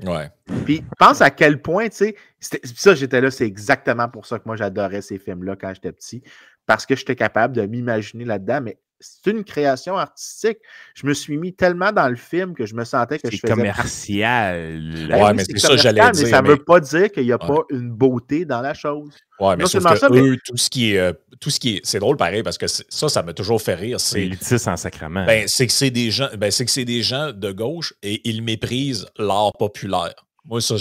Ouais. 0.00 0.30
Puis 0.64 0.84
pense 0.96 1.20
à 1.20 1.30
quel 1.32 1.60
point, 1.60 1.88
tu 1.88 1.96
sais, 1.96 2.16
ça, 2.62 2.94
j'étais 2.94 3.20
là, 3.20 3.32
c'est 3.32 3.46
exactement 3.46 4.08
pour 4.08 4.26
ça 4.26 4.38
que 4.38 4.44
moi 4.46 4.54
j'adorais 4.54 5.02
ces 5.02 5.18
films-là 5.18 5.56
quand 5.56 5.74
j'étais 5.74 5.90
petit, 5.90 6.22
parce 6.66 6.86
que 6.86 6.94
j'étais 6.94 7.16
capable 7.16 7.56
de 7.56 7.66
m'imaginer 7.66 8.24
là-dedans, 8.24 8.60
mais 8.60 8.78
c'est 9.00 9.30
une 9.30 9.44
création 9.44 9.96
artistique. 9.96 10.58
Je 10.94 11.06
me 11.06 11.14
suis 11.14 11.36
mis 11.36 11.54
tellement 11.54 11.92
dans 11.92 12.08
le 12.08 12.16
film 12.16 12.54
que 12.54 12.66
je 12.66 12.74
me 12.74 12.84
sentais 12.84 13.18
que 13.18 13.30
je 13.30 13.38
faisais. 13.38 13.52
commercial. 13.52 15.08
Ben 15.08 15.22
ouais, 15.22 15.34
mais 15.34 15.44
c'est 15.44 15.58
ça, 15.58 15.76
j'allais 15.76 16.00
dire. 16.00 16.10
Mais 16.14 16.30
ça 16.30 16.42
ne 16.42 16.48
veut 16.48 16.62
pas 16.62 16.80
dire 16.80 17.10
qu'il 17.10 17.24
n'y 17.24 17.32
a 17.32 17.38
pas 17.38 17.62
une 17.70 17.90
beauté 17.90 18.44
dans 18.44 18.60
la 18.60 18.74
chose. 18.74 19.10
Ouais, 19.40 19.56
mais 19.56 19.66
sauf 19.66 19.84
que 19.84 19.96
ça, 19.96 20.08
eux, 20.10 20.38
tout 20.44 20.56
ce 20.56 20.70
qui 20.70 20.94
est. 20.94 20.98
Euh, 20.98 21.12
tout 21.40 21.50
ce 21.50 21.58
qui 21.58 21.76
est. 21.76 21.80
C'est 21.84 21.98
drôle 21.98 22.16
pareil 22.16 22.42
parce 22.42 22.58
que 22.58 22.66
ça, 22.66 23.08
ça 23.08 23.22
m'a 23.22 23.32
toujours 23.32 23.60
fait 23.60 23.74
rire. 23.74 24.00
C'est 24.00 24.22
élitiste 24.22 24.68
en 24.68 24.76
sacrement. 24.76 25.26
Ben, 25.26 25.48
c'est 25.48 25.66
que 25.66 25.72
c'est 25.72 25.90
des 25.90 26.10
gens. 26.10 26.28
Ben, 26.38 26.50
c'est 26.50 26.64
que 26.64 26.70
c'est 26.70 26.84
des 26.84 27.02
gens 27.02 27.32
de 27.32 27.52
gauche 27.52 27.94
et 28.02 28.20
ils 28.28 28.42
méprisent 28.42 29.06
l'art 29.18 29.52
populaire. 29.58 30.14
Moi, 30.46 30.60
ça, 30.60 30.74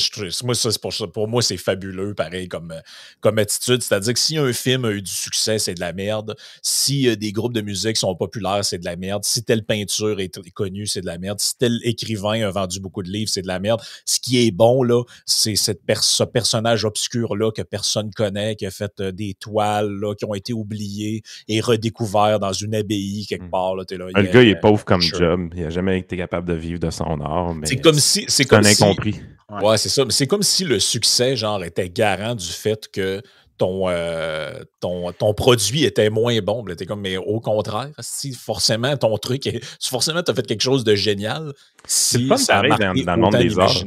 moi, 0.43 0.55
ça, 0.55 0.69
pour, 0.81 1.11
pour 1.13 1.27
moi, 1.29 1.41
c'est 1.41 1.55
fabuleux, 1.55 2.13
pareil, 2.13 2.49
comme, 2.49 2.73
comme 3.21 3.37
attitude. 3.39 3.81
C'est-à-dire 3.81 4.13
que 4.13 4.19
si 4.19 4.37
un 4.37 4.51
film 4.51 4.83
a 4.83 4.91
eu 4.91 5.01
du 5.01 5.11
succès, 5.11 5.57
c'est 5.57 5.73
de 5.73 5.79
la 5.79 5.93
merde. 5.93 6.35
Si 6.61 7.07
euh, 7.07 7.15
des 7.15 7.31
groupes 7.31 7.53
de 7.53 7.61
musique 7.61 7.95
sont 7.95 8.13
populaires, 8.13 8.65
c'est 8.65 8.77
de 8.77 8.83
la 8.83 8.97
merde. 8.97 9.23
Si 9.23 9.41
telle 9.41 9.63
peinture 9.63 10.19
est, 10.19 10.37
connue, 10.51 10.85
c'est 10.85 10.99
de 10.99 11.05
la 11.05 11.17
merde. 11.17 11.39
Si 11.39 11.57
tel 11.57 11.79
écrivain 11.83 12.41
a 12.45 12.51
vendu 12.51 12.81
beaucoup 12.81 13.03
de 13.03 13.09
livres, 13.09 13.29
c'est 13.29 13.41
de 13.41 13.47
la 13.47 13.59
merde. 13.59 13.81
Ce 14.03 14.19
qui 14.19 14.45
est 14.45 14.51
bon, 14.51 14.83
là, 14.83 15.01
c'est 15.25 15.55
cette 15.55 15.79
ce 16.01 16.23
personnage 16.23 16.83
obscur-là 16.83 17.51
que 17.51 17.61
personne 17.61 18.11
connaît, 18.11 18.57
qui 18.57 18.65
a 18.65 18.71
fait 18.71 18.99
euh, 18.99 19.11
des 19.13 19.33
toiles, 19.33 19.91
là, 19.91 20.13
qui 20.13 20.25
ont 20.25 20.33
été 20.33 20.51
oubliées 20.51 21.21
et 21.47 21.61
redécouvertes 21.61 22.41
dans 22.41 22.51
une 22.51 22.75
abbaye 22.75 23.25
quelque 23.29 23.45
mmh. 23.45 23.49
part. 23.49 23.75
Là, 23.75 23.83
là, 23.89 24.07
le 24.13 24.23
gars, 24.23 24.43
il 24.43 24.49
est 24.49 24.59
pauvre 24.59 24.83
comme 24.83 25.01
job. 25.01 25.53
Il 25.55 25.63
n'a 25.63 25.69
jamais 25.69 25.99
été 25.99 26.17
capable 26.17 26.49
de 26.49 26.53
vivre 26.53 26.79
de 26.79 26.89
son 26.89 27.21
art. 27.21 27.55
C'est 27.63 27.79
comme 27.79 27.99
si. 27.99 28.25
C'est 28.27 28.43
comme 28.43 28.65
un 28.65 28.69
incompris. 28.69 29.21
Ouais, 29.61 29.77
c'est 29.77 29.89
ça. 29.89 30.05
Mais 30.05 30.11
c'est 30.11 30.27
comme 30.27 30.43
si 30.43 30.63
le 30.63 30.79
succès, 30.79 31.35
genre, 31.35 31.63
était 31.63 31.89
garant 31.89 32.35
du 32.35 32.47
fait 32.47 32.89
que 32.91 33.21
ton, 33.57 33.87
euh, 33.87 34.63
ton, 34.79 35.11
ton, 35.13 35.33
produit 35.33 35.83
était 35.83 36.09
moins 36.09 36.39
bon. 36.41 36.63
T'es 36.65 36.85
comme, 36.85 37.01
mais 37.01 37.17
au 37.17 37.39
contraire, 37.39 37.91
si 37.99 38.33
forcément 38.33 38.95
ton 38.97 39.17
truc 39.17 39.45
est. 39.47 39.63
Si 39.79 39.89
forcément 39.89 40.23
tu 40.23 40.31
as 40.31 40.33
fait 40.33 40.45
quelque 40.45 40.61
chose 40.61 40.83
de 40.83 40.95
génial, 40.95 41.53
si 41.85 42.27
pas 42.27 42.37
ça 42.37 42.61
dans, 42.61 42.77
dans 42.77 43.15
le 43.15 43.21
monde 43.21 43.35
des 43.35 43.59
arts. 43.59 43.83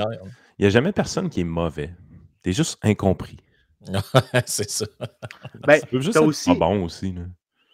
Il 0.59 0.63
n'y 0.63 0.67
a 0.67 0.71
jamais 0.71 0.93
personne 0.93 1.29
qui 1.29 1.41
est 1.41 1.45
mauvais. 1.45 1.91
Tu 2.43 2.51
es 2.51 2.53
juste 2.53 2.79
incompris. 2.83 3.37
c'est 4.47 4.71
ça. 4.71 4.87
Ben, 5.67 5.81
juste 5.93 6.17
aussi, 6.17 6.55
bon 6.55 6.85
aussi. 6.85 7.15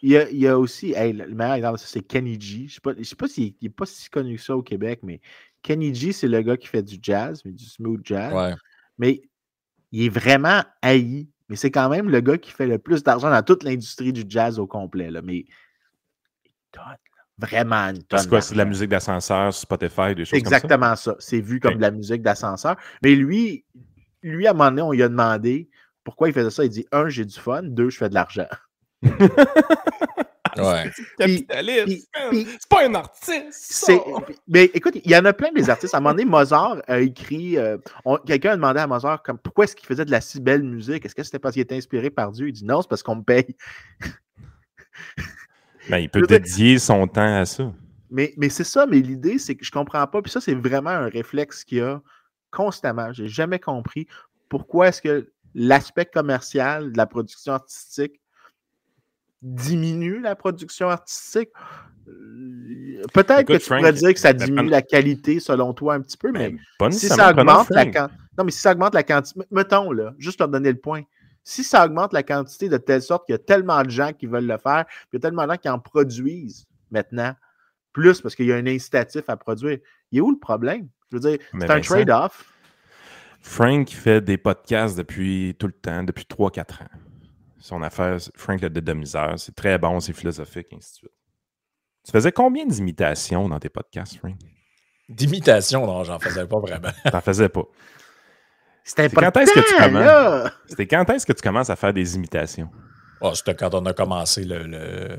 Il 0.01 0.11
y, 0.11 0.17
a, 0.17 0.29
il 0.29 0.37
y 0.37 0.47
a, 0.47 0.59
aussi, 0.59 0.93
le 0.93 1.33
meilleur 1.33 1.53
exemple, 1.53 1.79
c'est 1.79 2.01
Kenny 2.01 2.37
G. 2.39 2.67
Je 2.67 2.79
ne 2.89 3.03
sais 3.03 3.15
pas 3.15 3.27
s'il 3.29 3.53
n'est 3.61 3.69
pas 3.69 3.85
si 3.85 4.09
connu 4.09 4.35
que 4.35 4.41
ça 4.41 4.55
au 4.55 4.61
Québec, 4.61 4.99
mais 5.01 5.21
Kenny 5.63 5.95
G, 5.95 6.11
c'est 6.11 6.27
le 6.27 6.41
gars 6.41 6.57
qui 6.57 6.67
fait 6.67 6.83
du 6.83 6.97
jazz, 7.01 7.41
mais 7.45 7.51
du 7.51 7.65
smooth 7.65 8.01
jazz. 8.03 8.55
Mais 8.99 9.21
il 9.91 10.05
est 10.05 10.09
vraiment 10.09 10.61
haï. 10.81 11.27
Mais 11.49 11.55
c'est 11.55 11.71
quand 11.71 11.89
même 11.89 12.09
le 12.09 12.21
gars 12.21 12.37
qui 12.37 12.51
fait 12.51 12.67
le 12.67 12.77
plus 12.77 13.03
d'argent 13.03 13.29
dans 13.29 13.43
toute 13.43 13.63
l'industrie 13.63 14.13
du 14.13 14.23
jazz 14.27 14.59
au 14.59 14.67
complet. 14.67 15.09
Là. 15.09 15.21
Mais 15.21 15.45
il 16.45 16.51
donne, 16.73 16.97
vraiment 17.37 17.89
une 17.89 18.03
tonne. 18.03 18.19
C'est 18.19 18.29
quoi, 18.29 18.41
c'est 18.41 18.53
de 18.53 18.59
la 18.59 18.65
musique 18.65 18.89
d'ascenseur, 18.89 19.53
Spotify, 19.53 20.15
des 20.15 20.25
choses 20.25 20.37
Exactement 20.37 20.87
comme 20.87 20.95
ça? 20.95 21.11
ça. 21.11 21.15
C'est 21.19 21.41
vu 21.41 21.59
comme 21.59 21.75
de 21.75 21.81
la 21.81 21.91
musique 21.91 22.21
d'ascenseur. 22.21 22.75
Mais 23.01 23.15
lui, 23.15 23.65
lui, 24.21 24.47
à 24.47 24.51
un 24.51 24.53
moment 24.53 24.69
donné, 24.69 24.81
on 24.81 24.91
lui 24.91 25.03
a 25.03 25.09
demandé 25.09 25.69
pourquoi 26.03 26.29
il 26.29 26.33
faisait 26.33 26.49
ça. 26.49 26.65
Il 26.65 26.69
dit 26.69 26.85
un, 26.91 27.09
j'ai 27.09 27.25
du 27.25 27.39
fun. 27.39 27.63
Deux, 27.63 27.89
je 27.89 27.97
fais 27.97 28.09
de 28.09 28.15
l'argent. 28.15 28.47
Ouais. 30.57 30.91
capitaliste. 31.17 32.09
C'est 32.31 32.69
pas 32.69 32.87
un 32.87 32.95
artiste. 32.95 33.91
Mais 34.47 34.65
écoute, 34.73 34.95
il 35.03 35.11
y 35.11 35.15
en 35.15 35.25
a 35.25 35.33
plein 35.33 35.51
des 35.51 35.69
artistes. 35.69 35.93
À 35.93 35.97
un 35.97 36.01
moment 36.01 36.13
donné, 36.13 36.25
Mozart 36.25 36.77
a 36.87 36.99
écrit. 36.99 37.57
Euh, 37.57 37.77
quelqu'un 38.25 38.51
a 38.51 38.55
demandé 38.55 38.79
à 38.79 38.87
Mozart 38.87 39.23
comme, 39.23 39.37
pourquoi 39.37 39.65
est-ce 39.65 39.75
qu'il 39.75 39.87
faisait 39.87 40.05
de 40.05 40.11
la 40.11 40.21
si 40.21 40.39
belle 40.39 40.63
musique? 40.63 41.05
Est-ce 41.05 41.15
que 41.15 41.23
c'était 41.23 41.39
parce 41.39 41.53
qu'il 41.53 41.61
était 41.61 41.75
inspiré 41.75 42.09
par 42.09 42.31
Dieu? 42.31 42.47
Il 42.47 42.53
dit 42.53 42.65
non, 42.65 42.81
c'est 42.81 42.89
parce 42.89 43.03
qu'on 43.03 43.15
me 43.17 43.23
paye. 43.23 43.55
ben, 45.89 45.97
il 45.97 46.09
peut 46.09 46.25
dédier 46.27 46.79
son 46.79 47.07
temps 47.07 47.39
à 47.39 47.45
ça. 47.45 47.71
Mais, 48.09 48.33
mais 48.37 48.49
c'est 48.49 48.63
ça, 48.63 48.85
mais 48.85 48.99
l'idée, 48.99 49.39
c'est 49.39 49.55
que 49.55 49.65
je 49.65 49.71
comprends 49.71 50.05
pas. 50.05 50.21
Puis 50.21 50.31
ça, 50.31 50.39
c'est 50.39 50.53
vraiment 50.53 50.91
un 50.91 51.09
réflexe 51.09 51.63
qu'il 51.63 51.79
y 51.79 51.81
a 51.81 52.01
constamment. 52.51 53.11
J'ai 53.11 53.27
jamais 53.27 53.59
compris 53.59 54.07
pourquoi 54.49 54.89
est-ce 54.89 55.01
que 55.01 55.31
l'aspect 55.55 56.05
commercial 56.05 56.91
de 56.91 56.97
la 56.97 57.05
production 57.05 57.53
artistique 57.53 58.21
diminue 59.43 60.21
la 60.21 60.35
production 60.35 60.89
artistique? 60.89 61.49
Euh, 62.07 63.01
peut-être 63.13 63.47
que 63.47 63.57
tu 63.57 63.67
pourrais 63.67 63.93
dire 63.93 64.13
que 64.13 64.19
ça 64.19 64.33
ben, 64.33 64.45
diminue 64.45 64.69
la 64.69 64.81
qualité 64.81 65.39
selon 65.39 65.73
toi 65.73 65.95
un 65.95 66.01
petit 66.01 66.17
peu, 66.17 66.31
mais 66.31 66.55
ben, 66.79 66.91
si 66.91 67.07
ça 67.07 67.31
augmente 67.31 67.69
la 67.69 67.85
quantité. 67.85 68.19
Non, 68.37 68.43
mais 68.45 68.51
si 68.51 68.59
ça 68.59 68.71
augmente 68.71 68.95
la 68.95 69.03
quantité. 69.03 69.41
Mettons, 69.51 69.91
là, 69.91 70.13
juste 70.17 70.39
pour 70.39 70.47
donner 70.47 70.71
le 70.71 70.79
point. 70.79 71.03
Si 71.43 71.63
ça 71.63 71.85
augmente 71.85 72.13
la 72.13 72.23
quantité 72.23 72.69
de 72.69 72.77
telle 72.77 73.01
sorte 73.01 73.25
qu'il 73.25 73.33
y 73.33 73.35
a 73.35 73.39
tellement 73.39 73.83
de 73.83 73.89
gens 73.89 74.13
qui 74.13 74.25
veulent 74.25 74.47
le 74.47 74.57
faire, 74.57 74.85
puis 74.85 75.09
il 75.11 75.15
y 75.15 75.17
a 75.17 75.19
tellement 75.19 75.43
de 75.45 75.51
gens 75.51 75.57
qui 75.57 75.69
en 75.69 75.79
produisent 75.79 76.65
maintenant, 76.89 77.33
plus 77.91 78.21
parce 78.21 78.33
qu'il 78.33 78.45
y 78.45 78.53
a 78.53 78.55
un 78.55 78.65
incitatif 78.65 79.23
à 79.27 79.35
produire, 79.35 79.77
il 80.11 80.19
est 80.19 80.21
où 80.21 80.31
le 80.31 80.39
problème? 80.39 80.87
Je 81.11 81.17
veux 81.17 81.29
dire, 81.31 81.37
c'est 81.59 81.69
un 81.69 81.81
trade-off. 81.81 82.45
Frank 83.41 83.89
fait 83.89 84.21
des 84.21 84.37
podcasts 84.37 84.97
depuis 84.97 85.53
tout 85.59 85.67
le 85.67 85.73
temps, 85.73 86.01
depuis 86.03 86.25
3-4 86.29 86.83
ans 86.83 86.87
son 87.63 87.81
affaire, 87.81 88.17
Frank 88.35 88.59
le 88.59 88.69
de 88.69 88.93
misère, 88.93 89.35
c'est 89.37 89.55
très 89.55 89.77
bon, 89.77 90.01
c'est 90.01 90.11
philosophique, 90.11 90.67
et 90.71 90.75
ainsi 90.75 90.91
de 90.91 90.95
suite. 90.97 91.11
Tu 92.03 92.11
faisais 92.11 92.33
combien 92.33 92.65
d'imitations 92.65 93.47
dans 93.47 93.57
tes 93.57 93.69
podcasts, 93.69 94.17
Frank? 94.17 94.35
D'imitations, 95.07 95.87
non, 95.87 96.03
j'en 96.03 96.19
faisais 96.19 96.45
pas 96.45 96.59
vraiment. 96.59 96.89
T'en 97.09 97.21
faisais 97.21 97.47
pas. 97.47 97.63
C'était 98.83 99.07
quand 99.07 99.37
est-ce 99.37 99.53
que 99.53 99.59
tu 99.61 99.81
commences? 99.81 100.51
C'était 100.67 100.87
quand 100.87 101.09
est-ce 101.09 101.25
que 101.25 101.31
tu 101.31 101.41
commences 101.41 101.69
à 101.69 101.77
faire 101.77 101.93
des 101.93 102.15
imitations? 102.17 102.69
Oh, 103.21 103.33
c'était 103.33 103.55
quand 103.55 103.73
on 103.73 103.85
a 103.85 103.93
commencé 103.93 104.43
le, 104.43 104.63
le... 104.63 105.17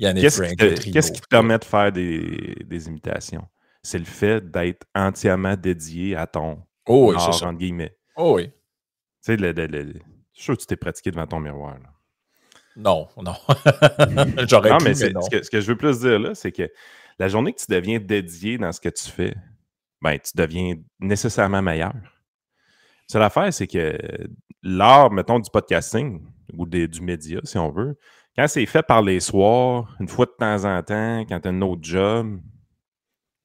Yannick 0.00 0.24
Qu'est-ce 0.24 0.42
Frank. 0.42 0.56
Qu'est-ce 0.56 1.12
qui 1.12 1.20
te 1.20 1.28
permet 1.28 1.58
de 1.60 1.64
faire 1.64 1.92
des, 1.92 2.56
des 2.64 2.88
imitations? 2.88 3.46
C'est 3.84 4.00
le 4.00 4.04
fait 4.04 4.50
d'être 4.50 4.84
entièrement 4.96 5.54
dédié 5.54 6.16
à 6.16 6.26
ton 6.26 6.60
oh, 6.86 7.10
oui, 7.10 7.16
art, 7.16 7.40
entre 7.44 7.58
guillemets. 7.58 7.96
Oh 8.16 8.34
oui. 8.34 8.48
Tu 8.48 8.52
sais, 9.20 9.36
le, 9.36 9.52
sûr 10.32 10.54
que 10.56 10.60
tu 10.60 10.66
t'es 10.66 10.76
pratiqué 10.76 11.10
devant 11.10 11.26
ton 11.26 11.40
miroir. 11.40 11.76
Non, 12.76 13.08
non. 13.16 13.34
J'aurais 14.48 14.70
non, 14.70 14.78
mais, 14.82 14.94
Ce, 14.94 15.50
que, 15.50 15.60
je 15.60 15.66
veux 15.66 15.76
plus 15.76 16.00
dire 16.00 16.18
là, 16.18 16.34
c'est 16.34 16.52
que 16.52 16.70
la 17.18 17.28
journée 17.28 17.52
que 17.52 17.60
tu 17.60 17.70
deviens 17.70 17.98
dédié 17.98 18.56
dans 18.56 18.72
ce 18.72 18.80
que 18.80 18.88
tu 18.88 19.04
fais, 19.10 19.34
ben, 20.00 20.18
tu 20.18 20.32
deviens 20.34 20.76
nécessairement 20.98 21.62
meilleur. 21.62 21.94
C'est 23.06 23.18
l'affaire, 23.18 23.52
c'est 23.52 23.66
que 23.66 23.98
l'art, 24.62 25.10
mettons, 25.10 25.38
du 25.38 25.50
podcasting 25.50 26.26
ou 26.54 26.66
du 26.66 27.00
média, 27.02 27.40
si 27.44 27.58
on 27.58 27.70
veut, 27.70 27.98
quand 28.36 28.48
c'est 28.48 28.64
fait 28.64 28.82
par 28.82 29.02
les 29.02 29.20
soirs, 29.20 29.94
une 30.00 30.08
fois 30.08 30.24
de 30.24 30.34
temps 30.38 30.64
en 30.64 30.82
temps, 30.82 31.20
quand 31.28 31.40
tu 31.40 31.48
as 31.48 31.50
un 31.50 31.60
autre 31.60 31.82
job, 31.82 32.40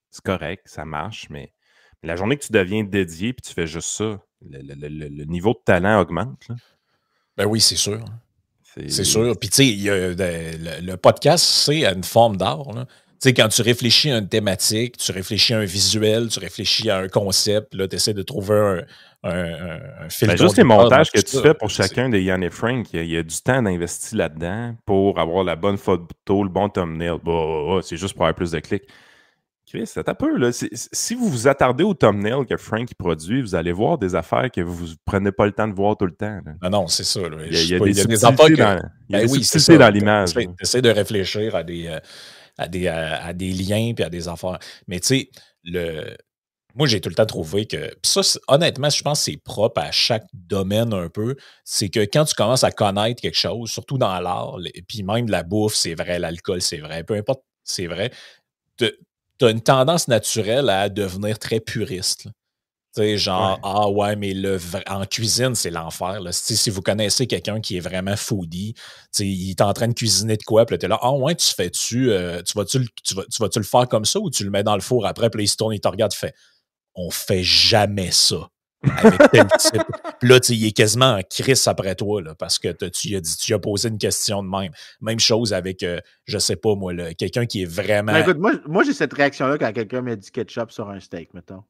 c'est 0.10 0.24
correct, 0.24 0.68
ça 0.68 0.86
marche, 0.86 1.30
mais 1.30 1.54
la 2.04 2.16
journée 2.16 2.38
que 2.38 2.46
tu 2.46 2.54
deviens 2.54 2.84
dédié 2.84 3.34
puis 3.34 3.42
tu 3.42 3.54
fais 3.54 3.68
juste 3.68 3.90
ça, 3.90 4.22
le, 4.42 5.26
niveau 5.26 5.54
de 5.54 5.60
talent 5.66 6.00
augmente. 6.00 6.48
Ben 7.38 7.46
oui, 7.46 7.62
c'est 7.62 7.76
sûr. 7.76 8.04
C'est 8.90 9.04
sûr. 9.04 9.36
Puis, 9.40 9.50
tu 9.50 9.64
sais, 9.64 10.82
le, 10.82 10.96
podcast, 10.96 11.44
c'est 11.44 11.86
une 11.86 12.04
forme 12.04 12.38
d'art. 12.38 12.66
Tu 13.20 13.30
sais, 13.30 13.34
quand 13.34 13.48
tu 13.48 13.64
réfléchis 13.64 14.12
à 14.12 14.20
une 14.20 14.30
thématique, 14.30 14.98
tu 14.98 15.12
réfléchis 15.12 15.56
à 15.56 15.60
un 15.60 15.66
visuel, 15.66 16.28
tu 16.28 16.40
réfléchis 16.40 16.90
à 16.92 17.00
un 17.00 17.08
concept, 17.08 17.74
là, 17.74 17.88
tu 17.88 17.96
essaies 17.96 18.14
de 18.14 18.22
trouver 18.22 18.86
un, 19.24 19.30
un, 19.30 19.80
un 20.02 20.10
filtre. 20.10 20.36
Ben, 20.36 20.38
juste 20.38 20.58
les 20.58 20.64
montages 20.64 21.12
que 21.12 21.20
tu 21.20 21.38
fais 21.42 21.56
pour 21.56 21.72
chacun 21.72 22.10
des 22.10 22.22
Yann 22.22 22.44
et 22.44 22.52
Frank, 22.52 22.88
il 22.94 23.06
y, 23.06 23.18
a, 23.18 23.24
du 23.24 23.36
temps 23.42 23.64
d'investir 23.64 24.20
là-dedans 24.20 24.76
pour 24.86 25.20
avoir 25.20 25.44
la 25.44 25.56
bonne 25.56 25.78
photo, 25.78 26.44
le 26.44 26.50
bon 26.50 26.70
thumbnail. 26.70 27.18
Bah, 27.24 27.80
c'est 27.82 27.98
juste 27.98 28.14
pour 28.14 28.24
avoir 28.24 28.36
plus 28.36 28.52
de 28.52 28.60
clics. 28.60 28.84
Chris, 29.68 29.86
c'est 29.86 30.08
un 30.08 30.14
peu, 30.14 30.38
là. 30.38 30.52
Si 30.54 31.14
vous 31.14 31.28
vous 31.28 31.48
attardez 31.50 31.84
au 31.84 31.94
thumbnail 31.94 32.46
que 32.46 32.56
Frank 32.56 32.90
produit, 32.98 33.42
vous 33.42 33.54
allez 33.54 33.74
voir 33.74 33.98
des 33.98 34.16
affaires 34.16 34.50
que 34.50 34.62
vous 34.62 34.88
ne 34.88 34.94
prenez 35.04 35.34
pas 35.34 35.46
le 35.46 35.52
temps 35.52 35.68
de 35.68 35.74
voir 35.74 35.98
tout 35.98 36.06
le 36.06 36.14
temps. 36.14 36.40
Ah 36.62 36.70
non, 36.70 36.88
c'est 36.88 37.04
ça. 37.04 37.20
Il 37.20 37.70
y 37.70 37.76
a, 37.76 37.80
des, 37.80 38.24
affaires 38.24 38.38
dans, 38.38 38.50
il 38.50 38.58
y 38.58 39.20
a 39.20 39.26
ben 39.26 39.78
dans 39.78 39.90
l'image. 39.94 40.34
Tu 40.34 40.48
essaies 40.62 40.82
de 40.82 40.90
réfléchir 40.90 41.54
à 41.54 41.64
des, 41.64 41.88
euh, 41.88 42.00
à 42.58 42.70
des, 42.70 42.88
à, 42.88 43.34
des 43.34 43.52
liens 43.52 43.94
et 43.98 44.02
à 44.02 44.10
des 44.10 44.30
affaires. 44.30 44.58
Mais 44.88 45.02
tu 45.02 45.08
sais, 45.08 45.30
le... 45.66 46.16
moi, 46.74 46.88
j'ai 46.88 47.02
tout 47.02 47.10
le 47.10 47.16
temps 47.16 47.26
trouvé 47.26 47.66
que. 47.66 47.92
ça, 48.04 48.22
honnêtement, 48.48 48.90
je 48.90 49.04
pense 49.04 49.20
que 49.20 49.32
c'est 49.32 49.38
propre 49.38 49.82
à 49.82 49.92
chaque 49.92 50.28
domaine 50.32 50.94
un 50.94 51.10
peu. 51.10 51.36
C'est 51.66 51.90
que 51.90 52.00
quand 52.00 52.24
tu 52.24 52.36
commences 52.36 52.64
à 52.64 52.72
connaître 52.72 53.22
quelque 53.22 53.38
chose, 53.38 53.70
surtout 53.70 53.98
dans 53.98 54.18
l'art, 54.22 54.60
et 54.74 54.82
puis 54.82 55.04
même 55.04 55.30
la 55.30 55.44
bouffe, 55.44 55.76
c'est 55.76 55.94
vrai, 55.94 56.20
l'alcool, 56.20 56.62
c'est 56.62 56.78
vrai, 56.78 57.04
peu 57.04 57.16
importe, 57.16 57.44
c'est 57.66 57.88
vrai 57.88 58.12
tu 59.40 59.46
as 59.46 59.52
une 59.52 59.62
tendance 59.62 60.08
naturelle 60.08 60.70
à 60.70 60.90
devenir 60.90 61.40
très 61.40 61.60
puriste. 61.60 62.28
Tu 62.96 63.04
sais, 63.04 63.18
genre, 63.18 63.60
ah 63.64 63.90
ouais, 63.90 64.16
mais 64.16 64.34
le 64.34 64.58
en 64.88 65.06
cuisine, 65.06 65.54
c'est 65.54 65.70
l'enfer. 65.70 66.20
Si 66.32 66.70
vous 66.70 66.82
connaissez 66.82 67.28
quelqu'un 67.28 67.62
qui 67.62 67.78
est 67.78 67.80
vraiment 67.82 68.16
foodie, 68.16 68.74
il 69.20 69.52
est 69.52 69.62
en 69.62 69.74
train 69.74 69.88
de 69.88 69.94
cuisiner 69.94 70.38
de 70.38 70.44
quoi, 70.44 70.66
puis 70.66 70.78
tu 70.80 70.86
es 70.86 70.90
là, 70.90 70.98
ah 71.02 71.12
ouais, 71.14 71.36
tu 71.36 71.54
fais-tu, 71.54 72.10
euh, 72.12 72.42
tu 72.42 72.58
vas-tu 72.58 72.88
tu 73.04 73.14
vas, 73.14 73.24
tu 73.30 73.42
vas 73.42 73.50
le 73.56 73.64
faire 73.64 73.88
comme 73.88 74.06
ça 74.06 74.20
ou 74.20 74.32
tu 74.32 74.44
le 74.44 74.50
mets 74.50 74.64
dans 74.64 74.76
le 74.76 74.82
four 74.82 75.06
après, 75.06 75.30
puis 75.30 75.40
là, 75.40 75.44
il 75.44 75.48
se 75.48 75.58
tourne, 75.58 75.74
il 75.74 75.80
te 75.80 75.88
regarde, 75.88 76.14
fait, 76.14 76.34
on 76.96 77.12
fait 77.12 77.44
jamais 77.44 78.12
ça. 78.12 78.50
Avec 78.84 79.32
tel 79.32 79.48
type. 79.58 79.84
Puis 80.20 80.30
là, 80.30 80.40
tu 80.40 80.54
il 80.54 80.68
est 80.68 80.72
quasiment 80.72 81.16
en 81.16 81.22
crise 81.22 81.68
après 81.68 81.96
toi, 81.96 82.22
là, 82.22 82.36
parce 82.36 82.60
que 82.60 82.70
tu 82.70 82.86
as, 82.86 82.90
dit, 83.20 83.38
tu 83.38 83.54
as 83.54 83.60
posé 83.60 83.90
une 83.90 83.98
question 83.98 84.44
de 84.44 84.50
même. 84.50 84.72
Même 85.02 85.20
chose 85.20 85.54
avec, 85.54 85.84
euh, 85.84 86.00
je 86.26 86.38
sais 86.38 86.56
pas, 86.56 86.76
moi, 86.76 86.94
quelqu'un 87.16 87.46
qui 87.46 87.64
est 87.64 87.70
vraiment. 87.70 88.14
Ben, 88.14 88.22
écoute, 88.22 88.38
moi, 88.38 88.54
moi 88.66 88.84
j'ai 88.84 88.94
cette 88.94 89.14
réaction-là 89.14 89.58
quand 89.58 89.72
quelqu'un 89.74 90.02
me 90.02 90.16
dit 90.16 90.32
ketchup 90.32 90.72
sur 90.72 90.90
un 90.90 91.00
steak, 91.00 91.34
mettons. 91.34 91.64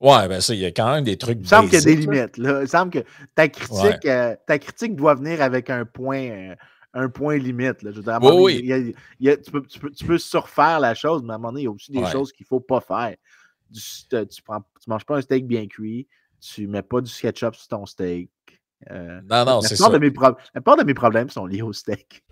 Ouais, 0.00 0.28
ben 0.28 0.40
ça, 0.40 0.54
il 0.54 0.60
y 0.60 0.66
a 0.66 0.70
quand 0.70 0.92
même 0.92 1.04
des 1.04 1.16
trucs. 1.16 1.38
Il 1.40 1.48
semble 1.48 1.70
qu'il 1.70 1.78
y 1.78 1.82
a 1.82 1.84
des 1.84 1.96
limites. 1.96 2.36
Là. 2.36 2.62
Il 2.62 2.68
semble 2.68 2.90
que 2.90 2.98
ta 3.34 3.48
critique, 3.48 4.04
euh, 4.04 4.36
ta 4.46 4.58
critique 4.58 4.94
doit 4.94 5.14
venir 5.14 5.40
avec 5.40 5.70
un 5.70 5.86
point, 5.86 6.20
euh, 6.20 6.54
un 6.92 7.08
point 7.08 7.38
limite. 7.38 7.82
Là. 7.82 7.92
Je 7.92 8.00
veux 8.02 8.12
oui, 8.22 8.62
oui. 8.62 8.94
tu, 9.18 9.50
peux, 9.50 9.62
tu, 9.62 9.78
peux, 9.78 9.90
tu, 9.90 10.04
peux, 10.04 10.18
surfaire 10.18 10.80
la 10.80 10.94
chose, 10.94 11.22
mais 11.22 11.32
à 11.32 11.36
un 11.36 11.38
moment 11.38 11.52
donné, 11.52 11.62
il 11.62 11.64
y 11.64 11.68
a 11.68 11.70
aussi 11.70 11.92
des 11.92 12.04
choses 12.06 12.30
qu'il 12.30 12.44
ne 12.44 12.48
faut 12.48 12.60
pas 12.60 12.80
faire. 12.80 13.16
Tu 13.72 13.80
ne 14.12 14.24
tu 14.24 14.42
manges 14.86 15.06
pas 15.06 15.16
un 15.16 15.22
steak 15.22 15.46
bien 15.46 15.66
cuit, 15.66 16.06
tu 16.54 16.66
mets 16.66 16.82
pas 16.82 17.00
du 17.00 17.12
ketchup 17.12 17.54
sur 17.54 17.68
ton 17.68 17.86
steak. 17.86 18.30
Euh, 18.90 19.20
non, 19.28 19.44
non, 19.44 19.60
c'est 19.62 19.76
ça. 19.76 19.88
De 19.88 19.98
mes 19.98 20.10
la 20.10 20.34
plupart 20.52 20.76
de 20.76 20.84
mes 20.84 20.94
problèmes 20.94 21.30
sont 21.30 21.46
liés 21.46 21.62
au 21.62 21.72
steak. 21.72 22.24